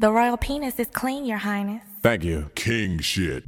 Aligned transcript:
The 0.00 0.12
royal 0.12 0.36
penis 0.36 0.78
is 0.78 0.86
clean, 0.86 1.24
your 1.24 1.38
highness. 1.38 1.82
Thank 2.04 2.22
you. 2.22 2.52
King 2.54 3.00
shit. 3.00 3.42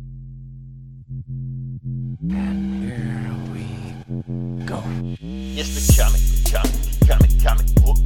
Here 2.28 2.50
we 3.54 4.64
go. 4.64 4.82
It's 5.20 5.70
the 5.76 6.02
comic, 6.02 6.20
comic, 6.50 6.74
comic, 7.06 7.30
comic 7.40 7.72
book 7.76 7.98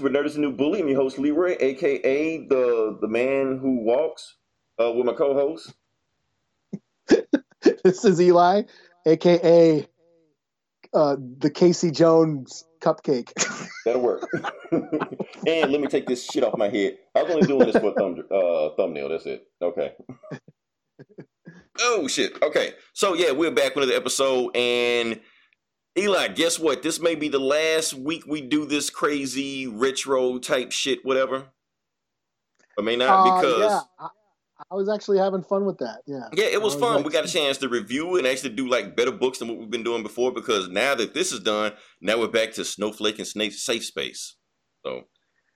Bullies. 0.00 0.14
We're 0.14 0.24
is 0.24 0.38
New 0.38 0.52
Bully. 0.52 0.80
I'm 0.80 0.88
your 0.88 0.96
host 0.96 1.18
Leroy, 1.18 1.56
aka 1.60 2.46
the 2.46 2.96
the 3.00 3.08
man 3.08 3.58
who 3.60 3.84
walks, 3.84 4.36
uh, 4.80 4.90
with 4.90 5.04
my 5.04 5.12
co-host. 5.12 5.74
this 7.84 8.04
is 8.04 8.20
Eli, 8.20 8.62
aka 9.04 9.86
uh, 10.94 11.16
the 11.38 11.50
Casey 11.50 11.90
Jones 11.90 12.64
cupcake. 12.80 13.32
That'll 13.84 14.00
work. 14.00 14.26
and 14.72 15.72
let 15.72 15.80
me 15.80 15.88
take 15.88 16.06
this 16.06 16.24
shit 16.24 16.44
off 16.44 16.56
my 16.56 16.68
head. 16.68 16.96
I 17.14 17.22
was 17.22 17.34
only 17.34 17.46
doing 17.46 17.66
this 17.66 17.76
for 17.76 17.90
a 17.90 17.94
thumb, 17.94 18.22
uh, 18.30 18.70
thumbnail. 18.76 19.10
That's 19.10 19.26
it. 19.26 19.46
Okay. 19.60 19.92
oh 21.80 22.08
shit. 22.08 22.42
Okay. 22.42 22.72
So 22.94 23.14
yeah, 23.14 23.32
we're 23.32 23.50
back 23.50 23.74
with 23.74 23.84
another 23.84 23.98
episode, 23.98 24.56
and 24.56 25.20
Eli, 25.98 26.28
guess 26.28 26.58
what? 26.58 26.82
This 26.82 27.00
may 27.00 27.14
be 27.14 27.28
the 27.28 27.38
last 27.38 27.92
week 27.94 28.24
we 28.26 28.40
do 28.40 28.64
this 28.64 28.88
crazy 28.88 29.66
retro 29.66 30.38
type 30.38 30.72
shit, 30.72 31.04
whatever. 31.04 31.44
I 32.78 32.82
may 32.82 32.96
not 32.96 33.26
Uh, 33.26 33.34
because. 33.40 33.58
yeah, 33.60 33.80
I, 33.98 34.08
I 34.70 34.74
was 34.74 34.88
actually 34.88 35.18
having 35.18 35.42
fun 35.42 35.66
with 35.66 35.78
that. 35.78 36.00
Yeah, 36.06 36.28
Yeah, 36.32 36.46
it 36.46 36.62
was 36.62 36.76
I 36.76 36.80
fun. 36.80 36.96
like- 36.96 37.04
we 37.04 37.10
got 37.12 37.26
a 37.26 37.28
chance 37.28 37.58
to 37.58 37.68
review 37.68 38.16
and 38.16 38.26
actually 38.26 38.50
do 38.54 38.68
like 38.68 38.96
better 38.96 39.12
books 39.12 39.38
than 39.38 39.48
what 39.48 39.58
we've 39.58 39.70
been 39.70 39.82
doing 39.82 40.02
before 40.02 40.32
because 40.32 40.68
now 40.68 40.94
that 40.94 41.12
this 41.12 41.30
is 41.30 41.40
done, 41.40 41.72
now 42.00 42.18
we're 42.18 42.28
back 42.28 42.52
to 42.52 42.64
Snowflake 42.64 43.18
and 43.18 43.28
Snake 43.28 43.52
Safe 43.52 43.84
Space. 43.84 44.36
So, 44.86 45.02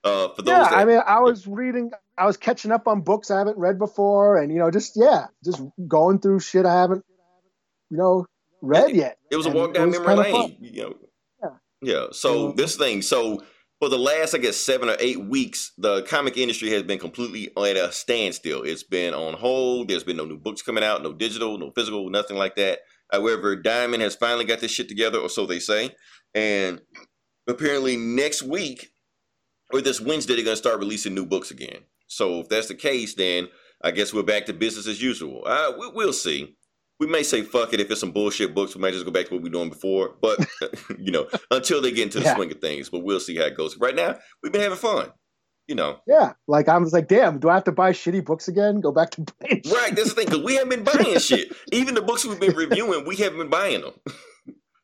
uh, 0.04 0.28
for 0.34 0.42
those 0.42 0.52
Yeah, 0.52 0.62
that 0.64 0.72
I 0.74 0.84
mean, 0.84 1.00
I 1.06 1.20
was 1.20 1.46
reading, 1.46 1.92
I 2.18 2.26
was 2.26 2.36
catching 2.36 2.72
up 2.72 2.86
on 2.86 3.00
books 3.00 3.30
I 3.30 3.38
haven't 3.38 3.56
read 3.56 3.78
before, 3.78 4.36
and 4.36 4.52
you 4.52 4.58
know, 4.58 4.70
just 4.70 4.92
yeah, 4.96 5.28
just 5.42 5.62
going 5.88 6.18
through 6.20 6.40
shit 6.40 6.66
I 6.66 6.74
haven't, 6.74 7.04
you 7.90 7.96
know, 7.96 8.26
read 8.62 8.94
yet. 8.94 9.18
it 9.30 9.36
was 9.36 9.46
a 9.46 9.50
walk 9.50 9.74
down 9.74 9.90
memory 9.90 10.14
lane. 10.16 10.56
You 10.60 10.82
know, 10.82 10.94
Yeah. 11.42 11.48
yeah. 11.82 12.06
So 12.12 12.52
Mhm. 12.52 12.56
this 12.56 12.76
thing, 12.76 13.02
so 13.02 13.42
for 13.80 13.88
the 13.88 13.98
last, 13.98 14.34
I 14.34 14.38
guess, 14.38 14.56
seven 14.56 14.88
or 14.88 14.96
eight 15.00 15.20
weeks, 15.20 15.72
the 15.76 16.02
comic 16.02 16.36
industry 16.36 16.70
has 16.70 16.82
been 16.82 16.98
completely 16.98 17.50
at 17.56 17.76
a 17.76 17.92
standstill. 17.92 18.62
It's 18.62 18.82
been 18.82 19.12
on 19.14 19.34
hold. 19.34 19.88
There's 19.88 20.04
been 20.04 20.16
no 20.16 20.24
new 20.24 20.38
books 20.38 20.62
coming 20.62 20.82
out, 20.84 21.02
no 21.02 21.12
digital, 21.12 21.58
no 21.58 21.70
physical, 21.72 22.08
nothing 22.08 22.36
like 22.38 22.56
that. 22.56 22.80
However, 23.12 23.54
Diamond 23.54 24.02
has 24.02 24.16
finally 24.16 24.44
got 24.44 24.60
this 24.60 24.70
shit 24.72 24.88
together, 24.88 25.18
or 25.18 25.28
so 25.28 25.46
they 25.46 25.58
say. 25.60 25.94
And 26.34 26.80
apparently, 27.46 27.96
next 27.96 28.42
week 28.42 28.90
or 29.72 29.80
this 29.80 30.00
Wednesday, 30.00 30.34
they're 30.34 30.44
going 30.44 30.54
to 30.56 30.60
start 30.60 30.78
releasing 30.80 31.14
new 31.14 31.26
books 31.26 31.50
again. 31.50 31.84
So 32.08 32.40
if 32.40 32.48
that's 32.48 32.68
the 32.68 32.74
case, 32.74 33.14
then 33.14 33.48
I 33.82 33.90
guess 33.90 34.14
we're 34.14 34.22
back 34.22 34.46
to 34.46 34.52
business 34.52 34.86
as 34.86 35.02
usual. 35.02 35.42
Uh, 35.44 35.72
we, 35.78 35.88
we'll 35.92 36.12
see. 36.12 36.56
We 36.98 37.06
may 37.06 37.22
say 37.22 37.42
fuck 37.42 37.72
it 37.74 37.80
if 37.80 37.90
it's 37.90 38.00
some 38.00 38.12
bullshit 38.12 38.54
books. 38.54 38.74
We 38.74 38.80
might 38.80 38.92
just 38.94 39.04
go 39.04 39.10
back 39.10 39.26
to 39.26 39.34
what 39.34 39.42
we 39.42 39.48
were 39.48 39.52
doing 39.52 39.68
before. 39.68 40.14
But 40.20 40.38
you 40.98 41.12
know, 41.12 41.28
until 41.50 41.82
they 41.82 41.90
get 41.92 42.04
into 42.04 42.18
the 42.20 42.24
Yeah. 42.26 42.34
swing 42.36 42.50
of 42.52 42.60
things. 42.60 42.88
But 42.90 43.00
we'll 43.04 43.20
see 43.20 43.36
how 43.36 43.44
it 43.44 43.56
goes. 43.56 43.76
Right 43.76 43.94
now, 43.94 44.16
we've 44.42 44.52
been 44.52 44.62
having 44.62 44.78
fun. 44.78 45.12
You 45.68 45.74
know, 45.74 45.98
Yeah, 46.06 46.34
like 46.46 46.68
I 46.68 46.78
was 46.78 46.92
like, 46.92 47.08
damn, 47.08 47.40
do 47.40 47.48
I 47.48 47.54
have 47.54 47.64
to 47.64 47.72
buy 47.72 47.90
shitty 47.90 48.24
books 48.24 48.46
again? 48.46 48.80
Go 48.80 48.92
back 48.92 49.10
to 49.10 49.22
buying 49.40 49.62
right? 49.72 49.96
That's 49.96 50.10
the 50.10 50.14
thing 50.14 50.26
because 50.26 50.44
we 50.44 50.54
haven't 50.54 50.68
been 50.70 50.84
buying 50.84 51.18
shit. 51.18 51.52
Even 51.72 51.96
the 51.96 52.02
books 52.02 52.24
we've 52.24 52.38
been 52.38 52.54
reviewing, 52.54 53.04
we 53.04 53.16
haven't 53.16 53.38
been 53.38 53.50
buying 53.50 53.80
them. 53.80 53.92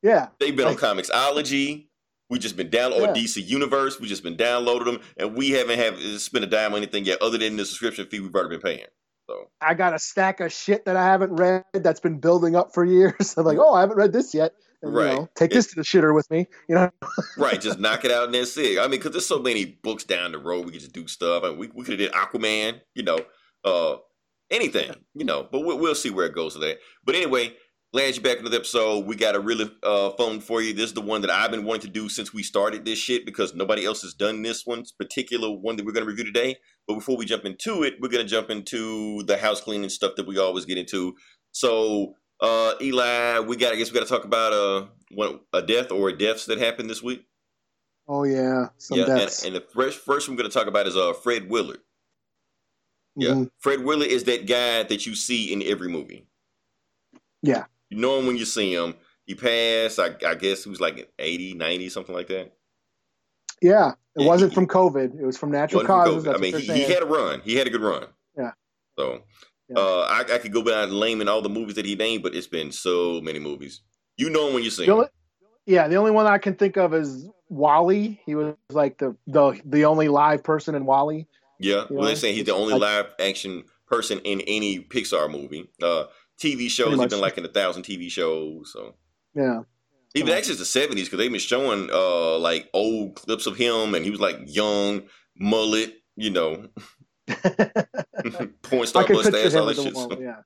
Yeah, 0.03 0.29
They've 0.41 0.57
been 0.57 0.67
on 0.67 0.75
Like- 0.75 0.83
Comixology. 0.83 1.87
We 2.31 2.39
just 2.41 2.57
been 2.57 2.71
down 2.71 2.93
or 2.95 3.03
Yeah. 3.03 3.13
DC 3.13 3.43
Universe. 3.47 4.01
We 4.01 4.09
just 4.09 4.25
been 4.25 4.37
downloading 4.37 4.95
them, 4.95 5.03
and 5.19 5.37
we 5.37 5.51
haven't 5.51 5.79
have 5.79 6.01
spent 6.21 6.43
a 6.45 6.49
dime 6.49 6.73
on 6.73 6.79
anything 6.79 7.05
yet, 7.05 7.23
other 7.23 7.39
than 7.39 7.57
the 7.57 7.65
subscription 7.65 8.07
fee 8.07 8.19
we've 8.21 8.35
already 8.35 8.57
been 8.57 8.61
paying. 8.63 8.87
So 9.33 9.49
I 9.61 9.75
got 9.75 9.95
a 9.95 9.99
stack 9.99 10.41
of 10.41 10.53
shit 10.53 10.85
that 10.85 10.97
I 10.97 11.05
haven't 11.05 11.33
read 11.33 11.65
that's 11.73 12.01
been 12.01 12.19
building 12.19 12.55
up 12.55 12.75
for 12.75 12.85
years. 12.85 13.35
I'm 13.39 13.45
like, 13.45 13.59
oh, 13.59 13.75
I 13.75 13.81
haven't 13.81 13.97
read 13.97 14.13
this 14.13 14.35
yet. 14.35 14.53
And, 14.83 14.95
Right. 14.95 15.13
You 15.13 15.19
know, 15.21 15.29
take 15.35 15.53
this 15.53 15.69
to 15.69 15.77
the 15.77 15.83
shitter 15.83 16.15
with 16.15 16.31
me. 16.31 16.47
You 16.69 16.75
know, 16.75 16.91
right, 17.39 17.61
just 17.61 17.79
knock 17.79 18.05
it 18.05 18.11
out 18.11 18.25
and 18.25 18.35
that's 18.35 18.57
it. 18.59 18.79
I 18.79 18.83
mean, 18.83 18.93
because 18.93 19.13
there's 19.13 19.27
so 19.27 19.39
many 19.39 19.65
books 19.65 20.05
down 20.05 20.33
the 20.33 20.39
road, 20.39 20.67
we 20.67 20.73
could 20.73 20.81
just 20.81 20.93
do 20.93 21.07
stuff. 21.07 21.45
I 21.45 21.51
mean, 21.51 21.59
we 21.59 21.69
we 21.69 21.85
could 21.85 22.01
have 22.01 22.11
did 22.11 22.13
Aquaman, 22.13 22.81
you 22.95 23.05
know, 23.05 23.19
uh, 23.65 23.97
anything, 24.51 24.93
you 25.15 25.25
know. 25.25 25.47
But 25.51 25.61
we'll, 25.61 25.79
we'll 25.79 25.95
see 25.95 26.11
where 26.11 26.27
it 26.27 26.35
goes 26.35 26.55
with 26.59 26.69
that. 26.69 26.79
But 27.05 27.15
anyway, 27.15 27.55
glad 27.93 28.15
you're 28.15 28.23
back 28.23 28.39
in 28.39 28.45
the 28.45 28.57
episode. 28.57 29.07
We 29.07 29.17
got 29.17 29.35
a 29.35 29.41
really 29.41 29.71
uh, 29.83 30.11
fun 30.13 30.41
for 30.41 30.63
you. 30.63 30.73
This 30.73 30.87
is 30.87 30.95
the 30.95 31.01
one 31.03 31.21
that 31.23 31.31
I've 31.31 31.51
been 31.51 31.65
wanting 31.65 31.83
to 31.83 31.89
do 31.89 32.09
since 32.09 32.33
we 32.33 32.43
started 32.43 32.85
this 32.85 32.99
shit 32.99 33.27
because 33.27 33.55
nobody 33.55 33.85
else 33.85 34.03
has 34.03 34.15
done 34.15 34.43
this 34.43 34.65
one, 34.67 34.85
particular 34.99 35.51
one 35.51 35.77
that 35.77 35.85
we're 35.85 35.93
going 35.93 36.05
to 36.05 36.11
review 36.11 36.25
today. 36.25 36.57
But 36.89 36.95
before 36.95 37.17
we 37.17 37.27
jump 37.27 37.45
into 37.45 37.83
it, 37.83 37.95
we're 38.01 38.09
going 38.09 38.25
to 38.25 38.31
jump 38.31 38.51
into 38.51 39.23
the 39.25 39.37
house 39.37 39.61
cleaning 39.61 39.91
stuff 39.91 40.13
that 40.17 40.27
we 40.27 40.39
always 40.39 40.65
get 40.65 40.79
into. 40.79 41.15
So, 41.53 42.15
uh, 42.41 42.75
Eli, 42.81 43.41
we 43.41 43.57
got. 43.57 43.73
I 43.73 43.77
guess 43.77 43.93
we 43.93 43.99
got 43.99 44.07
to 44.07 44.13
talk 44.13 44.25
about 44.25 44.53
uh, 44.53 45.39
a 45.53 45.63
death 45.63 45.93
or 45.93 46.11
deaths 46.13 46.47
that 46.47 46.59
happened 46.59 46.89
this 46.91 47.03
week. 47.03 47.27
oh 48.09 48.25
yeah, 48.25 48.69
some 48.79 48.99
yeah, 48.99 49.05
and, 49.05 49.19
deaths. 49.19 49.45
and 49.45 49.55
the 49.55 49.61
first 49.61 50.01
first 50.01 50.29
we're 50.29 50.35
going 50.37 50.51
to 50.51 50.55
talk 50.59 50.67
about 50.67 50.87
is 50.89 50.97
uh 50.97 51.13
Fred 51.13 51.49
Willard. 51.51 51.79
Yeah, 53.15 53.31
Mhm. 53.33 53.51
Fred 53.59 53.85
Willard 53.85 54.09
is 54.09 54.25
that 54.25 54.47
guy 54.47 54.83
that 54.83 55.07
you 55.07 55.15
see 55.15 55.53
in 55.53 55.63
every 55.63 55.89
movie. 55.89 56.27
Yeah. 57.43 57.65
You 57.93 57.99
know 57.99 58.19
him 58.19 58.27
when 58.27 58.39
you 58.39 58.47
see 58.47 58.73
him. 58.75 58.95
He 59.27 59.35
passed, 59.35 59.99
I, 59.99 60.17
I 60.27 60.35
guess 60.35 60.65
he 60.65 60.71
was 60.71 60.81
like 60.81 61.13
80, 61.19 61.53
90, 61.55 61.89
something 61.91 62.15
like 62.15 62.27
that. 62.29 62.53
yeah. 63.61 63.93
It 64.17 64.23
Yeah, 64.23 64.27
wasn't 64.29 64.53
he- 64.53 64.55
from 64.55 64.67
COVID. 64.67 65.21
It 65.21 65.25
was 65.27 65.37
from 65.37 65.51
natural 65.51 65.81
from 65.81 65.87
causes. 65.87 66.25
That's 66.25 66.39
I 66.39 66.41
mean, 66.41 66.55
he, 66.55 66.73
he 66.73 66.83
had 66.85 67.03
a 67.03 67.07
run. 67.07 67.41
He 67.45 67.55
had 67.55 67.67
a 67.67 67.71
good 67.71 67.83
run. 67.83 68.07
Yeah. 68.37 68.53
So, 68.99 69.23
Yeah. 69.69 69.79
uh, 69.79 70.07
I, 70.11 70.21
I 70.35 70.39
could 70.39 70.53
go 70.53 70.63
down 70.65 70.89
and 70.89 70.99
naming 71.01 71.29
all 71.29 71.43
the 71.43 71.49
movies 71.51 71.75
that 71.77 71.85
he 71.85 71.95
named, 71.95 72.23
but 72.23 72.35
it's 72.35 72.47
been 72.47 72.73
so 72.73 73.21
many 73.21 73.39
movies. 73.39 73.83
You 74.17 74.31
know 74.31 74.49
him 74.49 74.55
when 74.55 74.63
you 74.65 74.71
see 74.71 74.87
him. 74.87 75.05
yeah, 75.67 75.87
the 75.87 75.97
only 75.97 76.11
one 76.13 76.27
I 76.27 76.39
can 76.39 76.55
think 76.55 76.77
of 76.79 76.95
is 76.95 77.29
WALL-E. 77.51 78.21
He 78.25 78.35
was 78.35 78.55
like 78.71 78.97
the 78.99 79.15
the 79.27 79.61
the 79.67 79.85
only 79.85 80.09
live 80.09 80.43
person 80.43 80.75
in 80.75 80.85
WALL-E. 80.87 81.27
Yeah, 81.61 81.85
You 81.91 81.97
well, 81.97 82.07
they're 82.07 82.17
saying 82.17 82.35
he's 82.37 82.47
the 82.47 82.55
only 82.55 82.75
live 82.75 83.15
action 83.21 83.65
person 83.87 84.19
in 84.21 84.41
any 84.43 84.81
Pixar 84.81 85.31
movie. 85.31 85.69
Uh, 85.83 86.05
TV 86.41 86.69
shows, 86.69 86.99
he's 86.99 87.11
been 87.11 87.21
like 87.21 87.39
in 87.39 87.45
a 87.45 87.49
thousand 87.49 87.83
TV 87.85 88.11
shows. 88.11 88.73
So 88.73 88.95
Yeah. 89.35 89.61
even 90.15 90.31
actually, 90.33 90.53
it's 90.53 90.61
the 90.61 90.65
seventies 90.67 91.07
because 91.09 91.19
they've 91.19 91.31
been 91.31 91.41
showing 91.41 91.89
uh 91.93 92.39
like 92.39 92.69
old 92.73 93.17
clips 93.17 93.47
of 93.47 93.57
him, 93.57 93.95
and 93.95 94.05
he 94.05 94.11
was 94.11 94.21
like 94.21 94.39
young, 94.47 95.03
mullet, 95.39 95.95
you 96.17 96.31
know, 96.31 96.67
porn 98.63 98.87
star 98.87 99.07
mustache, 99.09 99.55
all 99.55 99.67
that 99.67 99.77
shit. 99.77 99.97
So. 99.97 100.21
Yeah. 100.21 100.37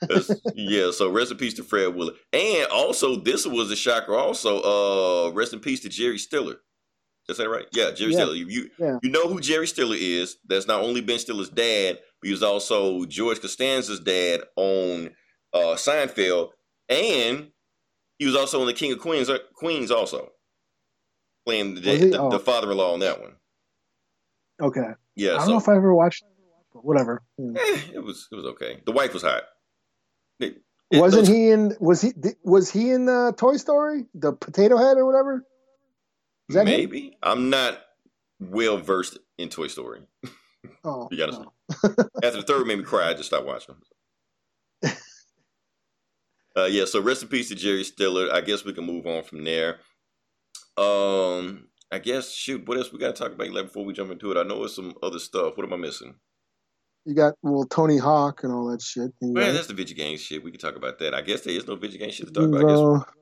yeah, 0.54 0.90
so 0.90 1.10
rest 1.10 1.30
in 1.30 1.38
peace 1.38 1.54
to 1.54 1.62
Fred 1.64 1.94
Willard, 1.94 2.16
and 2.32 2.66
also 2.70 3.16
this 3.16 3.46
was 3.46 3.70
a 3.70 3.76
shocker. 3.76 4.14
Also, 4.14 4.60
uh, 4.60 5.30
rest 5.32 5.54
in 5.54 5.60
peace 5.60 5.80
to 5.80 5.88
Jerry 5.88 6.18
Stiller. 6.18 6.56
Is 7.28 7.38
that 7.38 7.48
right? 7.48 7.66
Yeah, 7.72 7.90
Jerry 7.92 8.12
Yeah. 8.12 8.18
Stiller. 8.18 8.34
You, 8.34 8.46
you 8.48 8.70
Yeah. 8.78 8.98
you 9.02 9.10
know 9.10 9.28
who 9.28 9.40
Jerry 9.40 9.66
Stiller 9.66 9.96
is? 9.98 10.36
That's 10.46 10.66
not 10.66 10.82
only 10.82 11.00
Ben 11.00 11.18
Stiller's 11.18 11.48
dad, 11.50 12.00
he 12.22 12.30
was 12.30 12.42
also 12.42 13.04
George 13.04 13.40
Costanza's 13.40 14.00
dad 14.00 14.40
on 14.56 15.10
uh, 15.52 15.76
Seinfeld, 15.76 16.50
and 16.88 17.50
he 18.18 18.26
was 18.26 18.34
also 18.36 18.60
on 18.60 18.66
the 18.66 18.72
King 18.72 18.92
of 18.92 18.98
Queens. 18.98 19.28
uh, 19.30 19.38
Queens 19.54 19.90
also 19.90 20.30
playing 21.46 21.74
the, 21.76 21.80
the, 21.80 22.18
Oh. 22.18 22.30
the 22.30 22.38
father-in-law 22.40 22.94
on 22.94 23.00
that 23.00 23.20
one. 23.20 23.32
Okay. 24.60 24.90
Yeah, 25.14 25.32
I 25.32 25.36
don't 25.36 25.44
so 25.46 25.50
know 25.52 25.58
if 25.58 25.68
I 25.68 25.76
ever 25.76 25.94
watched. 25.94 26.24
But 26.74 26.84
whatever. 26.84 27.22
Hmm. 27.38 27.56
eh, 27.56 27.80
it 27.94 28.02
was 28.04 28.28
it 28.30 28.34
was 28.36 28.44
okay. 28.46 28.82
The 28.84 28.92
wife 28.92 29.14
was 29.14 29.22
hot. 29.22 29.42
It- 30.40 30.62
it- 30.90 31.00
Wasn't 31.00 31.26
those- 31.26 31.34
he 31.34 31.50
in? 31.50 31.76
Was 31.80 32.00
he? 32.02 32.12
Was 32.44 32.70
he 32.70 32.90
in 32.90 33.08
uh, 33.08 33.32
Toy 33.32 33.56
Story? 33.56 34.04
The 34.14 34.32
Potato 34.32 34.76
Head 34.76 34.96
or 34.96 35.06
whatever? 35.06 35.46
Is 36.48 36.54
that 36.56 36.66
him? 36.66 36.78
Maybe 36.78 37.16
I'm 37.22 37.48
not 37.50 37.78
well 38.40 38.76
versed 38.78 39.18
in 39.38 39.48
Toy 39.48 39.68
Story. 39.68 40.02
Oh, 40.84 41.08
You 41.10 41.16
gotta 41.18 41.32
no. 41.32 41.52
After 42.22 42.38
the 42.38 42.44
third 42.46 42.66
made 42.66 42.78
me 42.78 42.84
cry, 42.84 43.10
I 43.10 43.14
just 43.14 43.26
stopped 43.26 43.46
watching. 43.46 43.76
uh, 46.56 46.64
yeah, 46.64 46.84
so 46.84 47.00
rest 47.00 47.22
in 47.22 47.28
peace 47.28 47.48
to 47.48 47.54
Jerry 47.54 47.84
Stiller. 47.84 48.32
I 48.32 48.40
guess 48.40 48.64
we 48.64 48.72
can 48.72 48.86
move 48.86 49.06
on 49.06 49.22
from 49.22 49.44
there. 49.44 49.80
Um, 50.76 51.68
I 51.90 51.98
guess 51.98 52.32
shoot. 52.32 52.66
What 52.66 52.78
else 52.78 52.92
we 52.92 52.98
got 52.98 53.14
to 53.14 53.22
talk 53.22 53.32
about 53.32 53.50
like, 53.50 53.66
before 53.66 53.84
we 53.84 53.92
jump 53.92 54.10
into 54.10 54.30
it? 54.30 54.38
I 54.38 54.44
know 54.44 54.64
it's 54.64 54.76
some 54.76 54.94
other 55.02 55.18
stuff. 55.18 55.56
What 55.56 55.66
am 55.66 55.72
I 55.72 55.76
missing? 55.76 56.14
You 57.04 57.14
got 57.14 57.34
well 57.42 57.64
Tony 57.64 57.96
Hawk 57.98 58.44
and 58.44 58.52
all 58.52 58.70
that 58.70 58.82
shit. 58.82 59.10
You 59.20 59.32
Man, 59.32 59.54
that's 59.54 59.66
the 59.66 59.74
video 59.74 59.96
game 59.96 60.18
shit. 60.18 60.42
We 60.42 60.50
can 60.50 60.60
talk 60.60 60.76
about 60.76 60.98
that. 60.98 61.14
I 61.14 61.22
guess 61.22 61.40
there 61.42 61.54
is 61.54 61.66
no 61.66 61.76
video 61.76 61.98
game 61.98 62.10
shit 62.10 62.26
to 62.26 62.32
talk 62.32 62.44
about. 62.44 62.64
I 62.64 62.68
guess. 62.68 63.14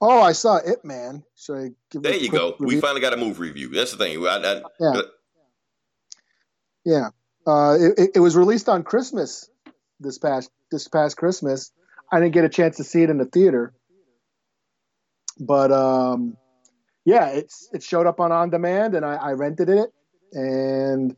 Oh, 0.00 0.20
I 0.20 0.32
saw 0.32 0.58
Ip 0.58 0.84
Man. 0.84 1.22
Should 1.36 1.56
I 1.56 1.70
give 1.90 2.02
There 2.02 2.16
you 2.16 2.30
go. 2.30 2.54
We 2.60 2.80
finally 2.80 3.00
got 3.00 3.14
a 3.14 3.16
movie 3.16 3.40
review. 3.40 3.68
That's 3.70 3.92
the 3.92 3.98
thing. 3.98 4.26
I, 4.26 4.36
I, 4.36 4.62
Yeah. 4.78 5.02
Yeah, 6.84 7.08
uh, 7.50 7.76
it, 7.98 8.10
it- 8.16 8.20
was 8.20 8.36
released 8.36 8.68
on 8.68 8.82
Christmas 8.82 9.50
this 9.98 10.18
past 10.18 10.50
this 10.70 10.88
past 10.88 11.16
Christmas. 11.16 11.72
I 12.12 12.20
didn't 12.20 12.34
get 12.34 12.44
a 12.44 12.48
chance 12.48 12.76
to 12.78 12.84
see 12.84 13.02
it 13.02 13.10
in 13.10 13.18
the 13.18 13.24
theater, 13.24 13.72
but 15.38 15.72
um, 15.72 16.36
yeah, 17.04 17.28
it's 17.28 17.68
it 17.72 17.82
showed 17.82 18.06
up 18.06 18.20
on 18.20 18.32
on 18.32 18.50
demand, 18.50 18.94
and 18.94 19.04
I, 19.04 19.14
I 19.14 19.32
rented 19.32 19.68
it. 19.68 19.90
And 20.32 21.16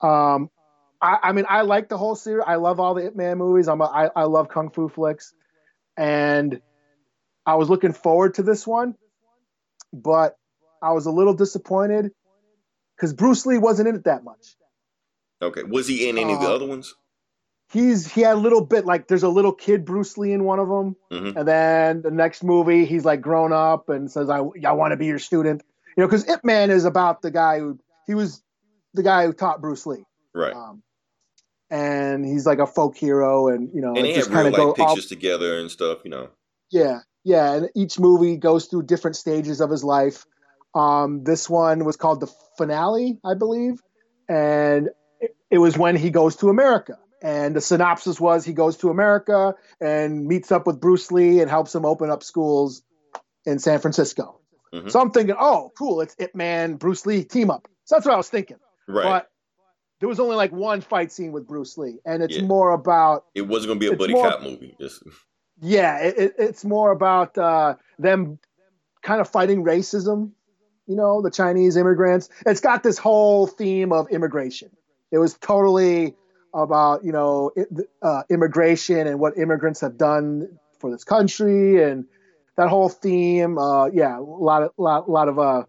um, 0.00 0.50
I, 1.00 1.18
I 1.22 1.32
mean, 1.32 1.46
I 1.48 1.62
like 1.62 1.88
the 1.88 1.98
whole 1.98 2.14
series. 2.14 2.44
I 2.46 2.56
love 2.56 2.80
all 2.80 2.94
the 2.94 3.06
Ip 3.06 3.16
Man 3.16 3.38
movies. 3.38 3.68
I'm 3.68 3.80
a, 3.80 3.84
I, 3.84 4.10
I 4.14 4.24
love 4.24 4.48
kung 4.48 4.70
fu 4.70 4.88
flicks, 4.88 5.32
and 5.96 6.60
I 7.46 7.54
was 7.56 7.70
looking 7.70 7.92
forward 7.92 8.34
to 8.34 8.42
this 8.42 8.66
one, 8.66 8.94
but 9.92 10.36
I 10.82 10.92
was 10.92 11.06
a 11.06 11.10
little 11.10 11.34
disappointed 11.34 12.10
because 12.96 13.12
Bruce 13.14 13.46
Lee 13.46 13.58
wasn't 13.58 13.88
in 13.88 13.96
it 13.96 14.04
that 14.04 14.24
much. 14.24 14.56
Okay. 15.42 15.62
Was 15.64 15.86
he 15.88 16.08
in 16.08 16.18
any 16.18 16.32
of 16.32 16.40
the 16.40 16.46
Uh, 16.48 16.54
other 16.54 16.66
ones? 16.66 16.94
he's 17.72 18.06
he 18.12 18.20
had 18.20 18.34
a 18.36 18.40
little 18.40 18.60
bit 18.64 18.84
like 18.84 19.08
there's 19.08 19.22
a 19.22 19.28
little 19.28 19.52
kid 19.52 19.84
Bruce 19.84 20.18
Lee 20.18 20.32
in 20.32 20.44
one 20.44 20.58
of 20.58 20.68
them, 20.68 20.94
Mhm. 21.10 21.36
and 21.36 21.48
then 21.48 22.02
the 22.02 22.10
next 22.10 22.42
movie 22.44 22.84
he's 22.84 23.04
like 23.04 23.20
grown 23.22 23.52
up 23.52 23.88
and 23.88 24.10
says 24.10 24.28
I 24.28 24.40
I 24.66 24.72
want 24.72 24.92
to 24.92 24.96
be 24.96 25.06
your 25.06 25.18
student, 25.18 25.62
you 25.96 26.02
know, 26.02 26.06
because 26.08 26.28
Ip 26.28 26.44
Man 26.44 26.70
is 26.70 26.84
about 26.84 27.22
the 27.22 27.30
guy 27.30 27.58
who 27.60 27.78
he 28.06 28.14
was 28.14 28.42
the 28.94 29.02
guy 29.02 29.24
who 29.26 29.32
taught 29.32 29.60
Bruce 29.62 29.86
Lee, 29.86 30.04
Right. 30.34 30.52
um, 30.54 30.82
and 31.70 32.24
he's 32.26 32.44
like 32.44 32.58
a 32.58 32.66
folk 32.66 32.96
hero, 32.96 33.48
and 33.48 33.70
you 33.74 33.80
know, 33.80 33.94
and 33.94 34.04
they 34.04 34.14
just 34.14 34.28
have 34.30 34.44
real 34.44 34.52
kind 34.52 34.54
of 34.54 34.68
life 34.68 34.76
go 34.76 34.84
off, 34.84 34.88
pictures 34.94 35.06
together 35.08 35.58
and 35.58 35.70
stuff. 35.70 35.98
You 36.04 36.10
know. 36.10 36.28
yeah, 36.70 37.00
yeah, 37.24 37.54
and 37.54 37.70
each 37.74 37.98
movie 37.98 38.36
goes 38.36 38.66
through 38.66 38.82
different 38.82 39.16
stages 39.16 39.60
of 39.62 39.70
his 39.70 39.82
life. 39.82 40.26
Um, 40.74 41.24
this 41.24 41.48
one 41.48 41.84
was 41.84 41.96
called 41.96 42.20
the 42.20 42.28
finale, 42.58 43.18
I 43.24 43.34
believe, 43.34 43.80
and 44.28 44.90
it, 45.52 45.56
it 45.56 45.58
was 45.58 45.76
when 45.78 45.96
he 45.96 46.10
goes 46.10 46.36
to 46.36 46.48
America. 46.48 46.98
And 47.22 47.54
the 47.54 47.60
synopsis 47.60 48.18
was 48.18 48.44
he 48.44 48.52
goes 48.52 48.76
to 48.78 48.90
America 48.90 49.54
and 49.80 50.26
meets 50.26 50.50
up 50.50 50.66
with 50.66 50.80
Bruce 50.80 51.12
Lee 51.12 51.40
and 51.40 51.48
helps 51.48 51.72
him 51.72 51.84
open 51.84 52.10
up 52.10 52.24
schools 52.24 52.82
in 53.46 53.60
San 53.60 53.78
Francisco. 53.78 54.40
Mhm. 54.74 54.90
So 54.90 55.00
I'm 55.00 55.12
thinking, 55.12 55.36
oh, 55.38 55.70
cool, 55.78 56.00
it's 56.00 56.16
Ip 56.18 56.34
Man, 56.34 56.74
Bruce 56.74 57.06
Lee 57.06 57.22
team 57.22 57.48
up. 57.50 57.68
So 57.84 57.94
that's 57.94 58.06
what 58.06 58.14
I 58.14 58.16
was 58.16 58.28
thinking. 58.28 58.56
Right. 58.88 59.04
But 59.04 59.30
there 60.00 60.08
was 60.08 60.18
only 60.18 60.34
like 60.34 60.50
one 60.50 60.80
fight 60.80 61.12
scene 61.12 61.30
with 61.30 61.46
Bruce 61.46 61.78
Lee, 61.78 62.00
and 62.04 62.24
it's 62.24 62.36
Yeah. 62.38 62.42
more 62.44 62.72
about 62.72 63.26
it 63.36 63.42
wasn't 63.42 63.68
going 63.68 63.78
to 63.80 63.88
be 63.88 63.94
a 63.94 63.96
buddy 63.96 64.14
more- 64.14 64.28
cop 64.28 64.42
movie. 64.42 64.74
Just, 64.80 65.04
yeah, 65.60 65.98
it, 65.98 66.18
it, 66.18 66.34
it's 66.38 66.64
more 66.64 66.90
about 66.90 67.38
uh, 67.38 67.76
them 68.00 68.40
kind 69.02 69.20
of 69.20 69.28
fighting 69.28 69.62
racism. 69.62 70.32
You 70.88 70.96
know, 70.96 71.22
the 71.22 71.30
Chinese 71.30 71.76
immigrants. 71.76 72.28
It's 72.44 72.60
got 72.60 72.82
this 72.82 72.98
whole 72.98 73.46
theme 73.46 73.92
of 73.92 74.08
immigration. 74.10 74.70
It 75.12 75.18
was 75.18 75.34
totally 75.34 76.16
about 76.54 77.04
you 77.04 77.12
know 77.12 77.52
uh, 78.02 78.22
immigration 78.30 79.06
and 79.06 79.20
what 79.20 79.38
immigrants 79.38 79.80
have 79.82 79.96
done 79.96 80.58
for 80.80 80.90
this 80.90 81.04
country 81.04 81.82
and 81.82 82.06
that 82.56 82.68
whole 82.68 82.88
theme. 82.88 83.58
Uh, 83.58 83.86
yeah, 83.86 84.18
a 84.18 84.20
lot 84.20 84.62
of 84.62 84.70
lot, 84.76 85.08
lot 85.08 85.28
of 85.28 85.38
uh, 85.38 85.64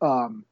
um, 0.00 0.44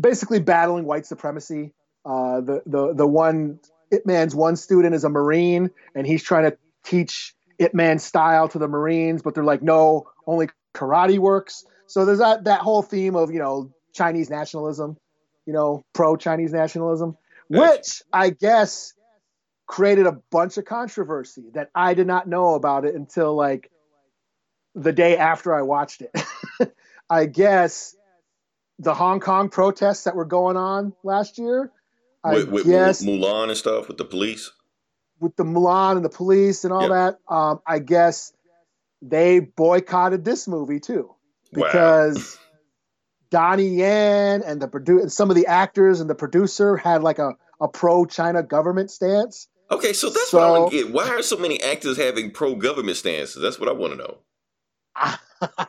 basically 0.00 0.40
battling 0.40 0.84
white 0.84 1.06
supremacy. 1.06 1.72
Uh, 2.04 2.40
the 2.40 2.62
the 2.66 2.94
the 2.94 3.06
one 3.06 3.60
Ip 3.90 4.06
Man's 4.06 4.34
one 4.34 4.56
student 4.56 4.94
is 4.94 5.04
a 5.04 5.08
Marine, 5.08 5.70
and 5.94 6.06
he's 6.06 6.22
trying 6.22 6.50
to 6.50 6.56
teach 6.84 7.34
Ip 7.58 7.74
Man 7.74 7.98
style 7.98 8.48
to 8.48 8.58
the 8.58 8.68
Marines, 8.68 9.22
but 9.22 9.34
they're 9.34 9.44
like, 9.44 9.62
no, 9.62 10.08
only 10.26 10.48
karate 10.74 11.18
works. 11.18 11.64
So 11.86 12.04
there's 12.04 12.18
that 12.18 12.44
that 12.44 12.60
whole 12.60 12.82
theme 12.82 13.16
of 13.16 13.30
you 13.32 13.38
know 13.38 13.72
Chinese 13.94 14.30
nationalism, 14.30 14.96
you 15.48 15.54
know, 15.54 15.82
pro 15.94 16.14
Chinese 16.14 16.52
nationalism, 16.52 17.16
which 17.48 18.02
I 18.12 18.28
guess 18.28 18.92
created 19.66 20.06
a 20.06 20.12
bunch 20.30 20.58
of 20.58 20.66
controversy 20.66 21.44
that 21.54 21.70
I 21.74 21.94
did 21.94 22.06
not 22.06 22.28
know 22.28 22.54
about 22.54 22.84
it 22.84 22.94
until 22.94 23.34
like 23.34 23.70
the 24.74 24.92
day 24.92 25.16
after 25.16 25.54
I 25.54 25.62
watched 25.62 26.02
it. 26.02 26.10
I 27.10 27.24
guess 27.24 27.96
the 28.78 28.92
Hong 28.92 29.20
Kong 29.20 29.48
protests 29.48 30.04
that 30.04 30.14
were 30.14 30.26
going 30.26 30.58
on 30.58 30.92
last 31.02 31.38
year. 31.38 31.72
I 32.22 32.34
with, 32.34 32.50
with 32.50 32.66
guess 32.66 33.02
Mulan 33.02 33.48
and 33.48 33.56
stuff 33.56 33.88
with 33.88 33.96
the 33.96 34.04
police. 34.04 34.52
with 35.18 35.34
the 35.36 35.44
Mulan 35.44 35.96
and 35.96 36.04
the 36.04 36.10
police 36.10 36.64
and 36.64 36.74
all 36.74 36.90
Yeah. 36.90 37.12
that, 37.28 37.34
um, 37.34 37.60
I 37.66 37.78
guess 37.78 38.34
they 39.00 39.40
boycotted 39.40 40.26
this 40.26 40.46
movie 40.46 40.80
too 40.80 41.14
because 41.54 42.38
Donnie 43.30 43.68
Yen 43.68 44.42
and 44.42 44.60
the 44.62 44.68
produ- 44.68 45.00
and 45.02 45.12
some 45.12 45.30
of 45.30 45.36
the 45.36 45.46
actors 45.46 46.00
and 46.00 46.08
the 46.08 46.14
producer 46.14 46.76
had 46.76 47.02
like 47.02 47.18
a, 47.18 47.32
a 47.60 47.68
pro 47.68 48.04
China 48.06 48.42
government 48.42 48.90
stance. 48.90 49.48
Okay, 49.70 49.92
so 49.92 50.08
that's 50.08 50.32
what 50.32 50.42
I 50.42 50.46
So- 50.48 50.54
don't 50.54 50.70
get. 50.72 50.90
Why 50.92 51.08
are 51.10 51.22
so 51.22 51.36
many 51.36 51.62
actors 51.62 51.96
having 51.96 52.30
pro 52.30 52.54
government 52.54 52.96
stances? 52.96 53.40
That's 53.42 53.60
what 53.60 53.68
I 53.68 53.72
want 53.72 53.92
to 53.92 53.98
know. 53.98 54.18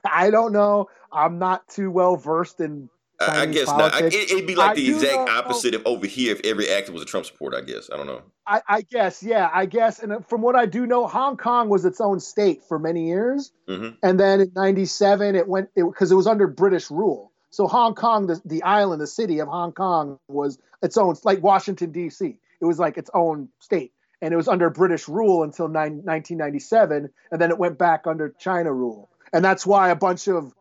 I 0.05 0.29
don't 0.31 0.53
know. 0.53 0.87
I'm 1.11 1.37
not 1.39 1.67
too 1.69 1.91
well 1.91 2.15
versed 2.15 2.59
in. 2.59 2.89
I, 3.21 3.41
I 3.41 3.45
guess 3.47 3.67
not. 3.67 3.93
I, 3.93 4.05
it, 4.05 4.13
it'd 4.13 4.47
be 4.47 4.55
like 4.55 4.71
I 4.71 4.75
the 4.75 4.89
exact 4.89 5.27
know- 5.27 5.37
opposite 5.37 5.75
of 5.75 5.85
over 5.85 6.07
here 6.07 6.31
if 6.33 6.41
every 6.45 6.69
actor 6.69 6.93
was 6.93 7.01
a 7.01 7.05
Trump 7.05 7.25
supporter. 7.25 7.57
I 7.57 7.61
guess 7.61 7.89
I 7.93 7.97
don't 7.97 8.07
know. 8.07 8.21
I, 8.47 8.61
I 8.67 8.81
guess, 8.81 9.21
yeah, 9.21 9.47
I 9.53 9.65
guess. 9.67 9.99
And 9.99 10.25
from 10.27 10.41
what 10.41 10.55
I 10.55 10.65
do 10.65 10.87
know, 10.87 11.05
Hong 11.05 11.35
Kong 11.37 11.69
was 11.69 11.85
its 11.85 11.99
own 12.01 12.19
state 12.19 12.61
for 12.67 12.79
many 12.79 13.07
years. 13.09 13.51
hmm 13.67 13.89
and 14.01 14.19
then 14.19 14.39
in 14.41 14.51
97 14.55 15.35
it 15.35 15.47
went 15.47 15.69
because 15.75 16.11
it, 16.11 16.15
was 16.15 16.25
under 16.27 16.47
british 16.47 16.89
rule 16.89 17.28
so 17.49 17.67
hong 17.67 17.95
kong 17.95 18.27
the, 18.27 18.41
the 18.45 18.63
island 18.63 19.01
the 19.01 19.07
city 19.07 19.39
of 19.39 19.47
hong 19.47 19.71
kong 19.71 20.19
was 20.27 20.57
its 20.81 20.97
own 20.97 21.15
like 21.23 21.41
washington 21.41 21.91
d.c 21.91 22.37
it 22.61 22.65
was 22.65 22.79
like 22.79 22.97
its 22.97 23.09
own 23.13 23.49
state. 23.59 23.93
And 24.21 24.33
it 24.33 24.37
was 24.37 24.47
under 24.47 24.69
british 24.69 25.07
rule 25.07 25.43
until 25.43 25.67
nine, 25.67 26.03
1997 26.03 27.09
and 27.31 27.41
then 27.41 27.51
it 27.51 27.57
went 27.57 27.77
back 27.77 28.05
under 28.05 28.29
china 28.37 28.73
rule. 28.73 29.09
And 29.31 29.45
that's 29.45 29.65
why 29.65 29.89
a 29.89 29.95
bunch 29.95 30.27
of 30.27 30.53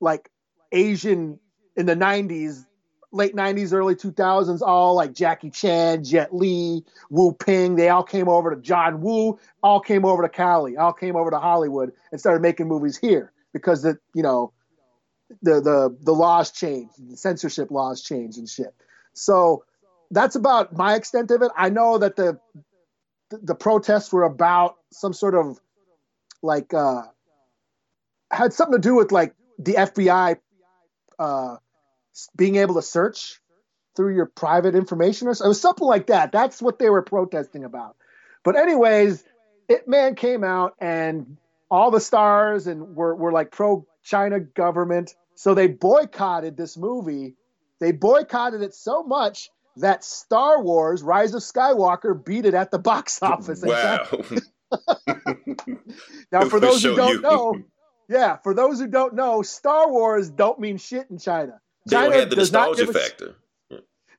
like 0.00 0.30
asian 0.72 1.38
in 1.76 1.86
the 1.86 1.96
90s 1.96 2.66
late 3.12 3.34
90s 3.34 3.72
early 3.72 3.96
2000s 3.96 4.60
all 4.60 4.94
like 4.94 5.12
jackie 5.12 5.50
chan 5.50 6.04
jet 6.04 6.32
li 6.32 6.84
wu 7.10 7.32
ping 7.32 7.74
they 7.74 7.88
all 7.88 8.04
came 8.04 8.28
over 8.28 8.54
to 8.54 8.60
john 8.60 9.00
woo 9.00 9.36
all 9.64 9.80
came 9.80 10.04
over 10.04 10.22
to 10.22 10.28
cali 10.28 10.76
all 10.76 10.92
came 10.92 11.16
over 11.16 11.30
to 11.30 11.38
hollywood 11.40 11.90
and 12.12 12.20
started 12.20 12.40
making 12.40 12.68
movies 12.68 12.96
here 12.96 13.32
because 13.52 13.82
the 13.82 13.98
you 14.14 14.22
know 14.22 14.52
the 15.42 15.60
the 15.60 15.96
the 16.02 16.12
laws 16.12 16.50
changed 16.50 16.92
the 17.10 17.16
censorship 17.16 17.70
laws 17.70 18.02
changed 18.02 18.38
and 18.38 18.48
shit 18.48 18.74
so 19.12 19.64
that's 20.10 20.34
about 20.36 20.76
my 20.76 20.94
extent 20.94 21.30
of 21.30 21.42
it 21.42 21.50
i 21.56 21.68
know 21.68 21.98
that 21.98 22.16
the 22.16 22.38
the, 23.30 23.54
protests 23.54 24.12
were 24.12 24.24
about 24.24 24.74
some 24.90 25.12
sort 25.12 25.36
of 25.36 25.60
like 26.42 26.74
uh 26.74 27.02
had 28.30 28.52
something 28.52 28.80
to 28.80 28.88
do 28.88 28.94
with 28.94 29.12
like 29.12 29.34
the 29.58 29.74
fbi 29.74 30.36
uh 31.18 31.56
being 32.36 32.56
able 32.56 32.74
to 32.74 32.82
search 32.82 33.40
through 33.96 34.14
your 34.14 34.26
private 34.26 34.74
information 34.74 35.28
or. 35.28 35.32
It 35.32 35.42
was 35.42 35.60
something 35.60 35.86
like 35.86 36.06
that. 36.06 36.32
That's 36.32 36.62
what 36.62 36.78
they 36.78 36.90
were 36.90 37.02
protesting 37.02 37.64
about. 37.64 37.96
But 38.44 38.56
anyways, 38.56 39.22
Ip 39.68 39.86
Man 39.86 40.14
came 40.14 40.44
out 40.44 40.74
and 40.80 41.36
all 41.70 41.90
the 41.90 42.00
stars 42.00 42.66
and 42.66 42.96
were, 42.96 43.14
were 43.14 43.32
like 43.32 43.50
pro 43.50 43.86
China 44.02 44.40
government. 44.40 45.14
So 45.34 45.54
they 45.54 45.68
boycotted 45.68 46.56
this 46.56 46.76
movie. 46.76 47.34
They 47.80 47.92
boycotted 47.92 48.62
it 48.62 48.74
so 48.74 49.02
much 49.02 49.50
that 49.76 50.04
Star 50.04 50.62
Wars 50.62 51.02
Rise 51.02 51.34
of 51.34 51.42
Skywalker 51.42 52.24
beat 52.24 52.44
it 52.44 52.54
at 52.54 52.70
the 52.70 52.78
box 52.78 53.22
office. 53.22 53.62
Wow. 53.62 54.06
Now, 56.32 56.48
for 56.48 56.60
those 56.60 56.82
who 56.82 56.94
don't 56.94 57.14
you. 57.14 57.20
know, 57.22 57.60
yeah, 58.08 58.36
for 58.36 58.54
those 58.54 58.78
who 58.78 58.86
don't 58.86 59.14
know, 59.14 59.42
Star 59.42 59.90
Wars 59.90 60.30
don't 60.30 60.60
mean 60.60 60.78
shit 60.78 61.10
in 61.10 61.18
China. 61.18 61.60
they 61.86 61.96
China 61.96 62.10
don't 62.10 62.20
have 62.20 62.30
the 62.30 62.36
does 62.36 62.52
not 62.52 62.68
nostalgia 62.68 62.86
give 62.86 62.96
a 62.96 62.98
factor. 62.98 63.34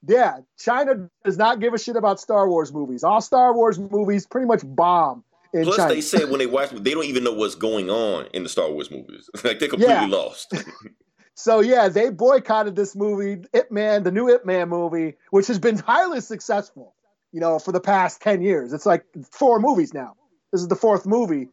Yeah, 0.05 0.39
China 0.59 1.09
does 1.23 1.37
not 1.37 1.59
give 1.61 1.73
a 1.73 1.77
shit 1.77 1.95
about 1.95 2.19
Star 2.19 2.49
Wars 2.49 2.73
movies. 2.73 3.03
All 3.03 3.21
Star 3.21 3.53
Wars 3.53 3.79
movies 3.79 4.25
pretty 4.25 4.47
much 4.47 4.61
bomb 4.63 5.23
Plus, 5.53 5.75
China. 5.77 5.93
they 5.93 6.01
said 6.01 6.29
when 6.29 6.39
they 6.39 6.45
watch, 6.45 6.69
they 6.71 6.91
don't 6.91 7.05
even 7.05 7.23
know 7.23 7.33
what's 7.33 7.55
going 7.55 7.89
on 7.89 8.27
in 8.33 8.43
the 8.43 8.49
Star 8.49 8.71
Wars 8.71 8.89
movies. 8.89 9.29
like 9.43 9.59
they're 9.59 9.67
completely 9.69 9.93
Yeah. 9.93 10.05
lost. 10.07 10.53
So 11.33 11.61
yeah, 11.61 11.87
they 11.87 12.09
boycotted 12.09 12.75
this 12.75 12.95
movie, 12.95 13.41
Ip 13.53 13.71
Man, 13.71 14.03
the 14.03 14.11
new 14.11 14.29
Ip 14.29 14.45
Man 14.45 14.69
movie, 14.69 15.15
which 15.31 15.47
has 15.47 15.57
been 15.59 15.77
highly 15.77 16.19
successful. 16.21 16.93
You 17.31 17.39
know, 17.39 17.57
for 17.57 17.71
the 17.71 17.79
past 17.79 18.21
ten 18.21 18.41
years, 18.41 18.73
it's 18.73 18.85
like 18.85 19.05
four 19.31 19.59
movies 19.59 19.93
now. 19.93 20.15
This 20.51 20.61
is 20.61 20.67
the 20.67 20.75
fourth 20.75 21.05
movie, 21.05 21.47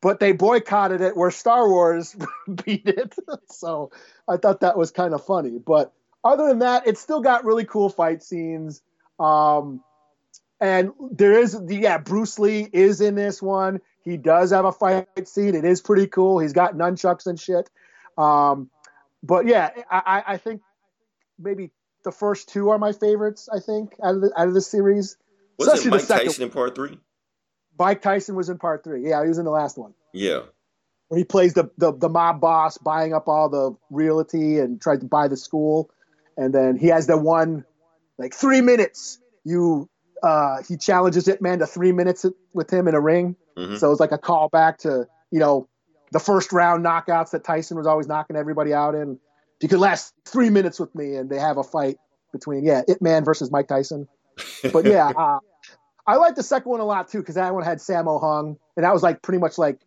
but 0.00 0.20
they 0.20 0.30
boycotted 0.32 1.00
it 1.00 1.16
where 1.16 1.32
Star 1.32 1.68
Wars 1.68 2.16
beat 2.64 2.86
it. 2.86 3.14
so 3.50 3.90
I 4.28 4.36
thought 4.36 4.60
that 4.60 4.78
was 4.78 4.92
kind 4.92 5.12
of 5.12 5.26
funny. 5.26 5.58
But 5.58 5.92
other 6.24 6.46
than 6.46 6.60
that, 6.60 6.86
it's 6.86 7.00
still 7.00 7.20
got 7.20 7.44
really 7.44 7.64
cool 7.64 7.88
fight 7.90 8.22
scenes. 8.22 8.80
Um, 9.18 9.82
and 10.60 10.92
there 11.10 11.38
is, 11.38 11.58
yeah, 11.68 11.98
Bruce 11.98 12.38
Lee 12.38 12.68
is 12.72 13.00
in 13.00 13.14
this 13.14 13.42
one. 13.42 13.80
He 14.04 14.16
does 14.16 14.50
have 14.52 14.64
a 14.64 14.72
fight 14.72 15.28
scene. 15.28 15.54
It 15.54 15.64
is 15.64 15.80
pretty 15.80 16.06
cool. 16.06 16.38
He's 16.38 16.52
got 16.52 16.74
nunchucks 16.74 17.26
and 17.26 17.38
shit. 17.38 17.68
Um, 18.16 18.70
but 19.22 19.46
yeah, 19.46 19.70
I, 19.90 20.22
I 20.26 20.36
think 20.38 20.62
maybe 21.38 21.70
the 22.04 22.12
first 22.12 22.48
two 22.48 22.70
are 22.70 22.78
my 22.78 22.92
favorites. 22.92 23.48
I 23.52 23.58
think 23.60 23.94
out 24.02 24.14
of 24.14 24.20
the 24.20 24.32
out 24.40 24.48
of 24.48 24.54
the 24.54 24.60
series. 24.60 25.16
Was 25.58 25.68
it 25.68 25.72
Especially 25.74 25.90
the 25.90 25.96
Mike 25.96 26.04
second- 26.06 26.26
Tyson 26.26 26.42
in 26.44 26.50
part 26.50 26.74
three? 26.74 26.98
Mike 27.78 28.00
Tyson 28.00 28.36
was 28.36 28.48
in 28.48 28.58
part 28.58 28.84
three. 28.84 29.08
Yeah, 29.08 29.22
he 29.22 29.28
was 29.28 29.38
in 29.38 29.44
the 29.44 29.50
last 29.50 29.76
one 29.76 29.92
Yeah. 30.14 30.42
where 31.08 31.18
he 31.18 31.24
plays 31.24 31.52
the, 31.54 31.70
the 31.76 31.92
the 31.92 32.08
mob 32.08 32.40
boss, 32.40 32.78
buying 32.78 33.12
up 33.12 33.28
all 33.28 33.48
the 33.50 33.76
realty 33.90 34.58
and 34.60 34.80
tried 34.80 35.00
to 35.00 35.06
buy 35.06 35.28
the 35.28 35.36
school, 35.36 35.90
and 36.38 36.54
then 36.54 36.76
he 36.76 36.86
has 36.86 37.06
the 37.06 37.18
one 37.18 37.64
like 38.18 38.32
three 38.34 38.60
minutes. 38.62 39.18
You 39.44 39.90
uh, 40.22 40.62
he 40.68 40.76
challenges 40.76 41.28
Ip 41.28 41.40
Man 41.40 41.58
to 41.60 41.66
three 41.66 41.92
minutes 41.92 42.24
with 42.54 42.70
him 42.72 42.88
in 42.88 42.94
a 42.94 43.00
ring. 43.00 43.36
Mhm. 43.56 43.78
So 43.78 43.90
it's 43.90 44.00
like 44.00 44.12
a 44.12 44.18
callback 44.18 44.78
to 44.78 45.06
you 45.30 45.38
know 45.40 45.68
the 46.12 46.20
first 46.20 46.52
round 46.52 46.84
knockouts 46.84 47.30
that 47.30 47.44
Tyson 47.44 47.76
was 47.76 47.86
always 47.86 48.06
knocking 48.06 48.36
everybody 48.36 48.72
out 48.72 48.94
in. 48.94 49.18
You 49.60 49.68
could 49.68 49.78
last 49.80 50.14
three 50.24 50.50
minutes 50.50 50.78
with 50.78 50.94
me, 50.94 51.16
and 51.16 51.28
they 51.30 51.38
have 51.38 51.56
a 51.56 51.62
fight 51.64 51.96
between 52.32 52.64
yeah 52.64 52.82
Ip 52.88 53.00
Man 53.02 53.24
versus 53.24 53.50
Mike 53.50 53.68
Tyson. 53.68 54.06
But 54.72 54.84
yeah, 54.86 55.08
uh, 55.08 55.38
I 56.06 56.16
like 56.16 56.34
the 56.34 56.42
second 56.42 56.70
one 56.70 56.80
a 56.80 56.84
lot 56.84 57.08
too 57.08 57.18
because 57.18 57.34
that 57.36 57.52
one 57.54 57.64
had 57.64 57.78
Sammo 57.78 58.20
Hung, 58.20 58.56
and 58.76 58.84
that 58.84 58.92
was 58.92 59.02
like 59.02 59.22
pretty 59.22 59.38
much 59.38 59.58
like 59.58 59.80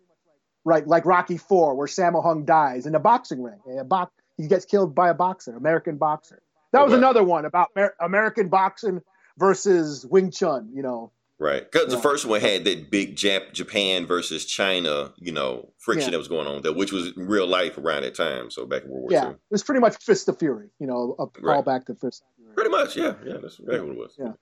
right 0.66 0.86
like 0.88 1.06
Rocky 1.06 1.38
Four, 1.38 1.76
where 1.76 1.88
Sammo 1.88 2.22
Hung 2.24 2.46
dies 2.46 2.86
in 2.86 2.96
a 2.96 3.00
boxing 3.00 3.42
ring. 3.42 3.60
A 3.80 3.84
box, 3.84 4.12
he 4.38 4.48
gets 4.48 4.66
killed 4.66 4.94
by 4.96 5.10
a 5.10 5.14
boxer, 5.14 5.56
American 5.56 5.98
boxer. 5.98 6.42
That 6.74 6.84
was 6.84 6.92
Okay. 6.94 7.00
another 7.00 7.24
one 7.24 7.46
about 7.46 7.70
Amer- 7.78 7.96
American 8.02 8.50
boxing 8.50 9.02
versus 9.40 10.06
Wing 10.06 10.30
Chun. 10.32 10.70
You 10.74 10.84
know, 10.84 11.12
Right, 11.42 11.64
because 11.72 11.88
the 11.90 11.98
first 12.02 12.26
one 12.26 12.42
had 12.42 12.66
that 12.66 12.92
big 12.92 13.16
Jap- 13.16 13.54
Japan 13.54 14.06
versus 14.06 14.44
China, 14.46 15.14
you 15.18 15.32
know, 15.32 15.72
friction 15.78 16.10
Yeah. 16.10 16.12
that 16.12 16.18
was 16.18 16.28
going 16.28 16.48
on 16.48 16.62
there, 16.64 16.74
which 16.74 16.92
was 16.92 17.16
real 17.16 17.48
life 17.48 17.78
around 17.78 18.02
that 18.04 18.14
time. 18.16 18.52
So 18.52 18.66
back 18.66 18.84
in 18.84 18.90
World 18.90 19.04
War 19.04 19.12
yeah, 19.14 19.26
II. 19.28 19.32
it 19.32 19.38
was 19.50 19.64
pretty 19.64 19.80
much 19.80 19.96
Fist 20.04 20.28
of 20.28 20.38
Fury. 20.38 20.68
You 20.80 20.88
know, 20.88 21.16
a 21.18 21.24
Right. 21.42 21.64
callback 21.64 21.86
to 21.86 21.96
Fist. 21.96 22.24
of 22.24 22.36
Fury. 22.36 22.54
Pretty 22.56 22.70
much, 22.72 22.98
yeah, 22.98 23.14
yeah, 23.26 23.38
that's 23.42 23.58
exactly 23.58 23.80
what 23.80 23.92
it 23.92 23.98
was. 23.98 24.16
Yeah. 24.20 24.34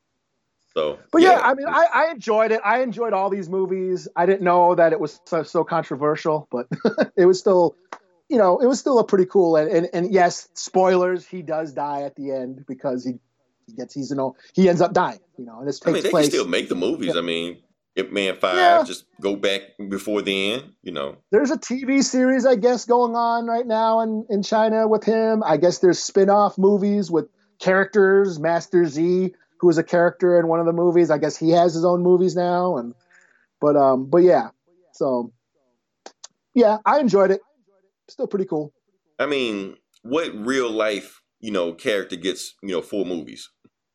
So, 0.74 0.98
But 1.12 1.22
yeah, 1.22 1.40
I 1.44 1.54
mean, 1.54 1.68
I, 1.68 1.86
I 1.94 2.12
enjoyed 2.12 2.52
it. 2.52 2.62
I 2.64 2.82
enjoyed 2.82 3.14
all 3.14 3.30
these 3.30 3.48
movies. 3.50 4.08
I 4.16 4.26
didn't 4.26 4.42
know 4.44 4.74
that 4.76 4.92
it 4.92 5.00
was 5.00 5.20
so, 5.26 5.44
so 5.44 5.64
controversial, 5.64 6.48
but 6.52 6.68
it 7.16 7.26
was 7.26 7.40
still, 7.40 7.76
you 8.30 8.38
know, 8.38 8.58
it 8.60 8.66
was 8.68 8.80
still 8.80 8.98
a 9.00 9.04
pretty 9.04 9.26
cool. 9.26 9.56
And, 9.56 9.70
and 9.72 9.90
and 9.94 10.12
yes, 10.12 10.50
spoilers. 10.56 11.26
He 11.28 11.42
does 11.42 11.74
die 11.74 12.02
at 12.04 12.16
the 12.16 12.32
end 12.32 12.66
because 12.68 13.04
he, 13.06 13.14
he 13.68 13.74
gets 13.74 13.94
he's 13.94 14.10
you 14.10 14.16
know 14.16 14.36
he 14.54 14.68
ends 14.70 14.82
up 14.82 14.94
dying. 14.94 15.20
You 15.38 15.46
know, 15.46 15.60
and 15.60 15.68
this 15.68 15.80
I 15.84 15.92
takes 15.92 15.94
mean, 15.94 16.04
they 16.04 16.10
place. 16.10 16.26
can 16.26 16.32
still 16.32 16.48
make 16.48 16.68
the 16.70 16.76
movies. 16.76 17.16
I 17.16 17.22
mean, 17.22 17.58
Ip 17.96 18.12
Man 18.12 18.36
Five, 18.38 18.56
Yeah. 18.56 18.84
just 18.84 19.06
go 19.22 19.36
back 19.36 19.62
before 19.90 20.22
the 20.22 20.54
end. 20.54 20.72
You 20.84 20.92
know, 20.94 21.18
There's 21.32 21.52
a 21.52 21.58
TV 21.58 22.04
series, 22.04 22.46
I 22.46 22.56
guess, 22.56 22.86
going 22.86 23.16
on 23.16 23.46
right 23.46 23.68
now 23.68 24.00
in 24.02 24.26
in 24.30 24.42
China 24.42 24.88
with 24.88 25.04
him. 25.04 25.44
I 25.44 25.58
guess 25.58 25.80
there's 25.80 26.00
spin-off 26.00 26.58
movies 26.58 27.12
with 27.12 27.28
characters. 27.60 28.40
Master 28.40 28.86
Z, 28.86 29.34
who 29.60 29.70
is 29.70 29.78
a 29.78 29.84
character 29.84 30.40
in 30.40 30.48
one 30.48 30.60
of 30.60 30.66
the 30.66 30.74
movies, 30.74 31.12
I 31.12 31.18
guess 31.18 31.38
he 31.38 31.50
has 31.52 31.74
his 31.74 31.86
own 31.86 32.02
movies 32.02 32.36
now. 32.36 32.78
And 32.78 32.94
but 33.62 33.76
um, 33.76 34.06
but 34.10 34.24
yeah, 34.24 34.50
so 34.94 35.32
yeah, 36.54 36.78
I 36.86 37.00
enjoyed 37.00 37.32
it. 37.32 37.42
Still 38.10 38.28
pretty 38.28 38.46
cool. 38.46 38.74
I 39.20 39.26
mean, 39.26 39.76
what 40.04 40.34
real 40.34 40.70
life, 40.72 41.22
you 41.40 41.52
know, 41.52 41.74
character 41.74 42.16
gets, 42.16 42.56
you 42.64 42.70
know, 42.70 42.82
four 42.82 43.06
movies? 43.06 43.50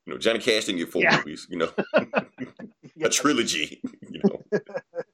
You 0.06 0.14
know, 0.14 0.18
Johnny 0.18 0.38
Cash 0.40 0.66
didn't 0.66 0.78
get 0.78 0.90
four 0.92 1.02
Yeah. 1.02 1.16
movies. 1.16 1.46
You 1.50 1.58
know, 1.58 1.70
a 3.04 3.08
trilogy. 3.08 3.82
You 4.12 4.20
know, 4.24 4.60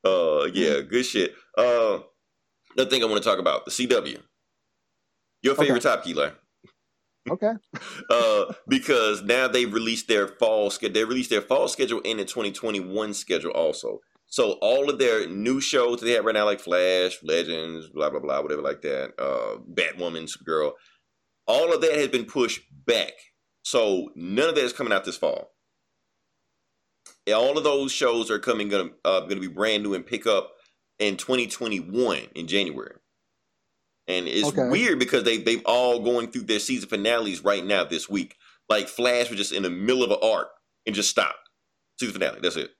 uh, 0.42 0.44
yeah, 0.52 0.80
good 0.80 1.04
shit. 1.06 1.32
Uh, 1.56 2.00
another 2.76 2.90
thing 2.90 3.02
I 3.02 3.06
want 3.06 3.22
to 3.22 3.28
talk 3.28 3.38
about 3.38 3.64
the 3.64 3.70
CW. 3.70 4.20
Your 5.42 5.54
Okay. 5.54 5.64
favorite 5.66 5.82
top 5.82 6.04
Eli. 6.06 6.30
Okay. 7.30 7.52
uh, 8.10 8.52
because 8.66 9.22
now 9.22 9.46
they've 9.48 9.72
released 9.72 10.08
their 10.08 10.26
fall 10.26 10.70
schedule. 10.70 10.94
They 10.94 11.04
released 11.04 11.30
their 11.30 11.42
fall 11.42 11.68
schedule 11.68 12.00
and 12.04 12.18
the 12.18 12.24
2021 12.24 13.14
schedule 13.14 13.52
also. 13.52 14.00
So 14.26 14.52
all 14.60 14.90
of 14.90 14.98
their 14.98 15.28
new 15.28 15.60
shows 15.60 16.00
that 16.00 16.06
they 16.06 16.12
have 16.12 16.24
right 16.24 16.34
now, 16.34 16.44
like 16.46 16.60
Flash, 16.60 17.18
Legends, 17.22 17.88
blah 17.90 18.10
blah 18.10 18.20
blah, 18.20 18.40
whatever 18.42 18.62
like 18.62 18.82
that, 18.82 19.12
uh, 19.18 19.58
Batwoman, 19.72 20.28
Supergirl, 20.28 20.72
all 21.46 21.72
of 21.72 21.80
that 21.82 21.94
has 21.94 22.08
been 22.08 22.24
pushed 22.24 22.62
back. 22.86 23.12
So 23.68 24.10
none 24.14 24.48
of 24.48 24.54
that 24.54 24.64
is 24.64 24.72
coming 24.72 24.94
out 24.94 25.04
this 25.04 25.18
fall. 25.18 25.50
All 27.30 27.58
of 27.58 27.64
those 27.64 27.92
shows 27.92 28.30
are 28.30 28.38
coming 28.38 28.70
gonna 28.70 28.88
uh, 29.04 29.20
gonna 29.20 29.42
be 29.42 29.46
brand 29.46 29.82
new 29.82 29.92
and 29.92 30.06
pick 30.06 30.26
up 30.26 30.52
in 30.98 31.18
2021 31.18 32.18
in 32.34 32.46
January. 32.46 32.94
And 34.06 34.26
it's 34.26 34.48
Okay. 34.48 34.70
weird 34.70 34.98
because 34.98 35.24
they 35.24 35.36
they've 35.36 35.62
all 35.66 36.00
going 36.00 36.30
through 36.30 36.44
their 36.44 36.60
season 36.60 36.88
finales 36.88 37.44
right 37.44 37.62
now 37.62 37.84
this 37.84 38.08
week. 38.08 38.36
Like 38.70 38.88
Flash 38.88 39.28
was 39.28 39.36
just 39.36 39.52
in 39.52 39.64
the 39.64 39.70
middle 39.70 40.02
of 40.02 40.12
an 40.12 40.18
arc 40.22 40.48
and 40.86 40.94
just 40.94 41.10
stopped. 41.10 41.50
Season 42.00 42.14
finale. 42.14 42.40
That's 42.40 42.56
it. 42.56 42.70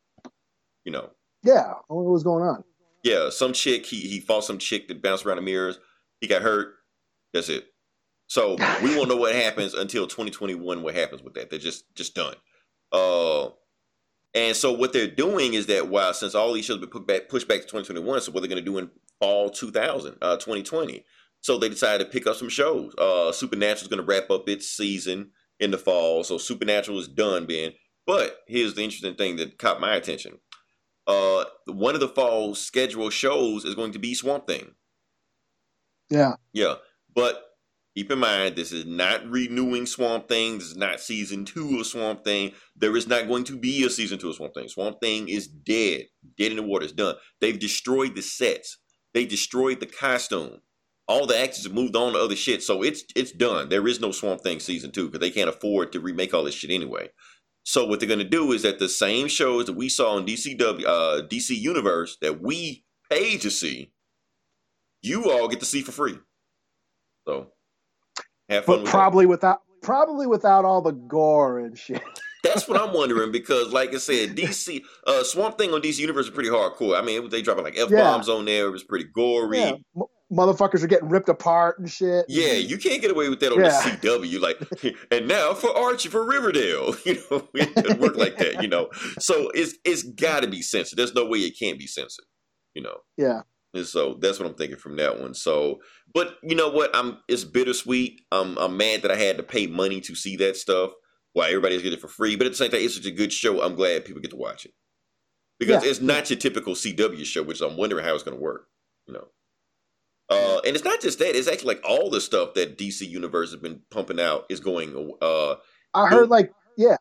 You 0.86 0.92
know. 0.92 1.10
Yeah. 1.42 1.64
I 1.66 1.92
wonder 1.92 2.08
what 2.08 2.12
was 2.12 2.24
going 2.24 2.44
on. 2.44 2.64
Yeah, 3.04 3.28
some 3.28 3.52
chick 3.52 3.84
he 3.84 4.00
he 4.00 4.20
fought 4.20 4.44
some 4.44 4.56
chick 4.56 4.88
that 4.88 5.02
bounced 5.02 5.26
around 5.26 5.36
the 5.36 5.42
mirrors. 5.42 5.78
He 6.22 6.28
got 6.28 6.40
hurt. 6.40 6.76
That's 7.34 7.50
it. 7.50 7.66
So 8.28 8.56
we 8.82 8.94
won't 8.96 9.08
know 9.08 9.16
what 9.16 9.34
happens 9.34 9.74
until 9.74 10.06
2021. 10.06 10.82
What 10.82 10.94
happens 10.94 11.22
with 11.22 11.34
that? 11.34 11.50
They're 11.50 11.58
just 11.58 11.94
just 11.94 12.14
done. 12.14 12.34
Uh, 12.92 13.48
and 14.34 14.54
so 14.54 14.72
what 14.72 14.92
they're 14.92 15.10
doing 15.10 15.54
is 15.54 15.66
that 15.66 15.88
while 15.88 16.12
since 16.14 16.34
all 16.34 16.52
these 16.52 16.66
shows 16.66 16.74
have 16.74 16.82
been 16.82 16.90
put 16.90 17.06
back, 17.06 17.28
pushed 17.28 17.48
back 17.48 17.60
to 17.60 17.66
2021, 17.66 18.20
so 18.20 18.30
what 18.30 18.40
they're 18.40 18.48
going 18.48 18.62
to 18.62 18.70
do 18.70 18.78
in 18.78 18.90
fall 19.18 19.50
2000, 19.50 20.16
uh, 20.20 20.36
2020. 20.36 21.04
So 21.40 21.58
they 21.58 21.68
decided 21.68 22.04
to 22.04 22.10
pick 22.10 22.26
up 22.26 22.36
some 22.36 22.48
shows. 22.48 22.94
Uh, 22.96 23.32
Supernatural 23.32 23.82
is 23.82 23.88
going 23.88 24.04
to 24.04 24.06
wrap 24.06 24.30
up 24.30 24.48
its 24.48 24.68
season 24.68 25.30
in 25.60 25.70
the 25.70 25.78
fall, 25.78 26.24
so 26.24 26.36
Supernatural 26.36 26.98
is 26.98 27.08
done, 27.08 27.46
Ben. 27.46 27.72
But 28.06 28.38
here's 28.46 28.74
the 28.74 28.82
interesting 28.82 29.14
thing 29.14 29.36
that 29.36 29.58
caught 29.58 29.80
my 29.80 29.94
attention. 29.94 30.38
Uh, 31.06 31.44
one 31.66 31.94
of 31.94 32.00
the 32.00 32.08
fall 32.08 32.54
scheduled 32.54 33.12
shows 33.12 33.64
is 33.64 33.74
going 33.74 33.92
to 33.92 33.98
be 33.98 34.14
Swamp 34.14 34.46
Thing. 34.46 34.74
Yeah. 36.10 36.34
Yeah, 36.52 36.74
but 37.14 37.47
keep 37.98 38.12
in 38.12 38.18
mind 38.20 38.54
this 38.54 38.70
is 38.70 38.86
not 38.86 39.28
renewing 39.28 39.84
Swamp 39.84 40.28
Thing. 40.28 40.58
This 40.58 40.68
is 40.68 40.76
not 40.76 41.00
season 41.00 41.44
two 41.44 41.80
of 41.80 41.86
Swamp 41.86 42.22
Thing. 42.22 42.52
There 42.76 42.96
is 42.96 43.08
not 43.08 43.26
going 43.26 43.42
to 43.44 43.56
be 43.56 43.84
a 43.84 43.90
season 43.90 44.20
two 44.20 44.28
of 44.28 44.36
Swamp 44.36 44.54
Thing. 44.54 44.68
Swamp 44.68 45.00
Thing 45.00 45.28
is 45.28 45.48
dead, 45.48 46.04
dead 46.36 46.52
in 46.52 46.58
the 46.58 46.62
water. 46.62 46.84
It's 46.84 46.92
done. 46.92 47.16
They've 47.40 47.58
destroyed 47.58 48.14
the 48.14 48.22
sets. 48.22 48.78
They 49.14 49.26
destroyed 49.26 49.80
the 49.80 49.86
costume. 49.86 50.60
All 51.08 51.26
the 51.26 51.36
actors 51.36 51.64
have 51.64 51.74
moved 51.74 51.96
on 51.96 52.12
to 52.12 52.20
other 52.20 52.36
shit, 52.36 52.62
so 52.62 52.82
it's 52.84 53.02
it's 53.16 53.32
done. 53.32 53.68
There 53.68 53.88
is 53.88 54.00
no 54.00 54.12
Swamp 54.12 54.42
Thing 54.42 54.60
season 54.60 54.92
two 54.92 55.06
because 55.06 55.20
they 55.20 55.32
can't 55.32 55.50
afford 55.50 55.90
to 55.92 56.00
remake 56.00 56.32
all 56.32 56.44
this 56.44 56.54
shit 56.54 56.70
anyway. 56.70 57.08
So 57.64 57.84
what 57.84 57.98
they're 57.98 58.08
gonna 58.08 58.22
do 58.22 58.52
is 58.52 58.62
that 58.62 58.78
the 58.78 58.88
same 58.88 59.26
shows 59.26 59.66
that 59.66 59.76
we 59.76 59.88
saw 59.88 60.16
in 60.18 60.24
DCW, 60.24 60.84
uh, 60.86 61.22
DC 61.26 61.58
Universe 61.58 62.16
that 62.20 62.40
we 62.40 62.84
paid 63.10 63.40
to 63.40 63.50
see, 63.50 63.92
you 65.02 65.32
all 65.32 65.48
get 65.48 65.58
to 65.60 65.66
see 65.66 65.82
for 65.82 65.92
free. 65.92 66.18
So 67.26 67.48
have 68.48 68.64
fun 68.64 68.76
But 68.76 68.82
with 68.82 68.90
probably 68.90 69.26
without 69.26 69.58
probably 69.82 70.26
without 70.26 70.64
all 70.64 70.82
the 70.82 70.92
gore 70.92 71.58
and 71.60 71.76
shit. 71.78 72.02
That's 72.44 72.68
what 72.68 72.80
I'm 72.80 72.94
wondering 72.94 73.32
because, 73.32 73.72
like 73.72 73.92
I 73.94 73.98
said, 73.98 74.36
DC 74.36 74.82
uh, 75.06 75.24
Swamp 75.24 75.58
Thing 75.58 75.72
on 75.74 75.82
DC 75.82 75.98
Universe 75.98 76.26
is 76.26 76.30
pretty 76.30 76.48
hardcore. 76.50 76.96
I 76.98 77.02
mean, 77.02 77.24
it- 77.24 77.30
they 77.30 77.42
dropping 77.42 77.64
like 77.64 77.76
f 77.78 77.90
bombs 77.90 78.28
on 78.28 78.44
there. 78.44 78.66
It 78.68 78.70
was 78.70 78.84
pretty 78.84 79.06
gory. 79.12 79.58
Yeah. 79.58 79.72
M- 79.96 80.02
motherfuckers 80.30 80.82
are 80.82 80.86
getting 80.86 81.08
ripped 81.08 81.28
apart 81.30 81.78
and 81.78 81.90
shit. 81.90 82.26
Yeah, 82.28 82.52
you 82.52 82.76
can't 82.78 83.00
get 83.00 83.10
away 83.10 83.28
with 83.28 83.40
that 83.40 83.50
on 83.52 83.58
Yeah. 83.60 83.96
the 84.00 84.08
CW. 84.08 84.40
Like, 84.40 84.94
and 85.10 85.26
now 85.26 85.54
for 85.54 85.76
Archie 85.76 86.10
for 86.10 86.22
Riverdale, 86.24 86.94
you 87.04 87.18
know, 87.30 87.48
it 87.54 87.74
doesn't 87.74 88.00
work 88.00 88.16
like 88.16 88.36
that, 88.38 88.62
you 88.62 88.68
know. 88.68 88.88
So 89.18 89.50
it's 89.54 89.74
it's 89.84 90.02
got 90.04 90.42
to 90.42 90.48
be 90.48 90.62
censored. 90.62 90.98
There's 90.98 91.14
no 91.14 91.26
way 91.26 91.38
it 91.38 91.58
can't 91.58 91.78
be 91.78 91.86
censored, 91.88 92.26
you 92.74 92.82
know. 92.82 92.98
Yeah. 93.16 93.40
And 93.74 93.86
so 93.86 94.14
that's 94.20 94.38
what 94.38 94.48
I'm 94.48 94.54
thinking 94.54 94.78
from 94.78 94.96
that 94.96 95.20
one. 95.20 95.34
So, 95.34 95.80
but 96.14 96.36
you 96.42 96.56
know 96.56 96.70
what? 96.70 96.90
I'm 96.94 97.18
it's 97.28 97.44
bittersweet. 97.44 98.22
I'm 98.32 98.56
I'm 98.58 98.76
mad 98.76 99.02
that 99.02 99.10
I 99.10 99.16
had 99.16 99.36
to 99.36 99.42
pay 99.42 99.66
money 99.66 100.00
to 100.02 100.14
see 100.14 100.36
that 100.36 100.56
stuff 100.56 100.92
while 101.34 101.46
everybody's 101.48 101.82
getting 101.82 101.98
it 101.98 102.00
for 102.00 102.08
free. 102.08 102.36
But 102.36 102.46
at 102.46 102.52
the 102.52 102.56
same 102.56 102.70
time, 102.70 102.80
it's 102.82 102.96
such 102.96 103.04
a 103.06 103.10
good 103.10 103.32
show. 103.32 103.60
I'm 103.62 103.74
glad 103.74 104.04
people 104.04 104.22
get 104.22 104.30
to 104.30 104.36
watch 104.36 104.64
it 104.64 104.72
because 105.58 105.84
Yeah. 105.84 105.90
it's 105.90 106.00
not 106.00 106.30
your 106.30 106.38
typical 106.38 106.74
CW 106.74 107.24
show, 107.26 107.42
which 107.42 107.60
I'm 107.60 107.76
wondering 107.76 108.04
how 108.04 108.14
it's 108.14 108.24
going 108.24 108.36
to 108.36 108.42
work. 108.42 108.68
You 109.06 109.14
know. 109.14 109.28
Uh, 110.30 110.60
and 110.66 110.74
it's 110.76 110.84
not 110.84 111.00
just 111.00 111.18
that; 111.20 111.36
it's 111.36 111.48
actually 111.48 111.74
like 111.74 111.84
all 111.88 112.10
the 112.10 112.20
stuff 112.20 112.54
that 112.54 112.76
DC 112.76 113.06
Universe 113.06 113.50
has 113.50 113.60
been 113.60 113.80
pumping 113.90 114.20
out 114.20 114.44
is 114.50 114.60
going. 114.60 115.12
Uh, 115.22 115.56
I 115.94 116.06
heard 116.08 116.28
like 116.28 116.52
yeah. 116.76 116.96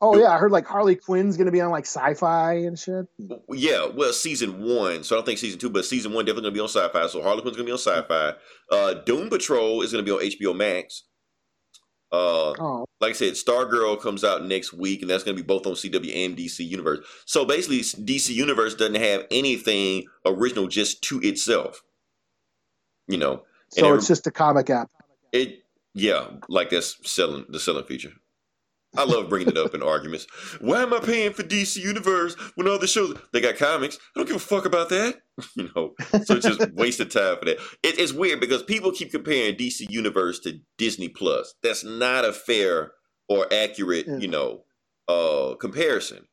Oh 0.00 0.16
yeah, 0.16 0.30
I 0.32 0.38
heard 0.38 0.52
like 0.52 0.66
Harley 0.66 0.94
Quinn's 0.94 1.36
gonna 1.36 1.50
be 1.50 1.60
on 1.60 1.70
like 1.70 1.84
Syfy 1.84 2.66
and 2.66 2.78
shit. 2.78 3.06
Yeah, 3.50 3.86
well, 3.86 4.12
season 4.12 4.62
one. 4.62 5.02
So 5.02 5.14
I 5.14 5.18
don't 5.18 5.26
think 5.26 5.38
season 5.38 5.58
two, 5.58 5.70
but 5.70 5.84
season 5.84 6.12
one 6.12 6.24
definitely 6.24 6.50
gonna 6.50 6.54
be 6.54 6.60
on 6.60 6.68
Syfy. 6.68 7.08
So 7.08 7.20
Harley 7.22 7.42
Quinn's 7.42 7.56
gonna 7.56 7.66
be 7.66 7.72
on 7.72 7.78
Syfy. 7.78 8.36
Uh, 8.70 8.94
Doom 8.94 9.28
Patrol 9.28 9.82
is 9.82 9.90
gonna 9.90 10.04
be 10.04 10.12
on 10.12 10.20
HBO 10.20 10.54
Max. 10.54 11.04
Uh, 12.10 12.54
Oh, 12.58 12.86
like 13.00 13.10
I 13.10 13.12
said, 13.12 13.34
Stargirl 13.34 14.00
comes 14.00 14.24
out 14.24 14.46
next 14.46 14.72
week, 14.72 15.02
and 15.02 15.10
that's 15.10 15.22
going 15.24 15.36
to 15.36 15.42
be 15.42 15.46
both 15.46 15.66
on 15.66 15.74
CW 15.74 16.24
and 16.24 16.34
DC 16.36 16.66
Universe. 16.66 17.00
So 17.26 17.44
basically, 17.44 17.80
DC 17.80 18.30
Universe 18.34 18.74
doesn't 18.74 18.94
have 18.94 19.26
anything 19.30 20.06
original 20.24 20.68
just 20.68 21.02
to 21.02 21.20
itself. 21.20 21.82
You 23.08 23.18
know, 23.18 23.42
so 23.68 23.86
every- 23.88 23.98
it's 23.98 24.08
just 24.08 24.26
a 24.26 24.30
comic 24.30 24.70
app. 24.70 24.90
it, 25.32 25.62
yeah, 25.92 26.28
like 26.48 26.70
that's 26.70 26.96
selling 27.10 27.44
the 27.50 27.60
selling 27.60 27.84
feature. 27.84 28.12
I 28.98 29.04
love 29.04 29.28
bringing 29.28 29.48
it 29.48 29.56
up 29.56 29.74
in 29.74 29.82
arguments. 29.82 30.26
Why 30.60 30.82
am 30.82 30.92
I 30.92 30.98
paying 30.98 31.32
for 31.32 31.44
DC 31.44 31.76
Universe 31.76 32.34
when 32.56 32.68
all 32.68 32.78
the 32.78 32.86
shows 32.88 33.16
they 33.32 33.40
got 33.40 33.56
comics? 33.56 33.96
I 33.96 34.18
don't 34.20 34.26
give 34.26 34.36
a 34.36 34.40
fuck 34.40 34.64
about 34.66 34.88
that. 34.90 35.22
you 35.56 35.70
know, 35.76 35.94
so 36.24 36.34
it's 36.34 36.46
just 36.46 36.72
wasted 36.74 37.10
time 37.10 37.36
for 37.38 37.44
that. 37.46 37.58
It, 37.84 37.98
it's 37.98 38.12
weird 38.12 38.40
because 38.40 38.62
people 38.64 38.90
keep 38.92 39.12
comparing 39.12 39.54
DC 39.54 39.88
Universe 39.88 40.40
to 40.40 40.58
Disney 40.78 41.08
Plus. 41.08 41.54
That's 41.62 41.84
not 41.84 42.24
a 42.24 42.32
fair 42.32 42.92
or 43.28 43.46
accurate, 43.52 44.06
Yeah. 44.08 44.18
you 44.18 44.28
know, 44.28 44.64
uh, 45.06 45.54
comparison. 45.60 46.26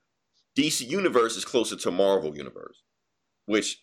DC 0.58 0.88
Universe 0.90 1.38
is 1.38 1.46
closer 1.46 1.76
to 1.76 1.92
Marvel 1.92 2.36
Universe, 2.36 2.82
which 3.46 3.80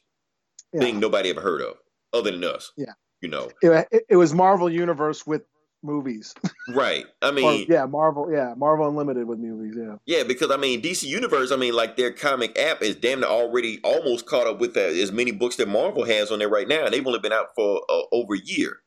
Yeah. 0.72 0.80
thing 0.80 0.98
nobody 1.00 1.30
ever 1.30 1.40
heard 1.40 1.60
of 1.62 1.76
other 2.12 2.32
than 2.32 2.42
us. 2.44 2.72
Yeah. 2.76 2.94
you 3.20 3.28
know, 3.28 3.48
It, 3.62 3.86
it, 3.92 4.02
it 4.10 4.16
was 4.16 4.34
Marvel 4.34 4.68
Universe 4.68 5.24
with 5.24 5.42
movies. 5.82 6.34
right? 6.74 7.04
I 7.20 7.28
Or, 7.28 7.32
mean, 7.32 7.66
yeah, 7.68 7.86
Marvel. 7.86 8.30
Yeah, 8.32 8.54
Marvel 8.56 8.88
Unlimited 8.88 9.26
with 9.26 9.38
movies. 9.38 9.74
Yeah. 9.76 9.96
Yeah, 10.06 10.24
because 10.24 10.50
I 10.50 10.56
mean, 10.56 10.82
DC 10.82 11.04
Universe, 11.04 11.50
I 11.52 11.56
mean, 11.56 11.74
like 11.74 11.96
their 11.96 12.12
comic 12.12 12.58
app 12.58 12.82
is 12.82 12.96
damn 12.96 13.20
near 13.20 13.28
already 13.28 13.80
almost 13.82 14.26
caught 14.26 14.46
up 14.46 14.60
with 14.60 14.74
that, 14.74 14.90
as 14.90 15.12
many 15.12 15.30
books 15.32 15.56
that 15.56 15.68
Marvel 15.68 16.04
has 16.04 16.30
on 16.30 16.38
there 16.38 16.48
right 16.48 16.68
now, 16.68 16.84
and 16.84 16.92
they've 16.94 17.06
only 17.06 17.18
been 17.18 17.32
out 17.32 17.48
for 17.54 17.82
uh, 17.88 18.02
over 18.12 18.34
a 18.34 18.40
year. 18.42 18.78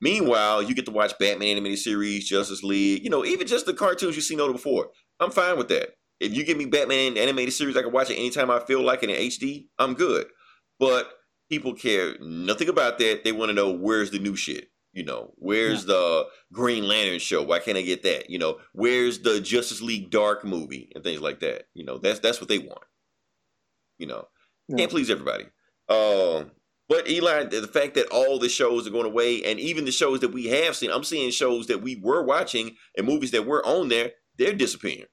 Meanwhile, 0.00 0.62
you 0.64 0.74
get 0.74 0.84
to 0.86 0.90
watch 0.90 1.16
Batman 1.18 1.48
animated 1.48 1.78
series, 1.78 2.28
Justice 2.28 2.64
League, 2.64 3.04
you 3.04 3.10
know, 3.10 3.24
even 3.24 3.46
just 3.46 3.66
the 3.66 3.72
cartoons 3.72 4.16
you've 4.16 4.24
seen 4.24 4.40
over 4.40 4.52
before. 4.52 4.88
I'm 5.20 5.30
fine 5.30 5.56
with 5.56 5.68
that. 5.68 5.90
If 6.18 6.34
you 6.34 6.44
give 6.44 6.58
me 6.58 6.66
Batman 6.66 7.16
animated 7.16 7.54
series, 7.54 7.76
I 7.76 7.82
can 7.82 7.92
watch 7.92 8.10
it 8.10 8.16
anytime 8.16 8.50
I 8.50 8.58
feel 8.60 8.82
like 8.82 9.04
it 9.04 9.10
in 9.10 9.16
HD. 9.16 9.66
I'm 9.78 9.94
good. 9.94 10.26
But 10.80 11.08
people 11.48 11.74
care 11.74 12.16
nothing 12.20 12.68
about 12.68 12.98
that. 12.98 13.22
They 13.22 13.30
want 13.30 13.50
to 13.50 13.54
know 13.54 13.70
where's 13.70 14.10
the 14.10 14.18
new 14.18 14.34
shit. 14.34 14.71
You 14.92 15.04
know, 15.04 15.32
where's 15.36 15.86
the 15.86 16.26
Green 16.52 16.86
Lantern 16.86 17.18
show? 17.18 17.42
Why 17.42 17.60
can't 17.60 17.78
I 17.78 17.82
get 17.82 18.02
that? 18.02 18.28
You 18.28 18.38
know, 18.38 18.58
where's 18.72 19.20
the 19.20 19.40
Justice 19.40 19.80
League 19.80 20.10
Dark 20.10 20.44
movie 20.44 20.90
and 20.94 21.02
things 21.02 21.20
like 21.22 21.40
that? 21.40 21.64
You 21.72 21.84
know, 21.84 21.96
that's 21.98 22.18
that's 22.20 22.40
what 22.40 22.48
they 22.48 22.58
want. 22.58 22.84
You 23.98 24.06
know, 24.06 24.28
Yeah. 24.68 24.76
can't 24.76 24.90
please 24.90 25.10
everybody. 25.10 25.44
Um, 25.88 26.50
but 26.88 27.08
Eli, 27.08 27.44
the 27.44 27.66
fact 27.68 27.94
that 27.94 28.08
all 28.08 28.38
the 28.38 28.48
shows 28.50 28.86
are 28.86 28.90
going 28.90 29.06
away, 29.06 29.42
and 29.44 29.58
even 29.58 29.84
the 29.86 29.92
shows 29.92 30.20
that 30.20 30.32
we 30.32 30.46
have 30.48 30.76
seen, 30.76 30.90
I'm 30.90 31.04
seeing 31.04 31.30
shows 31.30 31.66
that 31.68 31.80
we 31.82 31.96
were 31.96 32.22
watching 32.22 32.76
and 32.96 33.06
movies 33.06 33.30
that 33.30 33.46
were 33.46 33.64
on 33.64 33.88
there, 33.88 34.12
they're 34.36 34.52
disappearing. 34.52 35.06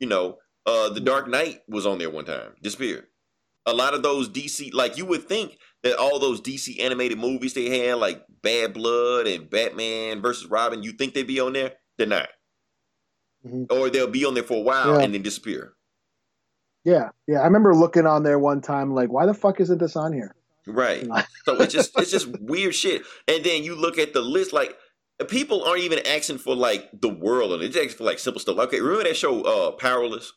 You 0.00 0.08
know, 0.08 0.38
uh, 0.66 0.88
The 0.88 1.00
Dark 1.00 1.28
Knight 1.28 1.60
was 1.68 1.86
on 1.86 1.98
there 1.98 2.10
one 2.10 2.24
time, 2.24 2.54
disappeared. 2.62 3.06
A 3.66 3.74
lot 3.74 3.94
of 3.94 4.02
those 4.02 4.28
DC, 4.28 4.72
like 4.72 4.96
you 4.96 5.04
would 5.04 5.28
think 5.28 5.58
that 5.82 5.96
all 5.98 6.18
those 6.18 6.40
DC 6.40 6.80
animated 6.80 7.18
movies 7.18 7.54
they 7.54 7.86
had, 7.86 7.98
like 7.98 8.22
Bad 8.42 8.74
Blood 8.74 9.26
and 9.26 9.48
Batman 9.48 10.20
versus 10.20 10.46
Robin, 10.46 10.82
you 10.82 10.92
think 10.92 11.14
they'd 11.14 11.26
be 11.26 11.40
on 11.40 11.52
there? 11.52 11.74
They're 11.96 12.06
not. 12.06 12.28
Mhm. 13.46 13.70
Or 13.70 13.88
they'll 13.90 14.06
be 14.08 14.24
on 14.24 14.34
there 14.34 14.42
for 14.42 14.56
a 14.58 14.62
while 14.62 14.98
Yeah. 14.98 15.04
and 15.04 15.14
then 15.14 15.22
disappear. 15.22 15.74
Yeah, 16.84 17.10
yeah. 17.26 17.40
I 17.40 17.44
remember 17.44 17.74
looking 17.74 18.06
on 18.06 18.22
there 18.22 18.38
one 18.38 18.60
time, 18.60 18.94
like, 18.94 19.10
why 19.10 19.26
the 19.26 19.34
fuck 19.34 19.60
isn't 19.60 19.78
this 19.78 19.94
on 19.96 20.12
here? 20.12 20.34
Right. 20.66 21.06
So 21.44 21.54
it's 21.60 21.72
just 21.72 21.98
it's 21.98 22.10
just 22.10 22.28
weird 22.40 22.74
shit. 22.74 23.02
And 23.26 23.42
then 23.44 23.62
you 23.64 23.74
look 23.74 23.96
at 23.98 24.12
the 24.12 24.20
list, 24.20 24.52
like 24.52 24.76
people 25.28 25.64
aren't 25.64 25.80
even 25.82 26.00
asking 26.06 26.38
for 26.38 26.54
like 26.54 26.88
the 27.00 27.08
world, 27.08 27.52
and 27.52 27.62
just 27.62 27.76
asking 27.76 27.96
for 27.98 28.04
like 28.04 28.18
simple 28.18 28.40
stuff. 28.40 28.58
Okay, 28.58 28.80
remember 28.80 29.04
that 29.04 29.16
show 29.16 29.42
uh 29.42 29.70
Powerless 29.72 30.32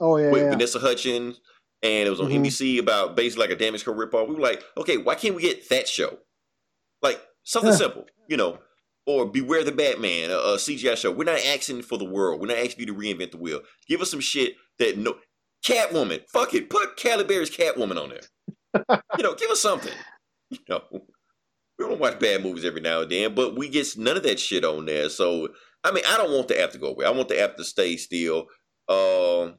Oh 0.00 0.16
yeah, 0.18 0.30
with 0.30 0.42
yeah. 0.42 0.50
Vanessa 0.50 0.78
Hudgens, 0.80 1.40
and 1.84 2.06
it 2.06 2.10
was 2.10 2.20
on 2.20 2.28
Mhm. 2.30 2.36
NBC 2.46 2.78
about 2.78 3.14
basically 3.14 3.42
like 3.46 3.50
a 3.50 3.56
damage 3.58 3.84
control 3.84 4.04
ripoff. 4.06 4.26
We 4.28 4.34
were 4.34 4.40
like, 4.40 4.64
okay, 4.76 4.96
why 4.96 5.14
can't 5.14 5.34
we 5.36 5.42
get 5.42 5.68
that 5.68 5.86
show? 5.86 6.18
Like 7.02 7.20
something 7.44 7.70
Yeah. 7.72 7.76
simple, 7.78 8.06
you 8.28 8.36
know. 8.36 8.58
Or 9.06 9.26
Beware 9.26 9.62
the 9.64 9.70
Batman, 9.72 10.30
a, 10.30 10.38
a 10.38 10.58
CGI 10.58 10.96
show. 10.96 11.12
We're 11.12 11.24
not 11.24 11.44
asking 11.44 11.82
for 11.82 11.98
the 11.98 12.06
world. 12.06 12.40
We're 12.40 12.46
not 12.48 12.56
asking 12.56 12.80
you 12.80 12.86
to 12.86 12.94
reinvent 12.98 13.32
the 13.32 13.36
wheel. 13.36 13.60
Give 13.86 14.00
us 14.00 14.10
some 14.10 14.20
shit 14.20 14.56
that 14.78 14.96
no 14.96 15.18
Catwoman. 15.64 16.26
Fuck 16.30 16.54
it. 16.54 16.70
Put 16.70 16.98
Halle 17.00 17.22
Berry's 17.24 17.50
Catwoman 17.54 18.02
on 18.02 18.08
there. 18.08 18.94
you 19.18 19.22
know, 19.22 19.34
give 19.34 19.50
us 19.50 19.60
something. 19.60 19.92
You 20.50 20.58
know, 20.68 20.82
we 20.90 21.84
don't 21.86 21.98
watch 22.00 22.18
bad 22.18 22.42
movies 22.42 22.64
every 22.64 22.80
now 22.80 23.02
and 23.02 23.10
then, 23.10 23.34
but 23.34 23.56
we 23.56 23.68
get 23.68 23.96
none 23.96 24.16
of 24.16 24.22
that 24.22 24.38
shit 24.40 24.64
on 24.64 24.86
there. 24.86 25.08
So, 25.10 25.48
I 25.82 25.90
mean, 25.92 26.04
I 26.06 26.16
don't 26.16 26.32
want 26.32 26.48
the 26.48 26.60
app 26.60 26.70
to 26.72 26.78
go 26.78 26.88
away. 26.88 27.04
I 27.04 27.10
want 27.10 27.28
the 27.28 27.40
app 27.40 27.56
to 27.56 27.64
stay 27.64 27.96
still. 27.96 28.46
Um, 28.88 29.56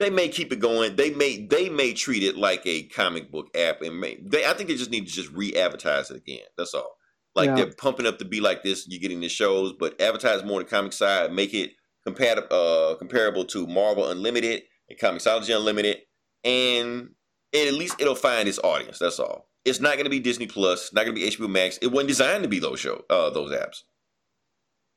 they 0.00 0.10
may 0.10 0.28
keep 0.28 0.52
it 0.52 0.58
going. 0.58 0.96
They 0.96 1.10
may 1.10 1.46
they 1.46 1.68
may 1.68 1.92
treat 1.92 2.22
it 2.24 2.36
like 2.36 2.62
a 2.66 2.84
comic 2.84 3.30
book 3.30 3.48
app, 3.56 3.82
and 3.82 4.00
may 4.00 4.18
they. 4.20 4.44
I 4.44 4.54
think 4.54 4.68
they 4.68 4.74
just 4.76 4.90
need 4.90 5.06
to 5.06 5.12
just 5.12 5.30
re-advertise 5.30 6.10
it 6.10 6.16
again. 6.16 6.46
That's 6.58 6.74
all. 6.74 6.96
Like 7.36 7.48
Yeah. 7.48 7.54
they're 7.56 7.72
pumping 7.72 8.06
up 8.06 8.18
to 8.18 8.24
be 8.24 8.40
like 8.40 8.64
this. 8.64 8.86
You're 8.88 9.00
getting 9.00 9.20
the 9.20 9.28
shows, 9.28 9.72
but 9.78 10.00
advertise 10.00 10.42
more 10.42 10.58
on 10.58 10.64
the 10.64 10.70
comic 10.70 10.92
side. 10.92 11.32
Make 11.32 11.54
it 11.54 11.72
compatible, 12.04 12.48
uh, 12.50 12.96
comparable 12.96 13.44
to 13.44 13.66
Marvel 13.66 14.08
Unlimited 14.10 14.62
and 14.88 14.98
Comixology 14.98 15.54
Unlimited, 15.54 15.98
and 16.42 17.10
and 17.52 17.68
at 17.68 17.74
least 17.74 18.00
it'll 18.00 18.14
find 18.14 18.48
its 18.48 18.58
audience. 18.60 18.98
That's 18.98 19.20
all. 19.20 19.48
It's 19.66 19.80
not 19.80 19.94
going 19.94 20.04
to 20.04 20.10
be 20.10 20.20
Disney 20.20 20.46
Plus. 20.46 20.92
Not 20.94 21.04
going 21.04 21.14
to 21.14 21.20
be 21.20 21.28
HBO 21.28 21.48
Max. 21.48 21.76
It 21.82 21.88
wasn't 21.88 22.08
designed 22.08 22.42
to 22.44 22.48
be 22.48 22.58
those 22.58 22.80
show, 22.80 23.04
uh, 23.10 23.28
those 23.30 23.52
apps. 23.52 23.82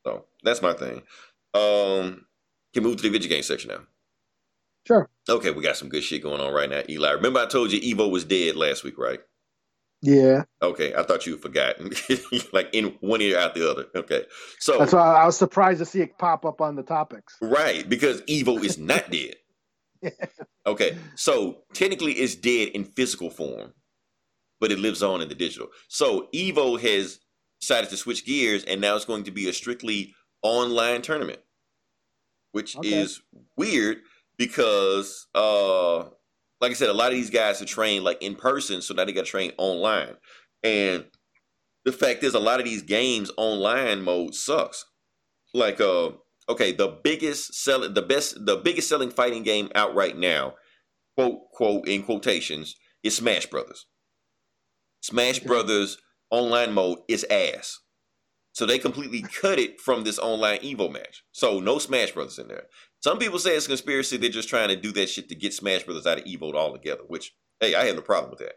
So 0.05 0.25
that's 0.43 0.61
my 0.61 0.73
thing. 0.73 1.01
Um, 1.53 2.25
can 2.73 2.83
move 2.83 2.97
to 2.97 3.03
the 3.03 3.09
video 3.09 3.27
game 3.29 3.43
section 3.43 3.69
now. 3.71 3.81
Sure. 4.87 5.09
Okay, 5.29 5.51
we 5.51 5.63
got 5.63 5.77
some 5.77 5.89
good 5.89 6.03
shit 6.03 6.23
going 6.23 6.41
on 6.41 6.53
right 6.53 6.69
now, 6.69 6.81
Eli. 6.89 7.11
Remember 7.11 7.39
I 7.39 7.45
told 7.45 7.71
you 7.71 7.79
Evo 7.95 8.09
was 8.11 8.25
dead 8.25 8.55
last 8.55 8.83
week, 8.83 8.97
right? 8.97 9.19
Yeah, 10.01 10.43
Okay, 10.61 10.93
I 10.93 11.03
thought 11.03 11.25
you 11.25 11.37
forgot. 11.37 11.77
like 12.53 12.69
in 12.73 12.87
one 12.99 13.21
ear 13.21 13.37
out 13.39 13.55
the 13.55 13.69
other. 13.71 13.85
Okay, 13.95 14.25
so 14.59 14.77
that's 14.77 14.91
why 14.91 14.99
I 15.15 15.25
was 15.25 15.37
surprised 15.37 15.79
to 15.79 15.85
see 15.85 16.01
it 16.01 16.17
pop 16.17 16.45
up 16.45 16.59
on 16.59 16.75
the 16.75 16.83
topics. 16.83 17.37
Right, 17.41 17.87
because 17.87 18.21
Evo 18.23 18.61
is 18.61 18.77
not 18.77 19.09
dead. 19.09 19.35
Okay, 20.65 20.97
so 21.15 21.59
technically 21.73 22.11
it's 22.13 22.35
dead 22.35 22.69
in 22.69 22.83
physical 22.83 23.29
form, 23.29 23.73
but 24.59 24.73
it 24.73 24.79
lives 24.79 25.01
on 25.01 25.21
in 25.21 25.29
the 25.29 25.35
digital. 25.35 25.69
So 25.87 26.27
Evo 26.33 26.77
has 26.81 27.19
decided 27.61 27.89
to 27.91 27.95
switch 27.97 28.25
gears, 28.25 28.65
and 28.65 28.81
now 28.81 28.97
it's 28.97 29.05
going 29.05 29.23
to 29.23 29.31
be 29.31 29.47
a 29.47 29.53
strictly 29.53 30.13
online 30.41 31.01
tournament, 31.01 31.39
which 32.51 32.75
Okay. 32.77 32.89
is 32.91 33.21
weird 33.55 33.99
because, 34.37 35.27
uh, 35.35 35.97
like 36.61 36.71
I 36.71 36.73
said, 36.73 36.89
a 36.89 36.93
lot 36.93 37.09
of 37.09 37.15
these 37.15 37.29
guys 37.29 37.61
are 37.61 37.65
trained 37.65 38.03
like 38.03 38.21
in 38.21 38.35
person, 38.35 38.81
so 38.81 38.93
now 38.93 39.05
they 39.05 39.11
got 39.11 39.25
to 39.25 39.31
train 39.31 39.51
online. 39.57 40.15
And 40.63 41.05
the 41.85 41.91
fact 41.91 42.23
is, 42.23 42.33
a 42.33 42.39
lot 42.39 42.59
of 42.59 42.65
these 42.65 42.81
games 42.81 43.31
online 43.37 44.01
mode 44.01 44.33
sucks. 44.35 44.85
Like, 45.53 45.81
uh, 45.81 46.11
okay, 46.49 46.71
the 46.71 46.99
biggest 47.03 47.53
selling, 47.53 47.93
the 47.93 48.01
best, 48.01 48.45
the 48.45 48.57
biggest 48.57 48.89
selling 48.89 49.11
fighting 49.11 49.43
game 49.43 49.69
out 49.75 49.93
right 49.93 50.17
now, 50.17 50.55
quote 51.15 51.51
quote 51.51 51.87
in 51.87 52.03
quotations, 52.03 52.75
is 53.03 53.15
Smash 53.17 53.45
Brothers. 53.47 53.85
Smash. 55.01 55.39
Brothers 55.39 55.97
online 56.31 56.73
mode 56.73 56.99
is 57.07 57.25
ass. 57.29 57.79
So 58.53 58.65
they 58.65 58.79
completely 58.79 59.21
cut 59.21 59.59
it 59.59 59.81
from 59.81 60.03
this 60.03 60.17
online 60.17 60.59
Evo 60.59 60.91
match. 60.91 61.23
So 61.31 61.59
no 61.59 61.77
Smash 61.77 62.11
Brothers 62.11 62.39
in 62.39 62.47
there. 62.47 62.67
Some 63.03 63.19
people 63.19 63.37
say 63.37 63.55
it's 63.55 63.67
conspiracy. 63.67 64.15
They're 64.15 64.29
just 64.29 64.47
trying 64.47 64.69
to 64.69 64.77
do 64.77 64.93
that 64.93 65.09
shit 65.09 65.27
to 65.27 65.35
get 65.35 65.53
Smash 65.53 65.83
Brothers 65.83 66.07
out 66.07 66.19
of 66.19 66.23
Evo 66.23 66.53
altogether. 66.53 67.03
Which, 67.05 67.35
hey, 67.59 67.75
I 67.75 67.85
have 67.85 67.95
no 67.95 68.01
problem 68.01 68.31
with 68.31 68.39
that. 68.39 68.55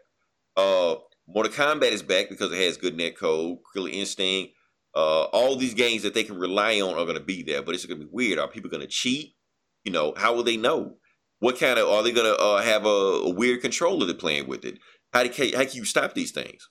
Uh, 0.61 0.95
Mortal 1.27 1.51
Kombat 1.51 1.91
is 1.91 2.01
back 2.01 2.29
because 2.29 2.53
it 2.53 2.57
has 2.63 2.77
good 2.77 2.95
net 2.95 3.17
code. 3.17 3.57
Killer 3.73 3.89
Instinct. 3.89 4.53
Uh, 4.95 5.25
all 5.25 5.57
these 5.57 5.73
games 5.73 6.03
that 6.03 6.13
they 6.13 6.23
can 6.23 6.37
rely 6.39 6.79
on 6.79 6.93
are 6.93 7.03
going 7.05 7.17
to 7.17 7.23
be 7.23 7.43
there, 7.43 7.61
but 7.61 7.75
it's 7.75 7.85
going 7.85 7.99
to 7.99 8.05
be 8.05 8.11
weird. 8.11 8.39
Are 8.39 8.47
people 8.47 8.69
going 8.69 8.81
to 8.81 8.87
cheat? 8.87 9.35
You 9.83 9.91
know, 9.91 10.13
how 10.15 10.33
will 10.33 10.43
they 10.43 10.57
know? 10.57 10.95
What 11.39 11.59
kind 11.59 11.77
of 11.77 11.89
are 11.89 12.01
they 12.01 12.13
going 12.13 12.33
to 12.33 12.41
uh, 12.41 12.61
have 12.61 12.85
a, 12.85 12.89
a 12.89 13.29
weird 13.29 13.61
controller 13.61 14.05
they're 14.05 14.15
playing 14.15 14.47
with 14.47 14.63
it? 14.63 14.79
How 15.13 15.23
do 15.23 15.29
how 15.29 15.63
can 15.65 15.75
you 15.75 15.85
stop 15.85 16.13
these 16.13 16.31
things? 16.31 16.69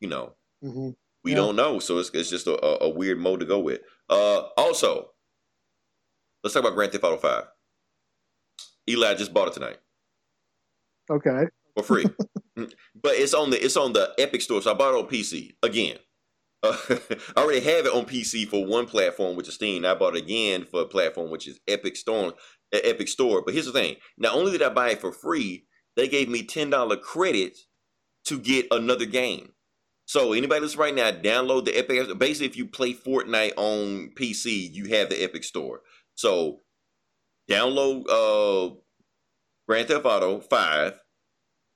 You 0.00 0.08
know, 0.08 0.36
hmm 0.62 0.90
we 1.22 1.32
Yeah. 1.32 1.36
don't 1.36 1.56
know, 1.56 1.78
so 1.80 1.98
it's, 1.98 2.10
it's 2.14 2.30
just 2.30 2.46
a, 2.46 2.58
a, 2.64 2.86
a 2.86 2.88
weird 2.88 3.18
mode 3.18 3.40
to 3.40 3.46
go 3.46 3.58
with. 3.58 3.80
Uh, 4.08 4.48
also, 4.56 5.10
let's 6.42 6.54
talk 6.54 6.62
about 6.62 6.74
Grand 6.74 6.92
Theft 6.92 7.04
Auto 7.04 7.16
Five. 7.16 7.44
Eli 8.88 9.14
just 9.14 9.32
bought 9.32 9.48
it 9.48 9.54
tonight 9.54 9.78
Okay. 11.10 11.44
for 11.76 11.82
free, 11.82 12.04
but 12.56 13.12
it's 13.14 13.34
on 13.34 13.50
the 13.50 13.62
it's 13.64 13.76
on 13.76 13.92
the 13.92 14.12
Epic 14.18 14.42
Store, 14.42 14.60
so 14.62 14.70
I 14.70 14.74
bought 14.74 14.94
it 14.94 14.98
on 15.04 15.08
PC 15.10 15.54
again. 15.62 15.96
Uh, 16.62 16.76
I 17.36 17.40
already 17.40 17.60
have 17.60 17.86
it 17.86 17.92
on 17.94 18.04
PC 18.04 18.46
for 18.46 18.66
one 18.66 18.86
platform, 18.86 19.36
which 19.36 19.48
is 19.48 19.54
Steam. 19.54 19.84
I 19.84 19.94
bought 19.94 20.16
it 20.16 20.22
again 20.22 20.64
for 20.64 20.82
a 20.82 20.86
platform, 20.86 21.30
which 21.30 21.46
is 21.48 21.58
Epic 21.68 21.96
Store. 21.96 22.34
Epic 22.72 23.08
Store. 23.08 23.42
But 23.44 23.54
here's 23.54 23.66
the 23.66 23.72
thing: 23.72 23.96
not 24.18 24.34
only 24.34 24.52
did 24.52 24.62
I 24.62 24.68
buy 24.70 24.90
it 24.90 25.00
for 25.00 25.12
free, 25.12 25.66
they 25.96 26.08
gave 26.08 26.28
me 26.28 26.42
ten 26.42 26.70
dollar 26.70 26.96
credit 26.96 27.58
to 28.26 28.38
get 28.38 28.66
another 28.70 29.06
game. 29.06 29.52
So 30.06 30.32
anybody 30.32 30.60
that's 30.60 30.76
right 30.76 30.94
now, 30.94 31.10
download 31.12 31.64
the 31.66 31.76
Epic. 31.78 32.18
Basically, 32.18 32.46
if 32.48 32.56
you 32.56 32.66
play 32.66 32.94
Fortnite 32.94 33.52
on 33.56 34.10
PC, 34.16 34.72
you 34.72 34.86
have 34.86 35.08
the 35.08 35.22
Epic 35.22 35.44
Store. 35.44 35.80
So 36.20 36.60
download 37.50 38.04
uh, 38.10 38.74
Grand 39.66 39.88
Theft 39.88 40.04
Auto 40.04 40.40
Five, 40.40 40.92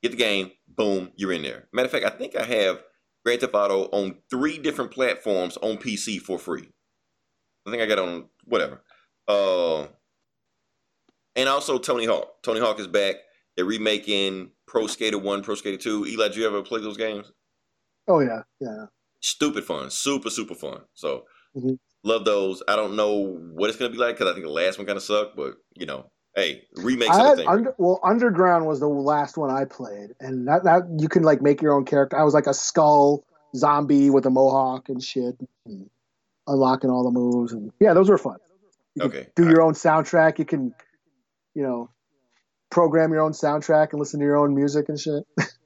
get 0.03 0.11
the 0.11 0.19
game, 0.19 0.51
boom, 0.69 1.13
you're 1.17 1.33
in 1.33 1.41
there. 1.41 1.67
Matter 1.73 1.87
of 1.87 1.93
fact, 1.93 2.05
I 2.05 2.11
think 2.11 2.37
I 2.37 2.43
have 2.43 2.83
Grand 3.25 3.41
Theft 3.41 3.55
Auto 3.55 3.85
on 3.85 4.17
three 4.29 4.59
different 4.59 4.91
platforms 4.91 5.57
on 5.57 5.79
PC 5.79 6.21
for 6.21 6.39
free. 6.39 6.69
I 7.67 7.71
think 7.71 7.83
I 7.83 7.87
got 7.87 7.99
on 7.99 8.27
whatever. 8.45 8.83
Uh, 9.27 9.87
and 11.37 11.49
also 11.49 11.79
Tony 11.79 12.05
Hawk. 12.05 12.43
Tony 12.43 12.61
Hawk 12.61 12.79
is 12.79 12.87
back. 12.87 13.15
They're 13.57 13.65
remaking 13.65 14.51
Pro 14.67 14.87
Skater 14.89 15.17
One, 15.17 15.43
Pro 15.43 15.55
Skater 15.55 15.79
Two. 15.79 16.05
Eli, 16.05 16.29
did 16.29 16.37
you 16.37 16.47
ever 16.47 16.61
play 16.63 16.83
those 16.83 16.99
games? 16.99 17.33
Oh 18.09 18.21
yeah, 18.21 18.43
yeah. 18.61 18.87
Stupid 19.23 19.65
fun, 19.65 19.89
super 19.89 20.29
super 20.29 20.55
fun. 20.55 20.83
So 20.93 21.25
Mhm. 21.57 21.79
Love 22.05 22.25
those. 22.25 22.63
I 22.69 22.77
don't 22.77 22.97
know 22.97 23.39
what 23.55 23.71
it's 23.71 23.79
gonna 23.79 23.91
be 23.91 23.99
like 23.99 24.17
because 24.17 24.31
I 24.31 24.35
think 24.35 24.45
the 24.47 24.53
last 24.53 24.79
one 24.79 24.87
kind 24.87 24.97
of 24.97 25.03
sucked, 25.03 25.37
but 25.37 25.55
you 25.75 25.87
know, 25.87 26.11
hey, 26.37 26.63
remakes 26.77 27.17
I 27.17 27.19
of 27.19 27.25
the 27.25 27.29
had 27.31 27.37
thing. 27.39 27.49
under, 27.49 27.75
well, 27.79 28.01
Underground 28.05 28.67
was 28.67 28.81
the 28.81 28.89
last 28.89 29.37
one 29.37 29.51
I 29.51 29.65
played, 29.65 30.11
and 30.21 30.47
that 30.49 30.65
that 30.65 30.83
you 30.99 31.09
can 31.09 31.23
like 31.23 31.43
make 31.43 31.61
your 31.63 31.73
own 31.75 31.85
character. 31.85 32.19
I 32.19 32.23
was 32.25 32.35
like 32.35 32.47
a 32.47 32.55
skull 32.55 33.25
zombie 33.57 34.11
with 34.11 34.27
a 34.27 34.31
mohawk 34.31 34.89
and 34.89 35.03
shit, 35.03 35.37
and 35.67 35.89
unlocking 36.47 36.91
all 36.91 37.05
the 37.05 37.11
moves, 37.11 37.53
and 37.53 37.73
yeah, 37.81 37.95
those 37.95 38.09
were 38.11 38.19
fun. 38.19 38.37
You 38.95 39.05
Okay. 39.05 39.27
do 39.35 39.49
your 39.49 39.63
own 39.63 39.75
soundtrack. 39.75 40.39
You 40.39 40.45
can, 40.45 40.75
you 41.55 41.63
know, 41.63 41.91
program 42.71 43.13
your 43.13 43.23
own 43.23 43.33
soundtrack 43.33 43.91
and 43.91 43.99
listen 43.99 44.21
to 44.21 44.27
your 44.27 44.37
own 44.37 44.55
music 44.55 44.89
and 44.89 44.99
shit. 44.99 45.25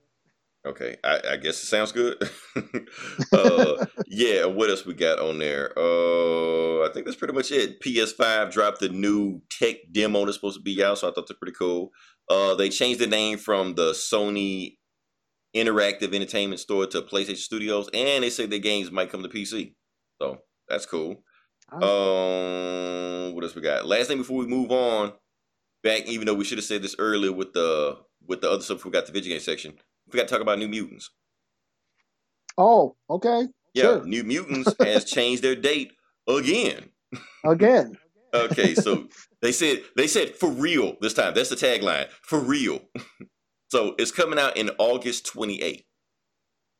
Okay, 0.68 0.96
I, 1.02 1.20
I 1.30 1.36
guess 1.38 1.62
it 1.62 1.66
sounds 1.66 1.92
good. 1.92 2.22
uh, 3.32 3.86
yeah, 4.06 4.44
what 4.44 4.68
else 4.68 4.84
we 4.84 4.92
got 4.92 5.18
on 5.18 5.38
there? 5.38 5.72
Uh, 5.78 6.86
I 6.86 6.90
think 6.92 7.06
that's 7.06 7.16
pretty 7.16 7.32
much 7.32 7.50
it. 7.50 7.80
PS5 7.80 8.52
dropped 8.52 8.80
the 8.80 8.90
new 8.90 9.40
tech 9.48 9.76
demo 9.90 10.26
that's 10.26 10.36
supposed 10.36 10.58
to 10.58 10.62
be 10.62 10.84
out, 10.84 10.98
so 10.98 11.08
I 11.08 11.12
thought 11.12 11.26
that's 11.26 11.38
pretty 11.38 11.56
cool. 11.58 11.90
Uh, 12.28 12.54
they 12.54 12.68
changed 12.68 13.00
the 13.00 13.06
name 13.06 13.38
from 13.38 13.76
the 13.76 13.92
Sony 13.92 14.76
Interactive 15.56 16.14
Entertainment 16.14 16.60
Store 16.60 16.86
to 16.86 17.00
PlayStation 17.00 17.38
Studios, 17.38 17.88
and 17.94 18.22
they 18.22 18.28
say 18.28 18.44
their 18.44 18.58
games 18.58 18.90
might 18.90 19.10
come 19.10 19.22
to 19.22 19.28
PC. 19.30 19.74
So 20.20 20.42
that's 20.68 20.84
cool. 20.84 21.22
Um, 21.72 23.34
what 23.34 23.42
else 23.42 23.54
we 23.54 23.62
got? 23.62 23.86
Last 23.86 24.08
thing 24.08 24.18
before 24.18 24.36
we 24.36 24.46
move 24.46 24.70
on, 24.70 25.14
back 25.82 26.06
even 26.06 26.26
though 26.26 26.34
we 26.34 26.44
should 26.44 26.58
have 26.58 26.64
said 26.66 26.82
this 26.82 26.96
earlier 26.98 27.32
with 27.32 27.54
the 27.54 27.96
with 28.26 28.42
the 28.42 28.50
other 28.50 28.62
stuff 28.62 28.84
we 28.84 28.90
got 28.90 29.06
the 29.06 29.12
video 29.12 29.32
game 29.32 29.40
section. 29.40 29.78
We 30.12 30.16
got 30.16 30.28
to 30.28 30.32
talk 30.34 30.42
about 30.42 30.58
New 30.58 30.68
Mutants. 30.68 31.10
Oh, 32.56 32.96
okay, 33.08 33.46
Yeah, 33.74 33.82
Sure. 33.82 34.04
New 34.04 34.24
Mutants 34.24 34.74
has 34.80 35.04
changed 35.10 35.42
their 35.42 35.54
date 35.54 35.92
again. 36.26 36.90
again. 37.44 37.96
Okay, 38.34 38.74
so 38.74 39.08
they 39.42 39.52
said 39.52 39.82
they 39.96 40.06
said 40.06 40.34
for 40.34 40.48
real 40.50 40.96
this 41.00 41.14
time. 41.14 41.34
That's 41.34 41.50
the 41.50 41.56
tagline. 41.56 42.08
For 42.22 42.38
real. 42.38 42.80
so 43.68 43.94
it's 43.98 44.10
coming 44.10 44.38
out 44.38 44.56
in 44.56 44.70
August 44.78 45.26
28th. 45.32 45.84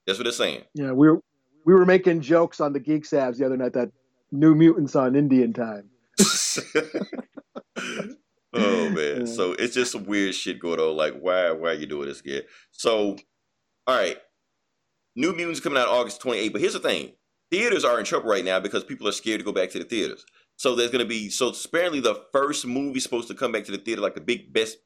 That's 0.07 0.19
what 0.19 0.25
they're 0.25 0.33
saying. 0.33 0.63
Yeah, 0.75 0.93
we 0.93 1.09
were 1.09 1.21
we 1.65 1.75
were 1.75 1.87
making 1.87 2.23
jokes 2.23 2.61
on 2.61 2.73
the 2.73 2.81
Geek 2.81 3.05
Sabs 3.05 3.37
the 3.39 3.47
other 3.47 3.57
night 3.57 3.75
that 3.75 3.91
New 4.33 4.55
Mutants 4.55 4.97
on 4.97 5.15
Indian 5.17 5.53
time. 5.53 5.91
Oh 8.59 8.91
man. 8.91 9.27
So 9.27 9.53
it's 9.53 9.75
just 9.75 9.93
some 9.93 10.05
weird 10.05 10.35
shit 10.35 10.59
going 10.59 10.81
on. 10.81 10.97
Like, 10.97 11.19
why 11.19 11.51
why 11.53 11.71
are 11.71 11.75
you 11.75 11.87
doing 11.87 12.09
this 12.09 12.21
again? 12.21 12.43
So 12.71 13.17
all 13.87 13.97
right. 13.97 14.19
New 15.17 15.33
Mutants 15.33 15.61
coming 15.61 15.79
out 15.79 15.89
August 15.89 16.23
28th. 16.23 16.53
But 16.53 16.61
here's 16.61 16.75
the 16.75 16.81
thing. 16.81 17.13
Theaters 17.51 17.85
are 17.85 17.99
in 17.99 18.05
trouble 18.05 18.31
right 18.31 18.45
now 18.45 18.61
because 18.61 18.85
people 18.85 19.09
are 19.09 19.13
scared 19.13 19.41
to 19.41 19.45
go 19.45 19.53
back 19.53 19.71
to 19.71 19.79
the 19.79 19.85
theaters. 19.85 20.25
So 20.57 20.75
there's 20.75 20.91
gonna 20.91 21.05
be 21.05 21.31
so 21.31 21.53
apparently 21.65 22.01
the 22.01 22.23
first 22.33 22.67
movie 22.67 23.01
supposed 23.01 23.29
to 23.29 23.35
come 23.35 23.53
back 23.53 23.65
to 23.65 23.73
the 23.73 23.79
theater, 23.79 24.03
like 24.03 24.15
the 24.15 24.21
big 24.21 24.53
best 24.53 24.77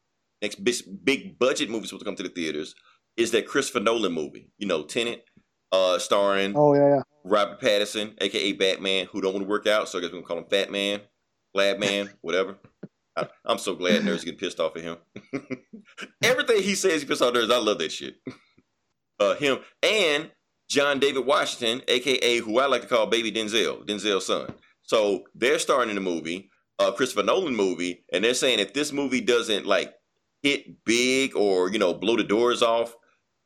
next 0.42 0.62
big, 0.62 0.76
big 1.04 1.38
budget 1.38 1.70
movie 1.70 1.86
supposed 1.86 2.02
to 2.02 2.04
come 2.04 2.16
to 2.16 2.22
the 2.22 2.28
theaters, 2.28 2.74
is 3.16 3.30
that 3.30 3.46
Christopher 3.46 3.80
Nolan 3.80 4.12
movie. 4.12 4.50
You 4.58 4.66
know, 4.66 4.84
Tenet, 4.84 5.24
uh, 5.72 5.98
starring 5.98 6.52
Oh 6.54 6.74
yeah, 6.74 6.96
yeah. 6.96 7.02
Robert 7.24 7.60
Pattinson, 7.60 8.14
aka 8.20 8.52
Batman, 8.52 9.06
who 9.10 9.20
don't 9.20 9.32
want 9.32 9.44
to 9.44 9.50
work 9.50 9.66
out, 9.66 9.88
so 9.88 9.98
I 9.98 10.02
guess 10.02 10.10
we're 10.10 10.18
gonna 10.18 10.26
call 10.26 10.38
him 10.38 10.44
Fat 10.50 10.70
Man, 10.70 11.00
Lab 11.54 11.78
Man, 11.78 12.10
whatever. 12.20 12.58
I, 13.16 13.28
I'm 13.44 13.58
so 13.58 13.74
glad 13.74 14.02
nerds 14.02 14.24
get 14.24 14.38
pissed 14.38 14.60
off 14.60 14.76
at 14.76 14.82
him. 14.82 14.96
Everything 16.22 16.62
he 16.62 16.74
says, 16.74 17.02
he 17.02 17.08
pissed 17.08 17.22
off 17.22 17.34
nerds. 17.34 17.52
I 17.52 17.58
love 17.58 17.78
that 17.78 17.92
shit. 17.92 18.16
Uh, 19.20 19.34
him 19.34 19.58
and 19.82 20.30
John 20.68 20.98
David 20.98 21.26
Washington, 21.26 21.82
aka 21.88 22.38
who 22.38 22.58
I 22.58 22.66
like 22.66 22.82
to 22.82 22.88
call 22.88 23.06
Baby 23.06 23.30
Denzel, 23.30 23.86
Denzel's 23.86 24.26
son. 24.26 24.54
So 24.82 25.24
they're 25.34 25.58
starring 25.58 25.90
in 25.90 25.94
the 25.94 26.00
movie, 26.00 26.50
uh, 26.78 26.92
Christopher 26.92 27.22
Nolan 27.22 27.54
movie, 27.54 28.04
and 28.12 28.24
they're 28.24 28.34
saying 28.34 28.58
if 28.58 28.72
this 28.72 28.92
movie 28.92 29.20
doesn't 29.20 29.66
like 29.66 29.94
hit 30.42 30.84
big 30.84 31.36
or 31.36 31.70
you 31.70 31.78
know 31.78 31.94
blow 31.94 32.16
the 32.16 32.24
doors 32.24 32.62
off, 32.62 32.96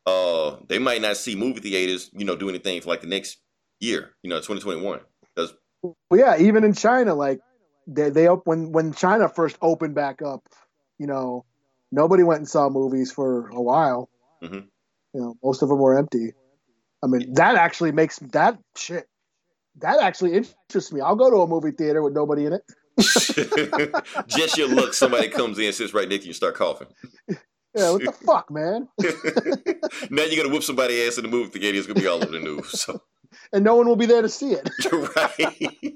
uh, 0.06 0.56
they 0.68 0.78
might 0.78 1.02
not 1.02 1.16
see 1.16 1.34
movie 1.34 1.60
theaters, 1.60 2.10
you 2.14 2.24
know, 2.24 2.36
do 2.36 2.48
anything 2.48 2.80
for 2.80 2.88
like 2.88 3.00
the 3.00 3.08
next 3.08 3.38
year, 3.80 4.14
you 4.22 4.30
know, 4.30 4.36
2021. 4.36 5.00
Because 5.34 5.54
Well, 5.82 5.94
yeah, 6.12 6.38
even 6.38 6.64
in 6.64 6.72
China, 6.72 7.14
like 7.14 7.40
they 7.86 8.10
they 8.10 8.26
when 8.26 8.72
when 8.72 8.92
China 8.92 9.28
first 9.28 9.56
opened 9.62 9.94
back 9.94 10.22
up, 10.22 10.48
you 10.98 11.06
know, 11.06 11.44
nobody 11.92 12.22
went 12.22 12.38
and 12.38 12.48
saw 12.48 12.68
movies 12.68 13.12
for 13.12 13.48
a 13.48 13.60
while. 13.60 14.08
Mhm. 14.42 14.66
You 15.14 15.20
know, 15.20 15.34
most 15.42 15.62
of 15.62 15.68
them 15.68 15.78
were 15.78 15.98
empty. 15.98 16.32
I 17.02 17.06
mean, 17.06 17.34
that 17.34 17.56
actually 17.56 17.92
makes 17.92 18.18
that 18.32 18.58
shit. 18.76 19.06
That 19.80 20.00
actually 20.00 20.34
interests 20.34 20.92
me. 20.92 21.00
I'll 21.00 21.16
go 21.16 21.30
to 21.30 21.36
a 21.38 21.46
movie 21.46 21.70
theater 21.70 22.02
with 22.02 22.14
nobody 22.14 22.46
in 22.46 22.54
it. 22.54 22.62
just 24.26 24.56
your 24.56 24.68
look, 24.68 24.94
somebody 24.94 25.28
comes 25.28 25.58
in, 25.58 25.72
sits 25.72 25.92
right 25.92 26.08
next 26.08 26.22
to 26.22 26.26
you, 26.26 26.30
and 26.30 26.36
start 26.36 26.54
coughing. 26.54 26.88
Yeah, 27.74 27.90
what 27.90 28.02
the 28.02 28.12
fuck, 28.12 28.50
man? 28.50 28.88
now 30.10 30.22
you're 30.24 30.42
gonna 30.42 30.52
whoop 30.52 30.62
somebody 30.62 31.02
ass 31.02 31.18
in 31.18 31.24
the 31.24 31.30
movie 31.30 31.58
theater. 31.58 31.76
It's 31.76 31.86
gonna 31.86 32.00
be 32.00 32.06
all 32.06 32.16
over 32.16 32.32
the 32.32 32.40
news. 32.40 32.80
So 32.80 33.02
And 33.52 33.64
no 33.64 33.76
one 33.76 33.86
will 33.86 33.96
be 33.96 34.06
there 34.06 34.22
to 34.22 34.28
see 34.28 34.52
it. 34.52 34.68
you're 34.84 35.02
right. 35.16 35.94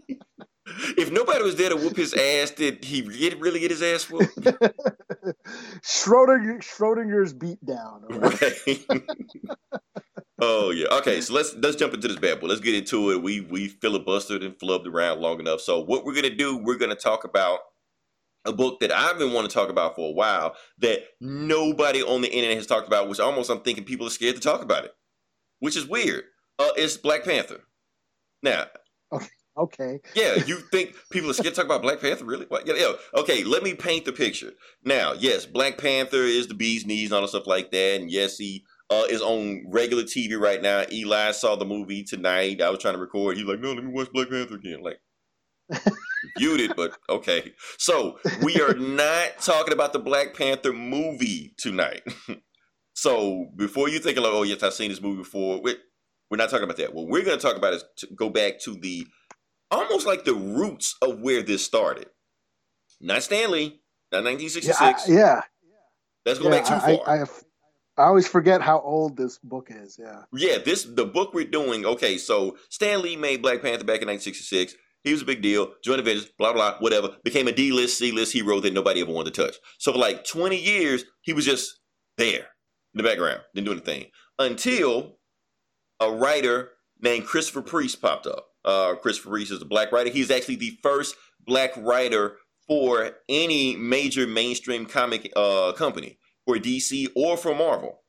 If 0.97 1.11
nobody 1.11 1.43
was 1.43 1.57
there 1.57 1.71
to 1.71 1.77
whoop 1.77 1.97
his 1.97 2.15
ass, 2.15 2.51
did 2.51 2.85
he 2.85 3.03
get, 3.03 3.41
really 3.41 3.61
get 3.61 3.71
his 3.71 3.83
ass 3.83 4.09
whooped? 4.11 4.35
Schrodinger, 5.83 6.61
Schrodinger's 6.63 7.33
beat 7.33 7.65
down. 7.65 8.03
right? 8.09 8.43
Right. 8.89 9.05
oh 10.41 10.71
yeah. 10.71 10.87
Okay, 10.99 11.21
so 11.21 11.35
let's 11.35 11.55
let's 11.57 11.77
jump 11.77 11.95
into 11.95 12.09
this 12.09 12.19
bad 12.19 12.41
boy. 12.41 12.49
Let's 12.49 12.61
get 12.61 12.75
into 12.75 13.11
it. 13.13 13.23
We 13.23 13.41
we 13.41 13.69
filibustered 13.69 14.45
and 14.45 14.59
flubbed 14.59 14.87
around 14.87 15.21
long 15.21 15.41
enough. 15.41 15.61
So 15.61 15.81
what 15.81 16.05
we're 16.05 16.15
gonna 16.15 16.35
do, 16.35 16.57
we're 16.57 16.79
gonna 16.79 16.95
talk 16.95 17.25
about 17.25 17.61
a 18.45 18.53
book 18.53 18.81
that 18.81 18.91
I've 18.91 19.19
been 19.19 19.33
wanting 19.33 19.51
to 19.51 19.55
talk 19.55 19.69
about 19.69 19.97
for 19.97 20.09
a 20.09 20.13
while 20.13 20.55
that 20.79 21.01
nobody 21.21 22.03
on 22.03 22.23
the 22.23 22.33
internet 22.33 22.57
has 22.57 22.67
talked 22.67 22.87
about, 22.87 23.09
which 23.09 23.21
almost 23.21 23.51
I'm 23.51 23.61
thinking 23.61 23.85
people 23.85 24.07
are 24.07 24.11
scared 24.11 24.37
to 24.37 24.41
talk 24.41 24.63
about 24.63 24.85
it. 24.85 24.93
Which 25.59 25.77
is 25.77 25.87
weird. 25.87 26.25
Uh 26.59 26.71
it's 26.77 26.97
Black 26.97 27.25
Panther. 27.25 27.61
Now, 28.43 28.67
Okay. 29.13 29.27
yeah, 30.15 30.37
you 30.47 30.57
think 30.71 30.95
people 31.11 31.31
are 31.31 31.35
scared 31.35 31.55
to 31.55 31.61
talk 31.61 31.67
about 31.67 31.83
Black 31.83 32.01
Panther? 32.01 32.25
Really? 32.25 32.47
What? 32.47 32.67
Yeah, 32.67 32.75
yeah. 32.75 32.93
Okay, 33.15 33.45
let 33.45 33.63
me 33.63 33.75
paint 33.75 34.05
the 34.05 34.13
picture. 34.13 34.53
Now, 34.85 35.13
yes, 35.13 35.47
Black 35.47 35.79
Panther 35.79 36.23
is 36.23 36.47
the 36.47 36.55
bee's 36.55 36.87
knees 36.87 37.11
and 37.11 37.17
all 37.17 37.23
that 37.23 37.29
stuff 37.29 37.47
like 37.47 37.71
that. 37.73 38.01
And 38.01 38.11
yes, 38.11 38.39
he 38.39 38.65
uh, 38.91 39.05
is 39.09 39.23
on 39.23 39.65
regular 39.69 40.05
TV 40.05 40.39
right 40.39 40.63
now. 40.63 40.85
Eli 40.91 41.33
saw 41.33 41.57
the 41.57 41.65
movie 41.65 42.03
tonight. 42.03 42.61
I 42.61 42.71
was 42.71 42.81
trying 42.81 42.95
to 42.95 43.01
record. 43.01 43.37
He's 43.37 43.47
like, 43.47 43.61
no, 43.61 43.73
let 43.73 43.85
me 43.85 43.93
watch 43.93 44.13
Black 44.13 44.31
Panther 44.31 44.57
again. 44.57 44.83
Like, 44.83 45.01
viewed 46.39 46.61
it, 46.61 46.77
but 46.77 46.97
okay. 47.09 47.53
So 47.79 48.19
we 48.43 48.61
are 48.61 48.75
not 48.75 49.39
talking 49.41 49.73
about 49.73 49.93
the 49.93 49.99
Black 49.99 50.35
Panther 50.35 50.73
movie 50.73 51.55
tonight. 51.57 52.03
so 52.95 53.47
before 53.57 53.89
you 53.89 53.99
think 53.99 54.19
like, 54.19 54.33
oh 54.33 54.43
yes, 54.43 54.63
I've 54.63 54.75
seen 54.75 54.91
this 54.91 55.01
movie 55.01 55.19
before, 55.19 55.61
we're, 55.63 55.77
we're 56.31 56.37
not 56.37 56.51
talking 56.51 56.65
about 56.65 56.77
that. 56.79 56.95
What 56.95 57.09
we're 57.09 57.25
going 57.25 57.39
to 57.39 57.43
talk 57.43 57.57
about 57.57 57.75
is 57.75 57.85
to 57.99 58.09
go 58.15 58.29
back 58.29 58.61
to 58.61 58.75
the 58.75 59.07
almost 59.71 60.07
like 60.07 60.25
the 60.25 60.35
roots 60.35 60.97
of 61.03 61.21
where 61.21 61.43
this 61.43 61.65
started. 61.65 62.07
Not 63.01 63.23
Stan 63.23 63.51
Lee, 63.51 63.81
not 64.13 64.25
Yeah, 64.25 64.31
1966. 64.31 65.09
I, 65.09 65.13
yeah. 65.13 65.41
Let's 66.27 66.39
go 66.39 66.47
yeah, 66.47 66.51
back 66.51 66.67
too 66.67 66.75
I, 66.75 66.97
far. 66.97 67.09
I, 67.09 67.23
I, 67.23 67.27
I 67.97 68.07
always 68.07 68.29
forget 68.29 68.61
how 68.61 68.81
old 68.81 69.17
this 69.17 69.39
book 69.39 69.69
is. 69.71 69.99
Yeah. 69.99 70.23
Yeah, 70.33 70.59
this 70.59 70.85
the 70.85 71.07
book 71.07 71.35
we're 71.35 71.45
doing. 71.45 71.87
Okay, 71.87 72.19
so 72.19 72.57
Stan 72.69 73.03
Lee 73.03 73.17
made 73.17 73.43
Black 73.43 73.63
Panther 73.63 73.85
back 73.85 74.03
in 74.03 74.09
1966. 74.09 74.75
He 75.03 75.13
was 75.13 75.23
a 75.23 75.25
big 75.27 75.41
deal. 75.41 75.73
Joined 75.83 76.01
Avengers, 76.01 76.31
blah 76.39 76.53
blah, 76.53 76.77
whatever. 76.79 77.17
Became 77.25 77.49
a 77.49 77.53
D-list, 77.53 77.99
C-list 77.99 78.35
hero 78.35 78.61
that 78.61 78.75
nobody 78.75 79.01
ever 79.01 79.13
wanted 79.13 79.35
to 79.35 79.47
touch. 79.47 79.57
So 79.79 79.93
for 79.93 79.99
like 79.99 80.27
20 80.27 80.57
years, 80.59 81.05
he 81.23 81.33
was 81.33 81.47
just 81.47 81.81
there 82.19 82.49
in 82.95 82.99
the 82.99 83.03
background, 83.03 83.41
didn't 83.55 83.67
do 83.67 83.73
anything 83.73 84.07
until 84.39 85.19
a 86.01 86.11
writer 86.11 86.71
named 87.01 87.27
Christopher 87.27 87.63
Priest 87.63 88.01
popped 88.03 88.27
up. 88.27 88.47
Uh, 88.65 88.95
Christopher 88.97 89.31
Priest 89.31 89.53
is 89.53 89.63
a 89.63 89.67
black 89.67 89.93
writer. 89.93 90.11
He's 90.11 90.31
actually 90.31 90.57
the 90.57 90.79
first 90.83 91.17
black 91.47 91.73
writer 91.77 92.37
for 92.67 93.13
any 93.29 93.75
major 93.77 94.27
mainstream 94.27 94.87
comic 94.87 95.33
uh, 95.35 95.73
company, 95.73 96.19
for 96.45 96.57
DC 96.57 97.09
or 97.17 97.37
for 97.37 97.55
Marvel, 97.55 98.03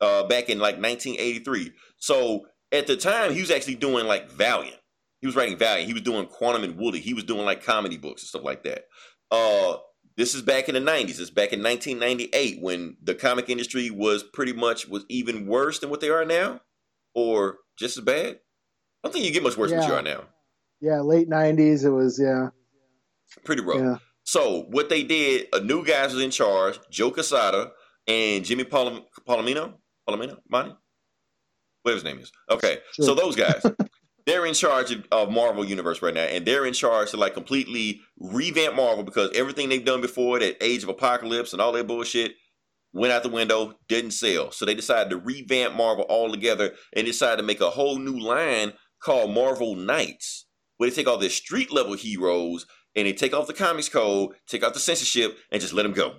uh, 0.00 0.24
back 0.24 0.48
in 0.48 0.58
like 0.58 0.80
1983. 0.80 1.72
So 1.96 2.46
at 2.72 2.86
the 2.86 2.96
time, 2.96 3.32
he 3.32 3.40
was 3.40 3.50
actually 3.50 3.76
doing 3.76 4.06
like 4.06 4.30
Valiant. 4.30 4.76
He 5.20 5.26
was 5.26 5.36
writing 5.36 5.56
Valiant. 5.56 5.86
He 5.86 5.92
was 5.92 6.02
doing 6.02 6.26
Quantum 6.26 6.64
and 6.64 6.76
Woody. 6.76 7.00
He 7.00 7.14
was 7.14 7.24
doing 7.24 7.44
like 7.44 7.64
comedy 7.64 7.96
books 7.96 8.22
and 8.22 8.28
stuff 8.28 8.44
like 8.44 8.62
that. 8.64 8.84
Uh, 9.30 9.76
this 10.16 10.34
is 10.34 10.42
back 10.42 10.68
in 10.68 10.74
the 10.74 10.80
90s. 10.80 11.20
It's 11.20 11.30
back 11.30 11.52
in 11.52 11.62
1998 11.62 12.60
when 12.60 12.96
the 13.02 13.14
comic 13.14 13.48
industry 13.48 13.90
was 13.90 14.22
pretty 14.22 14.52
much 14.52 14.88
was 14.88 15.04
even 15.08 15.46
worse 15.46 15.78
than 15.78 15.90
what 15.90 16.00
they 16.00 16.10
are 16.10 16.24
now, 16.24 16.60
or 17.14 17.58
just 17.78 17.96
as 17.96 18.04
bad. 18.04 18.40
I 19.02 19.08
don't 19.08 19.12
think 19.12 19.24
you 19.24 19.32
get 19.32 19.42
much 19.42 19.56
worse 19.56 19.70
than 19.70 19.82
you 19.82 19.88
Yeah. 19.88 19.94
are 19.98 20.02
now. 20.02 20.24
Yeah, 20.80 21.00
late 21.00 21.28
'90s. 21.28 21.84
It 21.84 21.90
was 21.90 22.18
yeah, 22.20 22.48
Pretty 23.44 23.62
rough. 23.62 23.78
yeah. 23.80 23.96
So 24.24 24.62
what 24.70 24.88
they 24.88 25.02
did, 25.02 25.46
a 25.52 25.60
new 25.60 25.84
guys 25.84 26.12
was 26.14 26.22
in 26.22 26.30
charge, 26.30 26.78
Joe 26.90 27.10
Quesada 27.10 27.72
and 28.06 28.44
Jimmy 28.44 28.64
Palom- 28.64 29.04
Palomino, 29.26 29.74
Palomino, 30.08 30.36
Monty, 30.48 30.74
whatever 31.82 31.96
his 31.96 32.04
name 32.04 32.18
is. 32.18 32.30
Okay, 32.50 32.78
Sure. 32.92 33.06
so 33.06 33.14
those 33.14 33.36
guys, 33.36 33.62
they're 34.26 34.44
in 34.46 34.54
charge 34.54 34.90
of, 34.92 35.04
of 35.10 35.30
Marvel 35.30 35.64
Universe 35.64 36.02
right 36.02 36.12
now, 36.14 36.22
and 36.24 36.44
they're 36.44 36.66
in 36.66 36.74
charge 36.74 37.10
to 37.12 37.16
like 37.16 37.34
completely 37.34 38.00
revamp 38.18 38.74
Marvel 38.76 39.02
because 39.02 39.30
everything 39.34 39.68
they've 39.70 39.84
done 39.84 40.00
before, 40.02 40.38
that 40.40 40.62
Age 40.62 40.82
of 40.82 40.88
Apocalypse 40.90 41.52
and 41.52 41.62
all 41.62 41.72
that 41.72 41.86
bullshit, 41.86 42.32
went 42.92 43.12
out 43.12 43.22
the 43.22 43.28
window, 43.28 43.74
didn't 43.88 44.10
sell. 44.12 44.50
So 44.50 44.64
they 44.64 44.74
decided 44.74 45.10
to 45.10 45.16
revamp 45.18 45.74
Marvel 45.74 46.06
altogether 46.08 46.74
and 46.94 47.06
decided 47.06 47.36
to 47.38 47.42
make 47.42 47.60
a 47.60 47.70
whole 47.70 47.98
new 47.98 48.18
line 48.18 48.72
called 49.00 49.32
Marvel 49.32 49.74
Knights, 49.74 50.46
where 50.76 50.88
they 50.88 50.94
take 50.96 51.06
all 51.08 51.18
their 51.18 51.30
street 51.30 51.72
level 51.72 51.94
heroes 51.94 52.66
and 52.96 53.06
they 53.06 53.12
take 53.12 53.34
off 53.34 53.46
the 53.46 53.52
comics 53.52 53.88
code, 53.88 54.32
take 54.46 54.62
out 54.62 54.74
the 54.74 54.80
censorship, 54.80 55.38
and 55.52 55.60
just 55.60 55.72
let 55.74 55.84
them 55.84 55.92
go. 55.92 56.14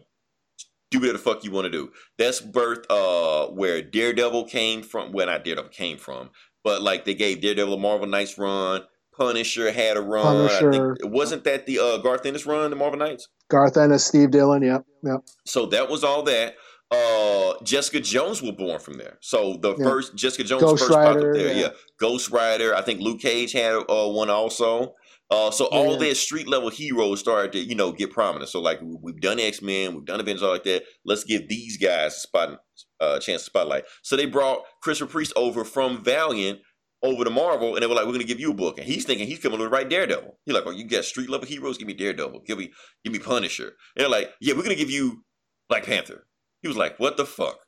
Do 0.92 1.00
whatever 1.00 1.18
the 1.18 1.24
fuck 1.24 1.44
you 1.44 1.52
want 1.52 1.65
to 1.65 1.72
do. 1.72 1.92
That's 2.18 2.39
birth 2.42 2.86
uh 2.89 3.48
where 3.48 3.82
Daredevil 3.82 4.46
came 4.46 4.82
from. 4.82 5.12
Well, 5.12 5.28
not 5.28 5.44
Daredevil 5.46 5.70
came 5.70 5.98
from, 5.98 6.32
but 6.63 6.82
like 6.82 7.06
they 7.06 7.13
gave 7.13 7.42
Daredevil 7.42 7.76
a 7.76 7.78
Marvel 7.78 8.08
Knights 8.08 8.38
run. 8.38 8.82
Punisher 9.15 9.72
had 9.72 9.98
a 9.98 10.02
run. 10.02 10.46
I 10.46 10.48
Punisher. 10.60 10.96
think, 10.96 11.13
wasn't 11.13 11.44
that 11.44 11.65
the 11.65 11.78
uh, 11.78 11.98
Garth 11.98 12.26
Ennis 12.26 12.46
run, 12.46 12.70
the 12.70 12.76
Marvel 12.78 12.98
Knights? 12.98 13.28
Garth 13.50 13.76
Ennis, 13.76 14.06
Steve 14.06 14.32
Dillon. 14.32 14.63
Yep, 14.63 14.86
yep. 15.04 15.20
So 15.46 15.65
that 15.68 15.89
was 15.89 16.04
all 16.06 16.24
that. 16.24 16.56
Uh, 16.91 17.54
Jessica 17.63 17.99
Jones 17.99 18.41
was 18.41 18.52
born 18.54 18.80
from 18.80 18.95
there. 18.95 19.17
So 19.21 19.58
the 19.62 19.75
Yeah. 19.75 19.84
first 19.86 20.15
Jessica 20.15 20.43
Jones 20.43 20.63
Ghost 20.63 20.82
first 20.84 20.91
popped 20.93 21.15
Rider, 21.17 21.32
up 21.32 21.38
there. 21.38 21.47
yeah. 21.54 21.60
Yeah. 21.62 21.69
Ghost 21.99 22.30
Rider. 22.32 22.75
I 22.75 22.82
think 22.82 22.99
Luke 23.02 23.19
Cage 23.21 23.52
had 23.52 23.75
uh, 23.89 24.08
one 24.10 24.30
also. 24.30 24.95
Uh, 25.32 25.52
so 25.52 25.65
all 25.65 25.91
Yeah. 25.93 25.97
their 25.99 26.15
street 26.15 26.47
level 26.47 26.69
heroes 26.69 27.19
started 27.19 27.52
to 27.52 27.60
you 27.60 27.75
know 27.75 27.91
get 27.91 28.12
prominent. 28.12 28.49
So 28.49 28.60
like 28.60 28.80
we've 28.82 29.21
done 29.21 29.39
X 29.39 29.62
Men, 29.62 29.93
we've 29.93 30.06
done 30.06 30.19
Avengers, 30.19 30.41
all 30.41 30.49
like 30.52 30.63
that. 30.63 30.84
Let's 31.06 31.23
give 31.23 31.47
these 31.47 31.78
guys 31.78 32.15
a 32.17 32.19
spot, 32.19 32.60
uh, 32.99 33.19
chance 33.19 33.41
to 33.43 33.45
spotlight. 33.45 33.84
So 34.02 34.15
they 34.15 34.25
brought 34.25 34.63
Christopher 34.82 35.12
Priest 35.12 35.34
over 35.36 35.63
from 35.63 36.04
Valiant 36.04 36.60
over 37.04 37.23
to 37.23 37.30
Marvel, 37.30 37.75
and 37.75 37.84
they 37.84 37.88
were 37.88 37.93
like, 37.93 38.06
"We're 38.06 38.13
going 38.13 38.21
to 38.21 38.28
give 38.28 38.39
you 38.39 38.49
a 38.49 38.56
book." 38.56 38.80
And 38.80 38.88
he's 38.88 39.06
thinking 39.06 39.28
he's 39.28 39.39
coming 39.39 39.60
to 39.60 39.69
write 39.69 39.89
Daredevil. 39.89 40.39
He's 40.45 40.56
like, 40.56 40.65
"Oh, 40.65 40.71
you 40.71 40.86
got 40.86 41.06
street 41.06 41.30
level 41.30 41.45
heroes? 41.47 41.78
Give 41.78 41.88
me 41.88 41.93
Daredevil. 41.93 42.41
Give 42.47 42.58
me, 42.58 42.71
give 43.04 43.13
me 43.13 43.19
Punisher." 43.19 43.67
And 43.95 44.02
they're 44.04 44.10
like, 44.10 44.34
"Yeah, 44.41 44.54
we're 44.56 44.63
going 44.63 44.75
to 44.75 44.84
give 44.84 44.89
you 44.89 45.23
Black 45.69 45.86
Panther." 45.86 46.25
He 46.62 46.67
was 46.67 46.78
like, 46.78 47.00
"What 47.00 47.17
the 47.17 47.26
fuck?" 47.26 47.60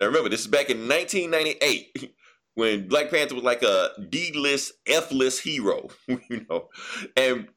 Now 0.00 0.06
remember, 0.06 0.28
this 0.28 0.40
is 0.40 0.46
back 0.46 0.70
in 0.70 0.88
1998 0.88 2.14
when 2.54 2.88
Black 2.88 3.10
Panther 3.10 3.34
was 3.34 3.44
like 3.44 3.62
a 3.62 3.90
D-list, 4.08 4.72
F-list 4.86 5.42
hero, 5.42 5.88
you 6.06 6.46
know, 6.48 6.68
and 7.16 7.48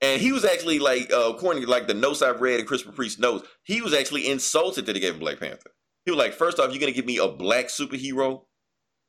and 0.00 0.20
he 0.20 0.32
was 0.32 0.44
actually 0.44 0.80
like, 0.80 1.12
uh, 1.12 1.30
according 1.30 1.62
to 1.62 1.70
like 1.70 1.86
the 1.86 1.94
notes 1.94 2.22
I've 2.22 2.40
read 2.40 2.58
and 2.58 2.68
Christopher 2.68 2.92
Priest 2.92 3.20
notes, 3.20 3.46
he 3.62 3.80
was 3.80 3.94
actually 3.94 4.28
insulted 4.28 4.86
that 4.86 4.94
they 4.94 5.00
gave 5.00 5.14
him 5.14 5.20
Black 5.20 5.38
Panther. 5.38 5.70
He 6.04 6.10
was 6.10 6.18
like, 6.18 6.32
first 6.32 6.58
off, 6.58 6.70
you're 6.70 6.80
gonna 6.80 6.92
give 6.92 7.06
me 7.06 7.18
a 7.18 7.28
black 7.28 7.66
superhero 7.66 8.42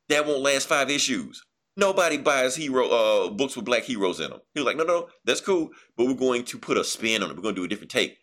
that 0.10 0.26
won't 0.26 0.42
last 0.42 0.68
five 0.68 0.90
issues. 0.90 1.42
Nobody 1.76 2.18
buys 2.18 2.56
hero 2.56 2.88
uh, 2.88 3.30
books 3.32 3.56
with 3.56 3.66
black 3.66 3.84
heroes 3.84 4.20
in 4.20 4.30
them. 4.30 4.40
He 4.54 4.60
was 4.60 4.66
like, 4.66 4.78
no, 4.78 4.84
no, 4.84 5.08
that's 5.26 5.42
cool, 5.42 5.70
but 5.98 6.06
we're 6.06 6.14
going 6.14 6.44
to 6.46 6.60
put 6.60 6.78
a 6.78 6.84
spin 6.84 7.24
on 7.24 7.32
it. 7.32 7.36
We're 7.36 7.42
going 7.42 7.56
to 7.56 7.62
do 7.62 7.66
a 7.66 7.68
different 7.68 7.90
take. 7.90 8.18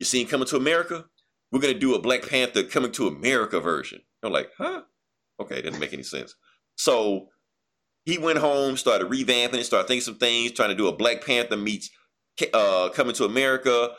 You 0.00 0.06
see 0.06 0.20
him 0.20 0.28
coming 0.28 0.48
to 0.48 0.56
America? 0.56 1.04
We're 1.52 1.60
going 1.60 1.74
to 1.74 1.80
do 1.80 1.94
a 1.94 2.00
Black 2.00 2.28
Panther 2.28 2.62
coming 2.62 2.92
to 2.92 3.06
America 3.06 3.60
version. 3.60 4.00
I'm 4.22 4.32
like, 4.32 4.50
huh? 4.58 4.82
Okay, 5.40 5.62
doesn't 5.62 5.80
make 5.80 5.92
any 5.92 6.02
sense. 6.02 6.34
So 6.76 7.28
he 8.04 8.18
went 8.18 8.38
home, 8.38 8.76
started 8.76 9.08
revamping 9.08 9.54
it, 9.54 9.64
started 9.64 9.88
thinking 9.88 10.04
some 10.04 10.18
things, 10.18 10.52
trying 10.52 10.70
to 10.70 10.74
do 10.74 10.88
a 10.88 10.96
Black 10.96 11.24
Panther 11.24 11.56
meets 11.56 11.90
uh, 12.52 12.88
coming 12.90 13.14
to 13.14 13.24
America, 13.24 13.90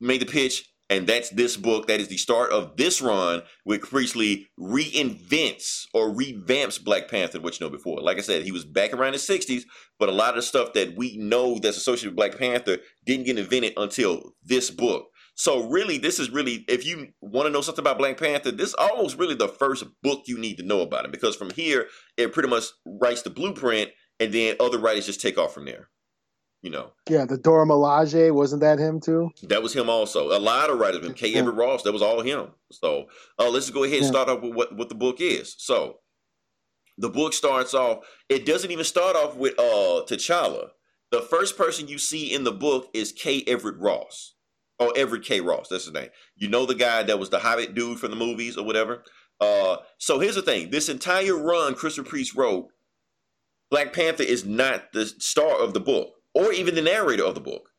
made 0.00 0.20
the 0.20 0.26
pitch, 0.26 0.68
and 0.90 1.06
that's 1.06 1.30
this 1.30 1.56
book. 1.56 1.86
That 1.86 2.00
is 2.00 2.08
the 2.08 2.16
start 2.16 2.50
of 2.50 2.76
this 2.76 3.02
run 3.02 3.42
where 3.64 3.78
Priestley 3.78 4.48
reinvents 4.58 5.84
or 5.92 6.14
revamps 6.14 6.82
Black 6.82 7.08
Panther, 7.08 7.40
which 7.40 7.60
you 7.60 7.66
know 7.66 7.70
before. 7.70 8.00
Like 8.00 8.18
I 8.18 8.22
said, 8.22 8.42
he 8.42 8.52
was 8.52 8.64
back 8.64 8.92
around 8.92 9.12
the 9.12 9.18
60s, 9.18 9.62
but 9.98 10.08
a 10.08 10.12
lot 10.12 10.30
of 10.30 10.36
the 10.36 10.42
stuff 10.42 10.72
that 10.74 10.96
we 10.96 11.16
know 11.18 11.58
that's 11.58 11.76
associated 11.76 12.10
with 12.10 12.16
Black 12.16 12.38
Panther 12.38 12.78
didn't 13.04 13.26
get 13.26 13.38
invented 13.38 13.74
until 13.76 14.32
this 14.42 14.70
book. 14.70 15.08
So 15.38 15.68
really, 15.68 15.98
this 15.98 16.18
is 16.18 16.30
really, 16.30 16.64
if 16.66 16.84
you 16.84 17.12
want 17.20 17.46
to 17.46 17.52
know 17.52 17.60
something 17.60 17.82
about 17.82 17.96
Black 17.96 18.18
Panther, 18.18 18.50
this 18.50 18.70
is 18.70 18.74
almost 18.74 19.16
really 19.18 19.36
the 19.36 19.46
first 19.46 19.84
book 20.02 20.22
you 20.26 20.36
need 20.36 20.56
to 20.56 20.64
know 20.64 20.80
about 20.80 21.04
it 21.04 21.12
because 21.12 21.36
from 21.36 21.50
here, 21.50 21.86
it 22.16 22.32
pretty 22.32 22.48
much 22.48 22.64
writes 22.84 23.22
the 23.22 23.30
blueprint 23.30 23.90
and 24.18 24.34
then 24.34 24.56
other 24.58 24.78
writers 24.78 25.06
just 25.06 25.20
take 25.20 25.38
off 25.38 25.54
from 25.54 25.64
there. 25.64 25.90
You 26.60 26.70
know, 26.70 26.90
Yeah, 27.08 27.24
the 27.24 27.38
Dora 27.38 27.64
Milaje 27.64 28.34
wasn't 28.34 28.62
that 28.62 28.80
him 28.80 28.98
too? 29.00 29.30
that 29.44 29.62
was 29.62 29.72
him 29.72 29.88
also. 29.88 30.36
A 30.36 30.40
lot 30.40 30.70
of 30.70 30.80
writers, 30.80 31.06
him. 31.06 31.14
K. 31.14 31.28
Yeah. 31.28 31.38
Everett 31.38 31.54
Ross, 31.54 31.84
that 31.84 31.92
was 31.92 32.02
all 32.02 32.20
him. 32.20 32.48
So 32.72 33.06
uh, 33.38 33.48
let's 33.48 33.66
just 33.66 33.74
go 33.74 33.84
ahead 33.84 33.98
and 33.98 34.04
Yeah. 34.06 34.10
start 34.10 34.28
off 34.28 34.42
with 34.42 34.54
what, 34.54 34.74
what 34.76 34.88
the 34.88 34.96
book 34.96 35.20
is. 35.20 35.54
So 35.56 36.00
the 36.98 37.10
book 37.10 37.32
starts 37.32 37.74
off, 37.74 37.98
it 38.28 38.44
doesn't 38.44 38.72
even 38.72 38.84
start 38.84 39.14
off 39.14 39.36
with 39.36 39.56
uh, 39.56 40.02
T'Challa. 40.08 40.70
The 41.12 41.20
first 41.20 41.56
person 41.56 41.86
you 41.86 41.96
see 41.98 42.34
in 42.34 42.42
the 42.42 42.50
book 42.50 42.88
is 42.92 43.12
K. 43.12 43.44
Everett 43.46 43.78
Ross. 43.78 44.34
Or 44.78 44.92
Everett 44.96 45.24
K. 45.24 45.40
Ross, 45.40 45.68
that's 45.68 45.84
his 45.84 45.94
name. 45.94 46.10
You 46.36 46.48
know 46.48 46.64
the 46.64 46.74
guy 46.74 47.02
that 47.02 47.18
was 47.18 47.30
the 47.30 47.40
Hobbit 47.40 47.74
dude 47.74 47.98
from 47.98 48.10
the 48.10 48.16
movies 48.16 48.56
or 48.56 48.64
whatever. 48.64 49.02
Uh, 49.40 49.78
so 49.98 50.20
here's 50.20 50.36
the 50.36 50.42
thing: 50.42 50.70
this 50.70 50.88
entire 50.88 51.36
run 51.36 51.74
Christopher 51.74 52.08
Priest 52.08 52.36
wrote, 52.36 52.68
Black 53.70 53.92
Panther 53.92 54.22
is 54.22 54.44
not 54.44 54.92
the 54.92 55.06
star 55.06 55.60
of 55.60 55.74
the 55.74 55.80
book, 55.80 56.14
or 56.34 56.52
even 56.52 56.74
the 56.74 56.82
narrator 56.82 57.24
of 57.24 57.34
the 57.34 57.40
book. 57.40 57.70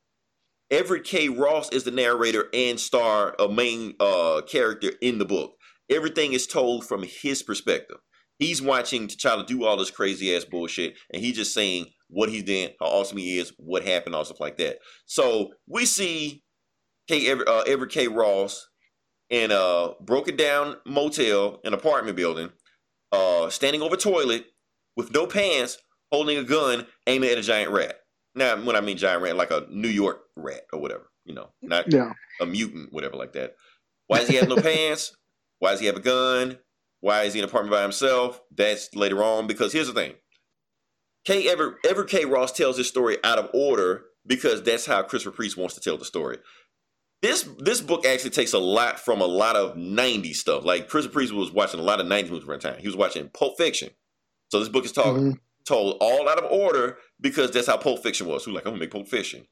Everett 0.72 1.04
K. 1.04 1.30
Ross 1.30 1.70
is 1.72 1.84
the 1.84 1.92
narrator 1.92 2.48
and 2.54 2.80
star, 2.80 3.36
a 3.40 3.50
main 3.50 3.96
uh, 4.00 4.42
character 4.48 4.92
in 5.02 5.18
the 5.18 5.26
book. 5.26 5.56
Everything 5.90 6.34
is 6.34 6.46
told 6.46 6.86
from 6.86 7.04
his 7.04 7.42
perspective. 7.42 7.98
He's 8.38 8.62
watching 8.62 9.08
T'Challa 9.08 9.46
do 9.46 9.66
all 9.66 9.78
this 9.78 9.90
crazy 9.90 10.36
ass 10.36 10.46
bullshit, 10.46 10.94
and 11.12 11.24
he's 11.24 11.36
just 11.36 11.54
saying 11.54 11.88
what 12.08 12.30
he's 12.30 12.44
doing, 12.44 12.70
how 12.80 12.86
awesome 12.86 13.18
he 13.18 13.40
is, 13.40 13.52
what 13.58 13.84
happened, 13.84 14.16
all 14.16 14.24
stuff 14.24 14.40
like 14.40 14.58
that. 14.58 14.78
So 15.06 15.50
we 15.68 15.86
see 15.86 16.44
K. 17.10 17.28
Everett, 17.28 17.48
uh, 17.50 17.62
Everett 17.66 17.92
K. 17.92 18.08
Ross 18.08 18.68
in 19.32 19.50
a 19.52 19.94
broken 20.00 20.36
down 20.36 20.78
motel, 20.86 21.60
an 21.64 21.74
apartment 21.74 22.16
building, 22.16 22.52
uh, 23.12 23.50
standing 23.50 23.82
over 23.82 23.96
a 23.96 23.98
toilet 23.98 24.46
with 24.96 25.12
no 25.12 25.26
pants, 25.26 25.80
holding 26.12 26.38
a 26.38 26.44
gun, 26.44 26.86
aiming 27.08 27.32
at 27.32 27.40
a 27.40 27.42
giant 27.42 27.72
rat. 27.72 27.96
Now, 28.36 28.64
when 28.64 28.76
I 28.76 28.82
mean 28.82 28.98
giant 28.98 29.24
rat, 29.24 29.36
like 29.36 29.50
a 29.50 29.66
New 29.72 29.90
York 29.90 30.22
rat 30.36 30.62
or 30.72 30.80
whatever, 30.80 31.10
you 31.26 31.34
know, 31.34 31.50
not 31.64 31.92
Yeah. 31.92 32.14
a 32.40 32.46
mutant, 32.46 32.94
whatever 32.94 33.16
like 33.16 33.34
that. 33.34 33.56
Why 34.06 34.20
does 34.20 34.28
he 34.30 34.36
have 34.36 34.48
no 34.48 34.58
pants? 34.62 35.16
Why 35.58 35.72
does 35.72 35.80
he 35.80 35.88
have 35.88 35.98
a 35.98 36.02
gun? 36.02 36.60
Why 37.02 37.24
is 37.24 37.34
he 37.34 37.40
in 37.40 37.44
an 37.44 37.50
apartment 37.50 37.72
by 37.72 37.82
himself? 37.82 38.40
That's 38.56 38.94
later 38.94 39.24
on 39.24 39.48
because 39.48 39.74
here's 39.74 39.88
the 39.88 39.94
thing. 39.94 40.14
K. 41.26 41.50
Ever 41.50 41.80
Ever 41.88 42.04
K. 42.04 42.26
Ross 42.26 42.52
tells 42.52 42.78
his 42.78 42.88
story 42.88 43.18
out 43.24 43.40
of 43.40 43.50
order 43.54 44.06
because 44.28 44.62
that's 44.62 44.86
how 44.86 45.02
Christopher 45.02 45.36
Priest 45.36 45.58
wants 45.58 45.74
to 45.76 45.82
tell 45.82 45.98
the 45.98 46.06
story. 46.06 46.38
This 47.22 47.48
this 47.58 47.82
book 47.82 48.06
actually 48.06 48.30
takes 48.30 48.54
a 48.54 48.60
lot 48.60 49.00
from 49.00 49.20
a 49.22 49.26
lot 49.26 49.56
of 49.58 49.76
90s 49.76 50.36
stuff. 50.38 50.64
Like 50.64 50.88
Christopher 50.88 51.14
Priest 51.14 51.34
was 51.34 51.52
watching 51.52 51.80
a 51.80 51.84
lot 51.84 52.00
of 52.00 52.08
90s 52.08 52.30
movies 52.30 52.48
around 52.48 52.62
time. 52.62 52.80
He 52.80 52.88
was 52.88 52.96
watching 52.96 53.30
Pulp 53.30 53.58
Fiction. 53.58 53.90
So 54.50 54.60
this 54.60 54.70
book 54.70 54.86
is 54.86 54.92
talking 54.94 55.34
Mhm. 55.34 55.40
told 55.66 55.98
all 56.00 56.30
out 56.30 56.42
of 56.42 56.50
order 56.52 56.98
because 57.20 57.52
that's 57.52 57.68
how 57.68 57.78
Pulp 57.78 58.02
Fiction 58.02 58.26
was. 58.26 58.46
Who's 58.46 58.56
like, 58.56 58.66
I'm 58.66 58.72
gonna 58.72 58.80
make 58.80 58.92
Pulp 58.92 59.08
Fiction. 59.10 59.48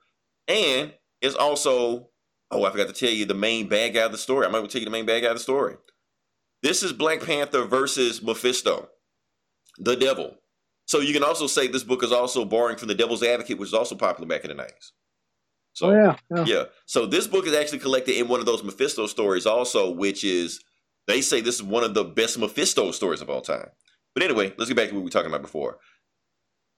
And 0.47 0.93
it's 1.21 1.35
also, 1.35 2.09
oh, 2.51 2.63
I 2.63 2.71
forgot 2.71 2.87
to 2.87 2.93
tell 2.93 3.09
you 3.13 3.25
the 3.25 3.33
main 3.33 3.67
bad 3.67 3.93
guy 3.93 4.03
of 4.03 4.13
the 4.13 4.17
story. 4.17 4.45
I 4.45 4.49
might 4.49 4.69
tell 4.69 4.79
you 4.79 4.85
the 4.85 4.91
main 4.91 5.05
bad 5.05 5.21
guy 5.21 5.27
of 5.27 5.35
the 5.35 5.43
story. 5.43 5.75
This 6.63 6.83
is 6.83 6.93
Black 6.93 7.21
Panther 7.21 7.65
versus 7.65 8.21
Mephisto, 8.23 8.89
the 9.77 9.95
devil. 9.95 10.37
So 10.85 11.01
you 11.01 11.13
can 11.13 11.23
also 11.23 11.47
say 11.47 11.67
this 11.67 11.83
book 11.83 12.01
is 12.01 12.13
also 12.13 12.45
borrowing 12.45 12.77
from 12.77 12.87
the 12.87 12.95
Devil's 12.95 13.21
Advocate, 13.21 13.57
which 13.57 13.67
was 13.67 13.73
also 13.73 13.95
popular 13.95 14.25
back 14.27 14.45
in 14.45 14.55
the 14.55 14.55
90s. 14.63 14.93
So 15.77 15.91
oh 15.91 15.93
yeah, 15.93 16.15
yeah. 16.35 16.45
yeah. 16.47 16.63
So 16.87 17.05
this 17.05 17.27
book 17.27 17.45
is 17.45 17.53
actually 17.53 17.77
collected 17.77 18.17
in 18.17 18.27
one 18.27 18.39
of 18.39 18.47
those 18.47 18.63
Mephisto 18.63 19.05
stories, 19.05 19.45
also, 19.45 19.91
which 19.91 20.23
is 20.23 20.59
they 21.05 21.21
say 21.21 21.39
this 21.39 21.53
is 21.53 21.61
one 21.63 21.83
of 21.83 21.93
the 21.93 22.03
best 22.03 22.39
Mephisto 22.39 22.89
stories 22.91 23.21
of 23.21 23.29
all 23.29 23.41
time 23.41 23.69
But 24.15 24.23
anyway, 24.23 24.55
let's 24.57 24.69
get 24.69 24.75
back 24.75 24.89
to 24.89 24.95
what 24.95 25.01
we 25.01 25.03
were 25.05 25.11
talking 25.11 25.29
about 25.29 25.43
before. 25.43 25.77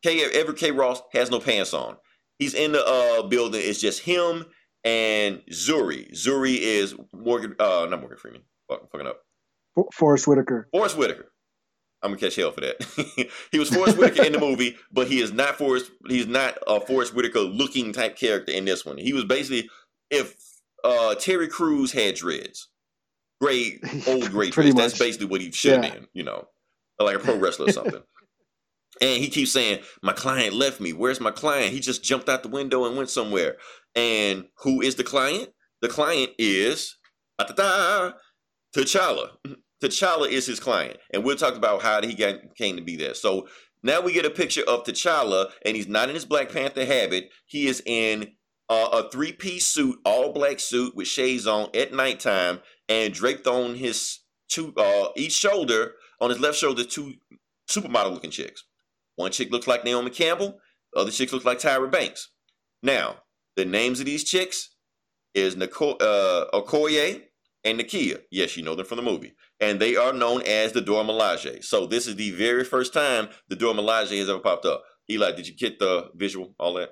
K 0.03 0.21
Everett 0.33 0.57
K 0.57 0.71
Ross 0.71 1.01
has 1.13 1.31
no 1.31 1.39
pants 1.39 1.73
on. 1.73 1.95
He's 2.39 2.53
in 2.53 2.73
the 2.73 2.85
uh, 2.85 3.25
building. 3.27 3.61
It's 3.63 3.79
just 3.79 4.01
him 4.01 4.45
and 4.83 5.41
Zuri. 5.49 6.11
Zuri 6.11 6.57
is 6.57 6.93
Morgan. 7.13 7.55
Uh, 7.57 7.87
not 7.89 8.01
Morgan 8.01 8.17
Freeman. 8.17 8.41
Fuck, 8.67 8.81
I'm 8.81 8.87
fucking 8.89 9.07
up. 9.07 9.21
For- 9.75 9.87
Forest 9.93 10.27
Whitaker. 10.27 10.67
Forest 10.73 10.97
Whitaker. 10.97 11.31
I'm 12.01 12.11
gonna 12.11 12.19
catch 12.19 12.35
hell 12.35 12.51
for 12.51 12.61
that. 12.61 13.29
he 13.51 13.59
was 13.59 13.69
Forest 13.69 13.97
Whitaker 13.97 14.23
in 14.23 14.33
the 14.33 14.39
movie, 14.39 14.77
but 14.91 15.07
he 15.07 15.19
is 15.21 15.33
not 15.33 15.57
Forest. 15.57 15.91
He's 16.07 16.27
not 16.27 16.57
a 16.67 16.79
Forest 16.79 17.13
Whitaker 17.13 17.39
looking 17.41 17.91
type 17.91 18.15
character 18.15 18.51
in 18.53 18.65
this 18.65 18.85
one. 18.85 18.97
He 18.97 19.13
was 19.13 19.25
basically 19.25 19.69
if 20.09 20.35
uh, 20.83 21.15
Terry 21.15 21.47
Crews 21.49 21.91
had 21.91 22.15
dreads, 22.15 22.69
great 23.41 23.79
old 24.07 24.29
gray 24.31 24.49
Pretty 24.49 24.71
dreads. 24.71 24.93
That's 24.93 24.99
basically 24.99 25.27
what 25.27 25.41
he 25.41 25.51
should 25.51 25.73
have 25.73 25.83
Yeah. 25.83 25.91
been. 25.91 26.07
You 26.13 26.23
know, 26.23 26.47
like 26.99 27.17
a 27.17 27.19
pro 27.19 27.35
wrestler 27.37 27.65
or 27.67 27.71
something. 27.71 28.01
and 29.01 29.21
he 29.21 29.27
keeps 29.29 29.51
saying, 29.51 29.79
"My 30.01 30.13
client 30.13 30.53
left 30.53 30.79
me. 30.79 30.93
Where's 30.93 31.19
my 31.19 31.31
client? 31.31 31.73
He 31.73 31.79
just 31.81 32.03
jumped 32.03 32.29
out 32.29 32.43
the 32.43 32.49
window 32.49 32.85
and 32.85 32.95
went 32.95 33.09
somewhere." 33.09 33.57
And 33.95 34.45
who 34.59 34.81
is 34.81 34.95
the 34.95 35.03
client? 35.03 35.49
The 35.81 35.89
client 35.89 36.31
is 36.37 36.95
T'Challa. 38.75 39.31
T'Challa 39.81 40.29
is 40.29 40.45
his 40.45 40.59
client, 40.59 40.97
and 41.13 41.23
we'll 41.23 41.37
talk 41.37 41.55
about 41.55 41.81
how 41.81 42.01
he 42.01 42.13
got, 42.13 42.55
came 42.55 42.75
to 42.75 42.81
be 42.81 42.95
there. 42.95 43.13
So 43.13 43.47
now 43.81 44.01
we 44.01 44.11
get 44.11 44.25
a 44.25 44.29
picture 44.29 44.63
of 44.67 44.83
T'Challa, 44.83 45.51
and 45.65 45.75
he's 45.75 45.87
not 45.87 46.09
in 46.09 46.15
his 46.15 46.25
Black 46.25 46.51
Panther 46.51 46.85
habit. 46.85 47.29
He 47.45 47.67
is 47.67 47.81
in 47.85 48.33
uh, 48.69 48.89
a 48.91 49.09
three-piece 49.09 49.67
suit, 49.67 49.97
all 50.05 50.33
black 50.33 50.59
suit 50.59 50.95
with 50.95 51.07
shades 51.07 51.47
on 51.47 51.69
at 51.73 51.93
nighttime, 51.93 52.59
and 52.87 53.13
draped 53.13 53.47
on 53.47 53.75
his 53.75 54.19
two 54.49 54.73
uh, 54.77 55.09
each 55.15 55.31
shoulder 55.31 55.93
on 56.19 56.29
his 56.29 56.39
left 56.39 56.57
shoulder 56.57 56.83
two 56.83 57.13
supermodel-looking 57.69 58.31
chicks. 58.31 58.63
One 59.15 59.31
chick 59.31 59.51
looks 59.51 59.67
like 59.67 59.85
Naomi 59.85 60.11
Campbell. 60.11 60.59
The 60.93 60.99
other 60.99 61.11
chicks 61.11 61.31
looks 61.31 61.45
like 61.45 61.59
Tyra 61.59 61.89
Banks. 61.89 62.31
Now 62.83 63.17
the 63.55 63.65
names 63.65 63.99
of 63.99 64.05
these 64.05 64.23
chicks 64.23 64.75
is 65.33 65.55
Nicole, 65.55 65.97
uh, 65.99 66.45
Okoye 66.53 67.23
and 67.63 67.79
Nakia. 67.79 68.21
Yes, 68.31 68.55
you 68.57 68.63
know 68.63 68.75
them 68.75 68.85
from 68.85 68.97
the 68.97 69.03
movie. 69.03 69.33
And 69.59 69.79
they 69.79 69.95
are 69.95 70.13
known 70.13 70.41
as 70.43 70.71
the 70.71 70.81
Dora 70.81 71.03
Milaje. 71.03 71.63
So 71.63 71.85
this 71.85 72.07
is 72.07 72.15
the 72.15 72.31
very 72.31 72.63
first 72.63 72.93
time 72.93 73.29
the 73.49 73.55
Dora 73.55 73.75
Milaje 73.75 74.17
has 74.17 74.29
ever 74.29 74.39
popped 74.39 74.65
up. 74.65 74.83
Eli, 75.09 75.31
did 75.31 75.47
you 75.47 75.55
get 75.55 75.79
the 75.79 76.09
visual, 76.15 76.55
all 76.59 76.73
that? 76.75 76.91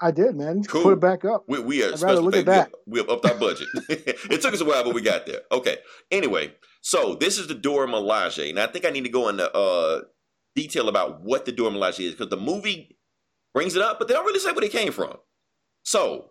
I 0.00 0.10
did, 0.10 0.34
man. 0.34 0.62
Cool. 0.64 0.82
Put 0.82 0.92
it 0.94 1.00
back 1.00 1.24
up. 1.24 1.44
We, 1.46 1.60
we 1.60 1.82
are 1.82 1.96
special 1.96 2.22
look 2.22 2.36
at 2.36 2.46
that. 2.46 2.72
We 2.86 2.98
have, 2.98 3.06
we 3.08 3.12
have 3.12 3.24
upped 3.24 3.26
our 3.26 3.38
budget. 3.38 3.68
it 3.88 4.40
took 4.40 4.54
us 4.54 4.60
a 4.60 4.64
while, 4.64 4.82
but 4.82 4.94
we 4.94 5.02
got 5.02 5.26
there. 5.26 5.42
Okay. 5.52 5.78
Anyway, 6.10 6.54
so 6.80 7.14
this 7.14 7.38
is 7.38 7.48
the 7.48 7.54
Dora 7.54 7.86
Milaje. 7.86 8.48
And 8.48 8.58
I 8.58 8.66
think 8.66 8.86
I 8.86 8.90
need 8.90 9.04
to 9.04 9.10
go 9.10 9.28
into 9.28 9.52
uh, 9.54 10.02
detail 10.54 10.88
about 10.88 11.22
what 11.22 11.44
the 11.44 11.52
Dora 11.52 11.72
Milaje 11.72 12.00
is 12.00 12.12
because 12.12 12.30
the 12.30 12.38
movie 12.38 12.96
brings 13.52 13.76
it 13.76 13.82
up, 13.82 13.98
but 13.98 14.08
they 14.08 14.14
don't 14.14 14.24
really 14.24 14.38
say 14.38 14.52
where 14.52 14.64
it 14.64 14.72
came 14.72 14.92
from. 14.92 15.16
So, 15.82 16.30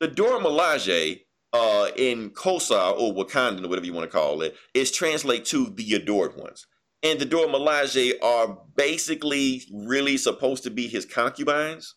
the 0.00 0.08
Dora 0.08 0.40
Milaje 0.40 1.20
uh, 1.52 1.88
in 1.96 2.30
Xhosa 2.30 2.96
or 2.98 3.12
Wakandan 3.12 3.64
or 3.64 3.68
whatever 3.68 3.86
you 3.86 3.92
want 3.92 4.10
to 4.10 4.16
call 4.16 4.42
it 4.42 4.54
is 4.74 4.90
translate 4.90 5.44
to 5.46 5.70
the 5.70 5.94
adored 5.94 6.36
ones. 6.36 6.66
And 7.02 7.18
the 7.18 7.24
Dora 7.24 7.48
Milaje 7.48 8.12
are 8.22 8.58
basically 8.76 9.62
really 9.72 10.16
supposed 10.16 10.62
to 10.64 10.70
be 10.70 10.86
his 10.86 11.06
concubines 11.06 11.94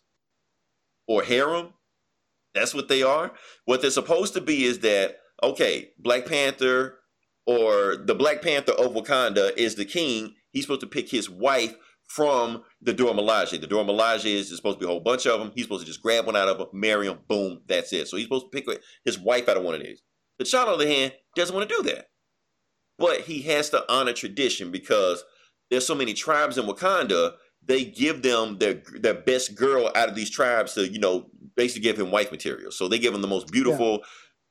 or 1.07 1.23
harem. 1.23 1.73
That's 2.53 2.73
what 2.73 2.87
they 2.87 3.03
are. 3.03 3.33
What 3.65 3.81
they're 3.81 3.91
supposed 3.91 4.33
to 4.35 4.41
be 4.41 4.63
is 4.63 4.79
that, 4.79 5.17
okay, 5.41 5.89
Black 5.99 6.25
Panther 6.25 6.99
or 7.45 7.97
the 7.97 8.15
Black 8.15 8.41
Panther 8.41 8.71
of 8.73 8.93
Wakanda 8.93 9.55
is 9.57 9.75
the 9.75 9.85
king. 9.85 10.35
He's 10.51 10.63
supposed 10.63 10.81
to 10.81 10.87
pick 10.87 11.09
his 11.09 11.29
wife 11.29 11.75
from 12.13 12.61
the 12.79 12.93
Dora 12.93 13.13
Milaje. 13.13 13.59
The 13.59 13.65
Dora 13.65 13.83
Milaje 13.83 14.25
is 14.25 14.55
supposed 14.55 14.77
to 14.77 14.79
be 14.79 14.85
a 14.85 14.89
whole 14.89 14.99
bunch 14.99 15.25
of 15.25 15.39
them. 15.39 15.51
He's 15.55 15.65
supposed 15.65 15.81
to 15.81 15.87
just 15.87 16.03
grab 16.03 16.27
one 16.27 16.35
out 16.35 16.47
of 16.47 16.59
them, 16.59 16.67
marry 16.71 17.07
them, 17.07 17.17
boom, 17.27 17.61
that's 17.67 17.91
it. 17.91 18.07
So 18.07 18.17
he's 18.17 18.25
supposed 18.27 18.51
to 18.51 18.61
pick 18.61 18.67
his 19.03 19.17
wife 19.17 19.49
out 19.49 19.57
of 19.57 19.63
one 19.63 19.73
of 19.73 19.81
these. 19.81 20.03
T'Challa, 20.39 20.73
on 20.73 20.77
the 20.77 20.85
other 20.85 20.87
hand, 20.87 21.13
doesn't 21.35 21.55
want 21.55 21.67
to 21.67 21.75
do 21.75 21.81
that. 21.89 22.09
But 22.99 23.21
he 23.21 23.41
has 23.43 23.71
to 23.71 23.83
honor 23.91 24.13
tradition 24.13 24.69
because 24.69 25.23
there's 25.71 25.87
so 25.87 25.95
many 25.95 26.13
tribes 26.13 26.59
in 26.59 26.65
Wakanda. 26.65 27.33
They 27.65 27.83
give 27.83 28.21
them 28.21 28.59
their 28.59 28.83
their 28.99 29.15
best 29.15 29.55
girl 29.55 29.89
out 29.95 30.09
of 30.09 30.15
these 30.15 30.29
tribes 30.29 30.75
to, 30.75 30.87
you 30.87 30.99
know, 30.99 31.31
basically 31.55 31.81
give 31.81 31.99
him 31.99 32.11
wife 32.11 32.31
material. 32.31 32.71
So 32.71 32.87
they 32.87 32.99
give 32.99 33.15
him 33.15 33.21
the 33.21 33.27
most 33.27 33.51
beautiful, 33.51 34.01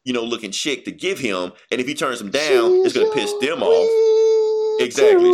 you 0.02 0.12
know, 0.12 0.24
looking 0.24 0.50
chick 0.50 0.84
to 0.86 0.90
give 0.90 1.20
him. 1.20 1.52
And 1.70 1.80
if 1.80 1.86
he 1.86 1.94
turns 1.94 2.18
them 2.18 2.30
down, 2.30 2.84
it's 2.84 2.94
gonna 2.94 3.12
piss 3.12 3.32
them 3.40 3.62
off. 3.62 4.80
Exactly. 4.80 5.30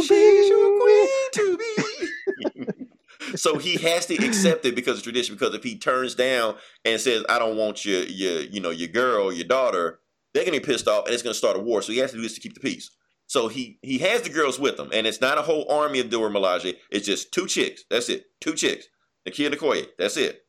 So 3.35 3.59
he 3.59 3.77
has 3.77 4.07
to 4.07 4.14
accept 4.27 4.64
it 4.64 4.74
because 4.74 4.98
of 4.98 5.05
tradition. 5.05 5.35
Because 5.35 5.55
if 5.55 5.64
he 5.64 5.77
turns 5.77 6.14
down 6.14 6.57
and 6.85 7.01
says, 7.01 7.24
"I 7.29 7.38
don't 7.38 7.57
want 7.57 7.85
your 7.85 8.03
your 8.05 8.42
you 8.42 8.61
know 8.61 8.70
your 8.70 8.88
girl, 8.88 9.33
your 9.33 9.46
daughter," 9.46 10.01
they're 10.33 10.44
gonna 10.44 10.61
be 10.61 10.66
pissed 10.66 10.88
off, 10.88 11.07
and 11.07 11.14
it's 11.14 11.22
gonna 11.22 11.35
start 11.35 11.57
a 11.57 11.61
war. 11.61 11.83
So 11.83 11.92
he 11.92 11.98
has 11.98 12.11
to 12.11 12.16
do 12.16 12.22
this 12.22 12.35
to 12.35 12.40
keep 12.40 12.55
the 12.55 12.61
peace. 12.61 12.90
So 13.27 13.48
he 13.48 13.79
he 13.83 13.98
has 13.98 14.22
the 14.22 14.31
girls 14.31 14.59
with 14.59 14.79
him, 14.79 14.90
and 14.92 15.07
it's 15.07 15.20
not 15.20 15.38
a 15.38 15.42
whole 15.42 15.70
army 15.70 16.01
of 16.01 16.11
Dora 16.11 16.31
Milaje. 16.31 16.77
It's 16.90 17.07
just 17.07 17.33
two 17.33 17.46
chicks. 17.46 17.85
That's 17.90 18.09
it. 18.09 18.27
Two 18.40 18.55
chicks. 18.55 18.87
Nakia 19.29 19.53
Okoye. 19.53 19.88
That's 19.98 20.16
it. 20.16 20.46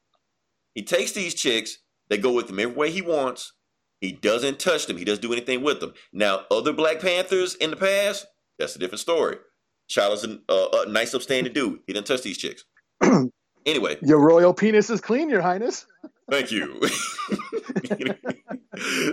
He 0.74 0.84
takes 0.84 1.12
these 1.12 1.34
chicks. 1.34 1.80
They 2.10 2.18
go 2.18 2.32
with 2.32 2.50
him 2.50 2.60
every 2.60 2.76
way 2.76 2.92
he 2.92 3.02
wants. 3.02 3.54
He 4.00 4.14
doesn't 4.14 4.60
touch 4.60 4.86
them. 4.86 4.98
He 4.98 5.04
doesn't 5.04 5.22
do 5.22 5.34
anything 5.34 5.62
with 5.62 5.82
them. 5.82 5.94
Now, 6.14 6.46
other 6.50 6.72
Black 6.72 7.02
Panthers 7.02 7.56
in 7.56 7.70
the 7.70 7.76
past, 7.76 8.26
that's 8.58 8.76
a 8.76 8.80
different 8.80 9.02
story. 9.02 9.38
Child's 9.90 10.24
a, 10.26 10.38
uh, 10.48 10.84
a 10.86 10.90
nice, 10.90 11.14
upstanding 11.14 11.52
dude. 11.54 11.80
He 11.88 11.94
didn't 11.94 12.08
touch 12.08 12.22
these 12.22 12.38
chicks. 12.38 12.64
anyway, 13.66 13.98
Your 14.02 14.20
royal 14.20 14.54
penis 14.54 14.90
is 14.90 15.02
clean, 15.02 15.30
Your 15.30 15.42
Highness. 15.42 15.86
thank 16.30 16.52
you. 16.52 16.80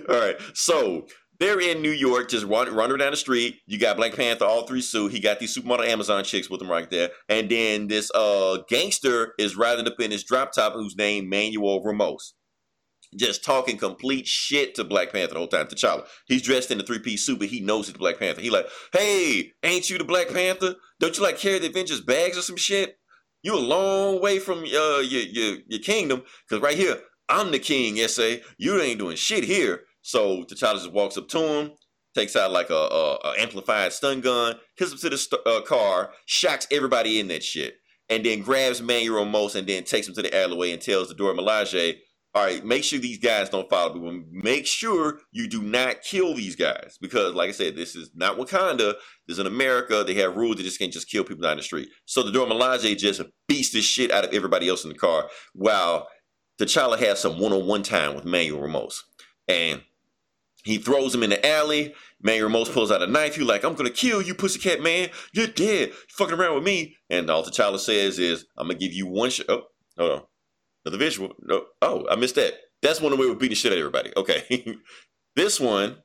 all 0.08 0.20
right. 0.20 0.36
So 0.54 1.06
they're 1.38 1.60
in 1.60 1.82
New 1.82 1.90
York, 1.90 2.28
just 2.28 2.46
run, 2.46 2.72
running 2.74 2.98
down 2.98 3.10
the 3.10 3.16
street. 3.16 3.56
You 3.66 3.78
got 3.78 3.96
Black 3.96 4.14
Panther, 4.14 4.44
all 4.44 4.66
three 4.66 4.80
suit. 4.82 5.12
He 5.12 5.20
got 5.20 5.38
these 5.38 5.56
supermodel 5.56 5.86
Amazon 5.86 6.24
chicks 6.24 6.48
with 6.50 6.60
him 6.62 6.70
right 6.70 6.88
there. 6.90 7.10
And 7.28 7.50
then 7.50 7.88
this 7.88 8.10
uh 8.14 8.58
gangster 8.68 9.34
is 9.38 9.56
riding 9.56 9.86
up 9.86 9.98
in 10.00 10.10
his 10.10 10.24
drop 10.24 10.52
top 10.52 10.74
who's 10.74 10.96
named 10.96 11.28
Manuel 11.28 11.82
Ramos. 11.82 12.34
Just 13.14 13.44
talking 13.44 13.76
complete 13.76 14.26
shit 14.26 14.74
to 14.74 14.84
Black 14.84 15.12
Panther 15.12 15.34
the 15.34 15.38
whole 15.38 15.48
time. 15.48 15.66
T'Challa. 15.66 16.06
He's 16.26 16.42
dressed 16.42 16.70
in 16.70 16.80
a 16.80 16.82
three 16.82 16.98
piece 16.98 17.24
suit, 17.24 17.38
but 17.38 17.48
he 17.48 17.60
knows 17.60 17.86
he's 17.86 17.96
Black 17.96 18.18
Panther. 18.18 18.40
He 18.40 18.50
like, 18.50 18.66
hey, 18.92 19.52
ain't 19.62 19.88
you 19.88 19.98
the 19.98 20.04
Black 20.04 20.28
Panther? 20.28 20.74
Don't 20.98 21.16
you 21.16 21.22
like 21.22 21.38
carry 21.38 21.58
the 21.58 21.68
Avengers 21.68 22.00
bags 22.00 22.38
or 22.38 22.42
some 22.42 22.56
shit? 22.56 22.98
You 23.42 23.54
a 23.54 23.60
long 23.60 24.20
way 24.20 24.38
from 24.38 24.60
uh, 24.60 24.98
your 25.00 25.22
your 25.22 25.58
your 25.66 25.80
kingdom, 25.80 26.22
cause 26.50 26.60
right 26.60 26.76
here 26.76 26.98
I'm 27.28 27.50
the 27.52 27.58
king. 27.58 27.96
Sa, 28.08 28.34
you 28.58 28.80
ain't 28.80 28.98
doing 28.98 29.16
shit 29.16 29.44
here. 29.44 29.82
So 30.02 30.44
T'Challa 30.44 30.74
just 30.74 30.92
walks 30.92 31.16
up 31.16 31.28
to 31.28 31.38
him, 31.38 31.72
takes 32.14 32.36
out 32.36 32.52
like 32.52 32.70
a, 32.70 32.74
a, 32.74 33.14
a 33.16 33.34
amplified 33.38 33.92
stun 33.92 34.20
gun, 34.20 34.54
hits 34.76 34.92
him 34.92 34.98
to 34.98 35.10
the 35.10 35.18
st- 35.18 35.46
uh, 35.46 35.60
car, 35.62 36.12
shocks 36.26 36.66
everybody 36.70 37.18
in 37.20 37.28
that 37.28 37.42
shit, 37.42 37.74
and 38.08 38.24
then 38.24 38.40
grabs 38.42 38.80
Manuel 38.80 39.24
Ramos 39.24 39.54
and 39.54 39.66
then 39.66 39.84
takes 39.84 40.08
him 40.08 40.14
to 40.14 40.22
the 40.22 40.36
alleyway 40.36 40.72
and 40.72 40.80
tells 40.80 41.08
the 41.08 41.14
Dora 41.14 41.34
Milaje, 41.34 41.96
all 42.36 42.44
right, 42.44 42.62
make 42.62 42.84
sure 42.84 42.98
these 42.98 43.16
guys 43.16 43.48
don't 43.48 43.68
follow 43.70 43.94
me. 43.94 44.22
Make 44.30 44.66
sure 44.66 45.20
you 45.32 45.48
do 45.48 45.62
not 45.62 46.02
kill 46.02 46.34
these 46.34 46.54
guys 46.54 46.98
because, 47.00 47.32
like 47.32 47.48
I 47.48 47.52
said, 47.52 47.76
this 47.76 47.96
is 47.96 48.10
not 48.14 48.36
Wakanda. 48.36 48.92
This 49.26 49.36
is 49.36 49.38
in 49.38 49.46
America. 49.46 50.04
They 50.06 50.12
have 50.16 50.36
rules. 50.36 50.56
They 50.56 50.62
just 50.62 50.78
can't 50.78 50.92
just 50.92 51.08
kill 51.08 51.24
people 51.24 51.42
down 51.42 51.56
the 51.56 51.62
street. 51.62 51.88
So 52.04 52.22
the 52.22 52.30
Dora 52.30 52.50
Milaje 52.50 52.98
just 52.98 53.22
beats 53.48 53.70
the 53.70 53.80
shit 53.80 54.10
out 54.10 54.26
of 54.26 54.34
everybody 54.34 54.68
else 54.68 54.84
in 54.84 54.90
the 54.90 54.98
car 54.98 55.30
while 55.54 56.08
T'Challa 56.60 56.98
has 56.98 57.20
some 57.20 57.38
one-on-one 57.38 57.82
time 57.82 58.14
with 58.14 58.26
Manuel 58.26 58.60
Ramos. 58.60 59.02
And 59.48 59.80
he 60.62 60.76
throws 60.76 61.14
him 61.14 61.22
in 61.22 61.30
the 61.30 61.46
alley. 61.46 61.94
Manuel 62.20 62.48
Ramos 62.48 62.68
pulls 62.68 62.92
out 62.92 63.00
a 63.00 63.06
knife. 63.06 63.36
He's 63.36 63.46
like, 63.46 63.64
I'm 63.64 63.76
going 63.76 63.88
to 63.88 63.96
kill 63.96 64.20
you, 64.20 64.34
pussycat 64.34 64.82
man. 64.82 65.08
You're 65.32 65.46
dead. 65.46 65.88
You 65.88 65.94
fucking 66.10 66.38
around 66.38 66.56
with 66.56 66.64
me. 66.64 66.96
And 67.08 67.30
all 67.30 67.44
T'Challa 67.44 67.78
says 67.78 68.18
is, 68.18 68.44
I'm 68.58 68.66
going 68.66 68.78
to 68.78 68.84
give 68.84 68.92
you 68.92 69.06
one 69.06 69.30
shot. 69.30 69.46
Oh, 69.48 69.62
hold 69.96 70.12
on. 70.12 70.22
Another 70.86 70.98
visual. 70.98 71.34
No. 71.42 71.64
Oh, 71.82 72.06
I 72.08 72.14
missed 72.14 72.36
that. 72.36 72.54
That's 72.80 73.00
one 73.00 73.12
of 73.12 73.18
the 73.18 73.24
way 73.24 73.28
we're 73.28 73.34
beating 73.34 73.50
the 73.50 73.56
shit 73.56 73.72
of 73.72 73.78
everybody. 73.78 74.12
Okay. 74.16 74.76
this 75.36 75.58
one, 75.58 75.96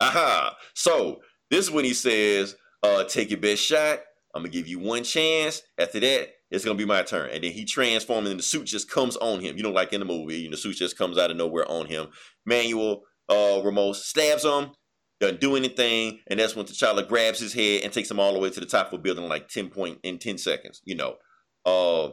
aha. 0.00 0.54
So 0.72 1.20
this 1.50 1.64
is 1.64 1.70
when 1.72 1.84
he 1.84 1.92
says, 1.92 2.54
uh, 2.84 3.02
take 3.04 3.30
your 3.30 3.40
best 3.40 3.60
shot. 3.60 3.98
I'm 4.32 4.42
gonna 4.42 4.50
give 4.50 4.68
you 4.68 4.78
one 4.78 5.02
chance. 5.02 5.62
After 5.78 5.98
that, 5.98 6.28
it's 6.52 6.64
gonna 6.64 6.78
be 6.78 6.84
my 6.84 7.02
turn. 7.02 7.30
And 7.30 7.42
then 7.42 7.50
he 7.50 7.64
transforms 7.64 8.30
and 8.30 8.38
the 8.38 8.44
suit 8.44 8.66
just 8.66 8.88
comes 8.88 9.16
on 9.16 9.40
him. 9.40 9.56
You 9.56 9.64
know, 9.64 9.72
like 9.72 9.92
in 9.92 9.98
the 9.98 10.06
movie, 10.06 10.36
you 10.36 10.48
know, 10.48 10.52
the 10.52 10.58
suit 10.58 10.76
just 10.76 10.96
comes 10.96 11.18
out 11.18 11.32
of 11.32 11.36
nowhere 11.36 11.68
on 11.68 11.86
him. 11.86 12.06
Manuel 12.46 13.02
uh 13.28 13.60
Ramos 13.64 14.04
stabs 14.04 14.44
him, 14.44 14.70
doesn't 15.18 15.40
do 15.40 15.56
anything, 15.56 16.20
and 16.28 16.38
that's 16.38 16.54
when 16.54 16.66
T'Challa 16.66 17.08
grabs 17.08 17.40
his 17.40 17.52
head 17.52 17.82
and 17.82 17.92
takes 17.92 18.08
him 18.08 18.20
all 18.20 18.32
the 18.32 18.38
way 18.38 18.50
to 18.50 18.60
the 18.60 18.66
top 18.66 18.92
of 18.92 19.00
a 19.00 19.02
building 19.02 19.28
like 19.28 19.48
10 19.48 19.70
point 19.70 19.98
in 20.04 20.20
10 20.20 20.38
seconds, 20.38 20.80
you 20.84 20.94
know. 20.94 21.16
Uh 21.64 22.10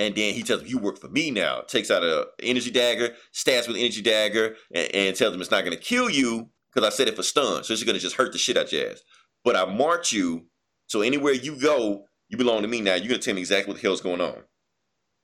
and 0.00 0.14
then 0.14 0.34
he 0.34 0.42
tells 0.42 0.62
him, 0.62 0.68
You 0.68 0.78
work 0.78 0.98
for 0.98 1.08
me 1.08 1.30
now. 1.30 1.60
Takes 1.60 1.90
out 1.90 2.02
a 2.02 2.28
energy 2.42 2.70
dagger, 2.70 3.14
stabs 3.32 3.68
with 3.68 3.76
energy 3.76 4.02
dagger, 4.02 4.56
and, 4.74 4.94
and 4.94 5.16
tells 5.16 5.34
him 5.34 5.40
it's 5.40 5.50
not 5.50 5.64
gonna 5.64 5.76
kill 5.76 6.08
you, 6.10 6.48
because 6.72 6.86
I 6.86 6.94
said 6.96 7.08
it 7.08 7.16
for 7.16 7.22
stun. 7.22 7.64
So 7.64 7.74
it's 7.74 7.84
gonna 7.84 7.98
just 7.98 8.16
hurt 8.16 8.32
the 8.32 8.38
shit 8.38 8.56
out 8.56 8.72
your 8.72 8.90
ass. 8.90 9.02
But 9.44 9.56
I 9.56 9.66
march 9.66 10.12
you 10.12 10.46
So 10.86 11.02
anywhere 11.02 11.34
you 11.34 11.60
go, 11.60 12.06
you 12.28 12.38
belong 12.38 12.62
to 12.62 12.68
me 12.68 12.80
now. 12.80 12.94
You're 12.94 13.08
gonna 13.08 13.18
tell 13.18 13.34
me 13.34 13.40
exactly 13.40 13.72
what 13.72 13.80
the 13.80 13.86
hell's 13.86 14.00
going 14.00 14.20
on. 14.20 14.42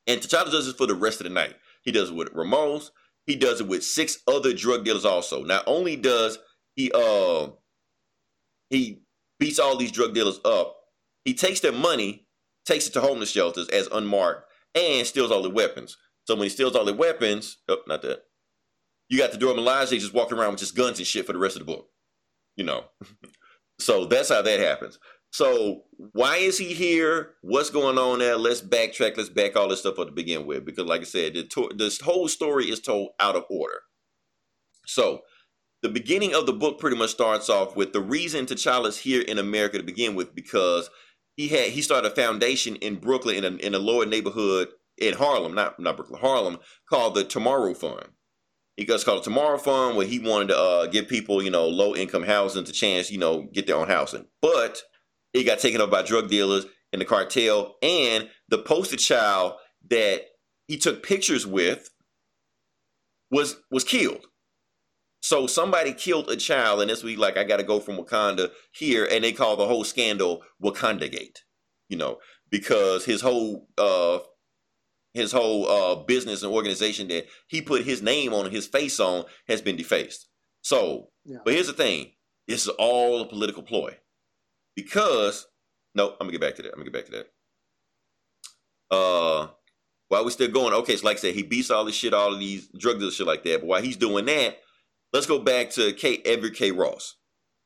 And 0.07 0.21
T'Challa 0.21 0.51
does 0.51 0.67
this 0.67 0.75
for 0.75 0.87
the 0.87 0.95
rest 0.95 1.21
of 1.21 1.25
the 1.25 1.33
night. 1.33 1.55
He 1.83 1.93
does 1.93 2.11
it 2.11 2.17
with 2.17 2.31
Ramos. 2.35 2.93
He 3.27 3.37
does 3.37 3.61
it 3.61 3.67
with 3.69 3.85
six 3.85 4.19
other 4.29 4.53
drug 4.53 4.85
dealers 4.85 5.05
also. 5.05 5.43
Not 5.43 5.65
only 5.67 5.97
does 5.97 6.39
he 6.75 6.93
uh 6.95 7.49
he 8.71 9.01
beats 9.41 9.59
all 9.59 9.77
these 9.77 9.93
drug 9.93 10.15
dealers 10.15 10.41
up, 10.45 10.77
he 11.25 11.35
takes 11.35 11.61
their 11.61 11.73
money, 11.73 12.27
takes 12.67 12.87
it 12.87 12.93
to 12.93 13.01
homeless 13.01 13.31
shelters 13.31 13.69
as 13.69 13.89
unmarked, 13.89 14.51
and 14.77 15.07
steals 15.07 15.31
all 15.31 15.43
the 15.43 15.51
weapons. 15.51 15.97
So 16.27 16.35
when 16.35 16.45
he 16.45 16.49
steals 16.49 16.77
all 16.77 16.85
the 16.85 16.95
weapons, 16.95 17.59
oh, 17.69 17.79
not 17.89 18.03
that. 18.03 18.23
You 19.09 19.19
got 19.19 19.33
the 19.33 19.39
Dora 19.39 19.55
Milaje 19.55 19.99
just 19.99 20.15
walking 20.15 20.37
around 20.37 20.53
with 20.53 20.61
just 20.61 20.77
guns 20.77 20.99
and 20.99 21.07
shit 21.07 21.27
for 21.27 21.33
the 21.33 21.39
rest 21.39 21.57
of 21.57 21.67
the 21.67 21.73
book. 21.73 21.89
You 22.57 22.65
know. 22.65 22.85
so 23.81 24.05
that's 24.07 24.29
how 24.29 24.43
that 24.43 24.61
happens. 24.61 24.99
So 25.33 25.83
why 26.13 26.37
is 26.37 26.59
he 26.59 26.73
here? 26.73 27.35
What's 27.43 27.71
going 27.71 27.99
on 27.99 28.21
there? 28.21 28.37
Let's 28.37 28.61
backtrack. 28.61 29.17
Let's 29.17 29.29
back 29.29 29.57
all 29.57 29.69
this 29.69 29.81
stuff 29.81 29.99
up 29.99 30.09
to 30.09 30.13
begin 30.13 30.47
with, 30.47 30.65
because 30.65 30.87
like 30.87 31.03
I 31.03 31.05
said, 31.05 31.35
the 31.35 31.45
to- 31.45 31.73
this 31.77 32.01
whole 32.01 32.29
story 32.29 32.67
is 32.67 32.81
told 32.81 33.11
out 33.21 33.37
of 33.37 33.45
order. 33.51 33.81
So 34.87 35.21
the 35.83 35.89
beginning 35.89 36.35
of 36.35 36.47
the 36.47 36.53
book 36.53 36.79
pretty 36.81 36.97
much 36.97 37.11
starts 37.11 37.51
off 37.51 37.77
with 37.77 37.93
the 37.93 38.01
reason 38.01 38.47
T'Challa's 38.47 38.99
here 38.99 39.21
in 39.23 39.39
America 39.39 39.77
to 39.77 39.85
begin 39.85 40.15
with, 40.15 40.35
because 40.35 40.89
he 41.37 41.49
had 41.49 41.71
he 41.71 41.83
started 41.83 42.11
a 42.11 42.15
foundation 42.15 42.77
in 42.77 42.97
Brooklyn 42.97 43.45
in 43.45 43.45
a 43.45 43.57
in 43.57 43.75
a 43.75 43.79
lower 43.79 44.07
neighborhood 44.07 44.69
in 44.99 45.15
Harlem, 45.15 45.55
not 45.55 45.79
not 45.79 45.97
Brooklyn, 45.97 46.21
Harlem, 46.21 46.59
called 46.89 47.15
the 47.15 47.25
Tomorrow 47.25 47.75
Fund. 47.75 48.09
He 48.77 48.85
goes 48.85 49.05
called 49.05 49.21
the 49.21 49.25
Tomorrow 49.25 49.59
Fund, 49.59 49.97
where 49.97 50.07
he 50.07 50.19
wanted 50.19 50.49
to 50.49 50.59
uh, 50.59 50.87
give 50.87 51.09
people, 51.09 51.43
you 51.43 51.51
know, 51.51 51.67
low 51.69 51.95
income 51.95 52.25
housing 52.25 52.65
to 52.65 52.73
chance, 52.73 53.11
you 53.11 53.19
know, 53.19 53.49
get 53.53 53.67
their 53.67 53.77
own 53.77 53.89
housing. 53.89 54.27
But 54.43 54.83
it 55.33 55.45
got 55.45 55.61
taken 55.61 55.81
up 55.81 55.91
by 55.91 56.03
drug 56.03 56.29
dealers 56.29 56.67
and 56.93 57.01
the 57.01 57.07
cartel, 57.07 57.77
and 57.83 58.29
the 58.49 58.59
poster 58.59 58.97
child 58.97 59.55
that 59.91 60.23
he 60.69 60.79
took 60.79 61.03
pictures 61.03 61.47
with 61.47 61.91
was 63.31 63.57
was 63.71 63.85
killed. 63.85 64.27
So 65.27 65.49
somebody 65.49 65.93
killed 65.93 66.31
a 66.31 66.37
child, 66.37 66.81
and 66.81 66.89
this 66.89 67.03
week, 67.03 67.19
like, 67.19 67.37
I 67.37 67.43
got 67.43 67.57
to 67.57 67.65
go 67.65 67.81
from 67.81 67.97
Wakanda 67.97 68.53
here, 68.71 69.09
and 69.11 69.25
they 69.25 69.33
call 69.33 69.57
the 69.57 69.67
whole 69.67 69.83
scandal 69.83 70.45
Wakanda 70.63 71.11
Gate, 71.11 71.43
you 71.89 71.97
know, 71.97 72.19
because 72.49 73.05
his 73.05 73.23
whole 73.23 73.67
uh 73.77 74.21
his 75.15 75.33
whole 75.33 75.69
uh 75.69 75.97
business 76.05 76.45
and 76.45 76.53
organization 76.53 77.09
that 77.09 77.27
he 77.49 77.61
put 77.61 77.83
his 77.83 78.03
name 78.03 78.33
on, 78.33 78.53
his 78.53 78.69
face 78.69 79.01
on, 79.01 79.25
has 79.49 79.61
been 79.61 79.75
defaced. 79.75 80.29
So, 80.63 81.09
Yeah. 81.25 81.39
but 81.45 81.55
here's 81.55 81.67
the 81.67 81.73
thing: 81.73 82.13
this 82.47 82.63
is 82.63 82.69
all 82.79 83.23
a 83.23 83.29
political 83.29 83.65
ploy, 83.65 83.99
because 84.77 85.49
no, 85.97 86.11
I'm 86.11 86.19
gonna 86.29 86.33
get 86.39 86.41
back 86.41 86.55
to 86.55 86.63
that. 86.63 86.69
I'm 86.69 86.79
gonna 86.79 86.91
get 86.91 86.93
back 86.93 87.07
to 87.07 87.25
that. 88.91 88.97
Uh, 88.97 89.49
while 90.07 90.25
we're 90.25 90.31
still 90.31 90.53
going, 90.53 90.73
okay, 90.73 90.95
so 90.97 91.05
like 91.05 91.17
I 91.17 91.21
said, 91.21 91.35
he 91.35 91.43
beats 91.43 91.73
all 91.73 91.85
this 91.85 91.97
shit, 91.97 92.15
all 92.15 92.33
of 92.33 92.39
these 92.39 92.69
drug 92.79 93.01
dealers, 93.01 93.17
shit 93.17 93.27
like 93.27 93.43
that. 93.43 93.63
But 93.63 93.67
while 93.67 93.83
he's 93.83 93.97
doing 93.97 94.27
that, 94.27 94.59
let's 95.13 95.27
go 95.27 95.39
back 95.39 95.71
to 95.71 95.93
K. 95.93 96.21
Everett 96.25 96.55
K. 96.55 96.71
Ross. 96.71 97.17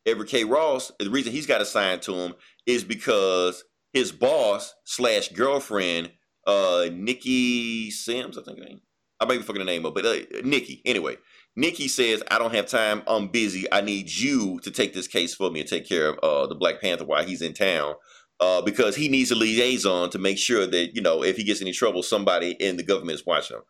Everett 0.07 0.28
K. 0.28 0.45
Ross, 0.45 0.93
the 0.99 1.11
reason 1.11 1.32
he's 1.32 1.47
got 1.47 1.61
assigned 1.61 2.03
to 2.03 2.14
him 2.14 2.34
is 2.66 2.84
because 2.84 3.64
his 3.93 4.12
boss 4.12 4.74
slash 4.84 5.28
girlfriend, 5.28 6.12
uh, 6.47 6.86
Nikki 6.93 7.91
Sims, 7.91 8.38
I 8.38 8.43
think 8.43 8.59
name. 8.59 8.80
I 9.20 9.26
may 9.26 9.36
be 9.36 9.43
fucking 9.43 9.61
the 9.61 9.66
name 9.66 9.84
up, 9.84 9.95
but 9.95 10.07
uh, 10.07 10.16
Nikki. 10.43 10.80
Anyway, 10.86 11.16
Nikki 11.55 11.88
says, 11.88 12.22
"I 12.30 12.38
don't 12.38 12.55
have 12.55 12.66
time. 12.66 13.03
I'm 13.07 13.28
busy. 13.28 13.70
I 13.70 13.82
need 13.82 14.11
you 14.11 14.59
to 14.61 14.70
take 14.70 14.95
this 14.95 15.07
case 15.07 15.34
for 15.34 15.51
me 15.51 15.61
and 15.61 15.68
take 15.68 15.86
care 15.86 16.09
of 16.09 16.18
uh, 16.22 16.47
the 16.47 16.55
Black 16.55 16.80
Panther 16.80 17.05
while 17.05 17.24
he's 17.24 17.43
in 17.43 17.53
town." 17.53 17.95
Uh, 18.41 18.62
because 18.62 18.97
he 18.97 19.11
needs 19.11 19.30
a 19.30 19.34
liaison 19.34 20.09
to 20.09 20.18
make 20.18 20.38
sure 20.38 20.66
that 20.66 20.95
you 20.95 21.03
know 21.03 21.22
if 21.22 21.36
he 21.36 21.45
gets 21.45 21.61
any 21.61 21.72
trouble, 21.72 22.03
somebody 22.03 22.53
in 22.53 22.78
the 22.78 22.82
government 22.82 23.18
is 23.18 23.26
watching 23.26 23.59
him. 23.59 23.62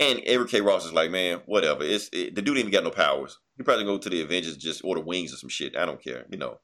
And 0.00 0.20
Eric 0.26 0.50
K. 0.50 0.60
Ross 0.60 0.84
is 0.84 0.92
like, 0.92 1.10
man, 1.10 1.40
whatever. 1.46 1.82
It's 1.82 2.08
it, 2.12 2.34
the 2.34 2.42
dude 2.42 2.58
ain't 2.58 2.70
got 2.70 2.84
no 2.84 2.90
powers. 2.90 3.38
He 3.56 3.64
probably 3.64 3.84
go 3.84 3.98
to 3.98 4.08
the 4.08 4.22
Avengers 4.22 4.56
just 4.56 4.84
order 4.84 5.00
wings 5.00 5.32
or 5.32 5.36
some 5.36 5.48
shit. 5.48 5.76
I 5.76 5.84
don't 5.86 6.02
care, 6.02 6.24
you 6.30 6.38
know. 6.38 6.58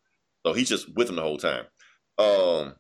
So 0.47 0.53
he's 0.53 0.69
just 0.69 0.95
with 0.95 1.09
him 1.09 1.17
the 1.17 1.23
whole 1.23 1.39
time. 1.39 1.65
Um, 2.19 2.75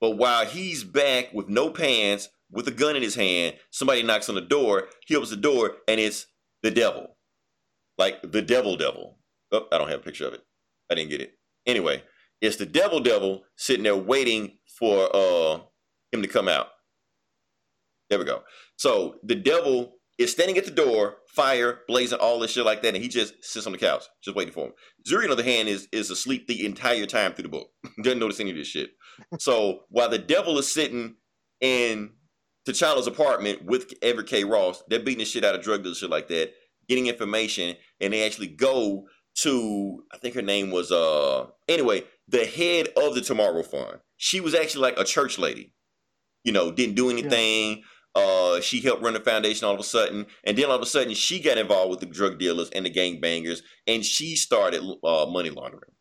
but 0.00 0.12
while 0.12 0.46
he's 0.46 0.84
back 0.84 1.32
with 1.32 1.48
no 1.48 1.70
pants, 1.70 2.28
with 2.50 2.68
a 2.68 2.72
gun 2.72 2.94
in 2.94 3.02
his 3.02 3.14
hand, 3.14 3.56
somebody 3.70 4.02
knocks 4.02 4.28
on 4.28 4.34
the 4.34 4.40
door. 4.40 4.88
He 5.06 5.16
opens 5.16 5.30
the 5.30 5.36
door, 5.36 5.76
and 5.88 5.98
it's 5.98 6.26
the 6.62 6.70
devil, 6.70 7.16
like 7.98 8.20
the 8.22 8.42
devil, 8.42 8.76
devil. 8.76 9.18
Oh, 9.50 9.66
I 9.72 9.78
don't 9.78 9.88
have 9.88 10.00
a 10.00 10.04
picture 10.04 10.26
of 10.26 10.34
it. 10.34 10.42
I 10.90 10.94
didn't 10.94 11.10
get 11.10 11.20
it. 11.20 11.32
Anyway, 11.66 12.02
it's 12.40 12.56
the 12.56 12.66
devil, 12.66 13.00
devil 13.00 13.44
sitting 13.56 13.84
there 13.84 13.96
waiting 13.96 14.58
for 14.78 15.08
uh 15.14 15.60
him 16.12 16.22
to 16.22 16.28
come 16.28 16.48
out. 16.48 16.68
There 18.12 18.18
we 18.18 18.26
go. 18.26 18.42
So 18.76 19.14
the 19.22 19.34
devil 19.34 19.94
is 20.18 20.32
standing 20.32 20.58
at 20.58 20.66
the 20.66 20.70
door, 20.70 21.16
fire 21.28 21.78
blazing, 21.88 22.18
all 22.18 22.38
this 22.38 22.50
shit 22.50 22.66
like 22.66 22.82
that, 22.82 22.94
and 22.94 23.02
he 23.02 23.08
just 23.08 23.42
sits 23.42 23.64
on 23.64 23.72
the 23.72 23.78
couch, 23.78 24.04
just 24.22 24.36
waiting 24.36 24.52
for 24.52 24.66
him. 24.66 24.72
Zuri, 25.08 25.22
on 25.22 25.28
the 25.28 25.32
other 25.32 25.42
hand, 25.42 25.66
is 25.66 25.88
is 25.92 26.10
asleep 26.10 26.46
the 26.46 26.66
entire 26.66 27.06
time 27.06 27.32
through 27.32 27.44
the 27.44 27.48
book. 27.48 27.68
Doesn't 28.02 28.18
notice 28.18 28.38
any 28.38 28.50
of 28.50 28.56
this 28.56 28.68
shit. 28.68 28.90
so 29.38 29.84
while 29.88 30.10
the 30.10 30.18
devil 30.18 30.58
is 30.58 30.70
sitting 30.70 31.14
in 31.62 32.10
T'Challa's 32.68 33.06
apartment 33.06 33.64
with 33.64 33.94
Everett 34.02 34.26
K. 34.26 34.44
Ross, 34.44 34.82
they're 34.88 35.00
beating 35.00 35.20
the 35.20 35.24
shit 35.24 35.42
out 35.42 35.54
of 35.54 35.62
drug 35.62 35.82
dealers, 35.82 35.96
shit 35.96 36.10
like 36.10 36.28
that, 36.28 36.52
getting 36.90 37.06
information, 37.06 37.76
and 37.98 38.12
they 38.12 38.26
actually 38.26 38.48
go 38.48 39.06
to 39.36 40.04
I 40.12 40.18
think 40.18 40.34
her 40.34 40.42
name 40.42 40.70
was 40.70 40.92
uh 40.92 41.46
anyway, 41.66 42.04
the 42.28 42.44
head 42.44 42.88
of 42.94 43.14
the 43.14 43.22
Tomorrow 43.22 43.62
Fund. 43.62 44.00
She 44.18 44.38
was 44.38 44.54
actually 44.54 44.82
like 44.82 44.98
a 44.98 45.04
church 45.04 45.38
lady. 45.38 45.72
You 46.44 46.52
know, 46.52 46.72
didn't 46.72 46.96
do 46.96 47.08
anything. 47.08 47.84
Uh, 48.14 48.60
she 48.60 48.80
helped 48.80 49.02
run 49.02 49.14
the 49.14 49.20
foundation 49.20 49.66
all 49.66 49.74
of 49.74 49.80
a 49.80 49.84
sudden, 49.84 50.26
and 50.44 50.56
then 50.56 50.66
all 50.66 50.76
of 50.76 50.82
a 50.82 50.86
sudden 50.86 51.14
she 51.14 51.40
got 51.40 51.56
involved 51.56 51.90
with 51.90 52.00
the 52.00 52.06
drug 52.06 52.38
dealers 52.38 52.68
and 52.70 52.84
the 52.84 52.90
gangbangers, 52.90 53.60
and 53.86 54.04
she 54.04 54.36
started 54.36 54.82
uh, 55.02 55.26
money 55.26 55.48
laundering. 55.48 55.92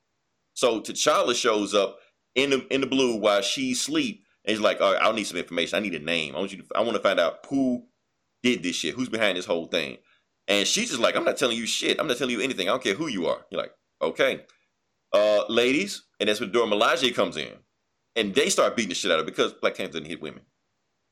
So 0.54 0.82
T'Challa 0.82 1.34
shows 1.36 1.74
up 1.74 1.98
in 2.36 2.50
the 2.50 2.68
in 2.74 2.82
the 2.82 2.88
blue 2.88 3.16
while 3.16 3.42
she's 3.42 3.80
asleep, 3.80 4.24
and 4.46 4.52
he's 4.56 4.64
like, 4.64 4.82
"All 4.82 4.94
right, 4.94 5.02
I 5.02 5.12
need 5.14 5.24
some 5.24 5.38
information. 5.38 5.78
I 5.78 5.80
need 5.80 5.96
a 5.96 6.00
name. 6.00 6.36
I 6.36 6.40
want 6.40 6.52
you. 6.52 6.60
To, 6.60 6.66
I 6.76 6.82
want 6.82 6.96
to 6.96 7.02
find 7.02 7.20
out 7.20 7.46
who 7.50 7.84
did 8.44 8.64
this 8.64 8.76
shit. 8.76 8.96
Who's 8.96 9.10
behind 9.10 9.38
this 9.38 9.46
whole 9.46 9.68
thing?" 9.68 9.98
And 10.48 10.68
she's 10.68 10.90
just 10.90 11.02
like, 11.02 11.16
"I'm 11.16 11.24
not 11.24 11.38
telling 11.38 11.58
you 11.58 11.66
shit. 11.66 12.00
I'm 12.00 12.08
not 12.08 12.18
telling 12.18 12.34
you 12.34 12.42
anything. 12.42 12.68
I 12.68 12.74
don't 12.74 12.84
care 12.84 12.96
who 12.96 13.08
you 13.08 13.28
are." 13.28 13.46
You're 13.50 13.62
like, 13.62 13.74
"Okay, 14.02 14.42
uh, 15.14 15.46
ladies," 15.48 16.04
and 16.20 16.28
that's 16.28 16.42
when 16.42 16.52
Dora 16.52 16.68
Milaje 16.68 17.16
comes 17.16 17.38
in, 17.38 17.54
and 18.16 18.36
they 18.36 18.50
start 18.50 18.76
beating 18.76 18.90
the 18.90 18.96
shit 18.96 19.12
out 19.12 19.20
of 19.20 19.26
her 19.26 19.32
because 19.32 19.54
Black 19.54 19.76
Panther 19.76 19.94
didn't 19.94 20.08
hit 20.08 20.22
women, 20.22 20.44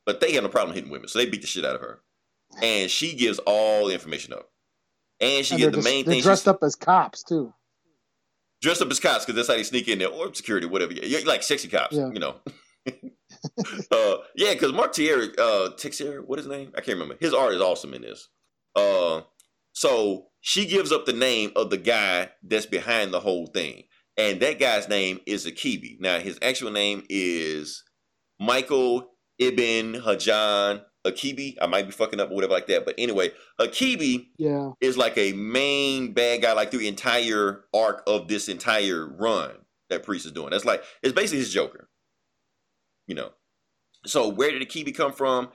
but 0.09 0.21
they 0.21 0.31
have 0.33 0.41
no 0.41 0.49
problem 0.49 0.73
hitting 0.75 0.89
women, 0.89 1.07
so 1.07 1.19
they 1.19 1.27
beat 1.27 1.41
the 1.41 1.47
shit 1.47 1.63
out 1.63 1.75
of 1.75 1.81
her, 1.81 2.01
and 2.63 2.89
she 2.89 3.13
gives 3.15 3.37
all 3.45 3.85
the 3.85 3.93
information 3.93 4.33
up, 4.33 4.49
and 5.19 5.45
she 5.45 5.53
And 5.53 5.61
gets 5.63 5.75
the 5.77 5.83
main 5.83 6.03
thing. 6.03 6.23
dressed 6.23 6.47
up 6.47 6.63
as 6.63 6.73
cops 6.75 7.21
too. 7.21 7.53
dressed 8.63 8.81
up 8.81 8.89
as 8.89 8.99
cops 8.99 9.23
because 9.23 9.35
that's 9.35 9.47
how 9.47 9.53
they 9.55 9.61
sneak 9.63 9.87
in 9.87 9.99
there, 9.99 10.09
or 10.09 10.33
security, 10.33 10.65
whatever. 10.65 10.93
You're 10.93 11.23
like 11.25 11.43
sexy 11.43 11.67
cops, 11.67 11.95
Yeah. 11.95 12.09
you 12.11 12.19
know. 12.19 12.37
uh, 13.91 14.17
yeah, 14.35 14.53
because 14.53 14.73
Mark 14.73 14.93
Texeira, 14.93 15.29
uh, 15.37 15.69
Texeira, 15.75 16.25
what 16.25 16.39
is 16.39 16.45
his 16.45 16.51
name? 16.51 16.71
I 16.75 16.81
can't 16.81 16.97
remember. 16.97 17.15
His 17.19 17.33
art 17.35 17.53
is 17.53 17.61
awesome 17.61 17.93
in 17.93 18.01
this. 18.01 18.27
Uh, 18.75 19.21
so 19.73 20.29
she 20.41 20.65
gives 20.65 20.91
up 20.91 21.05
the 21.05 21.13
name 21.13 21.51
of 21.55 21.69
the 21.69 21.77
guy 21.77 22.31
that's 22.41 22.65
behind 22.65 23.13
the 23.13 23.19
whole 23.19 23.45
thing, 23.45 23.83
and 24.17 24.39
that 24.41 24.59
guy's 24.59 24.89
name 24.89 25.19
is 25.27 25.45
Akibi. 25.45 25.99
Now, 25.99 26.17
his 26.19 26.39
actual 26.41 26.71
name 26.71 27.03
is 27.09 27.83
Michael 28.39 29.11
Ibn 29.39 29.93
Hajan 30.01 30.83
Akibi. 31.05 31.57
I 31.61 31.67
might 31.67 31.85
be 31.85 31.91
fucking 31.91 32.19
up 32.19 32.31
or 32.31 32.35
whatever 32.35 32.53
like 32.53 32.67
that, 32.67 32.85
but 32.85 32.95
anyway, 32.97 33.31
Akibi 33.59 34.27
Yeah, 34.37 34.71
is 34.81 34.97
like 34.97 35.17
a 35.17 35.33
main 35.33 36.13
bad 36.13 36.41
guy, 36.41 36.53
like 36.53 36.71
through 36.71 36.81
the 36.81 36.87
entire 36.87 37.65
arc 37.73 38.03
of 38.05 38.27
this 38.27 38.49
entire 38.49 39.07
run 39.07 39.51
that 39.89 40.03
Priest 40.03 40.25
is 40.25 40.31
doing. 40.31 40.51
That's 40.51 40.65
like 40.65 40.83
it's 41.01 41.13
basically 41.13 41.39
his 41.39 41.53
Joker. 41.53 41.89
You 43.07 43.15
know. 43.15 43.31
So 44.05 44.27
where 44.27 44.51
did 44.51 44.67
Akibi 44.67 44.95
come 44.95 45.13
from? 45.13 45.49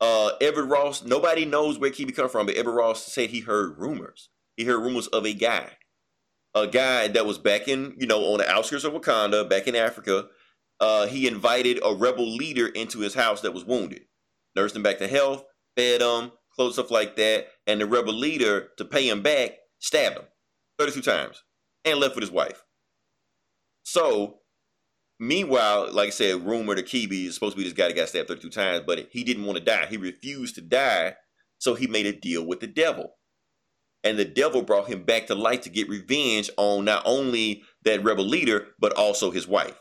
Uh 0.00 0.30
Everett 0.40 0.68
Ross, 0.68 1.04
nobody 1.04 1.44
knows 1.44 1.78
where 1.78 1.90
Kibi 1.90 2.14
come 2.14 2.28
from, 2.28 2.46
but 2.46 2.56
Everett 2.56 2.76
Ross 2.76 3.04
said 3.04 3.30
he 3.30 3.40
heard 3.40 3.78
rumors. 3.78 4.30
He 4.56 4.64
heard 4.64 4.80
rumors 4.80 5.06
of 5.08 5.26
a 5.26 5.32
guy. 5.32 5.70
A 6.54 6.68
guy 6.68 7.08
that 7.08 7.26
was 7.26 7.38
back 7.38 7.66
in, 7.66 7.96
you 7.98 8.06
know, 8.06 8.32
on 8.32 8.38
the 8.38 8.48
outskirts 8.48 8.84
of 8.84 8.92
Wakanda, 8.92 9.48
back 9.48 9.66
in 9.66 9.74
Africa. 9.74 10.26
Uh, 10.80 11.06
he 11.06 11.26
invited 11.26 11.78
a 11.84 11.94
rebel 11.94 12.26
leader 12.26 12.66
into 12.66 13.00
his 13.00 13.14
house 13.14 13.40
that 13.42 13.54
was 13.54 13.64
wounded, 13.64 14.02
nursed 14.56 14.76
him 14.76 14.82
back 14.82 14.98
to 14.98 15.08
health, 15.08 15.44
fed 15.76 16.00
him, 16.00 16.32
clothes, 16.54 16.74
stuff 16.74 16.90
like 16.90 17.16
that. 17.16 17.46
And 17.66 17.80
the 17.80 17.86
rebel 17.86 18.14
leader, 18.14 18.68
to 18.78 18.84
pay 18.84 19.08
him 19.08 19.22
back, 19.22 19.52
stabbed 19.78 20.18
him 20.18 20.24
32 20.78 21.02
times 21.02 21.42
and 21.84 22.00
left 22.00 22.14
with 22.14 22.22
his 22.22 22.30
wife. 22.30 22.64
So, 23.84 24.40
meanwhile, 25.20 25.92
like 25.92 26.08
I 26.08 26.10
said, 26.10 26.46
rumor 26.46 26.74
the 26.74 26.82
Kibi 26.82 27.26
is 27.26 27.34
supposed 27.34 27.56
to 27.56 27.58
be 27.58 27.64
this 27.64 27.72
guy 27.72 27.88
that 27.88 27.96
got 27.96 28.08
stabbed 28.08 28.28
32 28.28 28.50
times, 28.50 28.84
but 28.86 29.08
he 29.10 29.24
didn't 29.24 29.44
want 29.44 29.58
to 29.58 29.64
die. 29.64 29.86
He 29.86 29.96
refused 29.96 30.54
to 30.56 30.62
die, 30.62 31.14
so 31.58 31.74
he 31.74 31.86
made 31.86 32.06
a 32.06 32.12
deal 32.12 32.44
with 32.44 32.60
the 32.60 32.66
devil. 32.66 33.14
And 34.02 34.18
the 34.18 34.24
devil 34.24 34.62
brought 34.62 34.88
him 34.88 35.04
back 35.04 35.26
to 35.28 35.34
life 35.34 35.62
to 35.62 35.70
get 35.70 35.88
revenge 35.88 36.50
on 36.58 36.84
not 36.84 37.02
only 37.06 37.62
that 37.84 38.04
rebel 38.04 38.24
leader, 38.24 38.68
but 38.78 38.92
also 38.94 39.30
his 39.30 39.46
wife. 39.46 39.78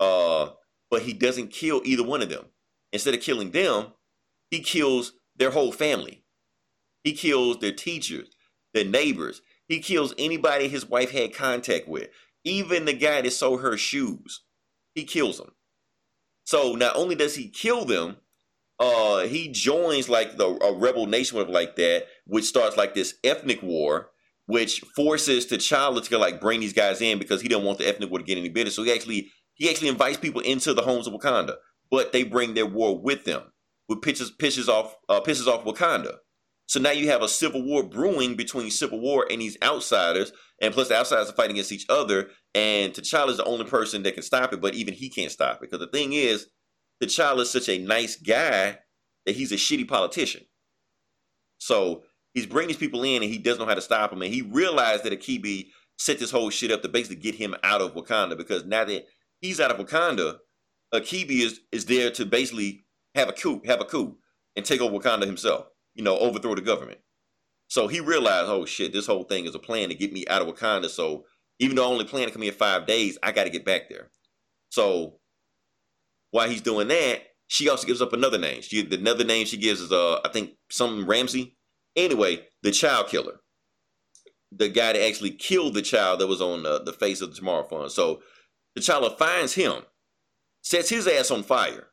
Uh, 0.00 0.50
but 0.90 1.02
he 1.02 1.12
doesn't 1.12 1.48
kill 1.50 1.82
either 1.84 2.04
one 2.04 2.22
of 2.22 2.28
them. 2.28 2.46
Instead 2.92 3.14
of 3.14 3.20
killing 3.20 3.50
them, 3.50 3.92
he 4.50 4.60
kills 4.60 5.12
their 5.36 5.50
whole 5.50 5.72
family. 5.72 6.24
He 7.04 7.12
kills 7.12 7.58
their 7.58 7.72
teachers, 7.72 8.28
their 8.74 8.84
neighbors. 8.84 9.42
He 9.68 9.80
kills 9.80 10.14
anybody 10.18 10.68
his 10.68 10.86
wife 10.86 11.10
had 11.10 11.34
contact 11.34 11.88
with, 11.88 12.08
even 12.44 12.84
the 12.84 12.94
guy 12.94 13.20
that 13.20 13.32
sold 13.32 13.60
her 13.60 13.76
shoes. 13.76 14.42
He 14.94 15.04
kills 15.04 15.38
them. 15.38 15.52
So 16.44 16.74
not 16.74 16.96
only 16.96 17.14
does 17.14 17.34
he 17.34 17.48
kill 17.48 17.84
them, 17.84 18.16
uh, 18.80 19.20
he 19.22 19.48
joins 19.48 20.08
like 20.08 20.38
the 20.38 20.46
a 20.46 20.72
rebel 20.72 21.06
nation 21.06 21.36
like 21.50 21.76
that, 21.76 22.06
which 22.26 22.44
starts 22.44 22.76
like 22.76 22.94
this 22.94 23.14
ethnic 23.24 23.62
war, 23.62 24.10
which 24.46 24.80
forces 24.96 25.46
T'Challa 25.46 26.02
to 26.02 26.18
like 26.18 26.40
bring 26.40 26.60
these 26.60 26.72
guys 26.72 27.02
in 27.02 27.18
because 27.18 27.42
he 27.42 27.48
didn't 27.48 27.64
want 27.64 27.78
the 27.78 27.88
ethnic 27.88 28.08
war 28.08 28.18
to 28.18 28.24
get 28.24 28.38
any 28.38 28.48
better. 28.48 28.70
So 28.70 28.82
he 28.82 28.92
actually 28.92 29.30
he 29.58 29.68
actually 29.68 29.88
invites 29.88 30.16
people 30.16 30.40
into 30.40 30.72
the 30.72 30.82
homes 30.82 31.06
of 31.06 31.12
Wakanda, 31.12 31.56
but 31.90 32.12
they 32.12 32.22
bring 32.22 32.54
their 32.54 32.66
war 32.66 32.98
with 32.98 33.24
them, 33.24 33.42
which 33.88 34.00
pisses 34.00 34.30
pisses 34.36 34.68
off 34.68 34.96
uh, 35.08 35.20
pisses 35.20 35.46
off 35.46 35.64
Wakanda. 35.64 36.16
So 36.66 36.80
now 36.80 36.90
you 36.90 37.08
have 37.08 37.22
a 37.22 37.28
civil 37.28 37.62
war 37.62 37.82
brewing 37.82 38.36
between 38.36 38.70
Civil 38.70 39.00
War 39.00 39.26
and 39.30 39.40
these 39.40 39.56
outsiders, 39.62 40.32
and 40.60 40.74
plus 40.74 40.88
the 40.88 40.96
outsiders 40.96 41.30
are 41.30 41.34
fighting 41.34 41.56
against 41.56 41.72
each 41.72 41.86
other. 41.88 42.28
And 42.54 42.92
T'Challa 42.92 43.30
is 43.30 43.38
the 43.38 43.44
only 43.44 43.64
person 43.64 44.02
that 44.02 44.14
can 44.14 44.22
stop 44.22 44.52
it, 44.52 44.60
but 44.60 44.74
even 44.74 44.92
he 44.92 45.08
can't 45.08 45.32
stop 45.32 45.56
it 45.56 45.60
because 45.62 45.80
the 45.80 45.86
thing 45.86 46.12
is, 46.12 46.46
T'Challa 47.02 47.40
is 47.40 47.50
such 47.50 47.70
a 47.70 47.78
nice 47.78 48.16
guy 48.16 48.78
that 49.24 49.34
he's 49.34 49.50
a 49.50 49.56
shitty 49.56 49.88
politician. 49.88 50.42
So 51.56 52.02
he's 52.34 52.46
bringing 52.46 52.68
these 52.68 52.76
people 52.76 53.02
in, 53.02 53.22
and 53.22 53.32
he 53.32 53.38
doesn't 53.38 53.60
know 53.60 53.66
how 53.66 53.74
to 53.74 53.80
stop 53.80 54.10
them. 54.10 54.20
And 54.20 54.32
he 54.32 54.42
realized 54.42 55.04
that 55.04 55.12
Akibi 55.12 55.68
set 55.96 56.18
this 56.18 56.30
whole 56.30 56.50
shit 56.50 56.70
up 56.70 56.82
to 56.82 56.88
basically 56.88 57.16
get 57.16 57.34
him 57.34 57.54
out 57.64 57.80
of 57.80 57.94
Wakanda 57.94 58.36
because 58.36 58.64
now 58.64 58.84
that 58.84 59.06
he's 59.40 59.60
out 59.60 59.70
of 59.70 59.84
Wakanda, 59.84 60.38
Akibi 60.92 61.40
is 61.40 61.60
is 61.72 61.86
there 61.86 62.10
to 62.12 62.24
basically 62.24 62.84
have 63.14 63.28
a 63.28 63.32
coup, 63.32 63.62
have 63.66 63.80
a 63.80 63.84
coup, 63.84 64.16
and 64.56 64.64
take 64.64 64.80
over 64.80 64.96
Wakanda 64.96 65.26
himself. 65.26 65.66
You 65.94 66.04
know, 66.04 66.16
overthrow 66.18 66.54
the 66.54 66.60
government. 66.60 67.00
So 67.68 67.88
he 67.88 68.00
realized, 68.00 68.48
oh 68.48 68.64
shit, 68.64 68.92
this 68.92 69.06
whole 69.06 69.24
thing 69.24 69.44
is 69.44 69.54
a 69.54 69.58
plan 69.58 69.88
to 69.90 69.94
get 69.94 70.12
me 70.12 70.26
out 70.28 70.42
of 70.42 70.48
Wakanda. 70.48 70.88
So 70.88 71.24
even 71.58 71.76
though 71.76 71.84
I 71.84 71.92
only 71.92 72.04
plan 72.04 72.26
to 72.26 72.32
come 72.32 72.42
here 72.42 72.52
five 72.52 72.86
days, 72.86 73.18
I 73.22 73.32
got 73.32 73.44
to 73.44 73.50
get 73.50 73.64
back 73.64 73.88
there. 73.90 74.10
So 74.70 75.18
while 76.30 76.48
he's 76.48 76.60
doing 76.60 76.88
that, 76.88 77.22
she 77.48 77.68
also 77.68 77.86
gives 77.86 78.02
up 78.02 78.12
another 78.12 78.38
name. 78.38 78.62
She 78.62 78.82
the 78.82 78.96
another 78.96 79.24
name 79.24 79.46
she 79.46 79.56
gives 79.56 79.80
is 79.80 79.92
uh 79.92 80.20
I 80.24 80.28
think 80.28 80.52
some 80.70 81.06
Ramsey. 81.06 81.56
Anyway, 81.96 82.46
the 82.62 82.70
child 82.70 83.08
killer, 83.08 83.40
the 84.52 84.68
guy 84.68 84.92
that 84.92 85.06
actually 85.06 85.30
killed 85.32 85.74
the 85.74 85.82
child 85.82 86.20
that 86.20 86.26
was 86.28 86.40
on 86.40 86.62
the, 86.62 86.80
the 86.82 86.92
face 86.92 87.20
of 87.20 87.30
the 87.30 87.36
Tomorrow 87.36 87.66
Fund. 87.66 87.90
So 87.90 88.22
T'Challa 88.78 89.16
finds 89.18 89.54
him, 89.54 89.82
sets 90.62 90.88
his 90.88 91.06
ass 91.06 91.30
on 91.30 91.42
fire, 91.42 91.88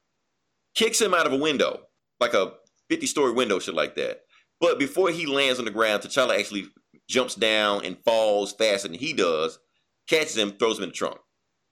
kicks 0.76 1.02
him 1.02 1.14
out 1.14 1.28
of 1.28 1.34
a 1.34 1.38
window, 1.38 1.82
like 2.20 2.34
a 2.34 2.54
50 2.90 3.06
story 3.08 3.32
window, 3.34 3.60
shit 3.60 3.76
like 3.76 3.96
that. 3.96 4.22
But 4.60 4.80
before 4.80 5.10
he 5.10 5.26
lands 5.26 5.60
on 5.60 5.66
the 5.66 5.72
ground, 5.72 6.04
T'Challa 6.04 6.38
actually 6.38 6.68
jumps 7.10 7.36
down 7.36 7.86
and 7.86 7.98
falls 8.04 8.54
faster 8.54 8.88
than 8.88 8.98
he 8.98 9.14
does, 9.14 9.60
catches 10.08 10.38
him, 10.38 10.52
throws 10.52 10.78
him 10.78 10.84
in 10.84 10.90
the 10.90 10.96
trunk, 10.96 11.18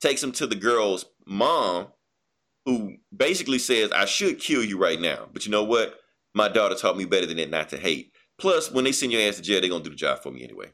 takes 0.01 0.23
him 0.23 0.31
to 0.33 0.47
the 0.47 0.55
girl's 0.55 1.05
mom, 1.25 1.87
who 2.65 2.95
basically 3.15 3.59
says, 3.59 3.91
I 3.91 4.05
should 4.05 4.39
kill 4.39 4.63
you 4.63 4.77
right 4.77 4.99
now. 4.99 5.27
But 5.31 5.45
you 5.45 5.51
know 5.51 5.63
what? 5.63 5.99
My 6.33 6.47
daughter 6.47 6.75
taught 6.75 6.97
me 6.97 7.05
better 7.05 7.25
than 7.25 7.37
that 7.37 7.49
not 7.49 7.69
to 7.69 7.77
hate. 7.77 8.13
Plus, 8.39 8.71
when 8.71 8.83
they 8.83 8.91
send 8.91 9.11
your 9.11 9.21
ass 9.21 9.35
to 9.35 9.41
jail, 9.41 9.61
they're 9.61 9.69
going 9.69 9.83
to 9.83 9.89
do 9.89 9.95
the 9.95 9.99
job 9.99 10.21
for 10.23 10.31
me 10.31 10.43
anyway. 10.43 10.71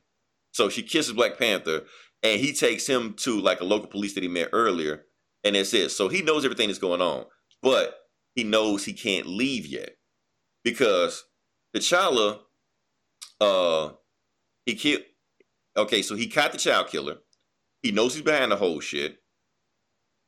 So 0.52 0.70
she 0.70 0.84
kisses 0.84 1.14
Black 1.14 1.38
Panther, 1.38 1.84
and 2.24 2.40
he 2.40 2.54
takes 2.54 2.88
him 2.88 3.14
to 3.16 3.40
like 3.40 3.62
a 3.62 3.66
local 3.66 3.88
police 3.88 4.14
that 4.14 4.24
he 4.24 4.30
met 4.30 4.50
earlier, 4.54 5.06
and 5.44 5.56
that's 5.56 5.74
it. 5.74 5.90
So 5.90 6.08
he 6.10 6.22
knows 6.22 6.46
everything 6.46 6.68
that's 6.68 6.80
going 6.80 7.02
on, 7.02 7.26
but 7.62 7.96
he 8.36 8.44
knows 8.44 8.86
he 8.86 8.94
can't 8.94 9.26
leave 9.26 9.66
yet 9.66 9.92
because 10.64 11.24
T'Challa, 11.76 12.40
uh, 13.40 13.90
he 14.66 14.76
killed. 14.76 15.04
Okay, 15.78 16.02
so 16.02 16.16
he 16.16 16.28
caught 16.28 16.52
the 16.52 16.58
child 16.58 16.88
killer. 16.88 17.18
He 17.82 17.92
knows 17.92 18.14
he's 18.14 18.24
behind 18.24 18.52
the 18.52 18.58
whole 18.58 18.82
shit, 18.82 19.20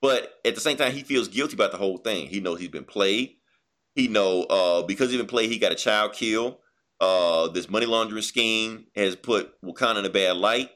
but 0.01 0.39
at 0.45 0.55
the 0.55 0.61
same 0.61 0.77
time, 0.77 0.93
he 0.93 1.03
feels 1.03 1.27
guilty 1.27 1.55
about 1.55 1.71
the 1.71 1.77
whole 1.77 1.97
thing. 1.97 2.27
He 2.27 2.39
knows 2.39 2.59
he's 2.59 2.69
been 2.69 2.85
played. 2.85 3.35
He 3.95 4.07
know 4.07 4.43
uh, 4.43 4.83
because 4.83 5.09
he's 5.09 5.19
been 5.19 5.27
played, 5.27 5.49
he 5.49 5.59
got 5.59 5.71
a 5.71 5.75
child 5.75 6.13
kill. 6.13 6.59
Uh, 6.99 7.47
this 7.49 7.69
money 7.69 7.85
laundering 7.85 8.21
scheme 8.21 8.85
has 8.95 9.15
put 9.15 9.51
Wakanda 9.63 9.99
in 9.99 10.05
a 10.05 10.09
bad 10.09 10.37
light. 10.37 10.69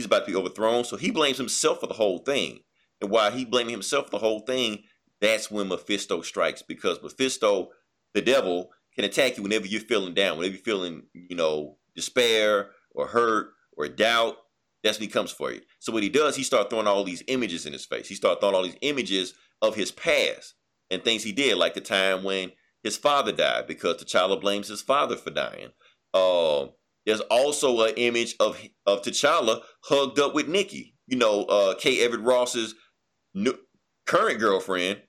He's 0.00 0.06
about 0.06 0.24
to 0.24 0.32
be 0.32 0.36
overthrown, 0.38 0.84
so 0.84 0.96
he 0.96 1.10
blames 1.10 1.36
himself 1.36 1.80
for 1.80 1.86
the 1.86 1.92
whole 1.92 2.20
thing. 2.20 2.60
And 3.02 3.10
while 3.10 3.30
he 3.30 3.44
blaming 3.44 3.72
himself 3.72 4.06
for 4.06 4.12
the 4.12 4.18
whole 4.18 4.40
thing, 4.40 4.84
that's 5.20 5.50
when 5.50 5.68
Mephisto 5.68 6.22
strikes 6.22 6.62
because 6.62 7.02
Mephisto, 7.02 7.68
the 8.14 8.22
devil, 8.22 8.70
can 8.94 9.04
attack 9.04 9.36
you 9.36 9.42
whenever 9.42 9.66
you're 9.66 9.82
feeling 9.82 10.14
down, 10.14 10.38
whenever 10.38 10.54
you're 10.54 10.64
feeling, 10.64 11.02
you 11.12 11.36
know, 11.36 11.76
despair 11.94 12.70
or 12.92 13.08
hurt 13.08 13.52
or 13.76 13.88
doubt. 13.88 14.36
That's 14.82 14.98
when 14.98 15.08
he 15.08 15.12
comes 15.12 15.30
for 15.30 15.52
you. 15.52 15.60
So 15.80 15.92
what 15.92 16.02
he 16.02 16.08
does, 16.08 16.36
he 16.36 16.42
starts 16.42 16.70
throwing 16.70 16.86
all 16.86 17.04
these 17.04 17.22
images 17.26 17.66
in 17.66 17.74
his 17.74 17.84
face. 17.84 18.08
He 18.08 18.14
starts 18.14 18.40
throwing 18.40 18.54
all 18.54 18.62
these 18.62 18.78
images 18.80 19.34
of 19.60 19.74
his 19.74 19.92
past 19.92 20.54
and 20.90 21.04
things 21.04 21.22
he 21.22 21.32
did, 21.32 21.58
like 21.58 21.74
the 21.74 21.82
time 21.82 22.24
when 22.24 22.52
his 22.82 22.96
father 22.96 23.32
died, 23.32 23.66
because 23.66 24.02
T'Challa 24.02 24.40
blames 24.40 24.68
his 24.68 24.80
father 24.80 25.16
for 25.16 25.30
dying. 25.30 25.72
Uh, 26.14 26.68
there's 27.10 27.20
also 27.22 27.80
an 27.82 27.94
image 27.96 28.36
of 28.38 28.56
of 28.86 29.02
T'Challa 29.02 29.62
hugged 29.82 30.20
up 30.20 30.32
with 30.32 30.46
Nikki. 30.46 30.94
You 31.08 31.18
know, 31.18 31.42
uh, 31.42 31.74
K. 31.74 32.04
Everett 32.04 32.20
Ross's 32.20 32.76
new, 33.34 33.54
current 34.06 34.38
girlfriend. 34.38 35.02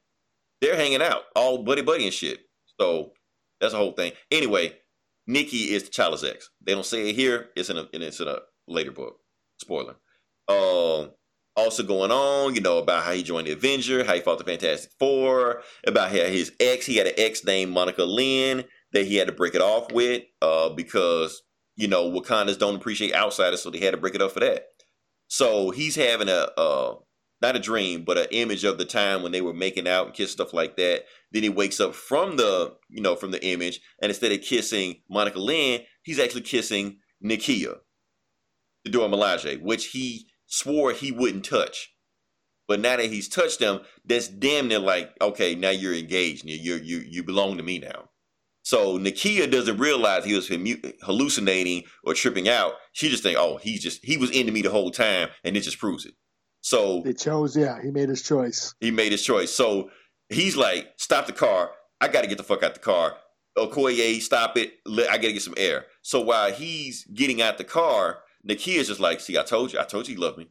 They're 0.61 0.75
hanging 0.75 1.03
out, 1.03 1.23
all 1.35 1.63
buddy 1.63 1.83
buddy 1.83 2.05
and 2.05 2.13
shit. 2.13 2.39
So 2.79 3.11
that's 3.59 3.73
the 3.73 3.77
whole 3.77 3.91
thing. 3.91 4.13
Anyway, 4.31 4.73
Nikki 5.27 5.73
is 5.75 5.83
T'Challa's 5.83 6.23
ex. 6.23 6.49
They 6.65 6.73
don't 6.73 6.83
say 6.83 7.09
it 7.09 7.15
here. 7.15 7.49
It's 7.55 7.69
in 7.69 7.77
a 7.77 7.87
it's 7.93 8.19
in 8.19 8.27
a 8.27 8.39
later 8.67 8.91
book. 8.91 9.17
Spoiler. 9.59 9.97
Um, 10.47 11.11
also 11.55 11.83
going 11.83 12.09
on, 12.09 12.55
you 12.55 12.61
know, 12.61 12.79
about 12.79 13.03
how 13.03 13.11
he 13.11 13.21
joined 13.21 13.45
the 13.45 13.51
Avenger, 13.51 14.03
how 14.03 14.15
he 14.15 14.21
fought 14.21 14.39
the 14.39 14.43
Fantastic 14.43 14.91
Four, 14.97 15.61
about 15.85 16.09
how 16.09 16.17
his 16.17 16.51
ex, 16.59 16.87
he 16.87 16.95
had 16.95 17.05
an 17.05 17.13
ex 17.17 17.45
named 17.45 17.71
Monica 17.71 18.05
Lynn 18.05 18.63
that 18.91 19.05
he 19.05 19.17
had 19.17 19.27
to 19.27 19.33
break 19.33 19.53
it 19.53 19.61
off 19.61 19.91
with, 19.91 20.23
uh, 20.41 20.69
because 20.69 21.43
you 21.75 21.87
know 21.87 22.09
Wakandas 22.09 22.59
don't 22.59 22.75
appreciate 22.75 23.13
outsiders, 23.13 23.61
so 23.61 23.69
they 23.69 23.79
had 23.79 23.91
to 23.91 23.97
break 23.97 24.15
it 24.15 24.21
up 24.21 24.31
for 24.31 24.39
that. 24.39 24.65
So 25.27 25.71
he's 25.71 25.95
having 25.95 26.29
a 26.29 26.49
uh, 26.57 26.95
not 27.41 27.55
a 27.55 27.59
dream, 27.59 28.03
but 28.03 28.17
an 28.17 28.27
image 28.31 28.63
of 28.63 28.77
the 28.77 28.85
time 28.85 29.23
when 29.23 29.31
they 29.31 29.41
were 29.41 29.53
making 29.53 29.87
out 29.87 30.05
and 30.05 30.15
kiss 30.15 30.31
stuff 30.31 30.53
like 30.53 30.77
that. 30.77 31.05
Then 31.31 31.43
he 31.43 31.49
wakes 31.49 31.79
up 31.79 31.95
from 31.95 32.37
the 32.37 32.75
you 32.89 33.01
know 33.01 33.15
from 33.15 33.31
the 33.31 33.43
image, 33.45 33.79
and 34.01 34.09
instead 34.09 34.31
of 34.31 34.41
kissing 34.41 35.01
Monica 35.09 35.39
Lynn, 35.39 35.81
he's 36.03 36.19
actually 36.19 36.41
kissing 36.41 36.99
Nakia, 37.23 37.77
the 38.83 38.91
Dora 38.91 39.09
Milaje, 39.09 39.61
which 39.61 39.87
he 39.87 40.27
swore 40.45 40.91
he 40.91 41.11
wouldn't 41.11 41.45
touch. 41.45 41.93
But 42.67 42.79
now 42.79 42.97
that 42.97 43.07
he's 43.07 43.27
touched 43.27 43.59
them, 43.59 43.81
that's 44.05 44.27
damn 44.27 44.67
near 44.67 44.79
like, 44.79 45.11
okay, 45.19 45.55
now 45.55 45.71
you're 45.71 45.95
engaged. 45.95 46.45
You 46.45 46.75
you 46.75 47.03
you 47.05 47.23
belong 47.23 47.57
to 47.57 47.63
me 47.63 47.79
now. 47.79 48.10
So 48.63 48.99
Nakia 48.99 49.49
doesn't 49.49 49.77
realize 49.77 50.23
he 50.23 50.35
was 50.35 50.47
hallucinating 51.01 51.83
or 52.03 52.13
tripping 52.13 52.47
out. 52.47 52.73
She 52.93 53.09
just 53.09 53.23
think, 53.23 53.37
oh, 53.37 53.57
he's 53.57 53.81
just 53.81 54.03
he 54.05 54.17
was 54.17 54.31
into 54.31 54.51
me 54.51 54.61
the 54.61 54.69
whole 54.69 54.91
time, 54.91 55.29
and 55.43 55.57
it 55.57 55.61
just 55.61 55.79
proves 55.79 56.05
it. 56.05 56.13
So 56.61 57.01
They 57.01 57.13
chose, 57.13 57.57
yeah, 57.57 57.81
he 57.81 57.89
made 57.89 58.09
his 58.09 58.21
choice. 58.21 58.75
he 58.79 58.91
made 58.91 59.11
his 59.11 59.23
choice. 59.23 59.51
So 59.51 59.89
he's 60.29 60.55
like, 60.55 60.93
stop 60.97 61.25
the 61.25 61.33
car. 61.33 61.71
I 61.99 62.07
got 62.07 62.21
to 62.21 62.27
get 62.27 62.37
the 62.37 62.43
fuck 62.43 62.61
out 62.63 62.73
the 62.75 62.79
car. 62.79 63.15
Okoye, 63.57 64.21
stop 64.21 64.57
it. 64.57 64.73
I 64.87 65.17
got 65.17 65.21
to 65.21 65.33
get 65.33 65.41
some 65.41 65.55
air. 65.57 65.85
So 66.03 66.21
while 66.21 66.51
he's 66.51 67.03
getting 67.05 67.41
out 67.41 67.57
the 67.57 67.63
car, 67.63 68.19
Nakia's 68.47 68.87
just 68.87 68.99
like, 68.99 69.19
see, 69.19 69.37
I 69.37 69.43
told 69.43 69.73
you. 69.73 69.79
I 69.79 69.83
told 69.83 70.07
you 70.07 70.15
you 70.15 70.21
love 70.21 70.37
me. 70.37 70.47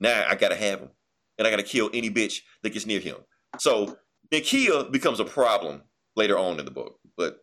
Now 0.00 0.24
I 0.28 0.34
got 0.34 0.48
to 0.48 0.56
have 0.56 0.80
him. 0.80 0.90
And 1.38 1.46
I 1.46 1.50
got 1.50 1.56
to 1.56 1.62
kill 1.62 1.90
any 1.92 2.10
bitch 2.10 2.40
that 2.62 2.72
gets 2.72 2.86
near 2.86 3.00
him. 3.00 3.16
So 3.58 3.98
Nakia 4.32 4.90
becomes 4.90 5.20
a 5.20 5.24
problem 5.24 5.82
later 6.16 6.38
on 6.38 6.58
in 6.58 6.64
the 6.64 6.70
book. 6.70 6.98
But 7.16 7.38